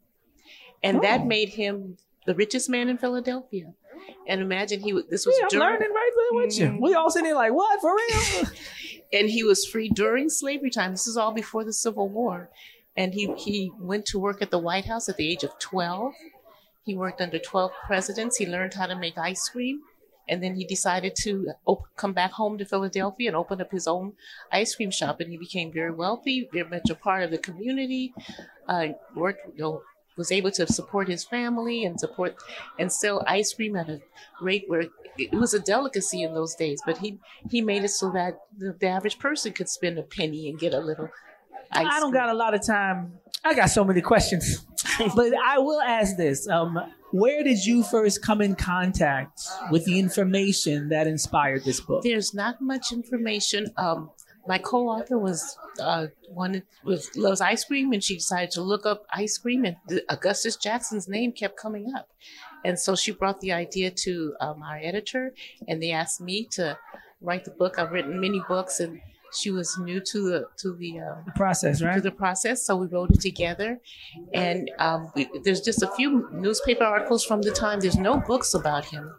And 0.84 1.01
that 1.03 1.22
Oh. 1.22 1.26
made 1.26 1.49
him 1.49 1.97
the 2.26 2.36
richest 2.36 2.70
man 2.70 2.89
in 2.89 2.97
Philadelphia. 2.97 3.74
And 4.28 4.41
imagine 4.41 4.80
he 4.82 4.91
this 5.10 5.26
was 5.26 5.36
Yeah, 5.38 5.43
I'm 5.45 5.49
during, 5.49 5.70
learning 5.74 5.89
right 5.93 6.12
there 6.16 6.41
with 6.41 6.60
you. 6.60 6.78
We 6.82 6.93
all 6.93 7.10
sitting 7.10 7.26
there 7.26 7.36
like, 7.36 7.53
what 7.53 7.82
for 7.82 7.93
real? 7.95 8.45
and 9.12 9.30
he 9.30 9.43
was 9.43 9.66
free 9.66 9.89
during 9.89 10.30
slavery 10.30 10.70
time. 10.70 10.91
This 10.91 11.07
is 11.07 11.18
all 11.18 11.32
before 11.32 11.64
the 11.64 11.74
Civil 11.74 12.10
War. 12.10 12.49
And 12.95 13.14
he, 13.14 13.34
he 13.38 13.72
went 13.80 14.05
to 14.07 14.20
work 14.20 14.41
at 14.41 14.51
the 14.51 14.60
White 14.60 14.86
House 14.86 15.10
at 15.10 15.18
the 15.18 15.30
age 15.30 15.43
of 15.43 15.57
12. 15.60 16.14
He 16.84 16.95
worked 16.95 17.22
under 17.22 17.39
12 17.39 17.72
presidents. 17.86 18.38
He 18.38 18.45
learned 18.45 18.74
how 18.74 18.88
to 18.88 18.95
make 18.95 19.18
ice 19.18 19.47
cream. 19.49 19.82
And 20.28 20.43
then 20.43 20.55
he 20.55 20.64
decided 20.64 21.16
to 21.24 21.53
op- 21.66 21.88
come 21.95 22.14
back 22.14 22.32
home 22.34 22.57
to 22.60 22.66
Philadelphia 22.66 23.30
and 23.30 23.36
open 23.36 23.62
up 23.62 23.72
his 23.72 23.88
own 23.88 24.14
ice 24.51 24.76
cream 24.76 24.91
shop. 24.91 25.20
And 25.20 25.32
he 25.32 25.38
became 25.38 25.72
very 25.72 25.91
wealthy, 25.91 26.47
very 26.53 26.70
much 26.70 26.89
a 26.89 26.95
part 26.95 27.24
of 27.24 27.32
the 27.32 27.39
community. 27.39 28.14
Uh, 28.68 28.89
worked, 29.16 29.41
you 29.55 29.64
know, 29.64 29.82
was 30.20 30.32
able 30.32 30.52
to 30.52 30.68
support 30.68 31.08
his 31.08 31.24
family 31.24 31.86
and 31.86 32.00
support 32.00 32.36
and 32.78 32.92
sell 32.92 33.24
ice 33.26 33.54
cream 33.54 33.76
at 33.78 33.90
a 33.90 34.02
rate 34.42 34.66
where 34.68 34.84
it 35.18 35.32
was 35.32 35.54
a 35.54 35.60
delicacy 35.60 36.22
in 36.22 36.34
those 36.34 36.54
days. 36.56 36.82
But 36.86 36.98
he 37.00 37.18
he 37.50 37.62
made 37.62 37.84
it 37.84 37.90
so 37.90 38.12
that 38.12 38.42
the, 38.56 38.76
the 38.80 38.88
average 38.88 39.18
person 39.18 39.54
could 39.54 39.70
spend 39.70 39.98
a 39.98 40.04
penny 40.04 40.50
and 40.50 40.60
get 40.60 40.74
a 40.74 40.80
little. 40.80 41.10
Ice 41.72 41.88
I 41.90 42.00
don't 42.00 42.12
got 42.12 42.30
a 42.30 42.34
lot 42.34 42.54
of 42.54 42.66
time. 42.66 43.14
I 43.44 43.54
got 43.54 43.70
so 43.70 43.84
many 43.86 44.02
questions, 44.02 44.66
but 45.16 45.34
I 45.34 45.60
will 45.60 45.82
ask 45.82 46.18
this: 46.18 46.48
um, 46.50 46.78
Where 47.12 47.42
did 47.44 47.66
you 47.66 47.84
first 47.84 48.22
come 48.22 48.42
in 48.42 48.56
contact 48.56 49.40
with 49.72 49.86
the 49.86 49.98
information 50.00 50.90
that 50.90 51.08
inspired 51.08 51.64
this 51.64 51.80
book? 51.80 52.04
There's 52.04 52.34
not 52.34 52.60
much 52.60 52.92
information. 52.92 53.68
Um, 53.78 54.12
my 54.48 54.58
co-author 54.58 55.18
was 55.18 55.58
uh, 55.80 56.08
one 56.28 56.64
was 56.84 57.16
loves 57.16 57.42
ice 57.42 57.64
cream, 57.64 57.94
and 57.94 58.04
she 58.04 58.16
decided 58.16 58.52
to 58.52 58.62
look 58.62 58.86
up 58.86 59.06
ice 59.14 59.38
cream, 59.38 59.66
and 59.66 59.78
the, 59.88 60.04
Augustus 60.10 60.56
Jackson's 60.56 61.08
name 61.08 61.32
kept 61.32 61.58
coming 61.58 61.94
up, 61.96 62.10
And 62.64 62.80
so 62.80 62.96
she 62.96 63.12
brought 63.12 63.42
the 63.42 63.52
idea 63.52 63.92
to 63.92 64.36
um, 64.42 64.64
our 64.64 64.78
editor, 64.82 65.34
and 65.68 65.82
they 65.82 65.92
asked 65.92 66.22
me 66.22 66.46
to 66.52 66.78
write 67.22 67.46
the 67.46 67.52
book. 67.52 67.78
I've 67.78 67.92
written 67.92 68.20
many 68.20 68.42
books, 68.48 68.80
and 68.80 69.02
she 69.34 69.52
was 69.52 69.78
new 69.80 70.00
to 70.00 70.22
the 70.30 70.46
to 70.58 70.76
the, 70.76 71.00
uh, 71.00 71.16
The 71.26 71.32
process, 71.36 71.82
right? 71.82 71.96
to 71.96 72.02
the 72.02 72.12
process. 72.12 72.66
So 72.66 72.76
we 72.78 72.88
wrote 72.88 73.12
it 73.12 73.22
together, 73.22 73.80
and 74.34 74.70
um, 74.80 75.12
we, 75.16 75.28
there's 75.44 75.62
just 75.62 75.82
a 75.84 75.88
few 75.88 76.28
newspaper 76.32 76.84
articles 76.84 77.24
from 77.26 77.42
the 77.42 77.52
time. 77.52 77.80
There's 77.80 77.98
no 77.98 78.18
books 78.20 78.54
about 78.54 78.86
him. 78.86 79.12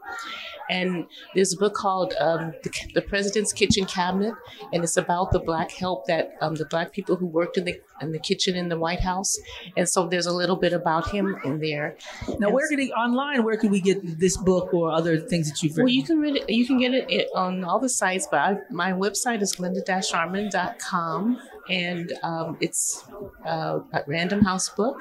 And 0.68 1.06
there's 1.34 1.52
a 1.52 1.56
book 1.56 1.74
called 1.74 2.14
um, 2.20 2.52
the, 2.62 2.70
the 2.94 3.02
President's 3.02 3.52
Kitchen 3.52 3.86
Cabinet, 3.86 4.34
and 4.72 4.84
it's 4.84 4.96
about 4.96 5.32
the 5.32 5.40
black 5.40 5.72
help 5.72 6.06
that 6.06 6.30
um, 6.40 6.54
the 6.54 6.64
black 6.64 6.92
people 6.92 7.16
who 7.16 7.26
worked 7.26 7.58
in 7.58 7.64
the 7.64 7.80
in 8.00 8.12
the 8.12 8.20
kitchen 8.20 8.54
in 8.54 8.68
the 8.68 8.78
White 8.78 9.00
House. 9.00 9.36
And 9.76 9.88
so 9.88 10.06
there's 10.06 10.26
a 10.26 10.32
little 10.32 10.54
bit 10.54 10.72
about 10.72 11.10
him 11.10 11.36
in 11.44 11.58
there. 11.58 11.96
Now, 12.38 12.46
And 12.46 12.54
where 12.54 12.68
can 12.68 12.78
he 12.78 12.92
online? 12.92 13.42
Where 13.42 13.56
can 13.56 13.70
we 13.70 13.80
get 13.80 14.20
this 14.20 14.36
book 14.36 14.72
or 14.72 14.92
other 14.92 15.18
things 15.18 15.50
that 15.50 15.60
you've 15.60 15.72
written? 15.72 15.86
well, 15.86 15.92
you 15.92 16.04
can 16.04 16.20
read 16.20 16.36
it. 16.36 16.48
You 16.48 16.64
can 16.64 16.78
get 16.78 16.94
it 16.94 17.10
it 17.10 17.28
on 17.34 17.64
all 17.64 17.80
the 17.80 17.88
sites, 17.88 18.28
but 18.30 18.38
I, 18.38 18.58
my 18.70 18.92
website 18.92 19.42
is 19.42 19.58
glendaarmand.com, 20.00 21.38
and 21.68 22.12
um, 22.22 22.56
it's 22.60 23.04
uh, 23.46 23.80
a 23.92 24.00
Random 24.06 24.42
House 24.42 24.68
book. 24.70 25.00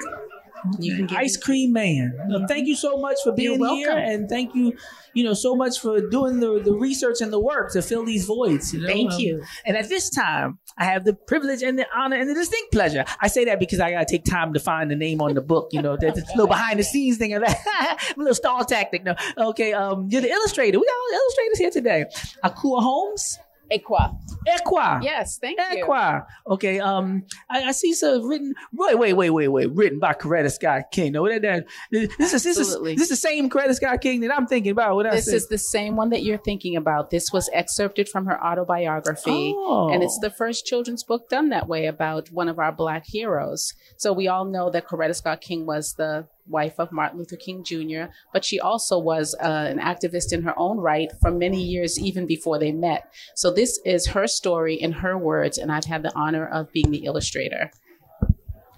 You 0.78 0.94
can 0.94 1.06
get 1.06 1.18
Ice 1.18 1.38
Cream 1.38 1.72
Man. 1.72 2.12
Now, 2.28 2.46
thank 2.46 2.66
you 2.66 2.76
so 2.76 2.98
much 2.98 3.16
for 3.24 3.32
being 3.32 3.64
here, 3.64 3.96
and 3.96 4.28
thank 4.28 4.54
you, 4.54 4.74
you 5.14 5.24
know, 5.24 5.32
so 5.32 5.56
much 5.56 5.78
for 5.80 6.06
doing 6.10 6.38
the, 6.38 6.60
the 6.62 6.74
research 6.74 7.22
and 7.22 7.32
the 7.32 7.40
work 7.40 7.72
to 7.72 7.80
fill 7.80 8.04
these 8.04 8.26
voids. 8.26 8.74
You 8.74 8.82
know? 8.82 8.86
Thank 8.88 9.12
Um, 9.12 9.20
you. 9.20 9.42
And 9.64 9.74
at 9.74 9.88
this 9.88 10.10
time, 10.10 10.58
I 10.76 10.84
have 10.84 11.06
the 11.06 11.14
privilege 11.14 11.62
and 11.62 11.78
the 11.78 11.86
honor 11.96 12.16
and 12.16 12.28
the 12.28 12.34
distinct 12.34 12.72
pleasure. 12.72 13.06
I 13.22 13.28
say 13.28 13.46
that 13.46 13.58
because 13.58 13.80
I 13.80 13.92
gotta 13.92 14.04
take 14.04 14.24
time 14.26 14.52
to 14.52 14.60
find 14.60 14.90
the 14.90 14.96
name 14.96 15.22
on 15.22 15.32
the 15.32 15.40
book. 15.40 15.70
You 15.72 15.80
know, 15.80 15.96
there's 15.98 16.18
a 16.18 16.24
little 16.36 16.46
behind 16.46 16.78
the 16.78 16.84
scenes 16.84 17.16
thing 17.16 17.32
of 17.32 17.40
that, 17.42 18.12
a 18.14 18.18
little 18.18 18.34
stall 18.34 18.62
tactic. 18.62 19.02
No, 19.02 19.14
okay. 19.38 19.72
Um, 19.72 20.08
you're 20.10 20.20
the 20.20 20.28
illustrator. 20.30 20.78
We 20.78 20.84
got 20.84 20.92
all 20.92 21.08
the 21.10 21.16
illustrators 21.16 21.58
here 21.58 21.70
today. 21.70 22.04
Akua 22.44 22.82
Holmes. 22.82 23.38
Ekua. 23.70 24.16
Ekua. 24.48 25.02
Yes, 25.02 25.38
thank 25.38 25.58
you. 25.58 25.84
Ekua. 25.84 26.24
Okay. 26.46 26.80
Um, 26.80 27.24
I, 27.48 27.64
I 27.64 27.72
see 27.72 27.92
some 27.92 28.26
written. 28.26 28.54
Wait, 28.72 28.98
wait, 28.98 29.12
wait, 29.12 29.30
wait, 29.30 29.48
wait. 29.48 29.70
Written 29.72 29.98
by 29.98 30.12
Coretta 30.14 30.50
Scott 30.50 30.90
King. 30.90 31.12
No, 31.12 31.28
that, 31.28 31.42
that 31.42 31.66
this 31.90 32.32
is 32.34 32.42
this 32.42 32.58
is 32.58 32.80
this 32.82 33.02
is 33.02 33.08
the 33.08 33.16
same 33.16 33.48
Coretta 33.48 33.74
Scott 33.74 34.00
King 34.00 34.20
that 34.20 34.34
I'm 34.34 34.46
thinking 34.46 34.72
about. 34.72 34.94
What 34.94 35.10
This 35.10 35.28
is 35.28 35.48
the 35.48 35.58
same 35.58 35.96
one 35.96 36.10
that 36.10 36.22
you're 36.22 36.38
thinking 36.38 36.76
about. 36.76 37.10
This 37.10 37.32
was 37.32 37.48
excerpted 37.52 38.08
from 38.08 38.26
her 38.26 38.42
autobiography. 38.42 39.54
Oh. 39.56 39.90
And 39.92 40.02
it's 40.02 40.18
the 40.18 40.30
first 40.30 40.66
children's 40.66 41.02
book 41.02 41.28
done 41.28 41.50
that 41.50 41.68
way 41.68 41.86
about 41.86 42.30
one 42.30 42.48
of 42.48 42.58
our 42.58 42.72
black 42.72 43.04
heroes. 43.06 43.72
So 43.96 44.12
we 44.12 44.28
all 44.28 44.44
know 44.44 44.70
that 44.70 44.86
Coretta 44.86 45.14
Scott 45.14 45.40
King 45.40 45.66
was 45.66 45.94
the 45.94 46.26
wife 46.50 46.78
of 46.78 46.92
Martin 46.92 47.18
Luther 47.18 47.36
King 47.36 47.64
Jr., 47.64 48.12
but 48.32 48.44
she 48.44 48.60
also 48.60 48.98
was 48.98 49.34
uh, 49.40 49.66
an 49.68 49.78
activist 49.78 50.32
in 50.32 50.42
her 50.42 50.58
own 50.58 50.78
right 50.78 51.10
for 51.20 51.30
many 51.30 51.62
years, 51.62 51.98
even 51.98 52.26
before 52.26 52.58
they 52.58 52.72
met. 52.72 53.12
So 53.34 53.50
this 53.50 53.80
is 53.84 54.08
her 54.08 54.26
story 54.26 54.74
in 54.74 54.92
her 54.92 55.16
words, 55.16 55.58
and 55.58 55.70
I've 55.72 55.84
had 55.84 56.02
the 56.02 56.12
honor 56.14 56.46
of 56.46 56.72
being 56.72 56.90
the 56.90 57.04
illustrator. 57.04 57.70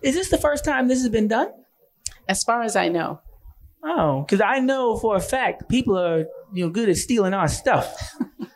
Is 0.03 0.15
this 0.15 0.31
the 0.31 0.39
first 0.39 0.65
time 0.65 0.89
this 0.89 1.01
has 1.01 1.11
been 1.11 1.29
done? 1.29 1.49
As 2.29 2.43
far 2.43 2.63
as 2.63 2.77
I 2.77 2.89
know. 2.89 3.21
Oh, 3.85 4.23
because 4.23 4.41
I 4.41 4.61
know 4.61 4.97
for 4.97 5.17
a 5.17 5.21
fact 5.21 5.69
people 5.69 5.99
are 5.99 6.27
you 6.53 6.65
know 6.65 6.71
good 6.71 6.89
at 6.89 6.97
stealing 6.97 7.35
our 7.35 7.49
stuff. 7.49 8.15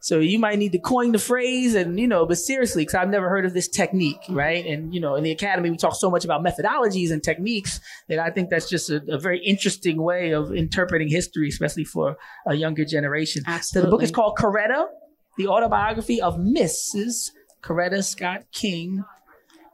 so 0.00 0.18
you 0.18 0.38
might 0.38 0.58
need 0.58 0.72
to 0.72 0.78
coin 0.78 1.12
the 1.12 1.18
phrase, 1.18 1.74
and 1.74 2.00
you 2.00 2.08
know, 2.08 2.24
but 2.24 2.38
seriously, 2.38 2.82
because 2.82 2.94
I've 2.94 3.10
never 3.10 3.28
heard 3.28 3.44
of 3.44 3.52
this 3.52 3.68
technique, 3.68 4.22
right? 4.30 4.64
And 4.64 4.94
you 4.94 5.00
know, 5.00 5.14
in 5.14 5.22
the 5.22 5.30
academy, 5.30 5.70
we 5.70 5.76
talk 5.76 5.94
so 5.94 6.10
much 6.10 6.24
about 6.24 6.42
methodologies 6.42 7.10
and 7.10 7.22
techniques 7.22 7.80
that 8.08 8.18
I 8.18 8.30
think 8.30 8.48
that's 8.48 8.68
just 8.68 8.88
a, 8.88 9.02
a 9.08 9.18
very 9.18 9.44
interesting 9.44 10.00
way 10.02 10.32
of 10.32 10.54
interpreting 10.54 11.08
history, 11.08 11.48
especially 11.48 11.84
for 11.84 12.16
a 12.46 12.54
younger 12.54 12.84
generation. 12.84 13.44
So 13.60 13.82
the 13.82 13.88
book 13.88 14.02
is 14.02 14.10
called 14.10 14.38
Coretta, 14.38 14.86
the 15.36 15.48
autobiography 15.48 16.20
of 16.20 16.36
Mrs. 16.36 17.30
Coretta 17.62 18.02
Scott 18.02 18.44
King. 18.52 19.04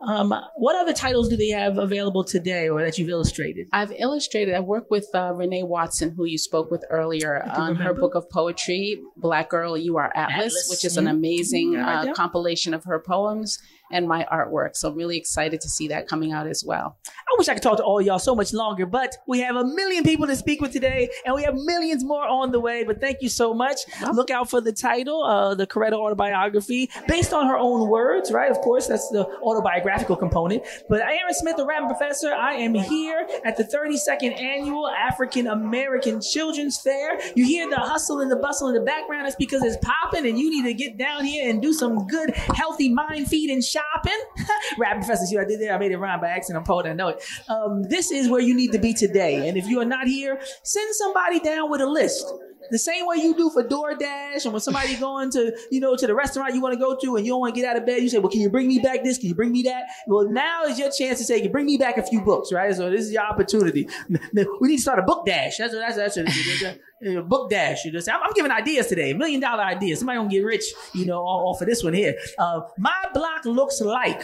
Um, 0.06 0.34
what 0.56 0.76
other 0.76 0.92
titles 0.92 1.28
do 1.28 1.36
they 1.36 1.48
have 1.48 1.78
available 1.78 2.24
today, 2.24 2.68
or 2.68 2.82
that 2.82 2.96
you've 2.98 3.08
illustrated? 3.08 3.66
I've 3.72 3.92
illustrated. 3.92 4.54
I 4.54 4.60
work 4.60 4.90
with 4.90 5.08
uh, 5.14 5.32
Renee 5.34 5.64
Watson, 5.64 6.14
who 6.16 6.24
you 6.24 6.38
spoke 6.38 6.70
with 6.70 6.84
earlier, 6.90 7.42
on 7.54 7.76
her 7.76 7.92
book 7.92 8.14
of 8.14 8.28
poetry, 8.30 8.98
"Black 9.16 9.50
Girl, 9.50 9.76
You 9.76 9.96
Are 9.96 10.12
Atlas,", 10.14 10.36
Atlas, 10.38 10.66
which 10.70 10.84
is 10.84 10.96
an 10.96 11.08
amazing 11.08 11.72
Mhm, 11.72 12.10
uh, 12.10 12.14
compilation 12.14 12.72
of 12.74 12.84
her 12.84 13.00
poems 13.00 13.58
and 13.90 14.08
my 14.08 14.26
artwork. 14.32 14.76
So 14.76 14.90
I'm 14.90 14.96
really 14.96 15.16
excited 15.16 15.60
to 15.60 15.68
see 15.68 15.88
that 15.88 16.08
coming 16.08 16.32
out 16.32 16.46
as 16.46 16.64
well. 16.66 16.98
I 17.06 17.34
wish 17.38 17.48
I 17.48 17.54
could 17.54 17.62
talk 17.62 17.76
to 17.78 17.84
all 17.84 18.00
y'all 18.00 18.18
so 18.18 18.34
much 18.34 18.52
longer, 18.52 18.86
but 18.86 19.16
we 19.26 19.40
have 19.40 19.56
a 19.56 19.64
million 19.64 20.04
people 20.04 20.26
to 20.26 20.36
speak 20.36 20.60
with 20.60 20.72
today, 20.72 21.08
and 21.24 21.34
we 21.34 21.42
have 21.42 21.54
millions 21.54 22.04
more 22.04 22.26
on 22.26 22.52
the 22.52 22.60
way. 22.60 22.84
But 22.84 23.00
thank 23.00 23.22
you 23.22 23.28
so 23.28 23.54
much. 23.54 23.78
Look 24.12 24.30
out 24.30 24.50
for 24.50 24.60
the 24.60 24.72
title, 24.72 25.22
uh, 25.22 25.54
the 25.54 25.66
Coretta 25.66 25.94
autobiography, 25.94 26.90
based 27.08 27.32
on 27.32 27.46
her 27.46 27.56
own 27.56 27.88
words, 27.88 28.32
right? 28.32 28.50
Of 28.50 28.58
course, 28.58 28.86
that's 28.86 29.08
the 29.10 29.26
autobiographical 29.42 30.16
component. 30.16 30.62
But 30.88 31.00
Aaron 31.00 31.34
Smith, 31.34 31.56
the 31.56 31.66
Rapping 31.66 31.88
Professor, 31.88 32.32
I 32.32 32.54
am 32.54 32.74
here 32.74 33.26
at 33.44 33.56
the 33.56 33.64
32nd 33.64 34.40
Annual 34.40 34.88
African 34.88 35.46
American 35.46 36.20
Children's 36.20 36.78
Fair. 36.78 37.18
You 37.34 37.44
hear 37.44 37.68
the 37.68 37.76
hustle 37.76 38.20
and 38.20 38.30
the 38.30 38.36
bustle 38.36 38.68
in 38.68 38.74
the 38.74 38.80
background. 38.80 39.26
That's 39.26 39.36
because 39.36 39.62
it's 39.62 39.76
popping, 39.82 40.26
and 40.26 40.38
you 40.38 40.50
need 40.50 40.64
to 40.64 40.74
get 40.74 40.96
down 40.96 41.24
here 41.24 41.48
and 41.48 41.62
do 41.62 41.72
some 41.72 42.06
good, 42.06 42.30
healthy 42.30 42.88
mind 42.88 43.28
feeding 43.28 43.62
shopping. 43.76 44.46
Rap 44.78 44.96
Professor, 44.96 45.26
see 45.26 45.38
I 45.38 45.44
did 45.44 45.60
there? 45.60 45.74
I 45.74 45.78
made 45.78 45.92
it 45.92 45.98
rhyme 45.98 46.20
by 46.20 46.28
accident. 46.28 46.58
I'm 46.62 46.64
poet, 46.64 46.86
I 46.86 46.92
know 46.92 47.08
it. 47.08 47.22
Um, 47.48 47.82
this 47.84 48.10
is 48.10 48.28
where 48.28 48.40
you 48.40 48.54
need 48.54 48.72
to 48.72 48.78
be 48.78 48.92
today. 48.92 49.48
And 49.48 49.56
if 49.56 49.66
you 49.66 49.80
are 49.80 49.84
not 49.84 50.06
here, 50.06 50.40
send 50.62 50.94
somebody 50.94 51.40
down 51.40 51.70
with 51.70 51.80
a 51.80 51.86
list. 51.86 52.32
The 52.70 52.78
same 52.78 53.06
way 53.06 53.16
you 53.16 53.34
do 53.34 53.50
for 53.50 53.62
DoorDash, 53.62 54.44
and 54.44 54.52
when 54.52 54.60
somebody 54.60 54.96
going 55.00 55.30
to, 55.32 55.56
you 55.70 55.80
know, 55.80 55.96
to 55.96 56.06
the 56.06 56.14
restaurant 56.14 56.54
you 56.54 56.60
want 56.60 56.74
to 56.74 56.78
go 56.78 56.96
to, 56.96 57.16
and 57.16 57.26
you 57.26 57.32
don't 57.32 57.40
want 57.40 57.54
to 57.54 57.60
get 57.60 57.68
out 57.68 57.76
of 57.76 57.86
bed, 57.86 58.02
you 58.02 58.08
say, 58.08 58.18
"Well, 58.18 58.30
can 58.30 58.40
you 58.40 58.50
bring 58.50 58.68
me 58.68 58.78
back 58.78 59.04
this? 59.04 59.18
Can 59.18 59.28
you 59.28 59.34
bring 59.34 59.52
me 59.52 59.62
that?" 59.62 59.84
Well, 60.06 60.28
now 60.28 60.64
is 60.64 60.78
your 60.78 60.90
chance 60.90 61.18
to 61.18 61.24
say, 61.24 61.36
"Can 61.36 61.44
you 61.44 61.50
bring 61.50 61.66
me 61.66 61.76
back 61.76 61.96
a 61.98 62.02
few 62.02 62.20
books?" 62.20 62.52
Right? 62.52 62.74
So 62.74 62.90
this 62.90 63.02
is 63.02 63.12
your 63.12 63.24
opportunity. 63.24 63.88
We 64.10 64.68
need 64.68 64.76
to 64.76 64.82
start 64.82 64.98
a 64.98 65.02
book 65.02 65.26
dash. 65.26 65.58
That's 65.58 65.72
what 65.72 65.80
that's 65.80 65.96
that's 65.96 66.16
what 66.16 66.28
it 66.28 66.36
is. 66.36 66.64
A 67.04 67.20
book 67.20 67.50
dash. 67.50 67.84
You 67.84 67.92
just, 67.92 68.08
I'm, 68.08 68.22
I'm 68.22 68.32
giving 68.32 68.50
ideas 68.50 68.86
today, 68.86 69.12
million 69.12 69.38
dollar 69.38 69.62
ideas. 69.62 69.98
Somebody 69.98 70.16
gonna 70.16 70.30
get 70.30 70.40
rich, 70.40 70.64
you 70.94 71.04
know, 71.04 71.20
off 71.20 71.60
of 71.60 71.68
this 71.68 71.84
one 71.84 71.92
here. 71.92 72.14
Uh, 72.38 72.62
my 72.78 73.04
block 73.12 73.44
looks 73.44 73.82
like. 73.82 74.22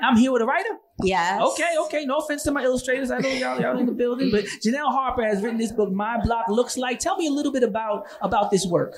I'm 0.00 0.16
here 0.16 0.30
with 0.30 0.42
a 0.42 0.46
writer. 0.46 0.68
Yes. 1.02 1.40
Okay, 1.40 1.74
okay. 1.84 2.04
No 2.04 2.18
offense 2.18 2.42
to 2.44 2.52
my 2.52 2.62
illustrators. 2.62 3.10
I 3.10 3.18
know 3.18 3.28
y'all, 3.28 3.60
y'all 3.60 3.78
in 3.78 3.86
the 3.86 3.92
building, 3.92 4.30
but 4.30 4.44
Janelle 4.64 4.92
Harper 4.92 5.24
has 5.24 5.42
written 5.42 5.58
this 5.58 5.72
book, 5.72 5.92
My 5.92 6.20
Block 6.22 6.46
Looks 6.48 6.76
Like. 6.76 6.98
Tell 6.98 7.16
me 7.16 7.26
a 7.26 7.30
little 7.30 7.52
bit 7.52 7.62
about 7.62 8.06
about 8.20 8.50
this 8.50 8.66
work. 8.66 8.94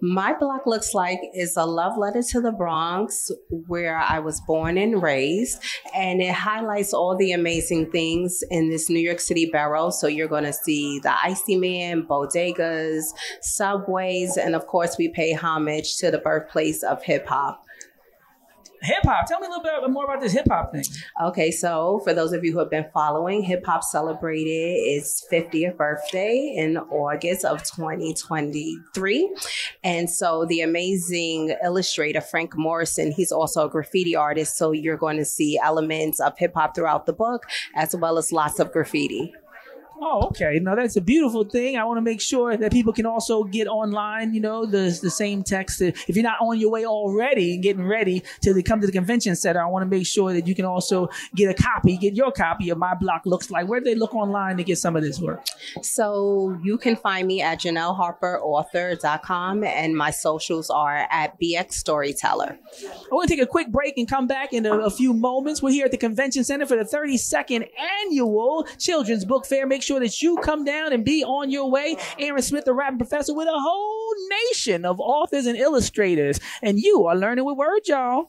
My 0.00 0.34
Block 0.38 0.66
Looks 0.66 0.94
Like 0.94 1.20
is 1.34 1.56
a 1.56 1.64
love 1.64 1.96
letter 1.98 2.22
to 2.22 2.40
the 2.40 2.52
Bronx, 2.52 3.30
where 3.66 3.96
I 3.96 4.18
was 4.18 4.40
born 4.42 4.78
and 4.78 5.02
raised. 5.02 5.62
And 5.94 6.20
it 6.20 6.34
highlights 6.34 6.92
all 6.92 7.16
the 7.16 7.32
amazing 7.32 7.90
things 7.90 8.42
in 8.50 8.70
this 8.70 8.88
New 8.88 9.00
York 9.00 9.20
City 9.20 9.50
borough. 9.50 9.90
So 9.90 10.06
you're 10.06 10.28
going 10.28 10.44
to 10.44 10.52
see 10.52 10.98
the 11.00 11.14
Icy 11.24 11.56
Man, 11.56 12.02
bodegas, 12.02 13.04
subways, 13.40 14.36
and 14.36 14.54
of 14.54 14.66
course, 14.66 14.96
we 14.98 15.08
pay 15.08 15.32
homage 15.32 15.96
to 15.98 16.10
the 16.10 16.18
birthplace 16.18 16.82
of 16.82 17.02
hip 17.02 17.26
hop. 17.26 17.64
Hip 18.82 19.02
hop. 19.04 19.26
Tell 19.26 19.40
me 19.40 19.46
a 19.46 19.50
little 19.50 19.64
bit 19.64 19.90
more 19.90 20.04
about 20.04 20.20
this 20.20 20.32
hip 20.32 20.46
hop 20.48 20.72
thing. 20.72 20.84
Okay, 21.22 21.50
so 21.50 22.00
for 22.04 22.14
those 22.14 22.32
of 22.32 22.44
you 22.44 22.52
who 22.52 22.58
have 22.58 22.70
been 22.70 22.86
following, 22.92 23.42
hip 23.42 23.64
hop 23.66 23.82
celebrated 23.82 24.50
its 24.50 25.26
50th 25.30 25.76
birthday 25.76 26.54
in 26.56 26.78
August 26.78 27.44
of 27.44 27.62
2023. 27.64 29.36
And 29.82 30.08
so 30.08 30.44
the 30.44 30.60
amazing 30.60 31.56
illustrator, 31.64 32.20
Frank 32.20 32.56
Morrison, 32.56 33.12
he's 33.12 33.32
also 33.32 33.66
a 33.66 33.70
graffiti 33.70 34.14
artist. 34.14 34.56
So 34.56 34.72
you're 34.72 34.96
going 34.96 35.16
to 35.16 35.24
see 35.24 35.58
elements 35.58 36.20
of 36.20 36.38
hip 36.38 36.54
hop 36.54 36.74
throughout 36.74 37.06
the 37.06 37.12
book, 37.12 37.46
as 37.74 37.96
well 37.96 38.18
as 38.18 38.32
lots 38.32 38.58
of 38.60 38.72
graffiti. 38.72 39.34
Oh, 40.00 40.28
okay. 40.28 40.60
Now 40.62 40.74
that's 40.74 40.96
a 40.96 41.00
beautiful 41.00 41.44
thing. 41.44 41.76
I 41.76 41.84
want 41.84 41.98
to 41.98 42.02
make 42.02 42.20
sure 42.20 42.56
that 42.56 42.72
people 42.72 42.92
can 42.92 43.06
also 43.06 43.44
get 43.44 43.66
online. 43.66 44.32
You 44.32 44.40
know, 44.40 44.64
the 44.64 44.96
the 45.02 45.10
same 45.10 45.42
text. 45.42 45.80
If 45.80 46.08
you're 46.08 46.22
not 46.22 46.38
on 46.40 46.60
your 46.60 46.70
way 46.70 46.86
already 46.86 47.54
and 47.54 47.62
getting 47.62 47.86
ready 47.86 48.22
to 48.42 48.62
come 48.62 48.80
to 48.80 48.86
the 48.86 48.92
convention 48.92 49.34
center, 49.34 49.60
I 49.60 49.66
want 49.66 49.82
to 49.82 49.88
make 49.88 50.06
sure 50.06 50.32
that 50.32 50.46
you 50.46 50.54
can 50.54 50.64
also 50.64 51.08
get 51.34 51.50
a 51.50 51.54
copy, 51.54 51.96
get 51.96 52.14
your 52.14 52.30
copy 52.30 52.70
of 52.70 52.78
My 52.78 52.94
Block 52.94 53.22
Looks 53.24 53.50
Like. 53.50 53.66
Where 53.68 53.80
do 53.80 53.84
they 53.84 53.96
look 53.96 54.14
online 54.14 54.56
to 54.58 54.64
get 54.64 54.78
some 54.78 54.94
of 54.94 55.02
this 55.02 55.18
work? 55.20 55.44
So 55.82 56.56
you 56.62 56.78
can 56.78 56.94
find 56.96 57.26
me 57.26 57.42
at 57.42 57.60
JanelleHarperAuthor.com, 57.60 59.64
and 59.64 59.96
my 59.96 60.10
socials 60.10 60.70
are 60.70 61.08
at 61.10 61.40
BX 61.40 61.72
Storyteller. 61.72 62.58
I 62.84 63.08
want 63.10 63.28
to 63.28 63.34
take 63.34 63.42
a 63.42 63.46
quick 63.46 63.72
break 63.72 63.96
and 63.96 64.08
come 64.08 64.26
back 64.26 64.52
in 64.52 64.66
a, 64.66 64.78
a 64.78 64.90
few 64.90 65.12
moments. 65.12 65.62
We're 65.62 65.72
here 65.72 65.86
at 65.86 65.90
the 65.90 65.96
convention 65.96 66.44
center 66.44 66.66
for 66.66 66.76
the 66.76 66.84
32nd 66.84 67.68
annual 68.04 68.66
Children's 68.78 69.24
Book 69.24 69.46
Fair. 69.46 69.66
Make 69.66 69.82
sure 69.82 69.87
sure 69.88 70.00
that 70.00 70.20
you 70.20 70.36
come 70.36 70.64
down 70.64 70.92
and 70.92 71.02
be 71.02 71.24
on 71.24 71.50
your 71.50 71.70
way. 71.70 71.96
Aaron 72.18 72.42
Smith, 72.42 72.66
the 72.66 72.74
rapping 72.74 72.98
professor, 72.98 73.32
with 73.32 73.48
a 73.48 73.58
whole 73.58 74.14
nation 74.50 74.84
of 74.84 75.00
authors 75.00 75.46
and 75.46 75.56
illustrators. 75.56 76.38
And 76.62 76.78
you 76.78 77.06
are 77.06 77.16
learning 77.16 77.46
with 77.46 77.56
word, 77.56 77.80
y'all. 77.86 78.28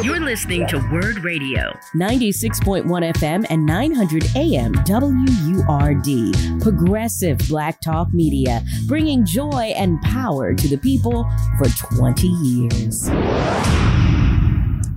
You're 0.00 0.20
listening 0.20 0.68
to 0.68 0.78
Word 0.92 1.24
Radio, 1.24 1.76
96.1 1.96 2.84
FM 2.86 3.46
and 3.50 3.66
900 3.66 4.24
AM 4.36 4.72
WURD. 4.74 6.62
Progressive 6.62 7.38
Black 7.48 7.80
Talk 7.80 8.14
Media, 8.14 8.62
bringing 8.86 9.26
joy 9.26 9.74
and 9.76 10.00
power 10.02 10.54
to 10.54 10.68
the 10.68 10.78
people 10.78 11.28
for 11.58 11.68
20 11.96 12.28
years. 12.28 13.10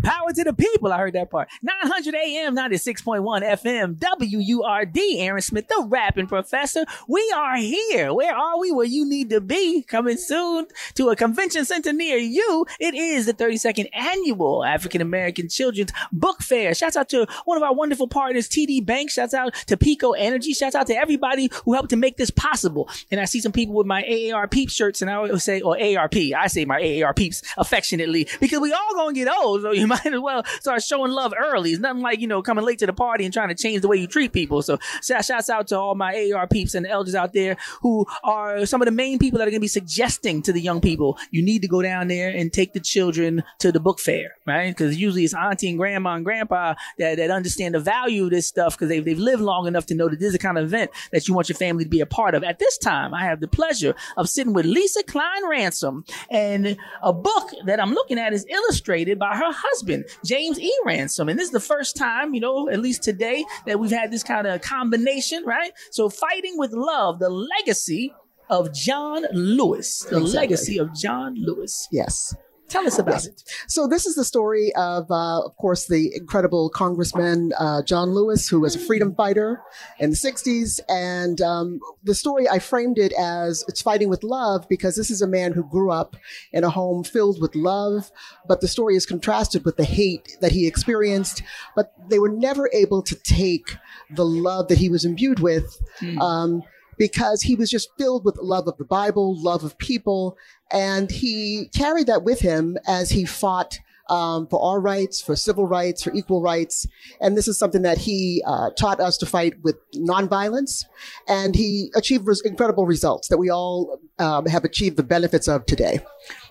Power 0.03 0.22
to 0.31 0.43
the 0.43 0.53
people. 0.53 0.91
I 0.91 0.97
heard 0.97 1.13
that 1.13 1.29
part. 1.29 1.49
900 1.61 2.15
AM, 2.15 2.55
96.1 2.55 3.43
FM, 3.43 3.95
WURD. 3.95 4.99
Aaron 5.17 5.41
Smith, 5.41 5.67
the 5.67 5.85
rapping 5.87 6.27
professor. 6.27 6.85
We 7.07 7.33
are 7.35 7.57
here. 7.57 8.13
Where 8.13 8.35
are 8.35 8.59
we? 8.59 8.71
Where 8.71 8.85
you 8.85 9.07
need 9.07 9.29
to 9.31 9.41
be. 9.41 9.83
Coming 9.83 10.17
soon 10.17 10.67
to 10.95 11.09
a 11.09 11.15
convention 11.15 11.65
center 11.65 11.93
near 11.93 12.17
you. 12.17 12.65
It 12.79 12.95
is 12.95 13.25
the 13.25 13.33
32nd 13.33 13.89
annual 13.93 14.63
African 14.63 15.01
American 15.01 15.49
Children's 15.49 15.91
Book 16.11 16.41
Fair. 16.41 16.73
Shouts 16.73 16.95
out 16.95 17.09
to 17.09 17.27
one 17.45 17.57
of 17.57 17.63
our 17.63 17.73
wonderful 17.73 18.07
partners, 18.07 18.47
TD 18.47 18.85
Bank. 18.85 19.09
Shouts 19.09 19.33
out 19.33 19.53
to 19.67 19.77
PECO 19.77 20.15
Energy. 20.17 20.53
Shouts 20.53 20.75
out 20.75 20.87
to 20.87 20.95
everybody 20.95 21.49
who 21.65 21.73
helped 21.73 21.89
to 21.89 21.95
make 21.95 22.17
this 22.17 22.29
possible. 22.29 22.89
And 23.11 23.19
I 23.19 23.25
see 23.25 23.39
some 23.39 23.51
people 23.51 23.75
with 23.75 23.87
my 23.87 24.03
AAR 24.03 24.47
Peep 24.47 24.69
shirts, 24.69 25.01
and 25.01 25.09
I 25.09 25.15
always 25.15 25.43
say, 25.43 25.61
or 25.61 25.81
ARP. 25.81 26.15
I 26.15 26.47
say 26.47 26.65
my 26.65 27.01
AAR 27.01 27.13
Peeps 27.13 27.41
affectionately 27.57 28.27
because 28.39 28.59
we 28.59 28.71
all 28.71 28.93
gonna 28.95 29.13
get 29.13 29.27
old. 29.27 29.61
So 29.61 29.71
you 29.71 29.87
might 29.93 30.12
as 30.13 30.21
well 30.21 30.43
start 30.61 30.83
showing 30.83 31.11
love 31.11 31.33
early. 31.37 31.71
It's 31.71 31.81
nothing 31.81 32.01
like, 32.01 32.19
you 32.19 32.27
know, 32.27 32.41
coming 32.41 32.63
late 32.63 32.79
to 32.79 32.85
the 32.85 32.93
party 32.93 33.25
and 33.25 33.33
trying 33.33 33.49
to 33.49 33.55
change 33.55 33.81
the 33.81 33.87
way 33.87 33.97
you 33.97 34.07
treat 34.07 34.33
people. 34.33 34.61
So 34.61 34.77
shout- 35.03 35.25
shouts 35.25 35.49
out 35.49 35.67
to 35.67 35.79
all 35.79 35.95
my 35.95 36.31
AR 36.33 36.47
peeps 36.47 36.75
and 36.75 36.85
elders 36.85 37.15
out 37.15 37.33
there 37.33 37.57
who 37.81 38.05
are 38.23 38.65
some 38.65 38.81
of 38.81 38.85
the 38.85 38.91
main 38.91 39.19
people 39.19 39.39
that 39.39 39.47
are 39.47 39.51
going 39.51 39.59
to 39.59 39.61
be 39.61 39.67
suggesting 39.67 40.41
to 40.43 40.53
the 40.53 40.61
young 40.61 40.81
people, 40.81 41.17
you 41.31 41.43
need 41.43 41.61
to 41.61 41.67
go 41.67 41.81
down 41.81 42.07
there 42.07 42.29
and 42.29 42.51
take 42.51 42.73
the 42.73 42.79
children 42.79 43.43
to 43.59 43.71
the 43.71 43.79
book 43.79 43.99
fair, 43.99 44.35
right? 44.45 44.69
Because 44.69 44.97
usually 44.97 45.23
it's 45.23 45.33
auntie 45.33 45.69
and 45.69 45.77
grandma 45.77 46.15
and 46.15 46.25
grandpa 46.25 46.75
that, 46.97 47.17
that 47.17 47.31
understand 47.31 47.75
the 47.75 47.79
value 47.79 48.25
of 48.25 48.29
this 48.29 48.47
stuff 48.47 48.75
because 48.75 48.89
they've, 48.89 49.03
they've 49.03 49.19
lived 49.19 49.41
long 49.41 49.67
enough 49.67 49.85
to 49.87 49.95
know 49.95 50.09
that 50.09 50.19
this 50.19 50.27
is 50.27 50.33
the 50.33 50.39
kind 50.39 50.57
of 50.57 50.65
event 50.65 50.91
that 51.11 51.27
you 51.27 51.33
want 51.33 51.49
your 51.49 51.55
family 51.55 51.83
to 51.83 51.89
be 51.89 52.01
a 52.01 52.05
part 52.05 52.35
of. 52.35 52.43
At 52.43 52.59
this 52.59 52.77
time, 52.77 53.13
I 53.13 53.23
have 53.23 53.39
the 53.39 53.47
pleasure 53.47 53.95
of 54.17 54.29
sitting 54.29 54.53
with 54.53 54.65
Lesa 54.65 55.03
Cline-Ransome 55.03 56.05
and 56.29 56.77
a 57.01 57.13
book 57.13 57.51
that 57.65 57.79
I'm 57.79 57.93
looking 57.93 58.19
at 58.19 58.33
is 58.33 58.45
illustrated 58.49 59.19
by 59.19 59.35
her 59.35 59.51
husband, 59.51 60.02
James 60.25 60.59
E. 60.59 60.71
Ransome. 60.85 61.29
And 61.29 61.37
this 61.39 61.45
is 61.47 61.51
the 61.51 61.59
first 61.59 61.95
time, 61.95 62.33
you 62.33 62.39
know, 62.41 62.69
at 62.69 62.79
least 62.79 63.03
today, 63.03 63.45
that 63.65 63.79
we've 63.79 63.91
had 63.91 64.11
this 64.11 64.23
kind 64.23 64.47
of 64.47 64.61
combination, 64.61 65.43
right? 65.45 65.71
So, 65.91 66.09
Fighting 66.09 66.57
with 66.57 66.71
Love, 66.73 67.19
the 67.19 67.29
legacy 67.29 68.13
of 68.49 68.73
John 68.73 69.25
Lewis. 69.31 70.03
The 70.09 70.17
Exactly. 70.17 70.39
legacy 70.39 70.77
of 70.77 70.93
John 70.93 71.35
Lewis. 71.37 71.87
Yes. 71.91 72.35
Tell 72.69 72.87
us 72.87 72.97
about 72.97 73.13
Yes. 73.15 73.25
it. 73.27 73.43
So 73.67 73.87
this 73.87 74.05
is 74.05 74.15
the 74.15 74.23
story 74.23 74.73
of, 74.75 75.11
uh, 75.11 75.41
of 75.41 75.55
course, 75.57 75.85
the 75.85 76.15
incredible 76.15 76.69
Congressman 76.69 77.53
uh, 77.59 77.83
John 77.83 78.11
Lewis, 78.13 78.47
who 78.49 78.61
was 78.61 78.75
a 78.75 78.79
freedom 78.79 79.13
fighter 79.13 79.61
in 79.99 80.09
the 80.09 80.15
'60s, 80.15 80.79
and 80.89 81.39
um, 81.41 81.79
the 82.03 82.15
story 82.15 82.49
I 82.49 82.59
framed 82.59 82.97
it 82.97 83.13
as 83.13 83.63
it's 83.67 83.81
fighting 83.81 84.09
with 84.09 84.23
love 84.23 84.67
because 84.69 84.95
this 84.95 85.11
is 85.11 85.21
a 85.21 85.27
man 85.27 85.51
who 85.53 85.63
grew 85.63 85.91
up 85.91 86.15
in 86.51 86.63
a 86.63 86.69
home 86.69 87.03
filled 87.03 87.39
with 87.41 87.53
love, 87.53 88.11
but 88.47 88.61
the 88.61 88.67
story 88.67 88.95
is 88.95 89.05
contrasted 89.05 89.65
with 89.65 89.77
the 89.77 89.83
hate 89.85 90.37
that 90.41 90.51
he 90.51 90.65
experienced. 90.65 91.43
But 91.75 91.93
they 92.09 92.17
were 92.17 92.29
never 92.29 92.69
able 92.73 93.03
to 93.03 93.15
take 93.15 93.75
the 94.09 94.25
love 94.25 94.67
that 94.69 94.77
he 94.79 94.89
was 94.89 95.05
imbued 95.05 95.39
with. 95.39 95.79
Um, 96.19 96.63
because 96.97 97.41
he 97.41 97.55
was 97.55 97.69
just 97.69 97.89
filled 97.97 98.25
with 98.25 98.37
love 98.37 98.67
of 98.67 98.77
the 98.77 98.85
Bible, 98.85 99.35
love 99.41 99.63
of 99.63 99.77
people, 99.77 100.37
and 100.71 101.11
he 101.11 101.69
carried 101.75 102.07
that 102.07 102.23
with 102.23 102.39
him 102.39 102.77
as 102.87 103.11
he 103.11 103.25
fought 103.25 103.79
um, 104.09 104.47
for 104.47 104.61
our 104.61 104.79
rights, 104.79 105.21
for 105.21 105.35
civil 105.35 105.65
rights, 105.65 106.03
for 106.03 106.13
equal 106.13 106.41
rights. 106.41 106.87
And 107.21 107.37
this 107.37 107.47
is 107.47 107.57
something 107.57 107.83
that 107.83 107.97
he 107.97 108.43
uh, 108.45 108.71
taught 108.71 108.99
us 108.99 109.17
to 109.19 109.25
fight 109.25 109.53
with 109.63 109.77
nonviolence, 109.95 110.83
and 111.27 111.55
he 111.55 111.91
achieved 111.95 112.27
res- 112.27 112.41
incredible 112.41 112.85
results 112.85 113.29
that 113.29 113.37
we 113.37 113.49
all 113.49 113.99
um, 114.19 114.45
have 114.45 114.63
achieved 114.63 114.97
the 114.97 115.03
benefits 115.03 115.47
of 115.47 115.65
today. 115.65 115.99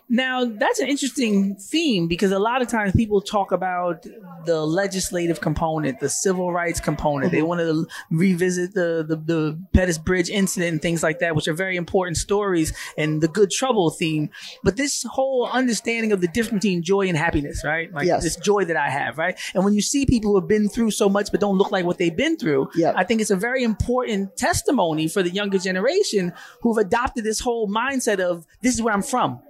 Now, 0.09 0.45
that's 0.45 0.79
an 0.81 0.89
interesting 0.89 1.57
theme 1.57 2.07
because 2.07 2.33
a 2.33 2.39
lot 2.39 2.61
of 2.61 2.69
times 2.69 2.93
people 2.93 3.21
talk 3.21 3.51
about 3.51 4.07
the 4.45 4.65
legislative 4.65 5.41
component, 5.41 6.01
the 6.01 6.09
civil 6.09 6.53
rights 6.53 6.81
component. 6.81 7.33
They 7.33 7.39
mm-hmm. 7.39 7.47
want 7.47 7.61
to 7.61 7.87
revisit 8.11 8.75
the, 8.75 9.05
the, 9.09 9.17
the 9.17 9.59
Pettus 9.73 9.99
Bridge 9.99 10.29
incident 10.29 10.73
and 10.73 10.83
things 10.83 11.03
like 11.03 11.21
that, 11.21 11.35
which 11.35 11.49
are 11.49 11.55
very 11.55 11.77
important 11.77 12.19
stories 12.19 12.75
and 12.99 13.23
the 13.23 13.29
good 13.29 13.51
trouble 13.51 13.91
theme. 13.91 14.29
But 14.63 14.77
this 14.77 15.03
whole 15.05 15.49
understanding 15.51 16.13
of 16.13 16.21
the 16.21 16.29
difference 16.29 16.65
between 16.65 16.83
joy 16.83 17.09
and 17.09 17.17
happiness, 17.17 17.63
right? 17.65 17.93
Like 17.93 18.07
Yes. 18.07 18.23
this 18.23 18.37
joy 18.37 18.65
that 18.67 18.77
I 18.77 18.91
have, 18.91 19.17
right? 19.17 19.39
And 19.55 19.65
when 19.65 19.73
you 19.73 19.83
see 19.83 20.05
people 20.05 20.33
who 20.33 20.41
have 20.41 20.49
been 20.49 20.69
through 20.69 20.91
so 20.91 21.09
much 21.09 21.31
but 21.31 21.41
don't 21.41 21.57
look 21.57 21.71
like 21.71 21.85
what 21.85 21.99
they've 21.99 22.17
been 22.17 22.37
through, 22.37 22.69
I 22.97 23.05
think 23.05 23.21
it's 23.21 23.31
a 23.31 23.37
very 23.37 23.63
important 23.63 24.37
testimony 24.37 25.09
for 25.09 25.23
the 25.23 25.31
younger 25.31 25.59
generation 25.59 26.33
who've 26.61 26.77
adopted 26.77 27.25
this 27.25 27.41
whole 27.41 27.69
mindset 27.69 28.19
of 28.19 28.47
this 28.61 28.75
is 28.75 28.83
where 28.83 28.93
I'm 28.93 29.03
from. 29.03 29.41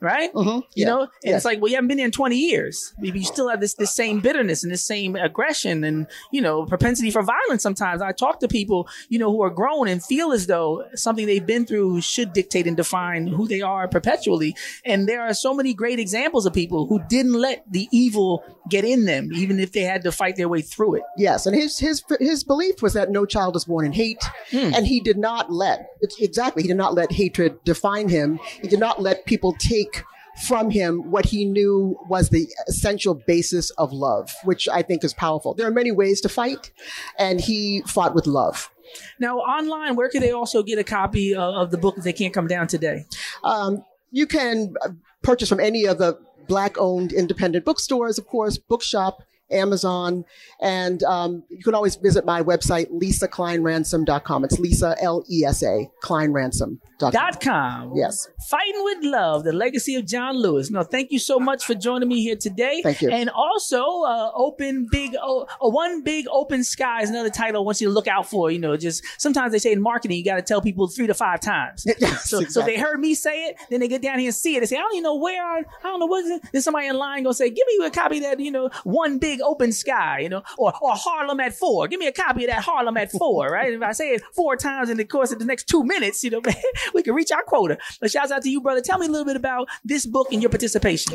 Right? 0.00 0.30
You 0.34 0.40
Mm-hmm. 0.40 0.58
Yeah. 0.74 0.86
know? 0.86 1.00
And 1.02 1.10
Yes. 1.24 1.36
it's 1.36 1.44
like, 1.44 1.60
well, 1.60 1.68
you 1.68 1.74
haven't 1.76 1.88
been 1.88 1.96
there 1.96 2.06
in 2.06 2.12
20 2.12 2.36
years. 2.36 2.92
Maybe 2.98 3.18
you 3.20 3.24
still 3.24 3.48
have 3.48 3.60
this, 3.60 3.74
this 3.74 3.94
same 3.94 4.20
bitterness 4.20 4.62
and 4.62 4.70
this 4.72 4.84
same 4.84 5.16
aggression 5.16 5.84
and, 5.84 6.06
you 6.32 6.40
know, 6.40 6.64
propensity 6.66 7.10
for 7.10 7.22
violence 7.22 7.62
sometimes. 7.62 8.02
I 8.02 8.12
talk 8.12 8.40
to 8.40 8.48
people, 8.48 8.88
you 9.08 9.18
know, 9.18 9.30
who 9.30 9.42
are 9.42 9.50
grown 9.50 9.88
and 9.88 10.02
feel 10.04 10.32
as 10.32 10.46
though 10.46 10.84
something 10.94 11.26
they've 11.26 11.44
been 11.46 11.64
through 11.66 12.00
should 12.02 12.32
dictate 12.32 12.66
and 12.66 12.76
define 12.76 13.26
who 13.26 13.48
they 13.48 13.60
are 13.62 13.88
perpetually. 13.88 14.54
And 14.84 15.08
there 15.08 15.22
are 15.22 15.34
so 15.34 15.54
many 15.54 15.72
great 15.74 15.98
examples 15.98 16.46
of 16.46 16.52
people 16.52 16.86
who 16.86 17.00
didn't 17.08 17.32
let 17.34 17.64
the 17.70 17.88
evil 17.90 18.44
get 18.68 18.84
in 18.84 19.04
them, 19.06 19.30
even 19.34 19.58
if 19.60 19.72
they 19.72 19.82
had 19.82 20.02
to 20.02 20.12
fight 20.12 20.36
their 20.36 20.48
way 20.48 20.60
through 20.60 20.96
it. 20.96 21.02
Yes, 21.16 21.46
and 21.46 21.54
his 21.56 21.78
his 21.78 22.02
his 22.20 22.44
belief 22.44 22.82
was 22.82 22.92
that 22.94 23.10
no 23.10 23.24
child 23.24 23.54
is 23.56 23.64
born 23.64 23.86
in 23.86 23.92
hate, 23.92 24.22
and 24.52 24.86
he 24.86 25.00
did 25.00 25.16
not 25.16 25.52
let 25.52 25.88
exactly 26.20 26.62
he 26.62 26.68
did 26.68 26.76
not 26.76 26.94
let 26.94 27.12
hatred 27.12 27.62
define 27.64 28.08
him. 28.08 28.38
He 28.60 28.68
did 28.68 28.80
not 28.80 29.00
let 29.00 29.24
people 29.24 29.54
take 29.58 29.95
from 30.44 30.70
him 30.70 31.10
what 31.10 31.26
he 31.26 31.44
knew 31.44 31.98
was 32.08 32.28
the 32.28 32.48
essential 32.68 33.14
basis 33.14 33.70
of 33.70 33.92
love, 33.92 34.30
which 34.44 34.68
I 34.68 34.82
think 34.82 35.04
is 35.04 35.14
powerful. 35.14 35.54
There 35.54 35.66
are 35.66 35.72
many 35.72 35.92
ways 35.92 36.20
to 36.22 36.28
fight, 36.28 36.70
and 37.18 37.40
he 37.40 37.82
fought 37.86 38.14
with 38.14 38.26
love. 38.26 38.70
Now, 39.18 39.38
online, 39.38 39.96
where 39.96 40.08
could 40.08 40.22
they 40.22 40.30
also 40.32 40.62
get 40.62 40.78
a 40.78 40.84
copy 40.84 41.34
of, 41.34 41.54
of 41.54 41.70
the 41.70 41.78
book 41.78 41.98
if 41.98 42.04
they 42.04 42.12
can't 42.12 42.34
come 42.34 42.46
down 42.46 42.66
today? 42.66 43.06
Um, 43.42 43.84
you 44.10 44.26
can 44.26 44.74
uh, 44.82 44.90
purchase 45.22 45.48
from 45.48 45.60
any 45.60 45.86
of 45.86 45.98
the 45.98 46.18
black 46.46 46.78
owned 46.78 47.12
independent 47.12 47.64
bookstores, 47.64 48.18
of 48.18 48.26
course, 48.26 48.58
Bookshop, 48.58 49.22
Amazon, 49.50 50.24
and 50.60 51.02
um, 51.04 51.44
you 51.48 51.62
can 51.62 51.74
always 51.74 51.96
visit 51.96 52.24
my 52.24 52.42
website, 52.42 52.90
lesaclineransome.com. 52.90 54.44
It's 54.44 54.58
Lesa, 54.58 54.96
L 55.00 55.24
E 55.30 55.44
S 55.44 55.62
A, 55.62 55.90
clineransome.com. 56.02 56.80
Dot 56.98 57.40
com. 57.42 57.92
Yes. 57.94 58.28
Fighting 58.48 58.82
with 58.82 58.98
Love, 59.02 59.44
the 59.44 59.52
legacy 59.52 59.96
of 59.96 60.06
John 60.06 60.36
Lewis. 60.36 60.70
No, 60.70 60.82
thank 60.82 61.12
you 61.12 61.18
so 61.18 61.38
much 61.38 61.64
for 61.64 61.74
joining 61.74 62.08
me 62.08 62.22
here 62.22 62.36
today. 62.36 62.80
Thank 62.82 63.02
you. 63.02 63.10
And 63.10 63.28
also, 63.28 63.82
uh, 64.02 64.30
open 64.34 64.88
big, 64.90 65.14
oh, 65.20 65.46
uh, 65.60 65.68
one 65.68 66.02
big 66.02 66.26
open 66.30 66.64
sky 66.64 67.02
is 67.02 67.10
another 67.10 67.28
title 67.28 67.60
I 67.60 67.64
want 67.64 67.82
you 67.82 67.88
to 67.88 67.92
look 67.92 68.08
out 68.08 68.30
for. 68.30 68.50
You 68.50 68.58
know, 68.58 68.76
just 68.78 69.04
sometimes 69.18 69.52
they 69.52 69.58
say 69.58 69.72
in 69.72 69.82
marketing, 69.82 70.16
you 70.16 70.24
got 70.24 70.36
to 70.36 70.42
tell 70.42 70.62
people 70.62 70.86
three 70.88 71.06
to 71.06 71.12
five 71.12 71.40
times. 71.40 71.84
so, 72.24 72.40
so 72.42 72.62
they 72.62 72.78
heard 72.78 72.98
me 72.98 73.14
say 73.14 73.44
it, 73.44 73.56
then 73.68 73.80
they 73.80 73.88
get 73.88 74.00
down 74.00 74.18
here 74.18 74.28
and 74.28 74.34
see 74.34 74.56
it. 74.56 74.60
They 74.60 74.66
say, 74.66 74.76
I 74.76 74.80
don't 74.80 74.94
even 74.94 75.02
know 75.02 75.16
where, 75.16 75.44
I, 75.44 75.58
I 75.58 75.82
don't 75.82 76.00
know 76.00 76.06
what 76.06 76.24
is 76.24 76.30
it. 76.30 76.42
Then 76.52 76.62
somebody 76.62 76.86
in 76.86 76.96
line 76.96 77.24
gonna 77.24 77.34
say, 77.34 77.50
give 77.50 77.66
me 77.66 77.84
a 77.84 77.90
copy 77.90 78.18
of 78.18 78.22
that, 78.22 78.40
you 78.40 78.50
know, 78.50 78.70
one 78.84 79.18
big 79.18 79.40
open 79.42 79.72
sky, 79.72 80.20
you 80.20 80.30
know, 80.30 80.42
or, 80.56 80.72
or 80.80 80.94
Harlem 80.94 81.40
at 81.40 81.54
four. 81.54 81.88
Give 81.88 82.00
me 82.00 82.06
a 82.06 82.12
copy 82.12 82.44
of 82.44 82.50
that 82.50 82.62
Harlem 82.62 82.96
at 82.96 83.12
four, 83.12 83.48
right? 83.48 83.72
If 83.72 83.82
I 83.82 83.92
say 83.92 84.14
it 84.14 84.22
four 84.34 84.56
times 84.56 84.88
in 84.88 84.96
the 84.96 85.04
course 85.04 85.30
of 85.30 85.38
the 85.38 85.44
next 85.44 85.64
two 85.64 85.84
minutes, 85.84 86.24
you 86.24 86.30
know, 86.30 86.40
we 86.94 87.02
can 87.02 87.14
reach 87.14 87.32
our 87.32 87.42
quota. 87.42 87.78
But 88.00 88.10
shouts 88.10 88.32
out 88.32 88.42
to 88.42 88.50
you, 88.50 88.60
brother. 88.60 88.80
Tell 88.80 88.98
me 88.98 89.06
a 89.06 89.10
little 89.10 89.24
bit 89.24 89.36
about 89.36 89.68
this 89.84 90.06
book 90.06 90.32
and 90.32 90.42
your 90.42 90.50
participation. 90.50 91.14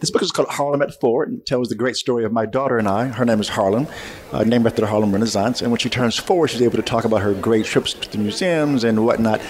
This 0.00 0.10
book 0.10 0.22
is 0.22 0.32
called 0.32 0.48
Harlem 0.48 0.82
at 0.82 0.98
Four 1.00 1.24
and 1.24 1.44
tells 1.46 1.68
the 1.68 1.74
great 1.74 1.96
story 1.96 2.24
of 2.24 2.32
my 2.32 2.46
daughter 2.46 2.78
and 2.78 2.88
I. 2.88 3.06
Her 3.06 3.24
name 3.24 3.40
is 3.40 3.48
Harlem, 3.48 3.86
uh, 4.32 4.44
named 4.44 4.66
after 4.66 4.80
the 4.80 4.86
Harlem 4.86 5.12
Renaissance. 5.12 5.62
And 5.62 5.70
when 5.70 5.78
she 5.78 5.88
turns 5.88 6.16
four, 6.16 6.48
she's 6.48 6.62
able 6.62 6.76
to 6.76 6.82
talk 6.82 7.04
about 7.04 7.22
her 7.22 7.34
great 7.34 7.64
trips 7.66 7.92
to 7.94 8.10
the 8.10 8.18
museums 8.18 8.84
and 8.84 9.04
whatnot. 9.04 9.40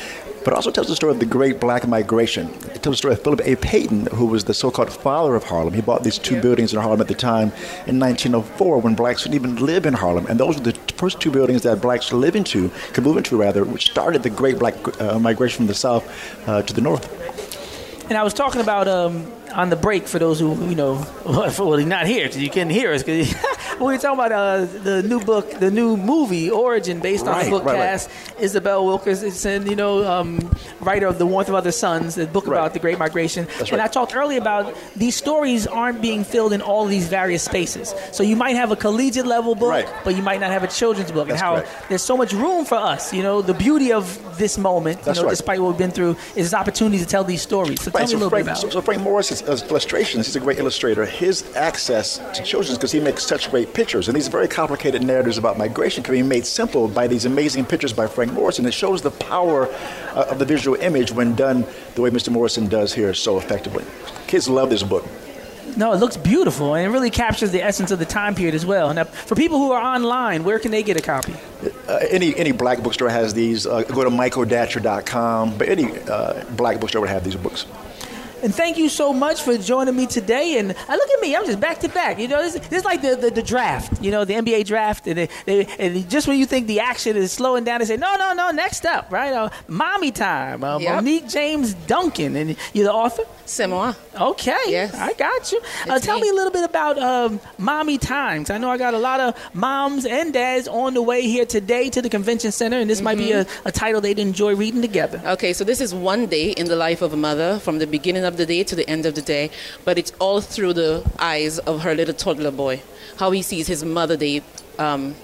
But 0.46 0.52
it 0.52 0.58
also 0.58 0.70
tells 0.70 0.86
the 0.86 0.94
story 0.94 1.10
of 1.10 1.18
the 1.18 1.26
great 1.26 1.58
black 1.58 1.88
migration. 1.88 2.46
It 2.72 2.80
tells 2.80 2.92
the 2.92 2.96
story 2.98 3.14
of 3.14 3.22
Philip 3.24 3.40
A. 3.44 3.56
Payton, 3.56 4.06
who 4.14 4.26
was 4.26 4.44
the 4.44 4.54
so 4.54 4.70
called 4.70 4.92
father 4.92 5.34
of 5.34 5.42
Harlem. 5.42 5.74
He 5.74 5.80
bought 5.80 6.04
these 6.04 6.18
two 6.18 6.40
buildings 6.40 6.72
in 6.72 6.78
Harlem 6.78 7.00
at 7.00 7.08
the 7.08 7.16
time 7.16 7.48
in 7.88 7.98
1904 7.98 8.78
when 8.78 8.94
blacks 8.94 9.24
didn't 9.24 9.34
even 9.34 9.56
live 9.56 9.86
in 9.86 9.94
Harlem. 9.94 10.24
And 10.28 10.38
those 10.38 10.56
were 10.56 10.62
the 10.62 10.78
first 10.94 11.20
two 11.20 11.32
buildings 11.32 11.64
that 11.64 11.82
blacks 11.82 12.12
live 12.12 12.36
into, 12.36 12.70
could 12.92 13.02
move 13.02 13.16
into 13.16 13.36
rather, 13.36 13.64
which 13.64 13.90
started 13.90 14.22
the 14.22 14.30
great 14.30 14.60
black 14.60 14.76
uh, 15.00 15.18
migration 15.18 15.56
from 15.56 15.66
the 15.66 15.74
south 15.74 16.06
uh, 16.48 16.62
to 16.62 16.72
the 16.72 16.80
north. 16.80 17.10
And 18.08 18.16
I 18.16 18.22
was 18.22 18.32
talking 18.32 18.60
about 18.60 18.86
um, 18.86 19.26
on 19.54 19.70
the 19.70 19.76
break 19.76 20.06
for 20.06 20.18
those 20.18 20.38
who 20.40 20.54
you 20.68 20.74
know, 20.74 21.04
well, 21.24 21.78
not 21.86 22.06
here 22.06 22.24
because 22.26 22.42
you 22.42 22.50
can't 22.50 22.70
hear 22.70 22.92
us. 22.92 23.02
'cause 23.02 23.34
we 23.78 23.84
were 23.86 23.98
talking 23.98 24.18
about 24.18 24.32
uh, 24.32 24.64
the 24.82 25.02
new 25.02 25.20
book, 25.20 25.50
the 25.58 25.70
new 25.70 25.96
movie 25.96 26.50
Origin, 26.50 27.00
based 27.00 27.26
on 27.26 27.32
Right, 27.34 27.44
the 27.44 27.50
book 27.50 27.64
right, 27.64 27.72
right. 27.74 27.78
cast. 27.78 28.10
Isabel 28.38 28.84
Wilkerson, 28.86 29.66
you 29.66 29.76
know, 29.76 30.04
um, 30.06 30.50
writer 30.80 31.06
of 31.06 31.18
The 31.18 31.26
Warmth 31.26 31.48
of 31.48 31.54
Other 31.54 31.72
Suns, 31.72 32.14
the 32.16 32.26
book 32.26 32.46
about 32.46 32.72
the 32.74 32.78
Great 32.78 32.98
Migration. 32.98 33.46
That's 33.46 33.70
and 33.70 33.78
right. 33.78 33.80
I 33.80 33.88
talked 33.88 34.14
earlier 34.14 34.38
about 34.40 34.74
these 34.94 35.16
stories 35.16 35.66
aren't 35.66 36.00
being 36.02 36.24
filled 36.24 36.52
in 36.52 36.60
all 36.60 36.84
these 36.86 37.08
various 37.08 37.42
spaces. 37.42 37.94
So 38.12 38.22
you 38.22 38.36
might 38.36 38.56
have 38.56 38.72
a 38.72 38.76
collegiate 38.76 39.26
level 39.26 39.54
book, 39.54 39.86
but 40.04 40.14
you 40.16 40.22
might 40.22 40.40
not 40.40 40.50
have 40.50 40.64
a 40.64 40.68
children's 40.68 41.10
book. 41.12 41.28
That's 41.28 41.40
and 41.40 41.46
how 41.48 41.54
correct. 41.62 41.88
there's 41.88 42.02
so 42.02 42.16
much 42.16 42.32
room 42.32 42.64
for 42.64 42.76
us. 42.76 43.12
You 43.14 43.22
know, 43.22 43.40
the 43.42 43.54
beauty 43.54 43.92
of 43.92 44.38
this 44.38 44.58
moment, 44.58 45.02
That's 45.02 45.16
you 45.18 45.22
know, 45.22 45.28
right. 45.28 45.32
despite 45.32 45.60
what 45.60 45.68
we've 45.68 45.78
been 45.78 45.90
through, 45.90 46.16
is 46.34 46.46
this 46.50 46.54
opportunity 46.54 46.98
to 46.98 47.06
tell 47.06 47.24
these 47.24 47.42
stories. 47.42 47.80
So 47.82 47.90
tell 47.90 48.00
Right, 48.00 48.08
me 48.08 48.14
a 48.14 48.16
little 48.18 48.30
Frank, 48.30 48.46
bit 48.46 48.52
about 48.52 48.60
so, 48.60 48.70
so 48.70 48.80
Frank 48.82 49.02
Morris 49.02 49.30
is, 49.42 49.48
is 49.48 49.62
illustrations. 49.70 50.26
He's 50.26 50.36
a 50.36 50.40
great 50.40 50.58
illustrator. 50.58 51.04
His 51.04 51.54
access 51.56 52.18
to 52.34 52.42
children's 52.42 52.78
because 52.78 52.92
he 52.92 53.00
makes 53.00 53.24
such 53.24 53.50
great 53.50 53.74
pictures, 53.74 54.08
and 54.08 54.16
these 54.16 54.28
very 54.28 54.48
complicated 54.48 55.02
narratives 55.02 55.38
about 55.38 55.58
migration 55.58 56.02
can 56.02 56.14
be 56.14 56.22
made 56.22 56.46
simple 56.46 56.88
by 56.88 57.06
these 57.06 57.24
amazing 57.24 57.64
pictures 57.64 57.92
by 57.92 58.06
Frank 58.06 58.32
Morrison. 58.32 58.66
it 58.66 58.74
shows 58.74 59.02
the 59.02 59.10
power 59.10 59.68
uh, 60.14 60.26
of 60.30 60.38
the 60.38 60.44
visual 60.44 60.76
image 60.80 61.12
when 61.12 61.34
done 61.34 61.64
the 61.94 62.02
way 62.02 62.10
Mr. 62.10 62.30
Morrison 62.30 62.68
does 62.68 62.92
here 62.92 63.14
so 63.14 63.38
effectively. 63.38 63.84
Kids 64.26 64.48
love 64.48 64.70
this 64.70 64.82
book. 64.82 65.04
No, 65.76 65.92
it 65.92 65.96
looks 65.96 66.16
beautiful, 66.16 66.74
and 66.74 66.86
it 66.86 66.90
really 66.90 67.10
captures 67.10 67.50
the 67.50 67.62
essence 67.62 67.90
of 67.90 67.98
the 67.98 68.06
time 68.06 68.34
period 68.34 68.54
as 68.54 68.64
well. 68.64 68.94
Now, 68.94 69.04
for 69.04 69.34
people 69.34 69.58
who 69.58 69.72
are 69.72 69.82
online, 69.82 70.42
where 70.44 70.58
can 70.58 70.70
they 70.70 70.82
get 70.82 70.96
a 70.96 71.02
copy? 71.02 71.34
Uh, 71.86 71.98
any 72.08 72.34
any 72.36 72.52
black 72.52 72.82
bookstore 72.82 73.10
has 73.10 73.34
these. 73.34 73.66
Uh, 73.66 73.82
go 73.82 74.04
to 74.04 74.10
michaeldatcher.com, 74.10 75.58
but 75.58 75.68
any 75.68 75.98
uh, 76.08 76.44
black 76.56 76.80
bookstore 76.80 77.02
would 77.02 77.10
have 77.10 77.24
these 77.24 77.36
books. 77.36 77.66
And 78.46 78.54
thank 78.54 78.78
you 78.78 78.88
so 78.88 79.12
much 79.12 79.42
for 79.42 79.58
joining 79.58 79.96
me 79.96 80.06
today. 80.06 80.56
And 80.60 80.70
uh, 80.70 80.92
look 80.92 81.10
at 81.10 81.20
me, 81.20 81.34
I'm 81.34 81.44
just 81.46 81.58
back 81.58 81.80
to 81.80 81.88
back. 81.88 82.16
You 82.20 82.28
know, 82.28 82.40
this, 82.40 82.54
this 82.68 82.78
is 82.78 82.84
like 82.84 83.02
the, 83.02 83.16
the, 83.16 83.28
the 83.32 83.42
draft, 83.42 84.00
you 84.00 84.12
know, 84.12 84.24
the 84.24 84.34
NBA 84.34 84.66
draft. 84.66 85.08
And, 85.08 85.18
they, 85.18 85.28
they, 85.46 85.66
and 85.80 86.08
just 86.08 86.28
when 86.28 86.38
you 86.38 86.46
think 86.46 86.68
the 86.68 86.78
action 86.78 87.16
is 87.16 87.32
slowing 87.32 87.64
down, 87.64 87.80
they 87.80 87.86
say, 87.86 87.96
no, 87.96 88.14
no, 88.14 88.34
no, 88.34 88.52
next 88.52 88.86
up, 88.86 89.10
right? 89.10 89.32
Uh, 89.32 89.50
mommy 89.66 90.12
time. 90.12 90.62
Uh, 90.62 90.78
Yep. 90.78 90.94
Monique 90.94 91.28
James 91.28 91.74
Duncan. 91.88 92.36
And 92.36 92.56
you're 92.72 92.84
the 92.84 92.92
author? 92.92 93.24
C'est 93.46 93.66
moi. 93.66 93.94
Okay. 94.20 94.56
Yes. 94.68 94.94
I 94.94 95.12
got 95.14 95.50
you. 95.50 95.60
Uh, 95.88 95.98
tell 95.98 96.16
me. 96.16 96.22
me 96.22 96.28
a 96.28 96.32
little 96.34 96.52
bit 96.52 96.62
about 96.64 96.98
um, 96.98 97.40
Mommy 97.58 97.98
Times. 97.98 98.50
I 98.50 98.58
know 98.58 98.70
I 98.70 98.78
got 98.78 98.94
a 98.94 98.98
lot 98.98 99.18
of 99.18 99.34
moms 99.54 100.06
and 100.06 100.32
dads 100.32 100.68
on 100.68 100.94
the 100.94 101.02
way 101.02 101.22
here 101.22 101.46
today 101.46 101.90
to 101.90 102.00
the 102.00 102.08
convention 102.08 102.52
center, 102.52 102.78
and 102.78 102.88
this 102.88 103.00
might 103.00 103.18
be 103.18 103.32
a, 103.32 103.44
Mm-hmm. 103.44 103.68
a 103.68 103.72
title 103.72 104.00
they'd 104.00 104.18
enjoy 104.20 104.54
reading 104.54 104.82
together. 104.82 105.20
Okay, 105.24 105.52
so 105.52 105.64
this 105.64 105.80
is 105.80 105.92
one 105.92 106.26
day 106.26 106.50
in 106.52 106.66
the 106.66 106.76
life 106.76 107.02
of 107.02 107.12
a 107.12 107.16
mother 107.16 107.58
from 107.58 107.78
the 107.78 107.86
beginning 107.86 108.24
of 108.24 108.35
the 108.36 108.46
day 108.46 108.62
to 108.64 108.74
the 108.74 108.88
end 108.88 109.06
of 109.06 109.14
the 109.14 109.22
day, 109.22 109.50
but 109.84 109.98
it's 109.98 110.12
all 110.18 110.40
through 110.40 110.74
the 110.74 111.10
eyes 111.18 111.58
of 111.60 111.82
her 111.82 111.94
little 111.94 112.14
toddler 112.14 112.50
boy, 112.50 112.82
how 113.18 113.30
he 113.30 113.42
sees 113.42 113.66
his 113.66 113.84
mother 113.84 114.16
day 114.16 114.42
um, 114.78 115.14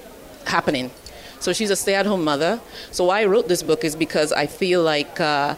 happening. 0.46 0.90
So 1.40 1.52
she's 1.52 1.70
a 1.70 1.76
stay 1.76 1.94
at 1.94 2.06
home 2.06 2.24
mother. 2.24 2.60
So 2.90 3.04
why 3.04 3.22
I 3.22 3.26
wrote 3.26 3.48
this 3.48 3.62
book 3.62 3.84
is 3.84 3.96
because 3.96 4.32
I 4.32 4.46
feel 4.46 4.82
like. 4.82 5.20
Uh, 5.20 5.54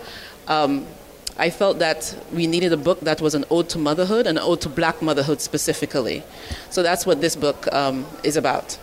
um, 0.46 0.86
I 1.36 1.50
felt 1.50 1.80
that 1.80 2.16
we 2.32 2.46
needed 2.46 2.72
a 2.72 2.76
book 2.76 3.00
that 3.00 3.20
was 3.20 3.34
an 3.34 3.44
ode 3.50 3.68
to 3.70 3.78
motherhood 3.78 4.28
an 4.28 4.38
ode 4.38 4.60
to 4.60 4.68
black 4.68 5.02
motherhood 5.02 5.40
specifically. 5.40 6.22
So 6.70 6.82
that's 6.82 7.06
what 7.06 7.20
this 7.20 7.34
book 7.34 7.72
um, 7.72 8.06
is 8.22 8.36
about. 8.36 8.78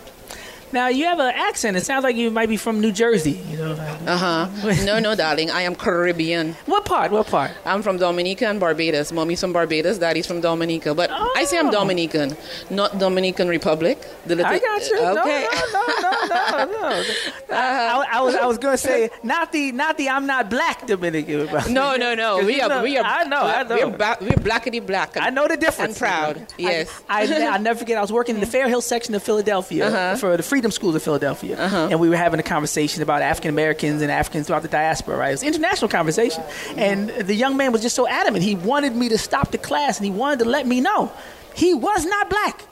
Now 0.72 0.88
you 0.88 1.04
have 1.04 1.18
an 1.20 1.32
accent. 1.34 1.76
It 1.76 1.84
sounds 1.84 2.02
like 2.04 2.16
you 2.16 2.30
might 2.30 2.48
be 2.48 2.56
from 2.56 2.80
New 2.80 2.92
Jersey. 2.92 3.40
You 3.50 3.58
know. 3.58 3.72
Uh 4.06 4.16
huh. 4.16 4.48
No, 4.84 4.98
no, 4.98 5.14
darling. 5.14 5.50
I 5.50 5.62
am 5.62 5.74
Caribbean. 5.74 6.54
What 6.66 6.84
part? 6.84 7.12
What 7.12 7.26
part? 7.26 7.50
I'm 7.64 7.82
from 7.82 7.98
Dominica 7.98 8.46
and 8.48 8.58
Barbados. 8.58 9.12
Mommy's 9.12 9.40
from 9.40 9.52
Barbados. 9.52 9.98
Daddy's 9.98 10.26
from 10.26 10.40
Dominica. 10.40 10.94
But 10.94 11.10
I 11.10 11.44
say 11.44 11.58
I'm 11.58 11.70
Dominican, 11.70 12.36
not 12.70 12.98
Dominican 12.98 13.48
Republic. 13.48 13.98
The 14.26 14.36
little, 14.36 14.50
Oh. 14.50 14.54
I 14.54 14.58
got 14.58 14.88
you. 14.88 14.96
No, 15.00 15.20
Okay. 15.22 15.46
no, 15.72 15.82
no, 16.00 16.10
no, 16.28 16.64
no, 16.64 16.72
no. 16.72 17.04
I, 17.52 18.06
I 18.12 18.20
was, 18.22 18.34
I 18.34 18.46
was 18.46 18.58
going 18.58 18.74
to 18.74 18.78
say 18.78 19.10
not 19.22 19.52
the, 19.52 19.72
not 19.72 19.96
the 19.98 20.08
I'm 20.08 20.26
not 20.26 20.48
black 20.50 20.86
Dominican. 20.86 21.46
No, 21.72 21.96
no, 21.96 22.14
no. 22.14 22.44
We 22.44 22.60
are, 22.60 22.68
know- 22.68 22.82
we 22.82 22.96
are. 22.98 23.04
I 23.04 23.24
know, 23.24 23.42
I 23.42 23.62
know. 23.62 23.76
We're, 23.88 23.96
ba- 23.96 24.16
we're 24.20 24.30
blackety 24.48 24.84
black. 24.84 25.16
I 25.16 25.30
know 25.30 25.46
the 25.48 25.56
difference. 25.56 26.00
And 26.00 26.08
proud. 26.08 26.38
I- 26.38 26.44
Yes. 26.58 27.02
I, 27.08 27.22
I, 27.22 27.56
will 27.56 27.62
never 27.62 27.78
forget. 27.78 27.98
I 27.98 28.00
was 28.00 28.12
working 28.12 28.34
in 28.36 28.40
the 28.40 28.46
Fair 28.46 28.68
Hill 28.68 28.80
section 28.80 29.14
of 29.14 29.22
Philadelphia 29.22 29.86
Uh-huh. 29.88 30.16
for 30.16 30.36
the 30.36 30.42
Freedom 30.62 30.70
School 30.70 30.94
of 30.94 31.02
Philadelphia, 31.02 31.58
uh-huh. 31.58 31.88
and 31.90 31.98
we 31.98 32.08
were 32.08 32.14
having 32.14 32.38
a 32.38 32.42
conversation 32.44 33.02
about 33.02 33.20
African 33.20 33.48
Americans 33.48 34.00
and 34.00 34.12
Africans 34.12 34.46
throughout 34.46 34.62
the 34.62 34.68
diaspora. 34.68 35.16
Right, 35.16 35.30
it 35.30 35.32
was 35.32 35.42
an 35.42 35.48
international 35.48 35.88
conversation, 35.88 36.44
and 36.76 37.10
the 37.10 37.34
young 37.34 37.56
man 37.56 37.72
was 37.72 37.82
just 37.82 37.96
so 37.96 38.06
adamant. 38.06 38.44
He 38.44 38.54
wanted 38.54 38.94
me 38.94 39.08
to 39.08 39.18
stop 39.18 39.50
the 39.50 39.58
class, 39.58 39.98
and 39.98 40.06
he 40.06 40.12
wanted 40.12 40.38
to 40.38 40.44
let 40.44 40.64
me 40.64 40.80
know 40.80 41.10
he 41.56 41.74
was 41.74 42.04
not 42.04 42.30
black. 42.30 42.62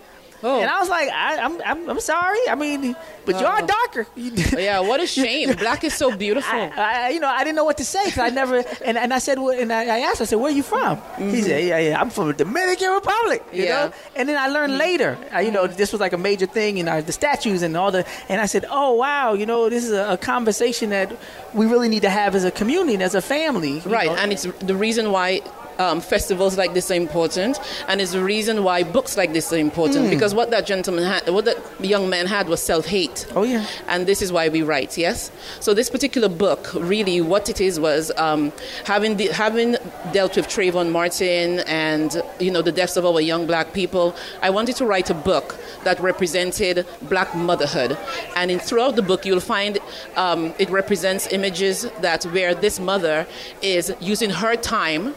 And 0.42 0.70
I 0.70 0.80
was 0.80 0.88
like, 0.88 1.08
I, 1.10 1.38
I'm, 1.38 1.60
I'm, 1.62 1.90
I'm 1.90 2.00
sorry. 2.00 2.38
I 2.48 2.54
mean, 2.54 2.96
but 3.26 3.38
you 3.40 3.46
are 3.46 3.60
Oh. 3.62 3.66
darker. 3.66 4.06
yeah, 4.16 4.80
what 4.80 5.00
a 5.00 5.06
shame. 5.06 5.52
Black 5.56 5.84
is 5.84 5.94
so 5.94 6.16
beautiful. 6.16 6.58
I, 6.58 7.06
I, 7.06 7.08
you 7.10 7.20
know, 7.20 7.28
I 7.28 7.44
didn't 7.44 7.56
know 7.56 7.64
what 7.64 7.76
to 7.78 7.84
say 7.84 8.02
because 8.06 8.18
I 8.18 8.30
never. 8.30 8.64
And, 8.84 8.96
and 8.96 9.12
I 9.12 9.18
said, 9.18 9.38
well, 9.38 9.58
and 9.58 9.72
I, 9.72 9.82
I 9.84 9.98
asked, 10.00 10.20
I 10.20 10.24
said, 10.24 10.36
where 10.36 10.50
are 10.50 10.54
you 10.54 10.62
from? 10.62 11.00
He 11.18 11.42
said, 11.42 11.64
yeah, 11.64 11.78
yeah, 11.78 12.00
I'm 12.00 12.10
from 12.10 12.28
the 12.28 12.32
Dominican 12.34 12.90
Republic. 12.92 13.44
You 13.52 13.64
Yeah. 13.64 13.68
know. 13.86 13.92
And 14.16 14.28
then 14.28 14.38
I 14.38 14.48
learned 14.48 14.78
later, 14.78 15.18
uh, 15.34 15.40
you 15.40 15.50
know, 15.50 15.66
this 15.66 15.92
was 15.92 16.00
like 16.00 16.12
a 16.14 16.18
major 16.18 16.46
thing, 16.46 16.78
and 16.80 16.88
uh, 16.88 17.00
the 17.02 17.12
statues 17.12 17.62
and 17.62 17.76
all 17.76 17.90
the. 17.90 18.06
And 18.28 18.40
I 18.40 18.46
said, 18.46 18.64
oh 18.70 18.94
wow, 18.94 19.34
you 19.34 19.46
know, 19.46 19.68
this 19.68 19.84
is 19.84 19.92
a, 19.92 20.12
a 20.12 20.16
conversation 20.16 20.90
that 20.90 21.12
we 21.54 21.66
really 21.66 21.88
need 21.88 22.02
to 22.02 22.10
have 22.10 22.34
as 22.34 22.44
a 22.44 22.50
community 22.50 22.94
and 22.94 23.02
as 23.02 23.14
a 23.14 23.22
family. 23.22 23.80
Right, 23.80 24.06
know. 24.08 24.16
and 24.16 24.32
it's 24.32 24.44
the 24.60 24.74
reason 24.76 25.12
why 25.12 25.40
um, 25.80 26.00
festivals 26.00 26.58
like 26.58 26.74
this 26.74 26.90
are 26.90 26.94
important, 26.94 27.58
and 27.88 28.00
it's 28.00 28.12
the 28.12 28.22
reason 28.22 28.62
why 28.62 28.82
books 28.82 29.16
like 29.16 29.32
this 29.32 29.52
are 29.52 29.56
important. 29.56 30.06
Mm. 30.06 30.10
Because 30.10 30.34
what 30.34 30.50
that 30.50 30.66
gentleman 30.66 31.04
had, 31.04 31.28
what 31.30 31.46
that 31.46 31.58
young 31.80 32.08
man 32.10 32.26
had, 32.26 32.48
was 32.48 32.62
self-hate. 32.62 33.26
Oh 33.34 33.42
yeah. 33.42 33.66
And 33.88 34.06
this 34.06 34.20
is 34.20 34.30
why 34.30 34.48
we 34.50 34.62
write. 34.62 34.98
Yes. 34.98 35.30
So 35.60 35.72
this 35.72 35.88
particular 35.88 36.28
book, 36.28 36.68
really, 36.74 37.20
what 37.20 37.48
it 37.48 37.60
is 37.60 37.80
was 37.80 38.12
um, 38.16 38.52
having 38.84 39.16
the, 39.16 39.28
having 39.28 39.76
dealt 40.12 40.36
with 40.36 40.46
Trayvon 40.48 40.90
Martin 40.92 41.60
and 41.60 42.22
you 42.38 42.50
know 42.50 42.62
the 42.62 42.72
deaths 42.72 42.96
of 42.96 43.06
our 43.06 43.20
young 43.20 43.46
black 43.46 43.72
people. 43.72 44.14
I 44.42 44.50
wanted 44.50 44.76
to 44.76 44.84
write 44.84 45.08
a 45.08 45.14
book 45.14 45.58
that 45.84 45.98
represented 46.00 46.86
black 47.02 47.34
motherhood, 47.34 47.96
and 48.36 48.50
in 48.50 48.58
throughout 48.58 48.96
the 48.96 49.02
book 49.02 49.24
you'll 49.24 49.40
find 49.40 49.78
um, 50.16 50.52
it 50.58 50.68
represents 50.68 51.32
images 51.32 51.88
that 52.00 52.24
where 52.24 52.54
this 52.54 52.78
mother 52.78 53.26
is 53.62 53.94
using 54.00 54.30
her 54.30 54.56
time 54.56 55.14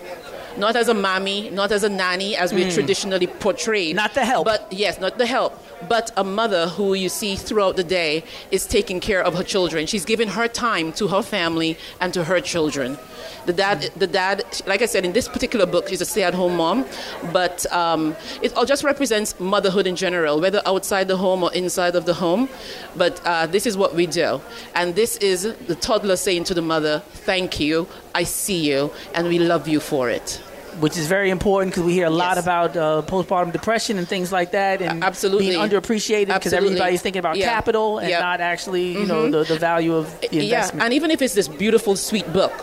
not 0.58 0.76
as 0.76 0.88
a 0.88 0.94
mommy, 0.94 1.50
not 1.50 1.72
as 1.72 1.84
a 1.84 1.90
nanny, 1.90 2.36
as 2.36 2.54
we 2.54 2.64
Mm. 2.66 2.74
traditionally 2.74 3.28
portray. 3.28 3.94
Not 3.94 4.14
the 4.14 4.26
help. 4.26 4.46
But 4.46 4.68
yes, 4.72 5.00
not 5.00 5.18
the 5.18 5.26
help. 5.26 5.54
But 5.90 6.12
a 6.16 6.24
mother 6.24 6.68
who 6.68 6.94
you 6.94 7.10
see 7.10 7.36
throughout 7.36 7.76
the 7.76 7.84
day 7.84 8.24
is 8.52 8.66
taking 8.66 9.00
care 9.00 9.22
of 9.22 9.36
her 9.36 9.44
children. 9.44 9.86
She's 9.88 10.06
giving 10.06 10.30
her 10.30 10.48
time 10.48 10.94
to 10.94 11.08
her 11.10 11.22
family 11.22 11.78
and 12.00 12.14
to 12.14 12.24
her 12.26 12.40
children. 12.40 12.98
The 13.46 13.54
dad, 13.54 13.92
the 13.98 14.08
dad, 14.08 14.44
like 14.66 14.82
I 14.82 14.86
said, 14.86 15.04
in 15.06 15.12
this 15.12 15.28
particular 15.28 15.66
book, 15.66 15.90
she's 15.90 16.00
a 16.02 16.06
stay-at-home 16.06 16.56
mom, 16.56 16.86
but 17.34 17.66
um, 17.74 18.16
it 18.42 18.56
all 18.56 18.66
just 18.66 18.84
represents 18.86 19.38
motherhood 19.40 19.86
in 19.86 19.96
general, 19.98 20.40
whether 20.40 20.62
outside 20.66 21.10
the 21.10 21.18
home 21.18 21.44
or 21.44 21.54
inside 21.54 21.96
of 21.96 22.06
the 22.06 22.14
home. 22.14 22.48
But 22.96 23.20
uh, 23.26 23.48
this 23.48 23.66
is 23.66 23.76
what 23.76 23.96
we 23.96 24.06
do, 24.06 24.40
and 24.76 24.96
this 24.96 25.18
is 25.18 25.44
the 25.68 25.76
toddler 25.76 26.16
saying 26.16 26.46
to 26.46 26.54
the 26.54 26.62
mother, 26.62 27.02
"Thank 27.26 27.60
you, 27.60 27.88
I 28.16 28.24
see 28.24 28.60
you, 28.72 28.92
and 29.14 29.28
we 29.28 29.40
love 29.40 29.68
you 29.68 29.80
for 29.80 30.10
it." 30.10 30.42
which 30.80 30.98
is 30.98 31.06
very 31.06 31.30
important 31.30 31.72
because 31.72 31.84
we 31.86 31.94
hear 31.94 32.08
a 32.08 32.10
lot 32.10 32.40
about 32.40 32.76
uh, 32.76 33.04
postpartum 33.06 33.52
depression 33.52 34.00
and 34.00 34.08
things 34.08 34.32
like 34.32 34.50
that, 34.54 34.82
and 34.82 35.04
absolutely. 35.04 35.50
being 35.50 35.60
underappreciated 35.60 36.34
because 36.34 36.52
everybody's 36.52 37.00
thinking 37.00 37.20
about 37.20 37.38
Yeah. 37.38 37.46
capital 37.54 38.00
and 38.00 38.10
Yeah. 38.10 38.22
not 38.22 38.42
actually, 38.42 38.88
you 38.94 39.06
know, 39.06 39.28
Mhm. 39.28 39.32
the, 39.34 39.44
the 39.54 39.60
value 39.60 39.94
of 39.94 40.06
the 40.22 40.30
yeah, 40.32 40.42
investment. 40.42 40.84
and 40.84 40.92
even 40.96 41.12
if 41.12 41.22
it's 41.22 41.36
this 41.36 41.48
beautiful, 41.48 41.96
sweet 41.96 42.26
book, 42.34 42.54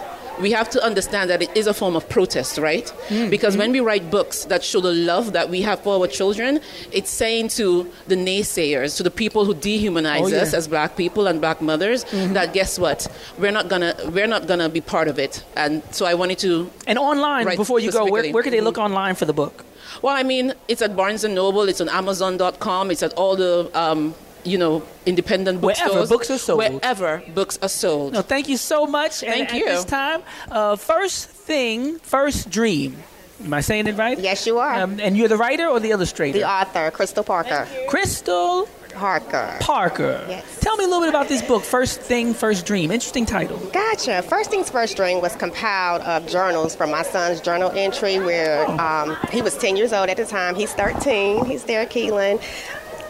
we 0.41 0.53
have 0.53 0.71
to 0.71 0.83
understand 0.83 1.31
that 1.31 1.43
it 1.43 1.57
is 1.57 1.67
a 1.67 1.75
form 1.75 1.97
of 1.97 2.09
protest, 2.09 2.59
right? 2.59 2.89
Hmm, 3.09 3.29
because 3.29 3.55
hmm. 3.55 3.61
when 3.61 3.73
we 3.73 3.81
write 3.81 4.11
books 4.11 4.45
that 4.47 4.63
show 4.65 4.81
the 4.81 4.93
love 4.93 5.33
that 5.33 5.49
we 5.51 5.63
have 5.63 5.81
for 5.81 6.01
our 6.01 6.07
children, 6.07 6.61
it's 6.93 7.11
saying 7.11 7.49
to 7.49 7.91
the 8.07 8.17
naysayers, 8.17 8.97
to 8.97 9.03
the 9.03 9.11
people 9.11 9.45
who 9.45 9.55
dehumanize 9.55 10.21
Oh, 10.23 10.27
yeah. 10.29 10.43
us 10.43 10.55
as 10.55 10.69
black 10.69 10.97
people 10.97 11.27
and 11.27 11.41
black 11.41 11.61
mothers, 11.61 12.05
mm-hmm. 12.05 12.35
that 12.35 12.53
guess 12.53 12.79
what? 12.79 13.07
We're 13.39 13.53
not 13.53 13.69
gonna 13.69 13.95
we're 14.13 14.27
not 14.27 14.47
gonna 14.47 14.69
be 14.69 14.81
part 14.81 15.09
of 15.09 15.19
it. 15.19 15.45
And 15.57 15.83
so 15.91 16.07
I 16.07 16.15
wanted 16.15 16.39
to 16.41 16.71
And 16.87 16.99
online, 16.99 17.57
before 17.57 17.81
you 17.81 17.93
go, 17.93 18.07
where, 18.07 18.31
where 18.33 18.43
can 18.43 18.53
they 18.53 18.61
look 18.61 18.75
mm-hmm. 18.75 18.93
online 18.93 19.15
for 19.15 19.25
the 19.25 19.33
book? 19.33 19.65
Well, 20.03 20.15
I 20.17 20.23
mean, 20.23 20.55
it's 20.69 20.83
at 20.83 20.97
Barnes 20.97 21.25
and 21.25 21.35
Noble, 21.35 21.69
it's 21.69 21.81
on 21.81 21.89
Amazon.com, 21.89 22.91
it's 22.91 23.03
at 23.03 23.13
all 23.15 23.37
the 23.37 23.71
um, 23.75 24.15
you 24.45 24.59
know 24.59 24.83
independent 25.07 25.61
bookstores. 25.61 25.93
Wherever 25.93 26.09
books 26.09 26.31
are 26.31 26.39
sold. 26.39 26.59
Wherever 26.59 27.23
books 27.35 27.59
are 27.63 27.69
sold. 27.69 28.13
No, 28.13 28.23
thank 28.23 28.49
you 28.49 28.57
so 28.57 28.87
much. 28.87 29.23
And 29.23 29.33
Thank 29.33 29.51
at 29.51 29.57
you. 29.57 29.65
this 29.67 29.85
time, 29.85 30.23
uh, 30.51 30.77
first 30.77 31.29
thing, 31.29 31.99
first 32.01 32.51
dream. 32.51 32.97
Am 33.45 33.55
I 33.55 33.63
saying 33.63 33.87
it 33.87 33.97
right? 33.97 34.19
Yes, 34.19 34.47
you 34.47 34.59
are. 34.59 34.83
Um, 34.83 35.01
and 35.01 35.17
you're 35.17 35.29
the 35.29 35.39
writer 35.39 35.67
or 35.67 35.81
the 35.81 35.91
illustrator? 35.93 36.39
The 36.39 36.49
author, 36.49 36.91
Crystal 36.91 37.25
Parker. 37.25 37.67
Crystal 37.89 38.69
Parker. 38.93 39.57
Parker. 39.61 40.25
Yes. 40.29 40.61
Tell 40.61 40.77
me 40.77 40.85
a 40.85 40.87
little 40.87 41.01
bit 41.01 41.09
about 41.09 41.29
this 41.29 41.41
book, 41.43 41.63
First 41.63 42.01
Thing, 42.01 42.35
First 42.35 42.67
Dream. 42.67 42.91
Interesting 42.91 43.25
title. 43.25 43.57
Gotcha. 43.73 44.23
First 44.23 44.51
Things 44.51 44.69
First 44.69 44.97
Dream 44.97 45.23
was 45.23 45.35
compiled 45.37 46.03
of 46.03 46.27
journals 46.27 46.75
from 46.75 46.91
my 46.91 47.03
son's 47.03 47.41
journal 47.41 47.71
entry 47.71 48.19
where 48.19 48.69
um, 48.81 49.17
he 49.33 49.41
was 49.41 49.57
10 49.57 49.77
years 49.77 49.93
old 49.93 50.11
at 50.11 50.17
the 50.19 50.27
time. 50.27 50.55
He's 50.55 50.73
13. 50.75 51.47
He's 51.47 51.65
there, 51.65 51.87
Keelan. 51.87 52.43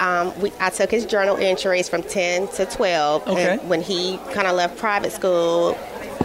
Um, 0.00 0.38
we, 0.40 0.52
I 0.60 0.70
took 0.70 0.90
his 0.90 1.04
journal 1.06 1.36
entries 1.36 1.88
from 1.88 2.02
10 2.02 2.48
to 2.48 2.66
12. 2.66 3.28
Okay. 3.28 3.50
And 3.58 3.68
when 3.68 3.82
he 3.82 4.18
kind 4.32 4.46
of 4.46 4.56
left 4.56 4.76
private 4.78 5.12
school, 5.12 5.78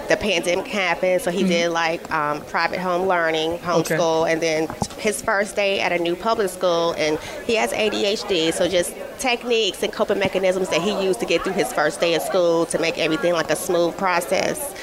the 0.07 0.17
pandemic 0.17 0.67
happened, 0.67 1.21
so 1.21 1.31
he 1.31 1.43
Mhm. 1.43 1.47
did 1.47 1.69
like 1.71 2.11
um, 2.11 2.41
private 2.41 2.79
home 2.79 3.07
learning, 3.07 3.57
homeschool, 3.59 4.29
and 4.31 4.39
then 4.41 4.67
his 4.99 5.21
first 5.21 5.55
day 5.55 5.79
at 5.79 5.91
a 5.91 5.97
new 5.97 6.15
public 6.15 6.49
school, 6.51 6.93
and 6.97 7.17
he 7.47 7.55
has 7.55 7.71
ADHD, 7.73 8.51
so 8.53 8.67
just 8.67 8.93
techniques 9.17 9.81
and 9.81 9.91
coping 9.91 10.19
mechanisms 10.19 10.69
that 10.69 10.81
he 10.81 10.91
used 11.03 11.19
to 11.21 11.25
get 11.25 11.43
through 11.43 11.53
his 11.53 11.73
first 11.73 11.99
day 11.99 12.13
of 12.13 12.21
school 12.21 12.65
to 12.67 12.77
make 12.77 12.97
everything 12.99 13.33
like 13.33 13.49
a 13.49 13.55
smooth 13.55 13.97
process 13.97 14.75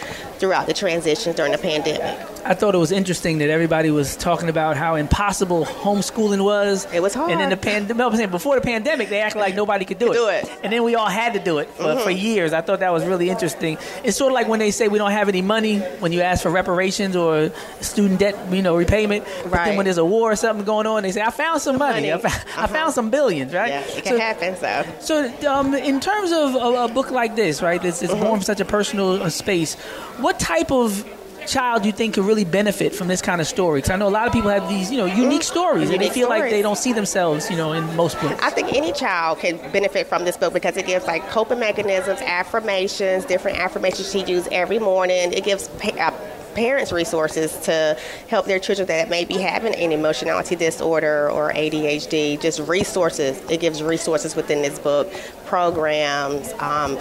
throughout 0.43 0.67
the 0.67 0.75
transition 0.75 1.33
during 1.37 1.53
the 1.53 1.59
pandemic. 1.59 2.19
I 2.45 2.55
thought 2.55 2.75
it 2.75 2.79
was 2.79 2.91
interesting 2.91 3.39
that 3.39 3.49
everybody 3.51 3.93
was 3.93 4.17
talking 4.17 4.49
about 4.49 4.77
how 4.77 4.97
impossible 4.97 5.65
homeschooling 5.65 6.43
was. 6.45 6.89
It 6.93 7.01
was 7.01 7.15
hard. 7.15 7.31
And 7.31 7.41
then 7.41 7.51
the 7.51 7.57
pandemic, 7.57 8.33
before 8.33 8.57
the 8.57 8.61
pandemic, 8.61 9.09
they 9.09 9.21
acted 9.21 9.39
like 9.39 9.55
nobody 9.55 9.85
could 9.85 10.01
do 10.01 10.11
it. 10.11 10.15
Do 10.15 10.27
it. 10.27 10.51
And 10.65 10.73
then 10.73 10.83
we 10.83 10.97
all 10.97 11.07
had 11.07 11.35
to 11.35 11.39
do 11.39 11.59
it 11.59 11.69
for, 11.71 11.97
for 12.01 12.11
Mhm. 12.11 12.21
years. 12.21 12.53
I 12.53 12.61
thought 12.61 12.81
that 12.81 12.93
was 12.93 13.05
really 13.05 13.31
interesting. 13.31 13.79
It's 14.03 14.17
sort 14.17 14.33
of 14.33 14.35
like 14.35 14.49
when 14.49 14.59
they 14.59 14.73
say 14.73 14.89
we 14.89 14.99
don't 14.99 15.13
have 15.13 15.29
any 15.29 15.43
money 15.43 15.79
when 16.01 16.11
you 16.11 16.23
ask 16.23 16.43
for 16.43 16.51
reparations 16.51 17.15
or 17.15 17.53
student 17.81 18.19
debt, 18.19 18.35
you 18.51 18.63
know, 18.63 18.75
repayment. 18.75 19.25
But 19.45 19.65
then 19.65 19.77
when 19.77 19.85
there's 19.85 19.99
a 19.99 20.05
war 20.05 20.33
or 20.33 20.37
something 20.37 20.65
going 20.65 20.89
on, 20.89 21.05
they 21.05 21.13
say, 21.13 21.23
I 21.23 21.31
found 21.31 21.63
some 21.63 21.79
money. 21.79 22.11
Money. 22.11 22.13
I, 22.13 22.19
found, 22.19 22.45
I 22.57 22.67
found 22.67 22.93
some 22.93 23.11
billions, 23.11 23.55
right? 23.55 23.69
Yeah, 23.69 23.85
it 23.99 24.03
can 24.03 24.19
happen. 24.19 24.57
So, 25.01 25.31
So, 25.41 25.49
um, 25.53 25.77
in 25.77 26.01
terms 26.01 26.33
of 26.33 26.57
a, 26.57 26.85
a 26.87 26.89
book 26.89 27.13
like 27.13 27.37
this, 27.37 27.63
right, 27.63 27.83
it's, 27.85 28.03
it's 28.03 28.13
born 28.13 28.33
from 28.33 28.43
such 28.43 28.59
a 28.59 28.65
personal 28.65 29.23
uh, 29.23 29.31
space. 29.31 29.77
What 30.19 30.32
type 30.39 30.71
of 30.71 31.07
child 31.47 31.83
do 31.83 31.89
you 31.89 31.93
think 31.93 32.15
could 32.15 32.25
really 32.25 32.45
benefit 32.45 32.95
from 32.95 33.09
this 33.09 33.21
kind 33.21 33.41
of 33.41 33.47
story? 33.47 33.79
Because 33.79 33.91
I 33.91 33.97
know 33.97 34.09
a 34.09 34.11
lot 34.11 34.27
of 34.27 34.33
people 34.33 34.51
have 34.51 34.69
these, 34.69 34.91
you 34.91 34.97
know, 34.97 35.07
unique 35.07 35.43
stories, 35.43 35.91
and 35.91 36.01
they 36.01 36.05
Unique 36.05 36.13
feel 36.13 36.29
like 36.29 36.51
they 36.51 36.63
don't 36.63 36.79
see 36.79 36.93
themselves, 36.93 37.51
you 37.51 37.57
know, 37.57 37.73
in 37.73 37.97
most 37.97 38.21
books. 38.21 38.41
I 38.43 38.51
think 38.51 38.73
any 38.73 38.93
child 38.93 39.39
can 39.41 39.57
benefit 39.73 40.07
from 40.07 40.25
this 40.25 40.37
book 40.37 40.53
because 40.53 40.77
it 40.77 40.87
gives 40.87 41.07
like 41.07 41.29
coping 41.29 41.59
mechanisms, 41.59 42.21
affirmations, 42.21 43.25
different 43.25 43.59
affirmations 43.59 44.11
she 44.11 44.25
uses 44.25 44.49
every 44.53 44.79
morning. 44.79 45.33
It 45.33 45.45
gives 45.45 45.69
uh, 45.69 46.11
parents 46.55 46.93
resources 46.93 47.57
to 47.61 47.99
help 48.29 48.47
their 48.47 48.59
children 48.59 48.87
that 48.89 49.09
may 49.09 49.25
be 49.25 49.39
having 49.39 49.75
an 49.75 49.93
emotionality 49.93 50.57
disorder 50.57 51.31
or 51.31 51.53
ADHD. 51.53 52.41
Just 52.41 52.61
resources. 52.61 53.41
It 53.51 53.61
gives 53.61 53.83
resources 53.83 54.37
within 54.37 54.63
this 54.63 54.79
book, 54.79 55.13
programs, 55.47 56.53
um, 56.59 56.99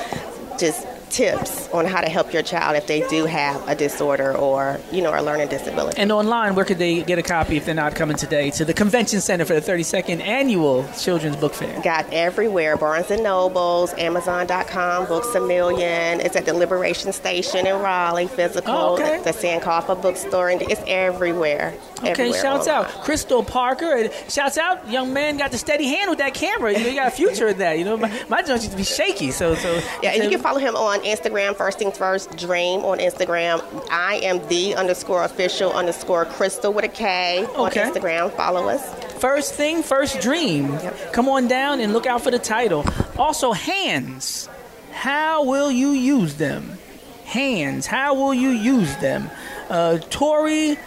just 0.58 0.88
tips 1.12 1.70
on 1.70 1.86
how 1.86 2.02
to 2.02 2.10
help 2.10 2.34
your 2.34 2.42
child 2.42 2.76
if 2.76 2.88
they 2.88 3.08
do 3.10 3.26
have 3.26 3.68
a 3.68 3.76
disorder 3.76 4.36
or 4.36 4.80
you 4.92 5.02
know 5.02 5.12
a 5.12 5.22
learning 5.22 5.50
disability. 5.50 6.00
And 6.00 6.12
online, 6.12 6.56
where 6.56 6.66
could 6.66 6.78
they 6.80 7.04
get 7.04 7.20
a 7.20 7.24
copy 7.24 7.58
if 7.58 7.66
they're 7.66 7.76
not 7.76 7.96
coming 7.96 8.18
today 8.18 8.50
to 8.52 8.66
the 8.66 8.74
convention 8.74 9.22
center 9.22 9.46
for 9.46 9.54
the 9.54 9.62
32nd 9.62 10.22
annual 10.22 10.88
Children's 11.00 11.36
Book 11.36 11.54
Fair? 11.54 11.80
Got 11.82 12.12
everywhere. 12.12 12.78
Barnes 12.78 13.12
and 13.12 13.24
Nobles, 13.24 13.94
Amazon.com, 13.94 15.08
Books 15.08 15.36
a 15.36 15.42
Million. 15.42 16.22
It's 16.22 16.36
at 16.36 16.46
the 16.46 16.54
Liberation 16.54 17.12
Station 17.12 17.68
in 17.68 17.76
Raleigh, 17.76 18.28
physical. 18.28 18.74
Oh, 18.74 18.94
okay. 18.94 19.22
The 19.24 19.32
Sankofa 19.32 20.02
bookstore. 20.02 20.50
And 20.50 20.62
it's 20.62 20.82
everywhere. 20.88 21.74
Okay, 22.02 22.12
everywhere 22.12 22.42
shouts 22.42 22.68
out 22.68 22.88
Crystal 23.04 23.44
Parker. 23.44 23.96
And 23.96 24.12
shouts 24.30 24.58
out, 24.58 24.90
young 24.90 25.14
man 25.14 25.38
got 25.38 25.52
the 25.52 25.58
steady 25.58 25.88
hand 25.88 26.10
with 26.10 26.20
that 26.20 26.34
camera. 26.34 26.74
You 26.74 26.80
know, 26.80 26.88
you 26.90 26.96
got 26.96 27.08
a 27.08 27.12
future 27.12 27.48
in 27.48 27.58
that. 27.60 27.78
You 27.78 27.86
know, 27.86 27.98
my, 27.98 28.10
my 28.30 28.42
joint 28.42 28.62
used 28.62 28.72
to 28.72 28.78
be 28.78 28.84
shaky. 28.84 29.32
So, 29.32 29.56
so 29.56 29.82
Yeah, 30.02 30.12
and 30.12 30.24
you 30.24 30.30
can 30.30 30.40
follow 30.40 30.60
him 30.60 30.76
on 30.76 31.00
Instagram. 31.02 31.56
First 31.56 31.78
things 31.78 31.98
first, 31.98 32.36
Dream 32.38 32.82
on 32.82 33.00
Instagram. 33.00 33.62
I 33.92 34.16
am 34.24 34.46
the 34.48 34.76
underscore 34.76 35.24
official 35.24 35.72
underscore 35.74 36.26
Crystal 36.26 36.74
with 36.74 36.86
a 36.86 36.90
K 36.90 37.46
on 37.56 37.72
Instagram. 37.72 38.32
Follow 38.34 38.68
us. 38.68 38.94
First 39.20 39.54
thing, 39.54 39.84
first 39.84 40.20
dream. 40.22 40.78
Come 41.12 41.30
on 41.30 41.48
down 41.48 41.80
and 41.80 41.94
look 41.94 42.08
out 42.08 42.22
for 42.24 42.32
the 42.32 42.40
title. 42.40 42.84
Also, 43.18 43.52
hands. 43.52 44.50
How 44.92 45.44
will 45.44 45.72
you 45.72 45.90
use 45.92 46.36
them? 46.36 46.78
Hands. 47.26 47.86
How 47.86 48.16
will 48.16 48.34
you 48.34 48.50
use 48.50 48.96
them? 48.98 49.30
Uh, 49.70 50.00
Torrey 50.10 50.78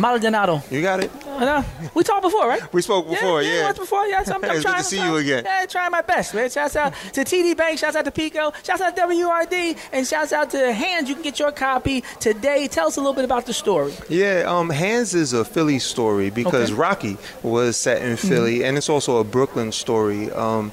Maldonado. 0.00 0.62
You 0.70 0.82
got 0.82 1.00
it. 1.00 1.10
Uh, 1.26 1.40
no, 1.40 1.64
we 1.94 2.02
talked 2.02 2.22
before, 2.22 2.48
right? 2.48 2.72
We 2.72 2.82
spoke 2.82 3.08
before, 3.08 3.42
yeah. 3.42 3.64
once 3.64 3.78
before, 3.78 4.06
yes. 4.06 4.30
I'm, 4.30 4.44
I'm 4.44 4.50
It's 4.56 4.64
good 4.64 4.76
to 4.76 4.82
see 4.82 5.02
you 5.02 5.16
again. 5.16 5.44
Yeah, 5.44 5.66
trying 5.66 5.90
my 5.90 6.02
best, 6.02 6.34
man. 6.34 6.50
Shouts 6.50 6.76
out 6.76 6.94
to 7.12 7.20
TD 7.22 7.56
Bank, 7.56 7.78
shouts 7.78 7.96
out 7.96 8.04
to 8.04 8.10
PECO, 8.10 8.54
shouts 8.64 8.80
out 8.80 8.96
to 8.96 9.02
WURD, 9.02 9.76
and 9.92 10.06
shouts 10.06 10.32
out 10.32 10.50
to 10.50 10.72
Hands. 10.72 11.08
You 11.08 11.14
can 11.14 11.22
get 11.22 11.38
your 11.38 11.52
copy 11.52 12.02
today. 12.18 12.66
Tell 12.68 12.86
us 12.88 12.96
a 12.96 13.00
little 13.00 13.14
bit 13.14 13.24
about 13.24 13.46
the 13.46 13.52
story. 13.52 13.92
Yeah, 14.08 14.44
um, 14.46 14.70
Hands 14.70 15.14
is 15.14 15.32
a 15.32 15.44
Philly 15.44 15.78
story 15.78 16.30
because 16.30 16.50
Okay. 16.50 16.72
Mm-hmm. 16.72 16.80
Rocky 16.80 17.16
was 17.42 17.76
set 17.76 18.02
in 18.02 18.16
Philly, 18.16 18.64
and 18.64 18.76
it's 18.76 18.88
also 18.88 19.18
a 19.18 19.24
Brooklyn 19.24 19.72
story. 19.72 20.30
Um, 20.32 20.72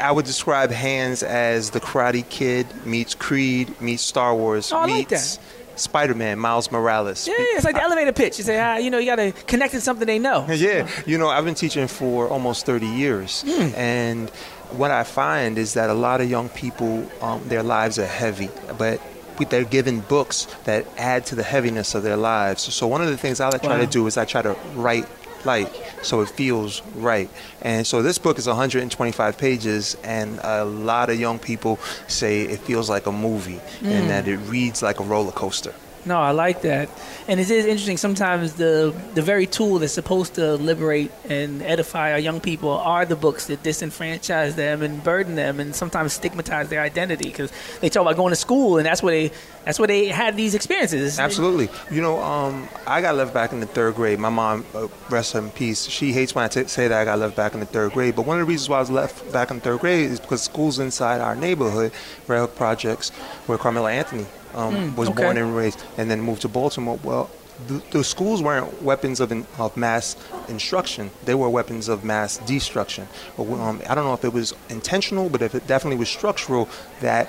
I 0.00 0.12
would 0.12 0.24
describe 0.24 0.70
Hands 0.70 1.22
as 1.22 1.70
the 1.70 1.80
Karate 1.80 2.28
Kid 2.28 2.66
meets 2.86 3.14
Creed 3.14 3.80
meets 3.80 4.02
Star 4.02 4.34
Wars 4.34 4.72
Oh, 4.72 4.78
I 4.78 4.80
like 4.86 5.10
meets 5.10 5.38
Spider-Man, 5.80 6.38
Miles 6.38 6.70
Morales. 6.70 7.26
Yeah, 7.26 7.34
yeah, 7.38 7.44
it's 7.56 7.64
like 7.64 7.74
the 7.74 7.82
elevator 7.82 8.12
pitch. 8.12 8.38
You 8.38 8.44
say, 8.44 8.58
ah, 8.60 8.76
you 8.76 8.90
know, 8.90 8.98
you 8.98 9.06
got 9.06 9.16
to 9.16 9.32
connect 9.46 9.72
to 9.74 9.80
something 9.80 10.06
they 10.06 10.18
know. 10.18 10.46
Yeah, 10.60 10.86
you 11.06 11.16
know, 11.18 11.28
I've 11.28 11.44
been 11.44 11.54
teaching 11.54 11.88
for 11.88 12.28
almost 12.28 12.66
30 12.66 12.86
years, 12.86 13.42
Hmm. 13.42 13.74
and 13.76 14.30
what 14.76 14.90
I 14.90 15.02
find 15.04 15.58
is 15.58 15.74
that 15.74 15.90
a 15.90 15.94
lot 15.94 16.20
of 16.20 16.30
young 16.30 16.48
people, 16.50 17.04
um, 17.22 17.40
their 17.48 17.62
lives 17.62 17.98
are 17.98 18.06
heavy, 18.06 18.50
but 18.78 19.00
they're 19.48 19.64
given 19.64 20.00
books 20.00 20.46
that 20.64 20.84
add 20.98 21.24
to 21.24 21.34
the 21.34 21.42
heaviness 21.42 21.94
of 21.94 22.02
their 22.02 22.16
lives. 22.18 22.62
So 22.74 22.86
one 22.86 23.00
of 23.00 23.08
the 23.08 23.16
things 23.16 23.40
I 23.40 23.48
try 23.56 23.76
Wow. 23.78 23.80
to 23.80 23.86
do 23.86 24.06
is 24.06 24.18
I 24.18 24.26
try 24.26 24.42
to 24.42 24.54
write 24.74 25.06
light 25.44 25.70
so 26.02 26.20
it 26.22 26.28
feels 26.30 26.82
right. 26.96 27.28
And 27.62 27.86
so 27.86 28.02
this 28.02 28.18
book 28.18 28.38
is 28.38 28.46
125 28.46 29.36
pages, 29.38 29.96
and 30.02 30.38
a 30.42 30.64
lot 30.64 31.10
of 31.10 31.20
young 31.20 31.38
people 31.38 31.78
say 32.08 32.42
it 32.42 32.60
feels 32.60 32.88
like 32.88 33.06
a 33.06 33.12
movie 33.12 33.60
Mm. 33.80 33.90
and 33.92 34.10
that 34.10 34.28
it 34.28 34.38
reads 34.38 34.82
like 34.82 35.00
a 35.00 35.04
roller 35.04 35.32
coaster. 35.32 35.74
No, 36.06 36.18
I 36.18 36.30
like 36.30 36.62
that, 36.62 36.88
and 37.28 37.38
it 37.38 37.50
is 37.50 37.66
interesting. 37.66 37.98
Sometimes 37.98 38.54
the 38.54 38.94
the 39.14 39.20
very 39.20 39.46
tool 39.46 39.78
that's 39.78 39.92
supposed 39.92 40.34
to 40.34 40.54
liberate 40.54 41.10
and 41.28 41.62
edify 41.62 42.12
our 42.12 42.18
young 42.18 42.40
people 42.40 42.70
are 42.70 43.04
the 43.04 43.16
books 43.16 43.46
that 43.48 43.62
disenfranchise 43.62 44.54
them 44.54 44.80
and 44.82 45.04
burden 45.04 45.34
them, 45.34 45.60
and 45.60 45.74
sometimes 45.74 46.14
stigmatize 46.14 46.70
their 46.70 46.80
identity 46.80 47.28
because 47.28 47.52
they 47.80 47.90
talk 47.90 48.02
about 48.02 48.16
going 48.16 48.30
to 48.30 48.36
school, 48.36 48.78
and 48.78 48.86
that's 48.86 49.02
where 49.02 49.12
they 49.12 49.34
that's 49.64 49.78
where 49.78 49.88
they 49.88 50.06
had 50.06 50.36
these 50.36 50.54
experiences. 50.54 51.18
Absolutely. 51.18 51.68
You 51.90 52.00
know, 52.00 52.18
um, 52.22 52.66
I 52.86 53.02
got 53.02 53.14
left 53.16 53.34
back 53.34 53.52
in 53.52 53.60
the 53.60 53.66
third 53.66 53.94
grade. 53.94 54.18
My 54.18 54.30
mom, 54.30 54.64
uh, 54.74 54.88
rest 55.10 55.34
in 55.34 55.50
peace, 55.50 55.86
she 55.86 56.12
hates 56.12 56.34
when 56.34 56.46
I 56.46 56.48
t- 56.48 56.66
say 56.66 56.88
that 56.88 56.98
I 56.98 57.04
got 57.04 57.18
left 57.18 57.36
back 57.36 57.52
in 57.52 57.60
the 57.60 57.66
third 57.66 57.92
grade. 57.92 58.16
But 58.16 58.24
one 58.24 58.40
of 58.40 58.46
the 58.46 58.50
reasons 58.50 58.70
why 58.70 58.78
I 58.78 58.80
was 58.80 58.90
left 58.90 59.30
back 59.32 59.50
in 59.50 59.58
the 59.58 59.62
third 59.62 59.80
grade 59.80 60.10
is 60.10 60.18
because 60.18 60.42
schools 60.42 60.78
inside 60.78 61.20
our 61.20 61.36
neighborhood, 61.36 61.92
Hook 62.26 62.56
Projects, 62.56 63.10
where 63.46 63.58
Carmelo 63.58 63.88
Anthony 63.88 64.24
um, 64.54 64.74
Mm, 64.74 64.96
was 64.96 65.08
okay. 65.10 65.22
born 65.22 65.36
and 65.36 65.56
raised, 65.56 65.82
and 65.98 66.10
then 66.10 66.20
moved 66.20 66.42
to 66.42 66.48
Baltimore. 66.48 66.98
Well, 67.02 67.30
the, 67.66 67.82
the 67.90 68.04
schools 68.04 68.42
weren't 68.42 68.82
weapons 68.82 69.20
of, 69.20 69.30
in, 69.32 69.46
of 69.58 69.76
mass 69.76 70.16
instruction; 70.48 71.10
they 71.24 71.34
were 71.34 71.48
weapons 71.50 71.88
of 71.88 72.04
mass 72.04 72.38
destruction. 72.38 73.06
Um, 73.38 73.82
I 73.88 73.94
don't 73.94 74.04
know 74.04 74.14
if 74.14 74.24
it 74.24 74.32
was 74.32 74.54
intentional, 74.68 75.28
but 75.28 75.42
if 75.42 75.54
it 75.54 75.66
definitely 75.66 75.98
was 75.98 76.08
structural, 76.08 76.68
that 77.00 77.28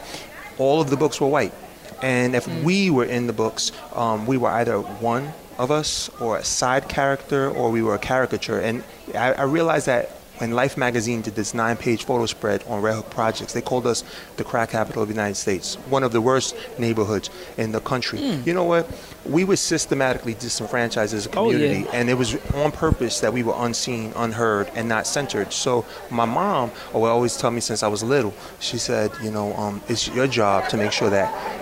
all 0.58 0.80
of 0.82 0.90
the 0.90 0.98
books 0.98 1.20
were 1.20 1.28
white. 1.28 1.54
And 2.02 2.36
if 2.36 2.48
we 2.64 2.90
were 2.90 3.06
in 3.06 3.28
the 3.28 3.34
books, 3.34 3.72
um, 3.94 4.26
we 4.26 4.38
were 4.38 4.50
either 4.50 4.80
one 4.80 5.34
of 5.60 5.70
us 5.70 6.10
or 6.20 6.38
a 6.38 6.44
side 6.44 6.88
character 6.90 7.50
or 7.52 7.70
we 7.70 7.84
were 7.84 7.94
a 7.94 8.00
caricature. 8.00 8.60
And 8.60 8.84
I, 9.14 9.34
I 9.34 9.44
realized 9.44 9.86
that 9.86 10.10
when 10.42 10.50
Life 10.50 10.76
magazine 10.76 11.22
did 11.22 11.36
this 11.36 11.54
nine 11.54 11.78
page 11.78 12.04
photo 12.04 12.26
spread 12.26 12.64
on 12.68 12.82
Red 12.82 12.96
Hook 12.96 13.12
Projects, 13.12 13.54
they 13.54 13.62
called 13.62 13.86
us 13.86 14.04
the 14.38 14.44
crack 14.44 14.72
capital 14.72 15.04
of 15.04 15.08
the 15.08 15.14
United 15.14 15.36
States, 15.36 15.76
one 15.88 16.02
of 16.02 16.12
the 16.14 16.20
worst 16.20 16.56
neighborhoods 16.80 17.30
in 17.60 17.72
the 17.72 17.80
country. 17.80 18.18
Mm. 18.18 18.48
You 18.48 18.56
know 18.56 18.64
what? 18.64 18.90
We 19.24 19.44
were 19.44 19.56
systematically 19.56 20.34
disenfranchised 20.34 21.14
as 21.14 21.28
a 21.28 21.38
Oh, 21.38 21.52
yeah. 21.52 21.60
community, 21.60 21.88
and 21.94 22.10
it 22.10 22.16
was 22.16 22.36
on 22.56 22.72
purpose 22.72 23.20
that 23.20 23.32
we 23.32 23.44
were 23.44 23.54
unseen, 23.56 24.14
unheard, 24.16 24.72
and 24.74 24.90
not 24.90 25.06
centered. 25.06 25.54
So 25.54 25.86
my 26.10 26.26
mom 26.26 26.72
would 26.92 27.06
always 27.08 27.38
tell 27.38 27.52
me 27.52 27.62
since 27.62 27.84
I 27.84 27.88
was 27.88 28.02
little, 28.02 28.34
she 28.60 28.80
said, 28.80 29.12
you 29.22 29.30
know, 29.30 29.54
um, 29.54 29.80
it's 29.88 30.08
your 30.08 30.26
job 30.26 30.70
to 30.70 30.78
make 30.78 30.92
sure 30.92 31.12
that 31.12 31.61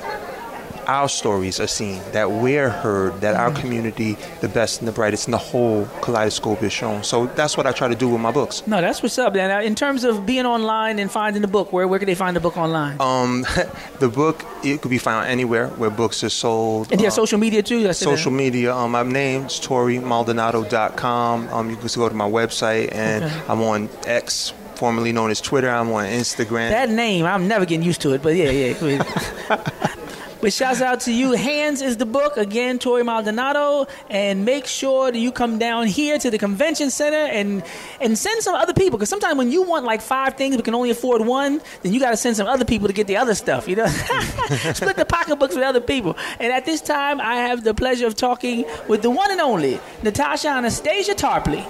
our 0.89 1.07
stories 1.07 1.59
are 1.59 1.67
seen, 1.67 2.01
that 2.13 2.31
we're 2.31 2.69
heard, 2.69 3.21
that 3.21 3.35
our 3.35 3.51
community, 3.51 4.17
the 4.41 4.49
best 4.49 4.79
and 4.79 4.87
the 4.87 4.91
brightest, 4.91 5.27
in 5.27 5.31
the 5.31 5.37
whole 5.51 5.85
kaleidoscope 6.01 6.63
is 6.63 6.73
shown. 6.73 7.03
So 7.03 7.27
that's 7.39 7.55
what 7.57 7.67
I 7.67 7.71
try 7.71 7.87
to 7.87 7.95
do 7.95 8.09
with 8.09 8.21
my 8.21 8.31
books. 8.31 8.65
No, 8.65 8.81
that's 8.81 9.03
what's 9.03 9.17
up. 9.19 9.35
And 9.35 9.51
uh, 9.51 9.61
in 9.69 9.75
terms 9.75 10.03
of 10.03 10.25
being 10.25 10.45
online 10.47 10.97
and 10.97 11.11
finding 11.11 11.41
the 11.43 11.47
book, 11.47 11.71
where 11.71 11.87
where 11.87 11.99
can 11.99 12.07
they 12.07 12.15
find 12.15 12.35
the 12.35 12.39
book 12.39 12.57
online? 12.57 12.95
Um, 12.99 13.45
the 13.99 14.09
book 14.09 14.43
it 14.63 14.81
could 14.81 14.89
be 14.91 14.97
found 14.97 15.27
anywhere 15.27 15.67
where 15.79 15.89
books 15.91 16.23
are 16.23 16.29
sold. 16.29 16.91
And 16.91 16.99
you 17.01 17.07
Um, 17.07 17.11
social 17.11 17.37
media 17.39 17.61
too? 17.61 17.83
That's 17.83 18.01
uh, 18.01 18.05
social 18.05 18.31
media. 18.31 18.73
Um, 18.75 18.91
my 18.91 19.03
name's 19.03 19.59
TorreyMaldonado.com. 19.59 21.49
Um, 21.53 21.69
you 21.69 21.75
can 21.77 21.87
go 21.95 22.09
to 22.09 22.15
my 22.15 22.29
website, 22.29 22.89
and 22.93 23.23
Okay. 23.25 23.41
I'm 23.47 23.61
on 23.61 23.89
X, 24.05 24.53
formerly 24.75 25.11
known 25.11 25.29
as 25.29 25.39
Twitter. 25.41 25.69
I'm 25.69 25.91
on 25.91 26.05
Instagram. 26.05 26.69
That 26.71 26.89
name, 26.89 27.25
I'm 27.25 27.47
never 27.47 27.65
getting 27.65 27.85
used 27.85 28.01
to 28.01 28.13
it, 28.13 28.21
but 28.23 28.35
yeah, 28.35 28.49
yeah. 28.49 29.85
But 30.41 30.53
shouts 30.53 30.81
out 30.81 31.01
to 31.01 31.13
you. 31.13 31.33
Hands 31.33 31.81
is 31.81 31.97
the 31.97 32.05
book. 32.05 32.37
Again, 32.37 32.79
Torrey 32.79 33.03
Maldonado. 33.03 33.87
And 34.09 34.45
make 34.45 34.65
sure 34.65 35.11
that 35.11 35.19
you 35.19 35.31
come 35.31 35.59
down 35.59 35.87
here 35.87 36.17
to 36.17 36.31
the 36.31 36.37
convention 36.37 36.89
center 36.91 37.17
and 37.17 37.63
and 37.99 38.17
send 38.17 38.41
some 38.41 38.55
other 38.55 38.73
people. 38.73 38.97
Because 38.97 39.09
sometimes 39.09 39.37
when 39.37 39.51
you 39.51 39.63
want 39.63 39.85
like 39.85 40.01
five 40.01 40.35
things 40.35 40.55
but 40.55 40.63
can 40.65 40.75
only 40.75 40.91
afford 40.91 41.25
one, 41.25 41.61
then 41.81 41.93
you 41.93 41.99
got 41.99 42.11
to 42.11 42.17
send 42.17 42.37
some 42.37 42.47
other 42.47 42.65
people 42.65 42.87
to 42.87 42.93
get 42.93 43.07
the 43.07 43.17
other 43.17 43.35
stuff. 43.35 43.67
You 43.67 43.77
know, 43.77 43.87
split 44.73 44.95
the 44.95 45.05
pocketbooks 45.07 45.55
with 45.55 45.63
other 45.63 45.81
people. 45.81 46.15
And 46.39 46.53
at 46.53 46.65
this 46.65 46.81
time, 46.81 47.19
I 47.19 47.35
have 47.35 47.63
the 47.63 47.73
pleasure 47.73 48.07
of 48.07 48.15
talking 48.15 48.65
with 48.87 49.01
the 49.01 49.09
one 49.09 49.31
and 49.31 49.41
only 49.41 49.79
Natasha 50.03 50.49
Anastasia 50.49 51.15
Tarpley. 51.15 51.65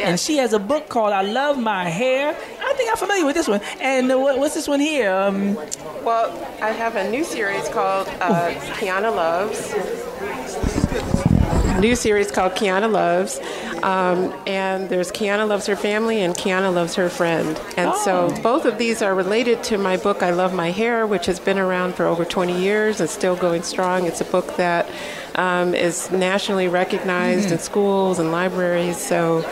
And 0.00 0.18
she 0.18 0.36
has 0.38 0.52
a 0.52 0.58
book 0.58 0.88
called 0.88 1.12
I 1.12 1.22
Love 1.22 1.58
My 1.58 1.88
Hair. 1.88 2.30
I 2.30 2.72
think 2.74 2.90
I'm 2.90 2.96
familiar 2.96 3.24
with 3.26 3.34
this 3.34 3.48
one. 3.48 3.60
And 3.80 4.10
uh, 4.10 4.18
what, 4.18 4.38
what's 4.38 4.54
this 4.54 4.68
one 4.68 4.80
here? 4.80 5.10
Um, 5.12 5.54
Well, 6.04 6.30
I 6.62 6.70
have 6.70 6.96
a 6.96 7.10
new 7.10 7.24
series 7.24 7.68
called 7.68 8.08
uh, 8.20 8.50
Kiana 8.78 9.14
Loves. 9.14 9.74
New 11.80 11.94
series 11.94 12.30
called 12.32 12.52
Kiana 12.52 12.90
Loves. 12.90 13.38
Um, 13.84 14.34
and 14.46 14.88
there's 14.88 15.12
Kiana 15.12 15.46
Loves 15.46 15.66
Her 15.66 15.76
Family 15.76 16.20
and 16.22 16.34
Kiana 16.34 16.74
Loves 16.74 16.96
Her 16.96 17.08
Friend. 17.08 17.56
And 17.76 17.94
so 17.94 18.34
both 18.42 18.64
of 18.64 18.78
these 18.78 19.02
are 19.02 19.14
related 19.14 19.62
to 19.64 19.78
my 19.78 19.96
book, 19.96 20.22
I 20.22 20.30
Love 20.30 20.52
My 20.52 20.70
Hair, 20.72 21.06
which 21.06 21.26
has 21.26 21.38
been 21.38 21.58
around 21.58 21.94
for 21.94 22.06
over 22.06 22.24
20 22.24 22.60
years 22.60 23.00
and 23.00 23.08
still 23.08 23.36
going 23.36 23.62
strong. 23.62 24.06
It's 24.06 24.20
a 24.20 24.24
book 24.24 24.56
that 24.56 24.90
um, 25.38 25.74
is 25.74 26.10
nationally 26.10 26.68
recognized 26.68 27.52
in 27.52 27.58
schools 27.60 28.18
and 28.18 28.32
libraries. 28.32 28.98
So 28.98 29.48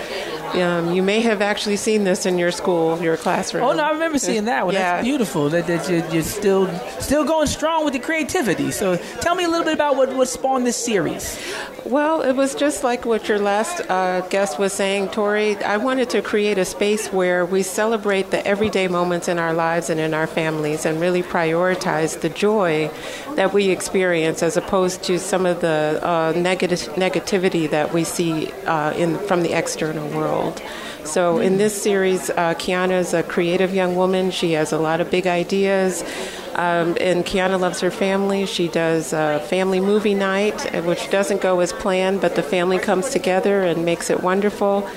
um, 0.54 0.92
you 0.92 1.02
may 1.02 1.20
have 1.20 1.42
actually 1.42 1.76
seen 1.76 2.04
this 2.04 2.26
in 2.26 2.38
your 2.38 2.50
school, 2.50 3.00
your 3.00 3.16
classroom. 3.16 3.64
Oh 3.64 3.72
no, 3.72 3.84
I 3.84 3.90
remember 3.90 4.18
seeing 4.18 4.46
that 4.46 4.64
one. 4.64 4.74
Yeah. 4.74 4.96
That's 4.96 5.04
beautiful. 5.04 5.48
That, 5.50 5.66
that 5.66 5.88
you're, 5.88 6.06
you're 6.08 6.22
still 6.22 6.66
still 7.00 7.24
going 7.24 7.46
strong 7.46 7.84
with 7.84 7.92
the 7.92 8.00
creativity. 8.00 8.70
So 8.70 8.96
tell 9.20 9.34
me 9.34 9.44
a 9.44 9.48
little 9.48 9.64
bit 9.64 9.74
about 9.74 9.96
what, 9.96 10.12
what 10.14 10.28
spawned 10.28 10.66
this 10.66 10.76
series. 10.76 11.38
Well, 11.84 12.22
it 12.22 12.32
was 12.32 12.54
just 12.54 12.82
like 12.82 13.04
what 13.04 13.28
your 13.28 13.38
last 13.38 13.80
uh, 13.88 14.22
guest 14.28 14.58
was 14.58 14.72
saying, 14.72 15.10
Torrey. 15.10 15.56
I 15.56 15.76
wanted 15.76 16.10
to 16.10 16.22
create 16.22 16.58
a 16.58 16.64
space 16.64 17.12
where 17.12 17.44
we 17.44 17.62
celebrate 17.62 18.30
the 18.30 18.44
everyday 18.46 18.88
moments 18.88 19.28
in 19.28 19.38
our 19.38 19.54
lives 19.54 19.88
and 19.90 20.00
in 20.00 20.14
our 20.14 20.26
families 20.26 20.84
and 20.84 21.00
really 21.00 21.22
prioritize 21.22 22.20
the 22.20 22.28
joy 22.28 22.90
that 23.36 23.52
we 23.52 23.68
experience 23.68 24.42
as 24.42 24.56
opposed 24.56 25.02
to 25.04 25.18
some 25.18 25.46
of 25.46 25.60
the 25.60 25.75
uh, 26.02 26.32
negative 26.36 26.80
negativity 26.94 27.68
that 27.70 27.92
we 27.92 28.04
see 28.04 28.52
uh, 28.66 28.92
in 28.94 29.18
from 29.18 29.42
the 29.42 29.52
external 29.52 30.08
world. 30.08 30.62
So 31.04 31.38
in 31.38 31.56
this 31.56 31.80
series, 31.80 32.30
uh, 32.30 32.54
Kiana 32.54 32.98
is 32.98 33.14
a 33.14 33.22
creative 33.22 33.72
young 33.72 33.94
woman. 33.94 34.30
She 34.30 34.52
has 34.52 34.72
a 34.72 34.78
lot 34.78 35.00
of 35.00 35.10
big 35.10 35.26
ideas. 35.26 36.02
Um, 36.56 36.96
and 37.00 37.24
Kiana 37.24 37.60
loves 37.60 37.80
her 37.80 37.90
family. 37.90 38.46
She 38.46 38.66
does 38.68 39.12
a 39.12 39.40
family 39.48 39.78
movie 39.78 40.14
night, 40.14 40.74
uh, 40.74 40.82
which 40.82 41.10
doesn't 41.10 41.42
go 41.42 41.60
as 41.60 41.72
planned, 41.72 42.20
but 42.20 42.34
the 42.34 42.42
family 42.42 42.78
comes 42.78 43.10
together 43.10 43.62
and 43.62 43.84
makes 43.84 44.10
it 44.10 44.22
wonderful. 44.22 44.88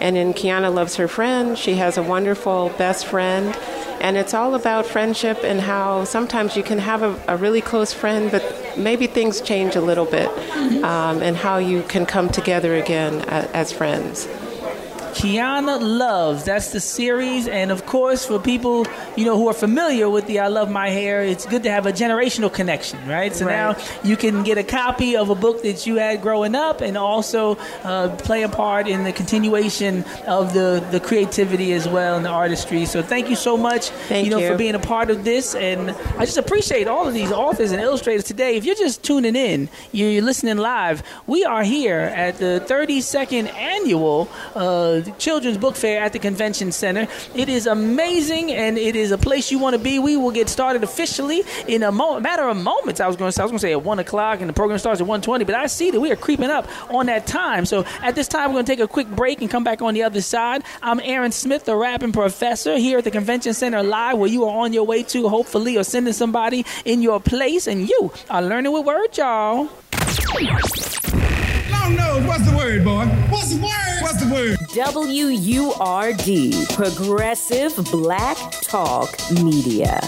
And 0.00 0.16
in 0.16 0.32
Kiana 0.32 0.72
Loves 0.72 0.96
Her 0.96 1.08
Friend, 1.08 1.56
she 1.56 1.74
has 1.74 1.98
a 1.98 2.02
wonderful 2.02 2.70
best 2.78 3.06
friend. 3.06 3.56
And 4.00 4.16
it's 4.16 4.32
all 4.32 4.54
about 4.54 4.86
friendship 4.86 5.38
and 5.42 5.60
how 5.60 6.04
sometimes 6.04 6.56
you 6.56 6.62
can 6.62 6.78
have 6.78 7.02
a, 7.02 7.20
a 7.26 7.36
really 7.36 7.60
close 7.60 7.92
friend, 7.92 8.30
but 8.30 8.42
maybe 8.76 9.08
things 9.08 9.40
change 9.40 9.74
a 9.74 9.80
little 9.80 10.04
bit, 10.04 10.28
um, 10.84 11.20
and 11.20 11.36
how 11.36 11.58
you 11.58 11.82
can 11.82 12.06
come 12.06 12.28
together 12.28 12.76
again 12.76 13.22
as, 13.28 13.46
as 13.52 13.72
friends. 13.72 14.28
Kiana 15.18 15.80
Loves. 15.80 16.44
That's 16.44 16.70
the 16.70 16.78
series, 16.78 17.48
and 17.48 17.72
of 17.72 17.84
course, 17.86 18.24
for 18.24 18.38
people 18.38 18.86
you 19.16 19.24
know 19.24 19.36
who 19.36 19.48
are 19.48 19.52
familiar 19.52 20.08
with 20.08 20.28
the 20.28 20.38
"I 20.38 20.46
Love 20.46 20.70
My 20.70 20.90
Hair," 20.90 21.22
it's 21.22 21.44
good 21.44 21.64
to 21.64 21.70
have 21.72 21.86
a 21.86 21.92
generational 21.92 22.52
connection, 22.52 23.00
right? 23.08 23.34
So 23.34 23.44
Right. 23.44 23.52
now 23.56 23.76
you 24.04 24.16
can 24.16 24.44
get 24.44 24.58
a 24.58 24.62
copy 24.62 25.16
of 25.16 25.28
a 25.28 25.34
book 25.34 25.62
that 25.64 25.88
you 25.88 25.96
had 25.96 26.22
growing 26.22 26.54
up, 26.54 26.80
and 26.82 26.96
also 26.96 27.58
uh, 27.82 28.10
play 28.18 28.44
a 28.44 28.48
part 28.48 28.86
in 28.86 29.02
the 29.02 29.10
continuation 29.12 30.04
of 30.28 30.54
the 30.54 30.84
the 30.92 31.00
creativity 31.00 31.72
as 31.72 31.88
well 31.88 32.14
and 32.16 32.24
the 32.24 32.30
artistry. 32.30 32.84
So 32.86 33.02
thank 33.02 33.28
you 33.28 33.34
so 33.36 33.56
much, 33.56 33.88
Thank 34.08 34.24
you 34.24 34.30
know, 34.30 34.38
you. 34.38 34.48
for 34.52 34.56
being 34.56 34.76
a 34.76 34.78
part 34.94 35.10
of 35.10 35.24
this, 35.24 35.56
and 35.56 35.90
I 36.16 36.26
just 36.26 36.38
appreciate 36.38 36.86
all 36.86 37.08
of 37.08 37.12
these 37.14 37.32
authors 37.32 37.72
and 37.72 37.82
illustrators 37.82 38.22
today. 38.22 38.56
If 38.56 38.64
you're 38.64 38.76
just 38.76 39.02
tuning 39.02 39.34
in, 39.34 39.68
you're 39.90 40.22
listening 40.22 40.58
live. 40.58 41.02
We 41.26 41.44
are 41.44 41.64
here 41.64 41.98
at 41.98 42.38
the 42.38 42.62
32nd 42.68 43.52
annual 43.52 44.28
uh, 44.54 45.00
Children's 45.18 45.58
Book 45.58 45.76
Fair 45.76 46.02
at 46.02 46.12
the 46.12 46.18
Convention 46.18 46.72
Center. 46.72 47.06
It 47.34 47.48
is 47.48 47.66
amazing, 47.66 48.52
and 48.52 48.76
it 48.78 48.96
is 48.96 49.10
a 49.10 49.18
place 49.18 49.50
you 49.50 49.58
want 49.58 49.74
to 49.74 49.78
be. 49.78 49.98
We 49.98 50.16
will 50.16 50.30
get 50.30 50.48
started 50.48 50.84
officially 50.84 51.42
in 51.66 51.82
a 51.82 51.92
mo- 51.92 52.20
matter 52.20 52.48
of 52.48 52.56
moments. 52.56 53.00
I 53.00 53.06
was 53.06 53.16
going 53.16 53.28
to 53.28 53.32
say, 53.32 53.42
I 53.42 53.44
was 53.44 53.50
going 53.50 53.58
to 53.58 53.66
say 53.66 53.72
at 53.72 53.82
one 53.82 53.98
o'clock, 53.98 54.40
and 54.40 54.48
the 54.48 54.52
program 54.52 54.78
starts 54.78 55.00
at 55.00 55.06
1:20, 55.06 55.46
but 55.46 55.54
I 55.54 55.66
see 55.66 55.90
that 55.90 56.00
we 56.00 56.10
are 56.10 56.16
creeping 56.16 56.50
up 56.50 56.68
on 56.90 57.06
that 57.06 57.26
time. 57.26 57.64
So 57.66 57.84
at 58.02 58.14
this 58.14 58.28
time, 58.28 58.50
we're 58.50 58.54
going 58.54 58.66
to 58.66 58.72
take 58.72 58.80
a 58.80 58.88
quick 58.88 59.08
break 59.08 59.40
and 59.40 59.50
come 59.50 59.64
back 59.64 59.82
on 59.82 59.94
the 59.94 60.02
other 60.02 60.20
side. 60.20 60.62
I'm 60.82 61.00
Aaron 61.02 61.32
Smith, 61.32 61.64
the 61.64 61.76
rapping 61.76 62.12
professor, 62.12 62.76
here 62.78 62.98
at 62.98 63.04
the 63.04 63.10
Convention 63.10 63.54
Center 63.54 63.82
live, 63.82 64.18
where 64.18 64.28
you 64.28 64.44
are 64.44 64.64
on 64.64 64.72
your 64.72 64.84
way 64.84 65.02
to, 65.04 65.28
hopefully, 65.28 65.76
or 65.76 65.84
sending 65.84 66.12
somebody 66.12 66.64
in 66.84 67.02
your 67.02 67.20
place, 67.20 67.66
and 67.66 67.88
you 67.88 68.12
are 68.30 68.42
learning 68.42 68.72
with 68.72 68.84
words, 68.84 69.18
y'all. 69.18 69.68
Long 71.88 71.96
nose, 71.96 72.26
what's 72.26 72.50
the 72.50 72.54
word, 72.54 72.84
boy? 72.84 73.06
What's 73.30 73.54
the 73.54 73.62
word? 73.62 74.02
What's 74.02 74.22
the 74.22 74.30
word? 74.30 74.58
WURD, 74.76 76.68
Progressive 76.74 77.74
Black 77.90 78.36
Talk 78.60 79.16
Media. 79.42 79.98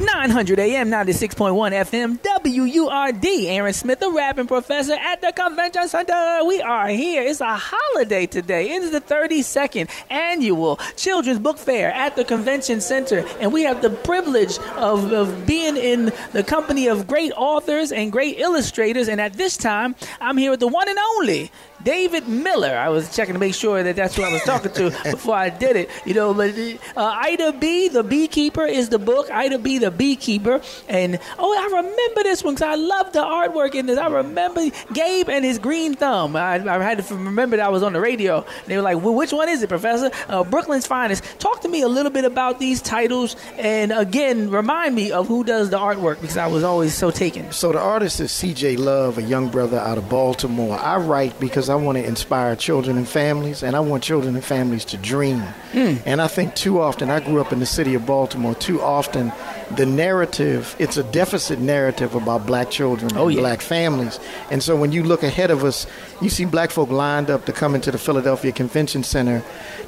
900 0.00 0.58
AM, 0.58 0.88
96.1 0.90 1.72
FM, 1.72 2.18
WURD. 2.22 3.46
Aaron 3.48 3.72
Smith, 3.72 4.00
the 4.00 4.10
rapping 4.10 4.46
professor 4.46 4.94
at 4.94 5.20
the 5.20 5.30
Convention 5.32 5.88
Center. 5.88 6.40
We 6.46 6.62
are 6.62 6.88
here. 6.88 7.22
It's 7.22 7.42
a 7.42 7.56
holiday 7.56 8.26
today. 8.26 8.70
It 8.70 8.82
is 8.82 8.92
the 8.92 9.00
32nd 9.00 9.90
annual 10.08 10.76
Children's 10.96 11.38
Book 11.38 11.58
Fair 11.58 11.92
at 11.92 12.16
the 12.16 12.24
Convention 12.24 12.80
Center. 12.80 13.26
And 13.40 13.52
we 13.52 13.62
have 13.64 13.82
the 13.82 13.90
privilege 13.90 14.58
of, 14.76 15.12
of 15.12 15.46
being 15.46 15.76
in 15.76 16.12
the 16.32 16.42
company 16.42 16.86
of 16.88 17.06
great 17.06 17.32
authors 17.36 17.92
and 17.92 18.10
great 18.10 18.38
illustrators. 18.38 19.08
And 19.08 19.20
at 19.20 19.34
this 19.34 19.58
time, 19.58 19.94
I'm 20.20 20.38
here 20.38 20.50
with 20.50 20.60
the 20.60 20.68
one 20.68 20.88
and 20.88 20.98
only 21.16 21.50
David 21.84 22.28
Miller. 22.28 22.76
I 22.76 22.88
was 22.88 23.14
checking 23.14 23.34
to 23.34 23.38
make 23.40 23.54
sure 23.54 23.82
that 23.82 23.96
that's 23.96 24.16
who 24.16 24.22
I 24.22 24.32
was 24.32 24.42
talking 24.42 24.72
to 24.72 24.90
before 25.10 25.34
I 25.34 25.50
did 25.50 25.76
it. 25.76 25.90
You 26.04 26.14
know, 26.14 26.34
but 26.34 26.54
uh, 26.96 27.00
Ida 27.00 27.52
B, 27.52 27.88
the 27.88 28.02
beekeeper, 28.02 28.64
is 28.64 28.88
the 28.88 28.98
book. 28.98 29.30
Ida 29.30 29.58
B, 29.58 29.78
the 29.78 29.90
beekeeper, 29.90 30.60
and 30.88 31.18
oh, 31.38 31.56
I 31.56 31.76
remember 31.82 32.22
this 32.22 32.44
one 32.44 32.54
because 32.54 32.68
I 32.68 32.74
love 32.74 33.12
the 33.12 33.20
artwork 33.20 33.74
in 33.74 33.86
this. 33.86 33.98
I 33.98 34.08
remember 34.08 34.68
Gabe 34.92 35.28
and 35.28 35.44
his 35.44 35.58
green 35.58 35.94
thumb. 35.94 36.36
I, 36.36 36.54
I 36.54 36.82
had 36.82 37.02
to 37.04 37.14
remember 37.14 37.56
that 37.56 37.66
I 37.66 37.70
was 37.70 37.82
on 37.82 37.92
the 37.92 38.00
radio. 38.00 38.44
They 38.66 38.76
were 38.76 38.82
like, 38.82 39.02
well, 39.02 39.14
"Which 39.14 39.32
one 39.32 39.48
is 39.48 39.62
it, 39.62 39.68
Professor?" 39.68 40.10
Uh, 40.28 40.44
Brooklyn's 40.44 40.86
finest. 40.86 41.24
Talk 41.38 41.60
to 41.62 41.68
me 41.68 41.82
a 41.82 41.88
little 41.88 42.12
bit 42.12 42.24
about 42.24 42.58
these 42.58 42.82
titles, 42.82 43.36
and 43.56 43.92
again, 43.92 44.50
remind 44.50 44.94
me 44.94 45.12
of 45.12 45.28
who 45.28 45.44
does 45.44 45.70
the 45.70 45.78
artwork 45.78 46.20
because 46.20 46.36
I 46.36 46.46
was 46.46 46.64
always 46.64 46.94
so 46.94 47.10
taken. 47.10 47.50
So 47.52 47.72
the 47.72 47.80
artist 47.80 48.20
is 48.20 48.32
C.J. 48.32 48.76
Love, 48.76 49.18
a 49.18 49.22
young 49.22 49.48
brother 49.48 49.78
out 49.78 49.96
of 49.96 50.08
Baltimore. 50.08 50.78
I 50.78 50.96
write 50.98 51.38
because 51.40 51.69
I 51.70 51.76
want 51.76 51.98
to 51.98 52.04
inspire 52.04 52.56
children 52.56 52.96
and 52.96 53.08
families, 53.08 53.62
and 53.62 53.76
I 53.76 53.80
want 53.80 54.02
children 54.02 54.34
and 54.34 54.44
families 54.44 54.84
to 54.86 54.96
dream. 54.96 55.40
Hmm. 55.72 55.96
And 56.04 56.20
I 56.20 56.28
think 56.28 56.54
too 56.54 56.80
often, 56.80 57.10
I 57.10 57.20
grew 57.20 57.40
up 57.40 57.52
in 57.52 57.60
the 57.60 57.66
city 57.66 57.94
of 57.94 58.06
Baltimore. 58.06 58.54
Too 58.54 58.80
often, 58.80 59.32
the 59.76 59.86
narrative 59.86 60.74
it's 60.78 60.96
a 60.96 61.04
deficit 61.04 61.58
narrative 61.58 62.14
about 62.14 62.46
black 62.46 62.70
children 62.70 63.12
oh, 63.16 63.28
and 63.28 63.36
black 63.36 63.60
families. 63.60 64.18
And 64.50 64.62
so 64.62 64.76
when 64.76 64.92
you 64.92 65.02
look 65.02 65.22
ahead 65.22 65.50
of 65.50 65.64
us, 65.64 65.86
you 66.20 66.28
see 66.28 66.44
black 66.44 66.70
folk 66.70 66.90
lined 66.90 67.30
up 67.30 67.46
to 67.46 67.52
come 67.52 67.74
into 67.74 67.90
the 67.90 67.98
Philadelphia 67.98 68.52
Convention 68.52 69.02
Center 69.02 69.42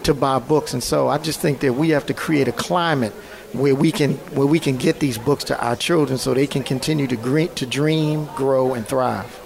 to 0.05 0.15
buy 0.15 0.39
books. 0.39 0.73
And 0.73 0.83
so 0.83 1.09
I 1.09 1.19
just 1.19 1.41
think 1.41 1.61
that 1.61 1.75
we 1.75 1.91
have 1.91 2.07
to 2.07 2.15
create 2.15 2.49
a 2.49 2.53
climate 2.53 3.13
where 3.53 3.75
we 3.75 3.93
can 3.93 4.15
where 4.35 4.47
we 4.47 4.59
can 4.59 4.77
get 4.77 5.01
these 5.01 5.19
books 5.19 5.45
to 5.45 5.65
our 5.65 5.77
children 5.77 6.19
so 6.19 6.33
they 6.33 6.47
can 6.47 6.63
continue 6.63 7.07
to 7.07 7.17
gre- 7.17 7.53
to 7.55 7.67
dream, 7.67 8.27
grow, 8.35 8.75
and 8.75 8.87
thrive. 8.87 9.42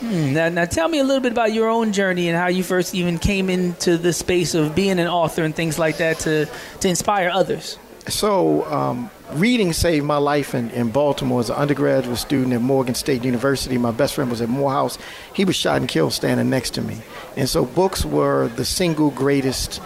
Hmm, 0.00 0.32
Now, 0.32 0.48
now, 0.48 0.64
tell 0.64 0.88
me 0.88 0.98
a 0.98 1.04
little 1.04 1.20
bit 1.20 1.32
about 1.32 1.52
your 1.52 1.68
own 1.68 1.92
journey 1.92 2.28
and 2.28 2.36
how 2.36 2.48
you 2.48 2.62
first 2.62 2.94
even 2.94 3.18
came 3.18 3.50
into 3.50 3.96
the 3.98 4.12
space 4.12 4.54
of 4.54 4.74
being 4.74 4.98
an 4.98 5.06
author 5.06 5.44
and 5.44 5.54
things 5.54 5.78
like 5.78 5.98
that 5.98 6.18
to 6.20 6.46
to 6.80 6.88
inspire 6.88 7.28
others. 7.28 7.78
So, 8.08 8.64
um, 8.72 9.10
reading 9.34 9.74
saved 9.74 10.06
my 10.06 10.16
life 10.16 10.54
in, 10.54 10.70
in 10.70 10.90
Baltimore 10.90 11.40
as 11.40 11.50
an 11.50 11.56
undergraduate 11.56 12.16
student 12.16 12.54
at 12.54 12.62
Morgan 12.62 12.94
State 12.94 13.24
University. 13.24 13.76
My 13.76 13.90
best 13.90 14.14
friend 14.14 14.30
was 14.30 14.40
at 14.40 14.48
Morehouse. 14.48 14.96
He 15.34 15.44
was 15.44 15.54
shot 15.54 15.76
and 15.76 15.86
killed 15.88 16.14
standing 16.14 16.48
next 16.48 16.70
to 16.74 16.82
me. 16.82 16.96
And 17.36 17.46
so, 17.48 17.66
books 17.66 18.04
were 18.04 18.48
the 18.56 18.64
single 18.64 19.10
greatest 19.10 19.82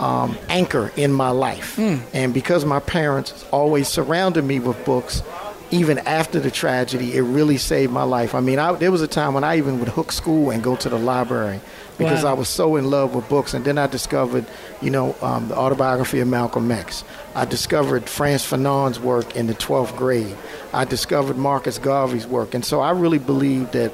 um, 0.00 0.38
anchor 0.48 0.90
in 0.96 1.12
my 1.12 1.28
life. 1.30 1.78
And 1.78 2.32
because 2.32 2.64
my 2.64 2.80
parents 2.80 3.44
always 3.52 3.86
surrounded 3.88 4.42
me 4.44 4.58
with 4.58 4.82
books, 4.86 5.22
even 5.70 5.98
after 6.00 6.40
the 6.40 6.50
tragedy, 6.50 7.16
it 7.16 7.22
really 7.22 7.56
saved 7.56 7.92
my 7.92 8.02
life. 8.02 8.34
I 8.34 8.40
mean, 8.40 8.58
I, 8.58 8.72
there 8.72 8.90
was 8.90 9.02
a 9.02 9.08
time 9.08 9.34
when 9.34 9.44
I 9.44 9.58
even 9.58 9.78
would 9.78 9.88
hook 9.88 10.10
school 10.10 10.50
and 10.50 10.62
go 10.62 10.74
to 10.76 10.88
the 10.88 10.98
library 10.98 11.60
because 11.96 12.24
Wow. 12.24 12.30
I 12.30 12.32
was 12.34 12.48
so 12.48 12.76
in 12.76 12.90
love 12.90 13.14
with 13.14 13.28
books. 13.28 13.54
And 13.54 13.64
then 13.64 13.78
I 13.78 13.86
discovered, 13.86 14.46
you 14.80 14.90
know, 14.90 15.14
um, 15.22 15.48
the 15.48 15.56
autobiography 15.56 16.20
of 16.20 16.28
Malcolm 16.28 16.70
X. 16.70 17.04
I 17.34 17.44
discovered 17.44 18.08
Frantz 18.08 18.44
Fanon's 18.44 18.98
work 18.98 19.36
in 19.36 19.46
the 19.46 19.54
12th 19.54 19.96
grade. 19.96 20.36
I 20.72 20.84
discovered 20.84 21.36
Marcus 21.36 21.78
Garvey's 21.78 22.26
work. 22.26 22.54
And 22.54 22.64
so 22.64 22.80
I 22.80 22.90
really 22.90 23.18
believe 23.18 23.70
that 23.72 23.92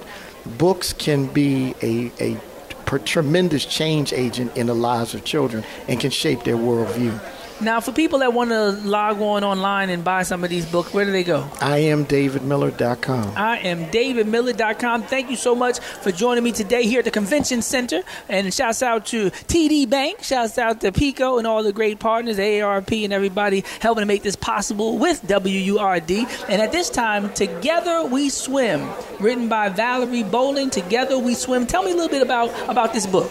books 0.57 0.93
can 0.93 1.27
be 1.27 1.75
a, 1.83 2.11
a 2.21 2.39
tremendous 3.05 3.67
change 3.67 4.13
agent 4.13 4.57
in 4.57 4.69
the 4.69 4.75
lives 4.75 5.13
of 5.15 5.25
children 5.25 5.65
and 5.89 6.01
can 6.01 6.11
shape 6.11 6.45
their 6.45 6.57
worldview. 6.57 7.21
Now, 7.61 7.81
for 7.81 7.91
people 7.91 8.19
that 8.19 8.35
want 8.35 8.51
to 8.51 8.73
log 8.73 9.21
on 9.21 9.43
online 9.43 9.89
and 9.89 10.05
buy 10.05 10.25
some 10.25 10.45
of 10.45 10.51
these 10.51 10.67
books, 10.67 10.93
where 10.93 11.07
do 11.07 11.11
they 11.11 11.25
go? 11.25 11.49
I 11.61 11.79
am 11.79 12.05
davidmiller.com. 12.05 13.33
I 13.35 13.59
am 13.61 13.87
davidmiller.com. 13.87 15.05
Thank 15.05 15.31
you 15.31 15.37
so 15.37 15.55
much 15.55 15.79
for 15.79 16.13
joining 16.13 16.45
me 16.45 16.53
today 16.53 16.85
here 16.85 16.99
at 16.99 17.07
the 17.07 17.11
Convention 17.11 17.63
Center. 17.63 18.03
And 18.29 18.53
shouts 18.53 18.83
out 18.83 19.07
to 19.07 19.31
TD 19.31 19.89
Bank, 19.89 20.23
shouts 20.23 20.59
out 20.59 20.83
to 20.83 20.93
PECO 20.93 21.39
and 21.39 21.47
all 21.47 21.63
the 21.63 21.73
great 21.73 21.99
partners, 21.99 22.37
AARP 22.37 23.05
and 23.05 23.13
everybody 23.13 23.65
helping 23.81 24.03
to 24.03 24.07
make 24.07 24.23
this 24.23 24.37
possible 24.37 24.99
with 24.99 25.23
WURD. 25.27 26.27
And 26.51 26.61
at 26.61 26.73
this 26.73 26.91
time, 26.91 27.33
Together 27.33 28.05
We 28.05 28.29
Swim, 28.29 28.87
written 29.19 29.49
by 29.49 29.71
Valerie 29.71 30.25
Bolling. 30.25 30.69
Together 30.69 31.19
We 31.19 31.35
Swim. 31.35 31.67
Tell 31.67 31.83
me 31.83 31.93
a 31.93 31.95
little 31.95 32.11
bit 32.11 32.23
about, 32.23 32.51
about 32.69 32.93
this 32.93 33.07
book. 33.07 33.31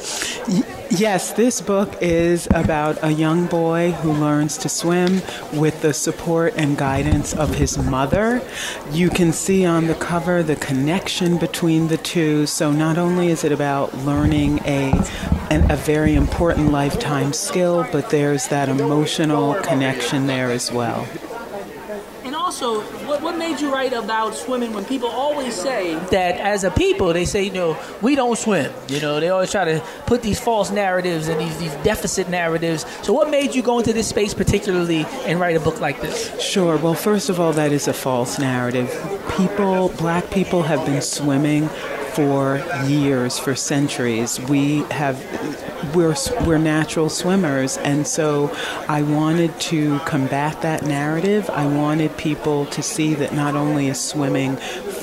Yes, 0.91 1.33
this 1.33 1.61
book 1.61 1.95
is 1.99 2.47
about 2.51 3.03
a 3.03 3.11
young 3.11 3.47
boy 3.47 3.91
who 3.91 4.13
learns 4.13 4.57
to 4.59 4.69
swim 4.69 5.21
with 5.51 5.81
the 5.81 5.93
support 5.93 6.53
and 6.57 6.77
guidance 6.77 7.33
of 7.33 7.55
his 7.55 7.77
mother. 7.77 8.41
You 8.91 9.09
can 9.09 9.33
see 9.33 9.65
on 9.65 9.87
the 9.87 9.95
cover 9.95 10.43
the 10.43 10.55
connection 10.55 11.37
between 11.37 11.87
the 11.87 11.97
two. 11.97 12.45
So 12.45 12.71
not 12.71 12.99
only 12.99 13.29
is 13.29 13.43
it 13.43 13.51
about 13.51 13.97
learning 13.99 14.59
a 14.59 14.93
an, 15.49 15.69
a 15.71 15.75
very 15.75 16.13
important 16.13 16.71
lifetime 16.71 17.33
skill, 17.33 17.87
but 17.91 18.09
there's 18.11 18.47
that 18.49 18.69
emotional 18.69 19.55
connection 19.55 20.27
there 20.27 20.51
as 20.51 20.71
well. 20.71 21.07
And 22.55 22.63
also, 22.63 22.81
what, 23.05 23.21
what 23.21 23.37
made 23.37 23.59
you 23.59 23.73
write 23.73 23.91
about 23.91 24.33
swimming 24.33 24.71
when 24.71 24.85
people 24.85 25.09
always 25.09 25.53
say 25.53 25.95
that 26.11 26.37
as 26.37 26.63
a 26.63 26.71
people, 26.71 27.11
they 27.11 27.25
say, 27.25 27.43
you 27.43 27.51
know, 27.51 27.77
we 28.01 28.15
don't 28.15 28.37
swim. 28.37 28.71
You 28.87 29.01
know, 29.01 29.19
they 29.19 29.29
always 29.29 29.51
try 29.51 29.65
to 29.65 29.83
put 30.05 30.21
these 30.21 30.39
false 30.39 30.71
narratives 30.71 31.27
and 31.27 31.39
these, 31.39 31.57
these 31.57 31.73
deficit 31.83 32.29
narratives. 32.29 32.85
So, 33.01 33.11
what 33.11 33.29
made 33.29 33.55
you 33.55 33.61
go 33.61 33.79
into 33.79 33.91
this 33.91 34.07
space 34.07 34.33
particularly 34.33 35.05
and 35.25 35.39
write 35.39 35.57
a 35.57 35.59
book 35.59 35.81
like 35.81 35.99
this? 36.01 36.39
Sure. 36.41 36.77
Well, 36.77 36.93
first 36.93 37.29
of 37.29 37.39
all, 37.41 37.51
that 37.53 37.73
is 37.73 37.89
a 37.89 37.93
false 37.93 38.39
narrative. 38.39 38.89
People, 39.35 39.89
black 39.89 40.29
people, 40.31 40.63
have 40.63 40.85
been 40.85 41.01
swimming 41.01 41.69
for 42.15 42.63
years, 42.85 43.37
for 43.37 43.55
centuries. 43.55 44.39
We 44.39 44.79
have, 44.91 45.17
we're 45.93 46.15
we're 46.45 46.57
natural 46.57 47.09
swimmers, 47.09 47.77
and 47.77 48.07
so 48.07 48.55
I 48.87 49.01
wanted 49.01 49.59
to 49.71 49.99
combat 49.99 50.61
that 50.61 50.83
narrative. 50.83 51.49
I 51.49 51.65
wanted 51.67 52.15
people 52.17 52.65
to 52.67 52.81
see 52.81 53.13
that 53.15 53.33
not 53.33 53.55
only 53.55 53.87
is 53.87 53.99
swimming 53.99 54.55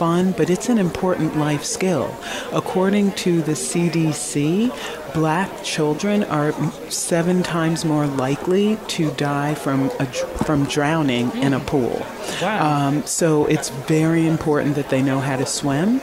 fun, 0.03 0.33
but 0.33 0.51
it's 0.51 0.69
an 0.69 0.79
important 0.79 1.37
life 1.37 1.63
skill. 1.63 2.13
According 2.53 3.13
to 3.13 3.41
the 3.41 3.53
CDC, 3.53 4.73
black 5.15 5.63
children 5.63 6.25
are 6.25 6.53
seven 6.91 7.45
times 7.45 7.85
more 7.85 8.09
likely 8.09 8.79
to 8.89 9.13
die 9.13 9.55
from 9.55 9.93
a, 10.01 10.07
from 10.47 10.65
drowning 10.65 11.31
in 11.37 11.55
a 11.55 11.61
pool. 11.61 12.05
Wow. 12.41 12.89
Um, 12.89 13.07
so 13.07 13.47
it's 13.47 13.69
very 13.69 14.27
important 14.27 14.75
that 14.75 14.91
they 14.91 15.03
know 15.03 15.21
how 15.21 15.37
to 15.37 15.47
swim. 15.47 16.01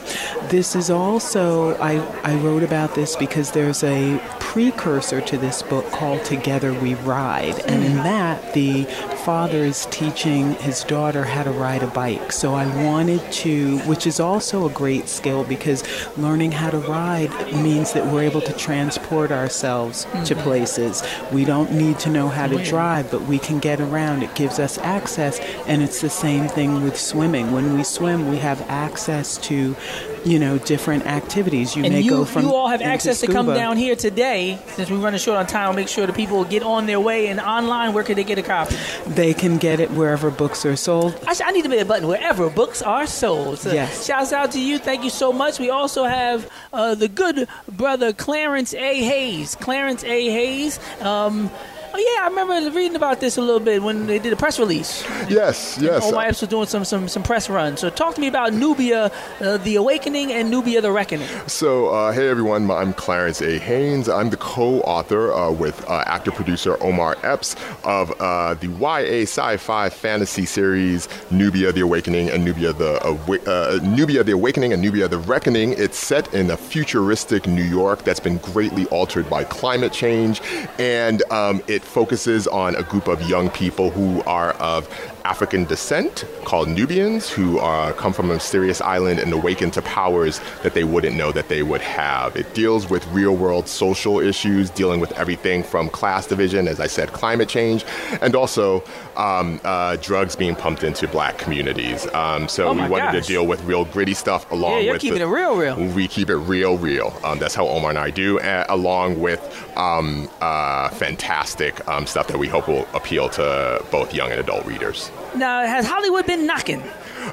This 0.48 0.74
is 0.74 0.88
also, 0.88 1.76
I, 1.76 2.00
I 2.22 2.36
wrote 2.36 2.62
about 2.62 2.94
this 2.94 3.16
because 3.16 3.50
there's 3.50 3.84
a 3.84 4.18
precursor 4.38 5.20
to 5.20 5.36
this 5.36 5.62
book 5.62 5.84
called 5.90 6.24
Together 6.24 6.72
We 6.72 6.94
Ride. 6.94 7.60
And 7.66 7.84
in 7.84 7.96
that, 7.96 8.54
the 8.54 8.86
father 9.24 9.58
is 9.58 9.86
teaching 9.90 10.54
his 10.56 10.82
daughter 10.84 11.24
how 11.24 11.42
to 11.42 11.50
ride 11.50 11.82
a 11.82 11.86
bike. 11.88 12.32
So 12.32 12.54
I 12.54 12.66
wanted 12.84 13.20
to, 13.32 13.78
which 13.80 14.06
is 14.06 14.18
also 14.18 14.66
a 14.66 14.70
great 14.70 15.08
skill 15.08 15.44
because 15.44 15.84
learning 16.16 16.52
how 16.52 16.70
to 16.70 16.78
ride 16.78 17.30
means 17.52 17.92
that 17.92 18.06
we're 18.06 18.22
able 18.22 18.40
to 18.40 18.52
transport 18.54 19.30
ourselves 19.30 20.06
to 20.24 20.34
Mhm. 20.34 20.42
places. 20.42 21.02
We 21.32 21.44
don't 21.44 21.72
need 21.72 21.98
to 22.00 22.10
know 22.10 22.28
how 22.28 22.46
to 22.46 22.56
drive, 22.64 23.10
but 23.10 23.22
we 23.26 23.38
can 23.38 23.58
get 23.58 23.80
around. 23.80 24.22
It 24.22 24.34
gives 24.34 24.58
us 24.58 24.78
access, 24.78 25.38
and 25.66 25.82
it's 25.82 26.00
the 26.00 26.10
same 26.10 26.48
thing 26.48 26.82
with 26.82 26.98
swimming. 26.98 27.52
When 27.52 27.76
we 27.76 27.84
swim, 27.84 28.30
we 28.30 28.38
have 28.38 28.62
access 28.68 29.36
to, 29.48 29.76
you 30.24 30.38
know, 30.38 30.58
different 30.58 31.06
activities. 31.06 31.76
You 31.76 31.84
and 31.84 31.94
may 31.94 32.00
you, 32.00 32.10
go 32.10 32.24
from 32.24 32.42
you 32.44 32.54
all 32.54 32.68
have 32.68 32.82
access 32.82 33.20
to 33.20 33.26
come 33.26 33.46
down 33.46 33.76
here 33.76 33.96
today. 33.96 34.58
Since 34.74 34.90
we're 34.90 34.98
running 34.98 35.18
short 35.20 35.38
on 35.38 35.46
time, 35.46 35.74
make 35.76 35.88
sure 35.88 36.06
the 36.06 36.12
people 36.12 36.44
get 36.44 36.62
on 36.62 36.86
their 36.86 37.00
way 37.00 37.28
and 37.28 37.40
online. 37.40 37.92
Where 37.92 38.04
can 38.04 38.16
they 38.16 38.24
get 38.24 38.38
a 38.38 38.42
copy? 38.42 38.76
They 39.06 39.34
can 39.34 39.58
get 39.58 39.80
it 39.80 39.90
wherever 39.92 40.30
books 40.30 40.64
are 40.66 40.76
sold. 40.76 41.18
I, 41.26 41.34
sh- 41.34 41.40
I 41.44 41.50
need 41.52 41.62
to 41.62 41.68
be 41.68 41.78
a 41.78 41.84
button 41.84 42.08
wherever 42.08 42.50
books 42.50 42.82
are 42.82 43.06
sold. 43.06 43.58
So 43.58 43.72
Yes. 43.72 44.06
Shouts 44.06 44.32
out 44.32 44.52
to 44.52 44.60
you. 44.60 44.78
Thank 44.78 45.04
you 45.04 45.10
so 45.10 45.32
much. 45.32 45.58
We 45.58 45.70
also 45.70 46.04
have 46.04 46.50
uh, 46.72 46.94
the 46.94 47.08
good 47.08 47.48
brother 47.68 48.12
Clarence 48.12 48.74
A. 48.74 49.02
Haynes. 49.02 49.54
Clarence 49.56 50.04
A. 50.04 50.28
Haynes. 50.30 50.78
Um, 51.00 51.50
oh 51.92 51.98
yeah, 51.98 52.24
I 52.24 52.28
remember 52.28 52.70
reading 52.76 52.96
about 52.96 53.20
this 53.20 53.36
a 53.36 53.40
little 53.40 53.60
bit 53.60 53.82
when 53.82 54.06
they 54.06 54.18
did 54.18 54.32
a 54.32 54.36
press 54.36 54.58
release. 54.58 55.02
Yes, 55.28 55.78
yes. 55.80 56.04
Omar 56.04 56.24
Epps 56.26 56.40
was 56.40 56.50
doing 56.50 56.66
some 56.66 56.84
some 56.84 57.08
some 57.08 57.22
press 57.22 57.48
runs. 57.48 57.80
So 57.80 57.90
talk 57.90 58.14
to 58.14 58.20
me 58.20 58.28
about 58.28 58.52
Nubia, 58.52 59.10
uh, 59.40 59.56
the 59.58 59.76
Awakening, 59.76 60.32
and 60.32 60.50
Nubia, 60.50 60.80
the 60.80 60.92
Reckoning. 60.92 61.28
So, 61.46 61.88
uh, 61.88 62.12
hey 62.12 62.28
everyone, 62.28 62.70
I'm 62.70 62.92
Clarence 62.92 63.40
A. 63.40 63.58
Haynes. 63.58 64.08
I'm 64.08 64.30
the 64.30 64.36
co 64.36 64.80
author 64.80 65.32
uh, 65.32 65.50
with 65.50 65.88
uh, 65.88 66.04
actor 66.06 66.30
producer 66.30 66.76
Omar 66.82 67.16
Epps 67.22 67.56
of 67.84 68.12
uh, 68.20 68.54
the 68.54 68.68
YA 68.68 69.22
sci 69.22 69.56
fi 69.56 69.88
fantasy 69.88 70.46
series 70.46 71.08
Nubia 71.30 71.72
the 71.72 71.80
Awakening 71.80 72.30
and 72.30 72.44
Nubia 72.44 72.72
the, 72.72 73.02
Awa- 73.04 73.40
uh, 73.46 73.78
Nubia 73.82 74.24
the 74.24 74.32
Awakening 74.32 74.72
and 74.72 74.82
Nubia 74.82 75.08
the 75.08 75.18
Reckoning. 75.18 75.74
It's 75.78 75.98
set 75.98 76.32
in 76.34 76.50
a 76.50 76.56
futuristic 76.56 77.46
New 77.46 77.62
York 77.64 78.04
that's 78.04 78.20
been 78.20 78.38
greatly 78.38 78.86
altered 78.86 79.28
by 79.28 79.44
climate 79.44 79.92
change, 79.92 80.40
and 80.78 81.22
um, 81.30 81.62
it 81.66 81.79
focuses 81.80 82.46
on 82.46 82.76
a 82.76 82.82
group 82.82 83.08
of 83.08 83.22
young 83.28 83.50
people 83.50 83.90
who 83.90 84.22
are 84.24 84.52
of 84.54 84.88
African 85.24 85.64
descent 85.64 86.24
called 86.44 86.68
Nubians 86.68 87.30
who 87.30 87.58
uh, 87.58 87.92
come 87.92 88.12
from 88.12 88.30
a 88.30 88.34
mysterious 88.34 88.80
island 88.80 89.20
and 89.20 89.32
awaken 89.32 89.70
to 89.72 89.82
powers 89.82 90.40
that 90.62 90.74
they 90.74 90.84
wouldn't 90.84 91.16
know 91.16 91.30
that 91.32 91.48
they 91.48 91.62
would 91.62 91.80
have. 91.80 92.36
It 92.36 92.52
deals 92.54 92.88
with 92.90 93.06
real 93.08 93.36
world 93.36 93.68
social 93.68 94.18
issues, 94.20 94.70
dealing 94.70 95.00
with 95.00 95.12
everything 95.12 95.62
from 95.62 95.88
class 95.88 96.26
division, 96.26 96.66
as 96.68 96.80
I 96.80 96.86
said, 96.86 97.12
climate 97.12 97.48
change, 97.48 97.84
and 98.20 98.34
also 98.34 98.82
um, 99.16 99.60
uh, 99.64 99.96
drugs 99.96 100.34
being 100.36 100.56
pumped 100.56 100.82
into 100.84 101.06
black 101.08 101.38
communities. 101.38 102.06
Um, 102.14 102.48
so 102.48 102.68
Oh 102.68 102.72
we 102.72 102.80
wanted 102.88 103.12
gosh. 103.12 103.26
to 103.26 103.32
deal 103.32 103.46
with 103.46 103.62
real 103.64 103.84
gritty 103.84 104.14
stuff 104.14 104.50
along 104.50 104.72
Yeah, 104.72 104.78
you're 104.80 104.92
with 104.94 105.02
keeping 105.02 105.18
the- 105.18 105.24
it 105.24 105.28
real, 105.28 105.56
real. 105.56 105.76
we 105.94 106.08
keep 106.08 106.30
it 106.30 106.36
real, 106.36 106.78
real. 106.78 107.14
Um, 107.24 107.38
that's 107.38 107.54
how 107.54 107.66
Omar 107.68 107.90
and 107.90 107.98
I 107.98 108.10
do, 108.10 108.38
uh, 108.40 108.64
along 108.68 109.20
with 109.20 109.40
um, 109.76 110.28
uh, 110.40 110.88
fantastic 110.90 111.86
um, 111.88 112.06
stuff 112.06 112.26
that 112.28 112.38
we 112.38 112.48
hope 112.48 112.68
will 112.68 112.86
appeal 112.94 113.28
to 113.30 113.84
both 113.90 114.14
young 114.14 114.30
and 114.30 114.40
adult 114.40 114.64
readers. 114.66 115.09
Now, 115.36 115.60
has 115.64 115.86
Hollywood 115.86 116.26
been 116.26 116.46
knocking? 116.46 116.82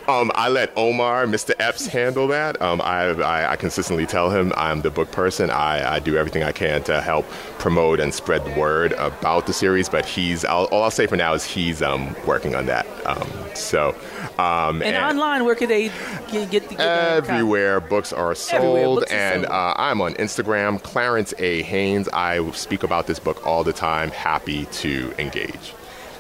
Um, 0.08 0.32
I 0.36 0.49
let 0.49 0.72
Omar, 0.78 1.26
Mr. 1.26 1.54
Epps, 1.60 1.88
handle 1.88 2.28
that. 2.28 2.62
Um, 2.62 2.82
I, 2.82 3.06
I, 3.10 3.52
I 3.54 3.56
consistently 3.56 4.06
tell 4.06 4.30
him 4.30 4.54
I'm 4.56 4.82
the 4.82 4.91
book 4.91 5.12
person. 5.12 5.49
I, 5.49 5.95
I 5.95 5.99
do 5.99 6.18
everything 6.18 6.44
I 6.44 6.52
can 6.52 6.84
to 6.84 7.02
help 7.02 7.28
promote 7.58 7.99
and 7.99 8.14
spread 8.14 8.45
the 8.45 8.52
word 8.60 8.91
about 8.94 9.48
the 9.48 9.54
series. 9.54 9.90
But 9.90 10.06
he's 10.06 10.45
I'll, 10.45 10.66
all 10.66 10.84
I'll 10.84 10.91
say 10.91 11.08
for 11.08 11.16
now 11.16 11.34
is 11.34 11.44
he's 11.44 11.82
um, 11.82 12.16
working 12.26 12.54
on 12.54 12.66
that. 12.68 12.86
Um, 13.06 13.30
so 13.56 13.95
um, 14.38 14.82
And, 14.84 14.95
online, 14.95 15.45
where 15.45 15.56
could 15.56 15.70
they 15.70 15.88
get, 16.30 16.32
get, 16.32 16.52
get 16.52 16.70
the 16.70 16.76
copy? 16.76 16.84
Everywhere 17.32 17.80
books 17.80 18.14
are 18.14 18.36
sold, 18.36 18.99
books 18.99 19.12
are 19.12 19.16
and 19.16 19.41
sold. 19.44 19.52
uh, 19.54 19.74
I'm 19.78 20.02
on 20.02 20.14
Instagram, 20.16 20.82
Clarence 20.84 21.34
A. 21.40 21.64
Haynes. 21.64 22.08
I 22.14 22.52
speak 22.52 22.84
about 22.84 23.08
this 23.08 23.20
book 23.20 23.45
all 23.48 23.64
the 23.64 23.74
time. 23.74 24.12
Happy 24.12 24.66
to 24.66 25.14
engage. 25.18 25.74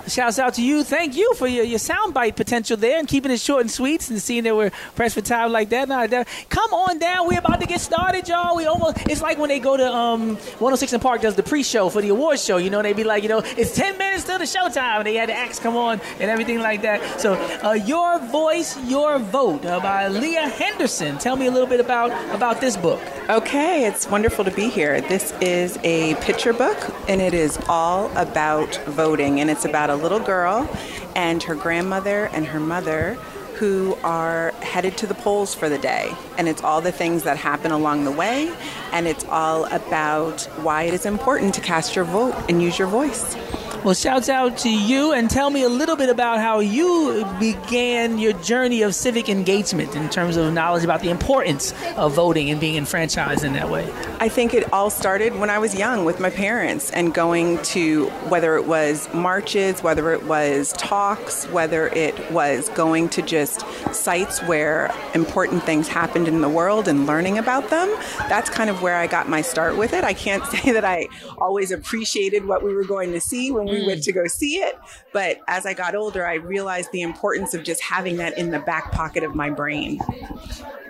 Shouts 0.07 0.39
out 0.39 0.53
to 0.55 0.61
you. 0.63 0.83
Thank 0.83 1.17
you 1.17 1.33
for 1.35 1.47
your, 1.47 1.65
your 1.65 1.79
soundbite 1.79 2.35
potential 2.37 2.77
there 2.77 2.97
and 2.97 3.07
keeping 3.07 3.31
it 3.31 3.39
short 3.41 3.61
and 3.61 3.69
sweet 3.71 4.09
and 4.09 4.21
seeing 4.21 4.43
that 4.45 4.55
we're 4.55 4.71
pressed 4.95 5.15
for 5.15 5.21
time 5.21 5.51
like 5.51 5.69
that. 5.69 5.89
Nah, 5.89 6.07
that- 6.07 6.27
come 6.49 6.73
on 6.73 6.97
down. 6.97 7.27
We're 7.27 7.39
about 7.39 7.59
to 7.59 7.67
get 7.67 7.81
started, 7.81 8.27
y'all. 8.27 8.55
We 8.55 8.65
almost 8.65 8.97
it's 9.09 9.21
like 9.21 9.37
when 9.37 9.49
they 9.49 9.59
go 9.59 9.75
to 9.75 9.93
um 9.93 10.35
106 10.35 10.93
and 10.93 11.01
Park 11.01 11.21
does 11.21 11.35
the 11.35 11.43
pre-show 11.43 11.89
for 11.89 12.01
the 12.01 12.09
awards 12.09 12.43
show. 12.43 12.57
You 12.57 12.69
know, 12.69 12.81
they'd 12.81 12.95
be 12.95 13.03
like, 13.03 13.23
you 13.23 13.29
know, 13.29 13.39
it's 13.57 13.75
10 13.75 13.97
minutes 13.97 14.23
till 14.23 14.37
the 14.37 14.45
showtime. 14.45 14.99
And 14.99 15.07
they 15.07 15.15
had 15.15 15.27
the 15.29 15.33
acts 15.33 15.59
come 15.59 15.75
on 15.75 15.99
and 16.19 16.29
everything 16.31 16.59
like 16.59 16.83
that. 16.83 17.19
So 17.19 17.33
uh, 17.63 17.73
your 17.73 18.19
voice, 18.19 18.77
your 18.85 19.19
vote 19.19 19.65
uh, 19.65 19.79
by 19.81 20.07
Leah 20.07 20.47
Henderson. 20.47 21.17
Tell 21.17 21.35
me 21.35 21.47
a 21.47 21.51
little 21.51 21.67
bit 21.67 21.79
about 21.81 22.11
about 22.33 22.61
this 22.61 22.77
book. 22.77 23.01
Okay, 23.29 23.85
it's 23.85 24.09
wonderful 24.09 24.45
to 24.45 24.51
be 24.51 24.69
here. 24.69 25.01
This 25.01 25.33
is 25.41 25.77
a 25.83 26.15
picture 26.21 26.53
book, 26.53 26.77
and 27.09 27.21
it 27.21 27.33
is 27.33 27.59
all 27.67 28.09
about 28.15 28.73
voting. 28.85 29.41
And 29.41 29.49
it's 29.49 29.65
about 29.65 29.89
a 29.89 29.96
little 29.97 30.19
girl 30.19 30.69
and 31.15 31.43
her 31.43 31.55
grandmother 31.55 32.25
and 32.33 32.45
her 32.45 32.59
mother 32.59 33.17
who 33.55 33.97
are 34.03 34.51
headed 34.61 34.95
to 34.97 35.07
the 35.07 35.15
polls 35.15 35.55
for 35.55 35.67
the 35.67 35.79
day. 35.79 36.13
And 36.37 36.47
it's 36.47 36.63
all 36.63 36.79
the 36.79 36.91
things 36.91 37.23
that 37.23 37.37
happen 37.37 37.71
along 37.71 38.03
the 38.05 38.11
way, 38.11 38.53
and 38.91 39.07
it's 39.07 39.25
all 39.25 39.65
about 39.65 40.43
why 40.61 40.83
it 40.83 40.93
is 40.93 41.07
important 41.07 41.55
to 41.55 41.61
cast 41.61 41.95
your 41.95 42.05
vote 42.05 42.35
and 42.49 42.61
use 42.61 42.77
your 42.77 42.87
voice. 42.87 43.35
Well, 43.83 43.93
shouts 43.93 44.27
out 44.27 44.57
to 44.59 44.69
you 44.69 45.13
and 45.13 45.29
tell 45.29 45.49
me 45.49 45.63
a 45.63 45.69
little 45.69 45.95
bit 45.95 46.09
about 46.09 46.39
how 46.39 46.59
you 46.59 47.25
began 47.39 48.17
your 48.17 48.33
journey 48.33 48.81
of 48.81 48.95
civic 48.95 49.29
engagement 49.29 49.95
in 49.95 50.09
terms 50.09 50.35
of 50.35 50.51
knowledge 50.51 50.83
about 50.83 51.01
the 51.01 51.09
importance 51.09 51.73
of 51.95 52.13
voting 52.13 52.49
and 52.49 52.59
being 52.59 52.75
enfranchised 52.75 53.43
in 53.43 53.53
that 53.53 53.69
way. 53.69 53.89
I 54.19 54.29
think 54.29 54.55
it 54.55 54.73
all 54.73 54.89
started 54.89 55.35
when 55.35 55.51
I 55.51 55.59
was 55.59 55.75
young 55.75 56.05
with 56.05 56.19
my 56.19 56.31
parents 56.31 56.89
and 56.91 57.13
going 57.13 57.61
to 57.63 58.07
whether 58.29 58.55
it 58.55 58.65
was 58.65 59.07
marches, 59.13 59.83
whether 59.83 60.11
it 60.11 60.23
was 60.23 60.73
talks, 60.73 61.45
whether 61.45 61.87
it 61.87 62.31
was 62.31 62.69
going 62.69 63.09
to 63.09 63.21
just 63.21 63.63
sites 63.93 64.41
where 64.43 64.91
important 65.13 65.63
things 65.63 65.87
happened 65.87 66.27
in 66.27 66.41
the 66.41 66.49
world 66.49 66.87
and 66.87 67.05
learning 67.05 67.37
about 67.37 67.69
them. 67.69 67.87
That's 68.27 68.49
kind 68.49 68.71
of 68.71 68.81
where 68.81 68.95
I 68.95 69.05
got 69.05 69.29
my 69.29 69.41
start 69.41 69.77
with 69.77 69.93
it. 69.93 70.03
I 70.03 70.13
can't 70.13 70.43
say 70.47 70.71
that 70.71 70.83
I 70.83 71.07
always 71.37 71.71
appreciated 71.71 72.45
what 72.45 72.63
we 72.63 72.73
were 72.73 72.83
going 72.83 73.11
to 73.11 73.21
see 73.21 73.51
when 73.51 73.66
we 73.67 73.85
went 73.85 74.01
mm. 74.01 74.05
to 74.05 74.11
go 74.11 74.27
see 74.27 74.57
it, 74.57 74.77
but 75.13 75.39
as 75.47 75.65
I 75.65 75.73
got 75.73 75.95
older, 75.95 76.25
I 76.25 76.35
realized 76.35 76.91
the 76.91 77.01
importance 77.01 77.53
of 77.53 77.63
just 77.63 77.81
having 77.81 78.17
that 78.17 78.37
in 78.37 78.51
the 78.51 78.59
back 78.59 78.91
pocket 78.91 79.23
of 79.23 79.35
my 79.35 79.49
brain. 79.49 79.99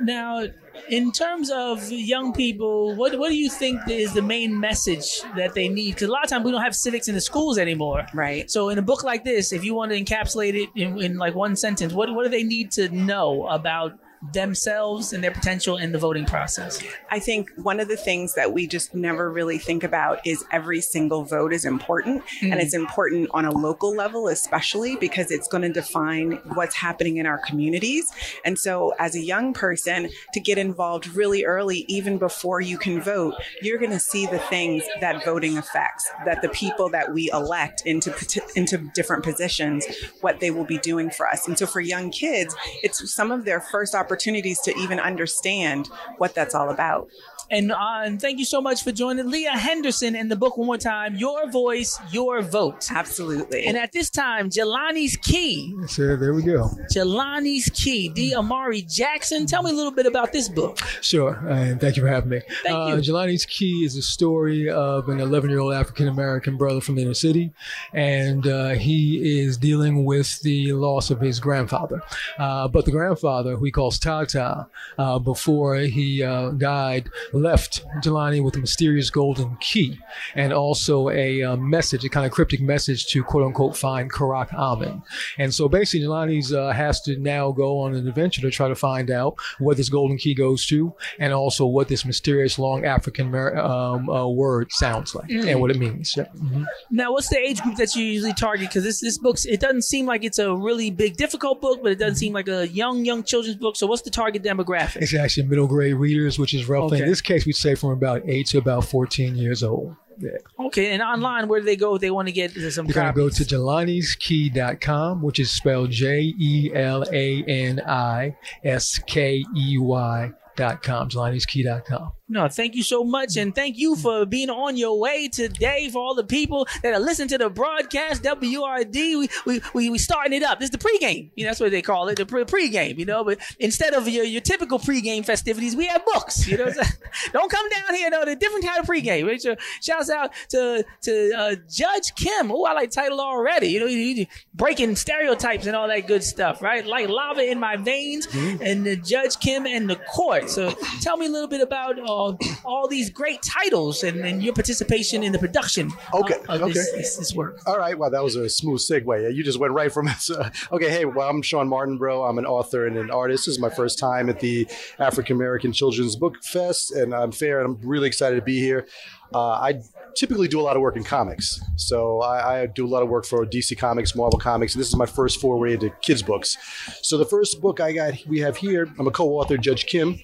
Now, 0.01 0.45
in 0.89 1.11
terms 1.11 1.49
of 1.49 1.91
young 1.91 2.33
people, 2.33 2.95
what 2.95 3.17
what 3.17 3.29
do 3.29 3.35
you 3.35 3.49
think 3.49 3.79
is 3.89 4.13
the 4.13 4.21
main 4.21 4.59
message 4.59 5.21
that 5.35 5.53
they 5.53 5.67
need? 5.67 5.95
Because 5.95 6.07
a 6.07 6.11
lot 6.11 6.23
of 6.23 6.29
times 6.29 6.45
we 6.45 6.51
don't 6.51 6.61
have 6.61 6.75
civics 6.75 7.07
in 7.07 7.15
the 7.15 7.21
schools 7.21 7.57
anymore. 7.57 8.05
Right. 8.13 8.49
So 8.49 8.69
in 8.69 8.77
a 8.77 8.81
book 8.81 9.03
like 9.03 9.23
this, 9.23 9.51
if 9.51 9.63
you 9.63 9.73
want 9.73 9.91
to 9.91 10.01
encapsulate 10.01 10.53
it 10.53 10.69
in, 10.75 11.01
in 11.01 11.17
like 11.17 11.35
one 11.35 11.55
sentence, 11.55 11.93
what 11.93 12.13
what 12.13 12.23
do 12.23 12.29
they 12.29 12.43
need 12.43 12.71
to 12.71 12.89
know 12.89 13.47
about 13.47 13.97
themselves 14.33 15.13
and 15.13 15.23
their 15.23 15.31
potential 15.31 15.77
in 15.77 15.91
the 15.91 15.99
voting 15.99 16.25
process? 16.25 16.81
I 17.09 17.19
think 17.19 17.49
one 17.55 17.79
of 17.79 17.87
the 17.87 17.97
things 17.97 18.35
that 18.35 18.53
we 18.53 18.67
just 18.67 18.93
never 18.93 19.31
really 19.31 19.57
think 19.57 19.83
about 19.83 20.25
is 20.25 20.43
every 20.51 20.81
single 20.81 21.23
vote 21.23 21.53
is 21.53 21.65
important. 21.65 22.23
Mm. 22.41 22.51
And 22.51 22.61
it's 22.61 22.73
important 22.73 23.29
on 23.33 23.45
a 23.45 23.51
local 23.51 23.95
level, 23.95 24.27
especially 24.27 24.95
because 24.95 25.31
it's 25.31 25.47
going 25.47 25.63
to 25.63 25.69
define 25.69 26.33
what's 26.53 26.75
happening 26.75 27.17
in 27.17 27.25
our 27.25 27.39
communities. 27.39 28.11
And 28.45 28.57
so, 28.57 28.93
as 28.99 29.15
a 29.15 29.21
young 29.21 29.53
person, 29.53 30.09
to 30.33 30.39
get 30.39 30.57
involved 30.57 31.07
really 31.07 31.45
early, 31.45 31.85
even 31.87 32.17
before 32.17 32.61
you 32.61 32.77
can 32.77 33.01
vote, 33.01 33.35
you're 33.61 33.79
going 33.79 33.91
to 33.91 33.99
see 33.99 34.25
the 34.25 34.39
things 34.39 34.83
that 34.99 35.23
voting 35.23 35.57
affects, 35.57 36.09
that 36.25 36.41
the 36.41 36.49
people 36.49 36.89
that 36.89 37.13
we 37.13 37.29
elect 37.31 37.83
into, 37.85 38.13
into 38.55 38.77
different 38.93 39.23
positions, 39.23 39.85
what 40.21 40.39
they 40.39 40.51
will 40.51 40.65
be 40.65 40.77
doing 40.79 41.09
for 41.09 41.27
us. 41.27 41.47
And 41.47 41.57
so, 41.57 41.65
for 41.65 41.81
young 41.81 42.11
kids, 42.11 42.55
it's 42.83 43.13
some 43.13 43.31
of 43.31 43.45
their 43.45 43.61
first 43.61 43.95
opportunities 43.95 44.16
to 44.61 44.77
even 44.77 44.99
understand 44.99 45.89
what 46.17 46.33
that's 46.35 46.55
all 46.55 46.69
about. 46.69 47.09
And, 47.49 47.71
uh, 47.71 48.01
and 48.03 48.21
thank 48.21 48.39
you 48.39 48.45
so 48.45 48.61
much 48.61 48.83
for 48.83 48.91
joining 48.91 49.29
Leah 49.29 49.51
Henderson 49.51 50.15
in 50.15 50.27
the 50.27 50.35
book 50.35 50.57
one 50.57 50.67
more 50.67 50.77
time. 50.77 51.15
Your 51.15 51.49
voice, 51.49 51.99
your 52.11 52.41
vote. 52.41 52.91
Absolutely. 52.91 53.65
And 53.65 53.77
at 53.77 53.91
this 53.91 54.09
time, 54.09 54.49
Jelani's 54.49 55.15
Key. 55.17 55.75
So 55.87 56.15
there 56.15 56.33
we 56.33 56.43
go. 56.43 56.69
Jelani's 56.93 57.69
Key. 57.69 58.09
D. 58.09 58.35
Amari 58.35 58.81
Jackson. 58.81 59.45
Tell 59.45 59.63
me 59.63 59.71
a 59.71 59.73
little 59.73 59.91
bit 59.91 60.05
about 60.05 60.31
this 60.31 60.49
book. 60.49 60.79
Sure, 61.01 61.35
and 61.47 61.79
thank 61.79 61.95
you 61.95 62.03
for 62.03 62.09
having 62.09 62.29
me. 62.29 62.41
Thank 62.63 62.75
uh, 62.75 62.95
you. 62.95 63.01
Jelani's 63.01 63.45
Key 63.45 63.85
is 63.85 63.95
a 63.95 64.01
story 64.01 64.69
of 64.69 65.09
an 65.09 65.19
11 65.19 65.49
year 65.49 65.59
old 65.59 65.73
African 65.73 66.07
American 66.07 66.57
brother 66.57 66.81
from 66.81 66.95
the 66.95 67.01
inner 67.01 67.13
city, 67.13 67.51
and 67.93 68.47
uh, 68.47 68.69
he 68.69 69.39
is 69.39 69.57
dealing 69.57 70.05
with 70.05 70.41
the 70.41 70.73
loss 70.73 71.09
of 71.09 71.21
his 71.21 71.39
grandfather. 71.39 72.01
Uh, 72.37 72.67
but 72.67 72.85
the 72.85 72.91
grandfather, 72.91 73.55
who 73.55 73.65
he 73.65 73.71
calls 73.71 73.99
Tata, 73.99 74.67
uh, 74.97 75.19
before 75.19 75.77
he 75.77 76.23
uh, 76.23 76.51
died, 76.51 77.09
left 77.37 77.85
Jelani 78.03 78.43
with 78.43 78.55
a 78.55 78.59
mysterious 78.59 79.09
golden 79.09 79.55
key 79.57 79.97
and 80.35 80.51
also 80.53 81.09
a 81.09 81.43
uh, 81.43 81.55
message, 81.57 82.03
a 82.05 82.09
kind 82.09 82.25
of 82.25 82.31
cryptic 82.31 82.61
message 82.61 83.07
to 83.07 83.23
quote 83.23 83.43
unquote 83.45 83.77
find 83.77 84.11
Karak 84.11 84.53
Amin. 84.53 85.01
And 85.37 85.53
so 85.53 85.69
basically, 85.69 86.05
Jelani's 86.07 86.53
uh, 86.53 86.71
has 86.71 87.01
to 87.01 87.17
now 87.17 87.51
go 87.51 87.79
on 87.79 87.95
an 87.95 88.07
adventure 88.07 88.41
to 88.41 88.51
try 88.51 88.67
to 88.67 88.75
find 88.75 89.11
out 89.11 89.35
what 89.59 89.77
this 89.77 89.89
golden 89.89 90.17
key 90.17 90.33
goes 90.33 90.65
to 90.67 90.93
and 91.19 91.33
also 91.33 91.65
what 91.65 91.87
this 91.87 92.05
mysterious 92.05 92.57
long 92.59 92.85
African 92.85 93.33
um, 93.35 94.09
uh, 94.09 94.27
word 94.27 94.71
sounds 94.71 95.13
like 95.15 95.27
Mm. 95.27 95.47
and 95.51 95.59
what 95.61 95.71
it 95.71 95.77
means. 95.77 96.15
Yeah. 96.15 96.25
Mhm. 96.37 96.65
Now, 96.89 97.11
what's 97.11 97.27
the 97.27 97.37
age 97.37 97.61
group 97.61 97.75
that 97.77 97.93
you 97.95 98.03
usually 98.05 98.33
target? 98.33 98.69
Because 98.69 98.83
this 98.83 99.01
this 99.01 99.17
book, 99.17 99.37
it 99.45 99.59
doesn't 99.59 99.81
seem 99.83 100.05
like 100.05 100.23
it's 100.23 100.39
a 100.39 100.55
really 100.55 100.89
big, 100.89 101.17
difficult 101.17 101.59
book, 101.61 101.81
but 101.83 101.91
it 101.91 101.99
doesn't 101.99 102.15
seem 102.15 102.31
like 102.33 102.47
a 102.47 102.67
young, 102.69 103.03
young 103.03 103.23
children's 103.23 103.57
book. 103.57 103.75
So, 103.75 103.85
what's 103.87 104.03
the 104.03 104.09
target 104.09 104.43
demographic? 104.43 104.97
It's 105.01 105.13
actually 105.13 105.47
middle 105.47 105.67
grade 105.67 105.95
readers, 105.95 106.39
which 106.39 106.53
is 106.53 106.67
roughly, 106.69 106.99
in 107.01 107.07
this 107.07 107.21
case, 107.27 107.45
we'd 107.45 107.55
say 107.55 107.75
from 107.75 107.91
about 107.91 108.21
8 108.27 108.47
to 108.47 108.57
about 108.57 108.85
14 108.85 109.35
years 109.35 109.63
old. 109.63 109.95
Yeah. 110.19 110.31
Okay, 110.59 110.93
and 110.93 111.01
online, 111.03 111.47
where 111.47 111.59
do 111.59 111.65
they 111.65 111.75
go 111.75 111.95
if 111.95 112.01
they 112.01 112.09
want 112.09 112.27
to 112.27 112.31
get 112.31 112.51
some 112.51 112.87
You're 112.87 112.95
going 112.95 113.07
to 113.07 113.13
go 113.13 113.29
to 113.29 113.43
jelaniskey.com, 113.43 115.21
which 115.21 115.39
is 115.39 115.51
spelled 115.51 115.91
J 115.91 116.33
E 116.39 116.71
L 116.73 117.03
A 117.11 117.43
N 117.43 117.79
I 117.85 118.35
S 118.63 118.97
K 119.05 119.43
E 119.55 119.77
Y 119.77 120.31
dot 120.55 120.81
com. 120.81 121.07
Jelaniskey.com. 121.09 122.11
No, 122.29 122.49
thank 122.49 122.75
you 122.75 122.83
so 122.83 123.05
much, 123.05 123.37
and 123.37 123.55
thank 123.55 123.77
you 123.77 123.95
for 123.95 124.25
being 124.25 124.49
on 124.49 124.75
your 124.75 124.99
way 124.99 125.29
today. 125.29 125.89
For 125.89 125.99
all 125.99 126.13
the 126.13 126.25
people 126.25 126.67
that 126.83 126.93
are 126.93 126.99
listening 126.99 127.29
to 127.29 127.37
the 127.37 127.49
broadcast, 127.49 128.21
WURD, 128.21 128.93
we 128.93 129.29
we 129.45 129.61
we, 129.73 129.89
we 129.89 129.97
starting 129.97 130.33
it 130.33 130.43
up. 130.43 130.59
This 130.59 130.67
is 130.67 130.71
the 130.71 130.77
pregame. 130.77 131.29
You 131.35 131.45
know, 131.45 131.51
that's 131.51 131.61
what 131.61 131.71
they 131.71 131.81
call 131.81 132.09
it, 132.09 132.17
the 132.17 132.25
pre- 132.25 132.43
pregame. 132.43 132.97
You 132.97 133.05
know, 133.05 133.23
but 133.23 133.39
instead 133.59 133.93
of 133.93 134.09
your, 134.09 134.25
your 134.25 134.41
typical 134.41 134.77
pregame 134.77 135.23
festivities, 135.23 135.73
we 135.73 135.85
have 135.85 136.03
books. 136.03 136.45
You 136.45 136.57
know, 136.57 136.69
don't 137.31 137.49
come 137.49 137.69
down 137.69 137.95
here. 137.95 138.09
No, 138.09 138.25
the 138.25 138.35
different 138.35 138.65
kind 138.65 138.79
of 138.81 138.85
pregame. 138.85 139.25
Right? 139.25 139.41
So, 139.41 139.55
shouts 139.81 140.09
out 140.09 140.33
to 140.49 140.83
to 141.03 141.31
uh, 141.31 141.55
Judge 141.69 142.13
Kim. 142.15 142.51
Oh, 142.51 142.65
I 142.65 142.73
like 142.73 142.91
title 142.91 143.21
already. 143.21 143.67
You 143.67 143.79
know, 143.79 143.85
you, 143.85 143.99
you 143.99 144.25
breaking 144.53 144.97
stereotypes 144.97 145.65
and 145.65 145.77
all 145.77 145.87
that 145.87 146.07
good 146.07 146.25
stuff. 146.25 146.61
Right, 146.61 146.85
like 146.85 147.07
lava 147.07 147.49
in 147.49 147.57
my 147.57 147.77
veins, 147.77 148.27
and 148.33 148.85
the 148.85 148.97
Judge 148.97 149.39
Kim 149.39 149.65
and 149.65 149.89
the 149.89 149.95
court. 149.95 150.49
So, 150.49 150.75
tell 151.01 151.15
me 151.15 151.27
a 151.27 151.29
little 151.29 151.47
bit 151.47 151.61
about. 151.61 151.97
Uh, 151.97 152.16
all 152.65 152.87
these 152.87 153.09
great 153.09 153.41
titles 153.41 154.03
and, 154.03 154.17
and 154.25 154.43
your 154.43 154.53
participation 154.53 155.23
in 155.23 155.31
the 155.31 155.39
production 155.39 155.91
Okay, 156.13 156.35
of, 156.49 156.49
of 156.49 156.61
okay. 156.63 156.73
this, 156.73 156.91
this, 156.91 157.17
this 157.17 157.35
work. 157.35 157.59
All 157.65 157.77
right, 157.77 157.97
well, 157.97 158.09
that 158.09 158.23
was 158.23 158.35
a 158.35 158.49
smooth 158.49 158.79
segue. 158.79 159.33
You 159.33 159.43
just 159.43 159.59
went 159.59 159.73
right 159.73 159.91
from 159.91 160.07
it. 160.07 160.17
So, 160.19 160.49
okay, 160.71 160.89
hey, 160.89 161.05
well, 161.05 161.29
I'm 161.29 161.41
Shawn 161.41 161.69
Martinbrough. 161.69 162.29
I'm 162.29 162.37
an 162.37 162.45
author 162.45 162.87
and 162.87 162.97
an 162.97 163.11
artist. 163.11 163.45
This 163.45 163.55
is 163.55 163.61
my 163.61 163.69
first 163.69 163.99
time 163.99 164.29
at 164.29 164.39
the 164.39 164.67
African 164.99 165.35
American 165.35 165.71
Children's 165.71 166.15
Book 166.15 166.43
Fest, 166.43 166.91
and 166.91 167.13
I'm 167.13 167.31
fair, 167.31 167.61
and 167.61 167.75
I'm 167.75 167.87
really 167.87 168.07
excited 168.07 168.35
to 168.35 168.41
be 168.41 168.59
here. 168.59 168.87
Uh, 169.33 169.49
I 169.49 169.81
typically 170.17 170.47
do 170.47 170.59
a 170.59 170.63
lot 170.63 170.75
of 170.75 170.81
work 170.81 170.97
in 170.97 171.03
comics. 171.03 171.59
So 171.75 172.21
I, 172.21 172.61
I 172.61 172.65
do 172.65 172.85
a 172.85 172.89
lot 172.89 173.03
of 173.03 173.09
work 173.09 173.25
for 173.25 173.45
DC 173.45 173.77
Comics, 173.77 174.15
Marvel 174.15 174.39
Comics, 174.39 174.73
and 174.73 174.81
this 174.81 174.89
is 174.89 174.95
my 174.95 175.05
first 175.05 175.39
foray 175.39 175.73
into 175.73 175.91
kids' 176.01 176.23
books. 176.23 176.57
So 177.03 177.17
the 177.17 177.25
first 177.25 177.61
book 177.61 177.79
I 177.79 177.91
got, 177.93 178.13
we 178.27 178.39
have 178.39 178.57
here, 178.57 178.89
I'm 178.97 179.07
a 179.07 179.11
co-author, 179.11 179.57
Judge 179.57 179.85
Kim, 179.85 180.19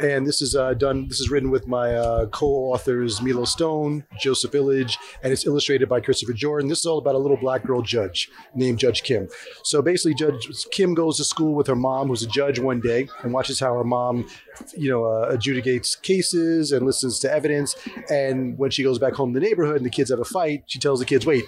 and 0.00 0.26
this 0.26 0.42
is 0.42 0.56
uh, 0.56 0.74
done. 0.74 1.06
This 1.06 1.20
is 1.20 1.30
written 1.30 1.50
with 1.50 1.68
my 1.68 1.94
uh, 1.94 2.26
co-authors 2.26 3.22
Milo 3.22 3.44
Stone, 3.44 4.04
Joseph 4.20 4.52
Illidge, 4.52 4.96
and 5.22 5.32
it's 5.32 5.46
illustrated 5.46 5.88
by 5.88 6.00
Christopher 6.00 6.32
Jordan. 6.32 6.68
This 6.68 6.80
is 6.80 6.86
all 6.86 6.98
about 6.98 7.14
a 7.14 7.18
little 7.18 7.36
black 7.36 7.64
girl 7.64 7.80
judge 7.80 8.28
named 8.54 8.78
Judge 8.78 9.04
Kim. 9.04 9.28
So 9.62 9.80
basically, 9.82 10.14
Judge 10.14 10.48
Kim 10.72 10.94
goes 10.94 11.18
to 11.18 11.24
school 11.24 11.54
with 11.54 11.68
her 11.68 11.76
mom, 11.76 12.08
who's 12.08 12.24
a 12.24 12.28
judge, 12.28 12.58
one 12.58 12.80
day, 12.80 13.08
and 13.22 13.32
watches 13.32 13.60
how 13.60 13.74
her 13.74 13.84
mom, 13.84 14.28
you 14.76 14.90
know, 14.90 15.04
uh, 15.04 15.34
adjudicates 15.34 16.00
cases 16.00 16.72
and 16.72 16.84
listens 16.86 17.18
to 17.20 17.32
evidence. 17.32 17.76
And 18.10 18.58
when 18.58 18.70
she 18.70 18.82
goes 18.82 18.98
back 18.98 19.14
home 19.14 19.32
to 19.32 19.40
the 19.40 19.46
neighborhood 19.46 19.76
and 19.76 19.86
the 19.86 19.90
kids 19.90 20.10
have 20.10 20.20
a 20.20 20.24
fight, 20.24 20.64
she 20.66 20.78
tells 20.78 21.00
the 21.00 21.06
kids, 21.06 21.26
"Wait, 21.26 21.44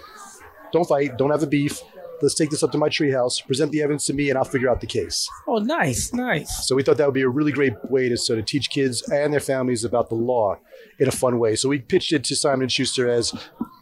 don't 0.71 0.87
fight, 0.87 1.17
don't 1.17 1.31
have 1.31 1.43
a 1.43 1.47
beef." 1.47 1.81
Let's 2.21 2.35
take 2.35 2.49
this 2.49 2.63
up 2.63 2.71
to 2.71 2.77
my 2.77 2.87
treehouse, 2.87 3.45
present 3.45 3.73
the 3.73 3.81
evidence 3.81 4.05
to 4.05 4.13
me, 4.13 4.29
and 4.29 4.37
I'll 4.37 4.45
figure 4.45 4.69
out 4.69 4.79
the 4.79 4.87
case. 4.87 5.29
Oh, 5.47 5.57
nice, 5.57 6.13
nice. 6.13 6.65
So 6.65 6.73
we 6.73 6.81
thought 6.81 6.95
that 6.97 7.05
would 7.07 7.13
be 7.13 7.23
a 7.23 7.29
really 7.29 7.51
great 7.51 7.73
way 7.89 8.07
to 8.07 8.15
sort 8.15 8.39
of 8.39 8.45
teach 8.45 8.69
kids 8.69 9.01
and 9.09 9.33
their 9.33 9.41
families 9.41 9.83
about 9.83 10.07
the 10.07 10.15
law 10.15 10.57
in 10.97 11.09
a 11.09 11.11
fun 11.11 11.39
way. 11.39 11.57
So 11.57 11.67
we 11.67 11.79
pitched 11.79 12.13
it 12.13 12.23
to 12.23 12.35
Simon 12.35 12.63
and 12.63 12.71
Schuster 12.71 13.09
as 13.09 13.33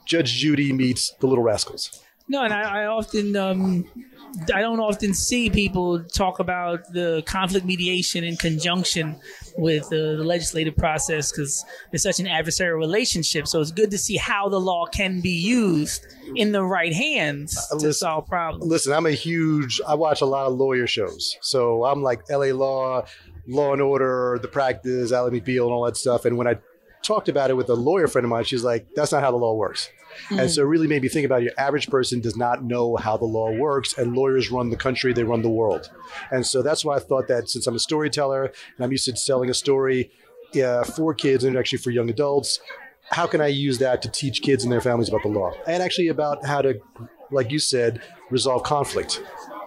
Judge 0.07 0.33
Judy 0.33 0.73
meets 0.73 1.13
the 1.19 1.27
Little 1.27 1.43
Rascals. 1.43 2.03
No, 2.27 2.43
and 2.43 2.53
I, 2.53 2.83
I 2.83 2.85
often 2.87 3.35
um, 3.35 3.85
I 4.53 4.61
don't 4.61 4.79
often 4.79 5.13
see 5.13 5.49
people 5.49 6.03
talk 6.03 6.39
about 6.39 6.91
the 6.91 7.23
conflict 7.25 7.65
mediation 7.65 8.23
in 8.23 8.35
conjunction 8.35 9.15
with 9.57 9.85
uh, 9.85 10.17
the 10.17 10.23
legislative 10.23 10.75
process 10.75 11.31
because 11.31 11.63
it's 11.91 12.03
such 12.03 12.19
an 12.19 12.25
adversarial 12.25 12.77
relationship. 12.77 13.47
So 13.47 13.61
it's 13.61 13.71
good 13.71 13.91
to 13.91 13.97
see 13.97 14.17
how 14.17 14.49
the 14.49 14.59
law 14.59 14.85
can 14.85 15.21
be 15.21 15.29
used 15.29 16.07
in 16.35 16.51
the 16.51 16.63
right 16.63 16.93
hands 16.93 17.55
to 17.79 17.93
solve 17.93 18.27
problems. 18.27 18.65
Listen, 18.65 18.93
I'm 18.93 19.05
a 19.05 19.11
huge, 19.11 19.79
I 19.87 19.95
watch 19.95 20.21
a 20.21 20.25
lot 20.25 20.47
of 20.47 20.53
lawyer 20.53 20.87
shows. 20.87 21.37
So 21.41 21.85
I'm 21.85 22.01
like 22.01 22.27
LA 22.29 22.47
Law, 22.47 23.05
Law 23.47 23.73
and 23.73 23.81
Order, 23.81 24.39
The 24.41 24.47
Practice, 24.47 25.11
Ally 25.11 25.29
McBeal, 25.29 25.63
and 25.63 25.73
all 25.73 25.85
that 25.85 25.97
stuff. 25.97 26.25
And 26.25 26.37
when 26.37 26.47
I 26.47 26.55
talked 27.03 27.29
about 27.29 27.49
it 27.49 27.55
with 27.55 27.69
a 27.69 27.75
lawyer 27.75 28.07
friend 28.07 28.25
of 28.25 28.29
mine. 28.29 28.43
She's 28.43 28.63
like, 28.63 28.87
"That's 28.95 29.11
not 29.11 29.21
how 29.21 29.31
the 29.31 29.37
law 29.37 29.55
works." 29.55 29.89
Mm. 30.29 30.41
And 30.41 30.51
so 30.51 30.61
it 30.61 30.65
really 30.65 30.87
made 30.87 31.01
me 31.01 31.09
think 31.09 31.25
about 31.25 31.41
it. 31.41 31.45
your 31.45 31.53
average 31.57 31.89
person 31.89 32.19
does 32.19 32.35
not 32.35 32.63
know 32.63 32.95
how 32.95 33.17
the 33.17 33.25
law 33.25 33.51
works, 33.51 33.97
and 33.97 34.15
lawyers 34.15 34.51
run 34.51 34.69
the 34.69 34.77
country, 34.77 35.13
they 35.13 35.23
run 35.23 35.41
the 35.41 35.49
world. 35.49 35.89
And 36.31 36.45
so 36.45 36.61
that's 36.61 36.85
why 36.85 36.95
I 36.95 36.99
thought 36.99 37.27
that 37.27 37.49
since 37.49 37.67
I'm 37.67 37.75
a 37.75 37.79
storyteller 37.79 38.45
and 38.45 38.85
I'm 38.85 38.91
used 38.91 39.05
to 39.05 39.15
selling 39.15 39.49
a 39.49 39.53
story 39.53 40.11
uh, 40.61 40.83
for 40.83 41.13
kids 41.13 41.43
and 41.43 41.57
actually 41.57 41.79
for 41.79 41.91
young 41.91 42.09
adults, 42.09 42.59
how 43.11 43.27
can 43.27 43.41
I 43.41 43.47
use 43.47 43.79
that 43.79 44.01
to 44.03 44.09
teach 44.09 44.41
kids 44.41 44.63
and 44.63 44.71
their 44.71 44.81
families 44.81 45.09
about 45.09 45.23
the 45.23 45.29
law 45.29 45.51
and 45.67 45.83
actually 45.83 46.07
about 46.07 46.45
how 46.45 46.61
to, 46.61 46.79
like 47.31 47.51
you 47.51 47.59
said, 47.59 48.01
resolve 48.29 48.63
conflict? 48.63 49.21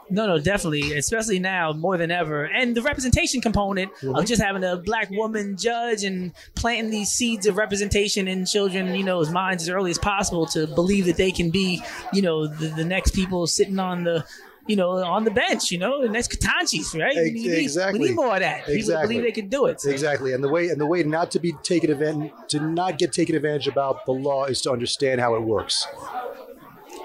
No, 0.08 0.26
no, 0.26 0.38
definitely, 0.38 0.96
especially 0.96 1.38
now 1.38 1.72
more 1.72 1.96
than 1.96 2.10
ever. 2.10 2.44
And 2.44 2.76
the 2.76 2.82
representation 2.82 3.40
component 3.40 3.90
of 3.92 3.98
mm-hmm. 3.98 4.24
just 4.24 4.40
having 4.40 4.62
a 4.62 4.76
black 4.76 5.10
woman 5.10 5.56
judge 5.56 6.04
and 6.04 6.32
planting 6.54 6.90
these 6.90 7.10
seeds 7.10 7.46
of 7.46 7.56
representation 7.56 8.28
in 8.28 8.46
children, 8.46 8.94
you 8.94 9.04
know, 9.04 9.20
as 9.20 9.30
minds 9.30 9.64
as 9.64 9.68
early 9.68 9.90
as 9.90 9.98
possible 9.98 10.46
to 10.46 10.66
believe 10.68 11.06
that 11.06 11.16
they 11.16 11.32
can 11.32 11.50
be, 11.50 11.82
you 12.12 12.22
know, 12.22 12.46
the, 12.46 12.68
the 12.68 12.84
next 12.84 13.14
people 13.14 13.46
sitting 13.46 13.78
on 13.78 14.04
the 14.04 14.24
you 14.66 14.74
know, 14.74 14.90
on 14.90 15.24
the 15.24 15.30
bench, 15.30 15.70
you 15.70 15.78
know, 15.78 16.02
the 16.02 16.08
next 16.08 16.32
Ketanjis, 16.32 16.98
right? 17.00 17.14
We 17.14 17.30
need, 17.30 17.52
exactly. 17.52 18.00
we 18.00 18.08
need 18.08 18.16
more 18.16 18.34
of 18.34 18.40
that. 18.40 18.60
People 18.60 18.74
Exactly. 18.74 19.06
believe 19.06 19.22
they 19.22 19.40
can 19.40 19.48
do 19.48 19.66
it. 19.66 19.80
So. 19.80 19.90
Exactly, 19.90 20.32
and 20.32 20.42
the 20.42 20.48
way 20.48 20.68
and 20.68 20.80
the 20.80 20.86
way 20.86 21.02
not 21.04 21.30
to 21.32 21.38
be 21.38 21.52
taken 21.62 21.90
advantage 21.90 22.32
to 22.48 22.60
not 22.60 22.98
get 22.98 23.12
taken 23.12 23.36
advantage 23.36 23.68
about 23.68 24.04
the 24.06 24.12
law 24.12 24.44
is 24.44 24.60
to 24.62 24.72
understand 24.72 25.20
how 25.20 25.36
it 25.36 25.42
works. 25.42 25.86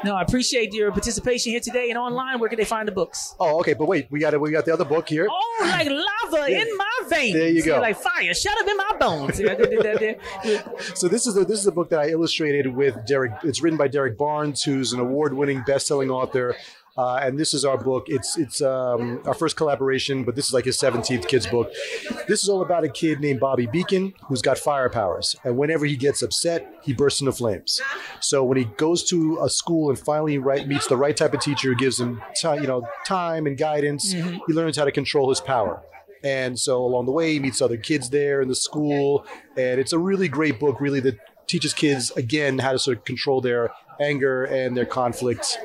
No, 0.04 0.16
I 0.16 0.22
appreciate 0.24 0.74
your 0.74 0.92
participation 0.92 1.52
here 1.52 1.60
today 1.60 1.90
and 1.90 1.98
online. 1.98 2.40
Where 2.40 2.50
can 2.50 2.58
they 2.58 2.66
find 2.66 2.88
the 2.88 2.92
books? 2.92 3.36
Oh, 3.40 3.60
okay, 3.60 3.74
but 3.74 3.88
wait, 3.88 4.08
we 4.10 4.20
got 4.20 4.34
it. 4.34 4.42
We 4.42 4.52
got 4.52 4.66
the 4.66 4.74
other 4.74 4.86
book 4.86 5.08
here. 5.08 5.28
Oh, 5.30 5.58
like 5.62 5.88
lava 5.88 6.48
in 6.52 6.78
my 6.78 7.00
veins. 7.08 7.34
There 7.34 7.50
you 7.50 7.64
go. 7.64 7.80
Like 7.80 7.98
fire, 7.98 8.34
shut 8.34 8.60
up 8.60 8.68
in 8.68 8.78
my 8.78 8.92
bones. 9.00 9.36
See, 9.36 9.48
I 9.48 9.56
did 9.56 9.84
that 9.84 10.00
there. 10.00 10.18
So 10.96 11.08
this 11.08 11.28
is 11.28 11.38
a, 11.38 11.46
this 11.46 11.60
is 11.60 11.68
a 11.68 11.72
book 11.72 11.90
that 11.90 12.00
I 12.00 12.10
illustrated 12.10 12.68
with 12.68 13.06
Derrick. 13.06 13.32
It's 13.44 13.62
written 13.62 13.78
by 13.78 13.88
Derrick 13.88 14.18
Barnes, 14.18 14.64
who's 14.64 14.94
an 14.94 15.00
award-winning 15.00 15.64
best-selling 15.66 16.10
author. 16.10 16.56
Uh, 16.98 17.16
and 17.24 17.40
this 17.40 17.54
is 17.54 17.64
our 17.64 17.78
book. 17.78 18.06
It's 18.08 18.38
it's 18.38 18.62
um, 18.62 19.22
our 19.26 19.34
first 19.34 19.56
collaboration, 19.56 20.24
but 20.26 20.36
this 20.36 20.48
is 20.48 20.54
like 20.54 20.66
his 20.66 20.78
17th 20.78 21.28
kids 21.28 21.48
book. 21.48 21.72
This 22.28 22.44
is 22.44 22.50
all 22.50 22.62
about 22.62 22.84
a 22.84 22.90
kid 22.90 23.22
named 23.22 23.40
Bobby 23.40 23.66
Beacon 23.66 24.14
who's 24.28 24.42
got 24.42 24.58
fire 24.58 24.90
powers, 24.90 25.36
and 25.46 25.58
whenever 25.58 25.86
he 25.86 25.96
gets 25.96 26.22
upset, 26.22 26.74
he 26.84 26.94
bursts 26.94 27.22
into 27.22 27.32
flames. 27.32 27.80
So 28.20 28.44
when 28.44 28.58
he 28.58 28.66
goes 28.66 29.04
to 29.06 29.40
a 29.42 29.50
school 29.50 29.90
and 29.90 29.98
finally 29.98 30.38
right 30.38 30.68
meets 30.68 30.88
the 30.88 30.98
right 30.98 31.16
type 31.16 31.34
of 31.34 31.40
teacher 31.40 31.70
who 31.70 31.76
gives 31.76 32.00
him 32.00 32.22
you 32.44 32.68
know 32.68 32.86
time 33.06 33.48
and 33.48 33.58
guidance, 33.58 34.14
Mhm. 34.14 34.40
he 34.48 34.54
learns 34.54 34.78
how 34.78 34.84
to 34.86 34.92
control 34.92 35.30
his 35.30 35.40
power. 35.40 35.82
And 36.24 36.60
so 36.60 36.84
along 36.84 37.06
the 37.08 37.12
way, 37.14 37.34
he 37.34 37.40
meets 37.40 37.62
other 37.62 37.78
kids 37.78 38.10
there 38.10 38.42
in 38.42 38.48
the 38.50 38.56
school, 38.56 39.26
and 39.58 39.80
it's 39.80 39.94
a 39.94 39.98
really 39.98 40.28
great 40.28 40.60
book, 40.60 40.80
really 40.82 41.00
that 41.00 41.16
teaches 41.48 41.74
kids 41.74 42.12
again 42.12 42.60
how 42.60 42.74
to 42.74 42.80
sort 42.80 42.98
of 42.98 43.06
control 43.06 43.42
their 43.42 43.72
anger 44.00 44.44
and 44.44 44.76
their 44.78 44.86
conflict. 44.86 45.58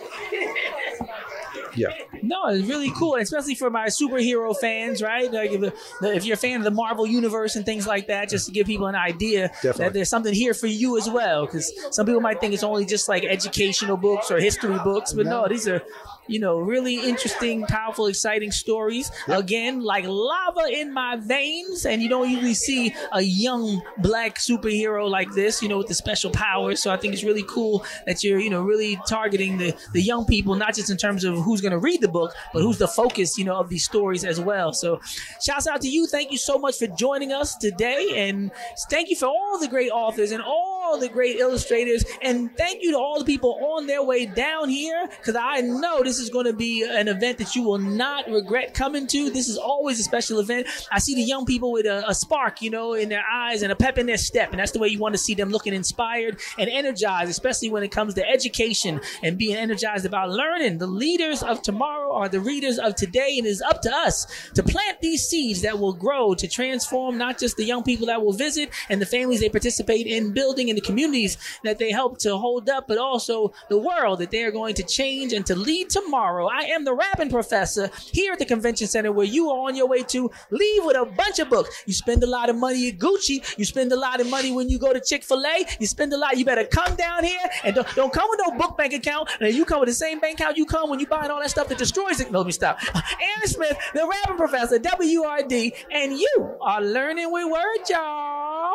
Yeah. 1.76 1.88
No, 2.22 2.46
it's 2.46 2.66
really 2.68 2.90
cool, 2.92 3.16
especially 3.16 3.54
for 3.54 3.70
my 3.70 3.86
superhero 3.86 4.56
fans, 4.56 5.02
right? 5.02 5.30
Like 5.30 5.52
if, 5.52 5.72
if 6.02 6.24
you're 6.24 6.34
a 6.34 6.38
fan 6.38 6.58
of 6.58 6.64
the 6.64 6.70
Marvel 6.70 7.06
universe 7.06 7.56
and 7.56 7.64
things 7.64 7.86
like 7.86 8.08
that, 8.08 8.28
just 8.28 8.46
to 8.46 8.52
give 8.52 8.66
people 8.66 8.86
an 8.86 8.94
idea 8.94 9.48
Definitely. 9.48 9.84
that 9.84 9.92
there's 9.92 10.10
something 10.10 10.34
here 10.34 10.54
for 10.54 10.66
you 10.66 10.98
as 10.98 11.08
well. 11.08 11.46
Because 11.46 11.72
some 11.90 12.06
people 12.06 12.20
might 12.20 12.40
think 12.40 12.54
it's 12.54 12.62
only 12.62 12.84
just 12.84 13.08
like 13.08 13.24
educational 13.24 13.96
books 13.96 14.30
or 14.30 14.38
history 14.38 14.78
books, 14.84 15.12
but 15.12 15.26
no, 15.26 15.46
these 15.48 15.68
are. 15.68 15.82
You 16.28 16.40
know, 16.40 16.58
really 16.58 16.96
interesting, 16.96 17.62
powerful, 17.62 18.06
exciting 18.06 18.50
stories. 18.52 19.10
Again, 19.28 19.80
like 19.82 20.04
lava 20.06 20.68
in 20.72 20.92
my 20.92 21.16
veins, 21.16 21.86
and 21.86 22.02
you 22.02 22.08
don't 22.08 22.30
usually 22.30 22.54
see 22.54 22.94
a 23.12 23.20
young 23.20 23.82
black 23.98 24.38
superhero 24.38 25.08
like 25.08 25.30
this. 25.32 25.62
You 25.62 25.68
know, 25.68 25.78
with 25.78 25.88
the 25.88 25.94
special 25.94 26.30
powers. 26.30 26.80
So 26.80 26.90
I 26.90 26.96
think 26.96 27.14
it's 27.14 27.24
really 27.24 27.44
cool 27.48 27.84
that 28.06 28.22
you're, 28.22 28.38
you 28.38 28.50
know, 28.50 28.62
really 28.62 28.98
targeting 29.08 29.58
the 29.58 29.74
the 29.92 30.02
young 30.02 30.24
people, 30.26 30.54
not 30.54 30.74
just 30.74 30.90
in 30.90 30.96
terms 30.96 31.24
of 31.24 31.36
who's 31.38 31.60
going 31.60 31.72
to 31.72 31.78
read 31.78 32.00
the 32.00 32.08
book, 32.08 32.34
but 32.52 32.62
who's 32.62 32.78
the 32.78 32.88
focus, 32.88 33.38
you 33.38 33.44
know, 33.44 33.56
of 33.56 33.68
these 33.68 33.84
stories 33.84 34.24
as 34.24 34.40
well. 34.40 34.72
So, 34.72 35.00
shouts 35.42 35.66
out 35.66 35.80
to 35.82 35.88
you. 35.88 36.06
Thank 36.06 36.32
you 36.32 36.38
so 36.38 36.58
much 36.58 36.78
for 36.78 36.86
joining 36.88 37.32
us 37.32 37.56
today, 37.56 38.28
and 38.28 38.50
thank 38.90 39.10
you 39.10 39.16
for 39.16 39.26
all 39.26 39.58
the 39.58 39.68
great 39.68 39.90
authors 39.90 40.32
and 40.32 40.42
all 40.42 40.98
the 40.98 41.08
great 41.08 41.38
illustrators, 41.38 42.04
and 42.22 42.56
thank 42.56 42.82
you 42.82 42.92
to 42.92 42.98
all 42.98 43.18
the 43.18 43.24
people 43.24 43.58
on 43.76 43.86
their 43.86 44.02
way 44.02 44.26
down 44.26 44.68
here, 44.68 45.08
because 45.18 45.36
I 45.36 45.60
know 45.60 46.02
this 46.02 46.15
is 46.18 46.30
going 46.30 46.46
to 46.46 46.52
be 46.52 46.82
an 46.84 47.08
event 47.08 47.38
that 47.38 47.54
you 47.54 47.62
will 47.62 47.78
not 47.78 48.28
regret 48.28 48.74
coming 48.74 49.06
to. 49.08 49.30
This 49.30 49.48
is 49.48 49.56
always 49.56 50.00
a 50.00 50.02
special 50.02 50.40
event. 50.40 50.66
I 50.90 50.98
see 50.98 51.14
the 51.14 51.22
young 51.22 51.46
people 51.46 51.72
with 51.72 51.86
a, 51.86 52.08
a 52.08 52.14
spark, 52.14 52.62
you 52.62 52.70
know, 52.70 52.94
in 52.94 53.08
their 53.08 53.24
eyes 53.30 53.62
and 53.62 53.72
a 53.72 53.76
pep 53.76 53.98
in 53.98 54.06
their 54.06 54.16
step, 54.16 54.50
and 54.50 54.58
that's 54.58 54.72
the 54.72 54.78
way 54.78 54.88
you 54.88 54.98
want 54.98 55.14
to 55.14 55.18
see 55.18 55.34
them 55.34 55.50
looking 55.50 55.74
inspired 55.74 56.40
and 56.58 56.68
energized, 56.70 57.30
especially 57.30 57.70
when 57.70 57.82
it 57.82 57.90
comes 57.90 58.14
to 58.14 58.28
education 58.28 59.00
and 59.22 59.38
being 59.38 59.56
energized 59.56 60.06
about 60.06 60.30
learning. 60.30 60.78
The 60.78 60.86
leaders 60.86 61.42
of 61.42 61.62
tomorrow 61.62 62.12
are 62.14 62.28
the 62.28 62.40
readers 62.40 62.78
of 62.78 62.94
today, 62.94 63.36
and 63.38 63.46
it 63.46 63.50
is 63.50 63.62
up 63.62 63.82
to 63.82 63.94
us 63.94 64.26
to 64.54 64.62
plant 64.62 65.00
these 65.00 65.26
seeds 65.26 65.62
that 65.62 65.78
will 65.78 65.92
grow 65.92 66.34
to 66.34 66.48
transform 66.48 67.18
not 67.18 67.38
just 67.38 67.56
the 67.56 67.64
young 67.64 67.82
people 67.82 68.06
that 68.06 68.22
will 68.22 68.32
visit 68.32 68.70
and 68.88 69.00
the 69.00 69.06
families 69.06 69.40
they 69.40 69.48
participate 69.48 70.06
in 70.06 70.32
building 70.32 70.70
and 70.70 70.76
the 70.76 70.82
communities 70.82 71.38
that 71.64 71.78
they 71.78 71.90
help 71.90 72.18
to 72.18 72.36
hold 72.36 72.68
up, 72.68 72.86
but 72.88 72.98
also 72.98 73.52
the 73.68 73.78
world 73.78 74.18
that 74.18 74.30
they 74.30 74.42
are 74.44 74.50
going 74.50 74.74
to 74.74 74.82
change 74.82 75.32
and 75.32 75.46
to 75.46 75.54
lead 75.54 75.90
tomorrow. 75.90 76.05
I 76.14 76.68
am 76.70 76.84
the 76.84 76.94
rapping 76.94 77.30
professor 77.30 77.90
here 78.12 78.32
at 78.32 78.38
the 78.38 78.44
convention 78.44 78.86
center 78.86 79.12
where 79.12 79.26
you 79.26 79.50
are 79.50 79.68
on 79.68 79.74
your 79.74 79.88
way 79.88 80.02
to 80.04 80.30
leave 80.50 80.84
with 80.84 80.96
a 80.96 81.04
bunch 81.04 81.38
of 81.38 81.50
books. 81.50 81.82
You 81.86 81.92
spend 81.92 82.22
a 82.22 82.26
lot 82.26 82.48
of 82.48 82.56
money 82.56 82.88
at 82.88 82.98
Gucci. 82.98 83.58
You 83.58 83.64
spend 83.64 83.92
a 83.92 83.96
lot 83.96 84.20
of 84.20 84.28
money 84.28 84.52
when 84.52 84.68
you 84.68 84.78
go 84.78 84.92
to 84.92 85.00
Chick 85.00 85.24
fil 85.24 85.44
A. 85.44 85.66
You 85.80 85.86
spend 85.86 86.12
a 86.12 86.16
lot. 86.16 86.36
You 86.38 86.44
better 86.44 86.64
come 86.64 86.94
down 86.96 87.24
here 87.24 87.38
and 87.64 87.74
don't, 87.74 87.94
don't 87.94 88.12
come 88.12 88.26
with 88.30 88.40
no 88.46 88.56
book 88.56 88.76
bank 88.76 88.92
account. 88.92 89.28
And 89.40 89.54
you 89.54 89.64
come 89.64 89.80
with 89.80 89.88
the 89.88 89.94
same 89.94 90.20
bank 90.20 90.40
account 90.40 90.56
you 90.56 90.66
come 90.66 90.90
when 90.90 91.00
you 91.00 91.06
buying 91.06 91.30
all 91.30 91.40
that 91.40 91.50
stuff 91.50 91.68
that 91.68 91.78
destroys 91.78 92.20
it. 92.20 92.30
No, 92.30 92.38
let 92.38 92.46
me 92.46 92.52
stop. 92.52 92.78
Aaron 92.94 93.46
Smith, 93.46 93.78
the 93.94 94.06
rapping 94.06 94.36
professor, 94.36 94.78
WURD, 94.78 95.72
and 95.90 96.12
you 96.12 96.56
are 96.60 96.80
learning 96.80 97.30
with 97.32 97.46
WURD, 97.46 97.90
y'all. 97.90 98.74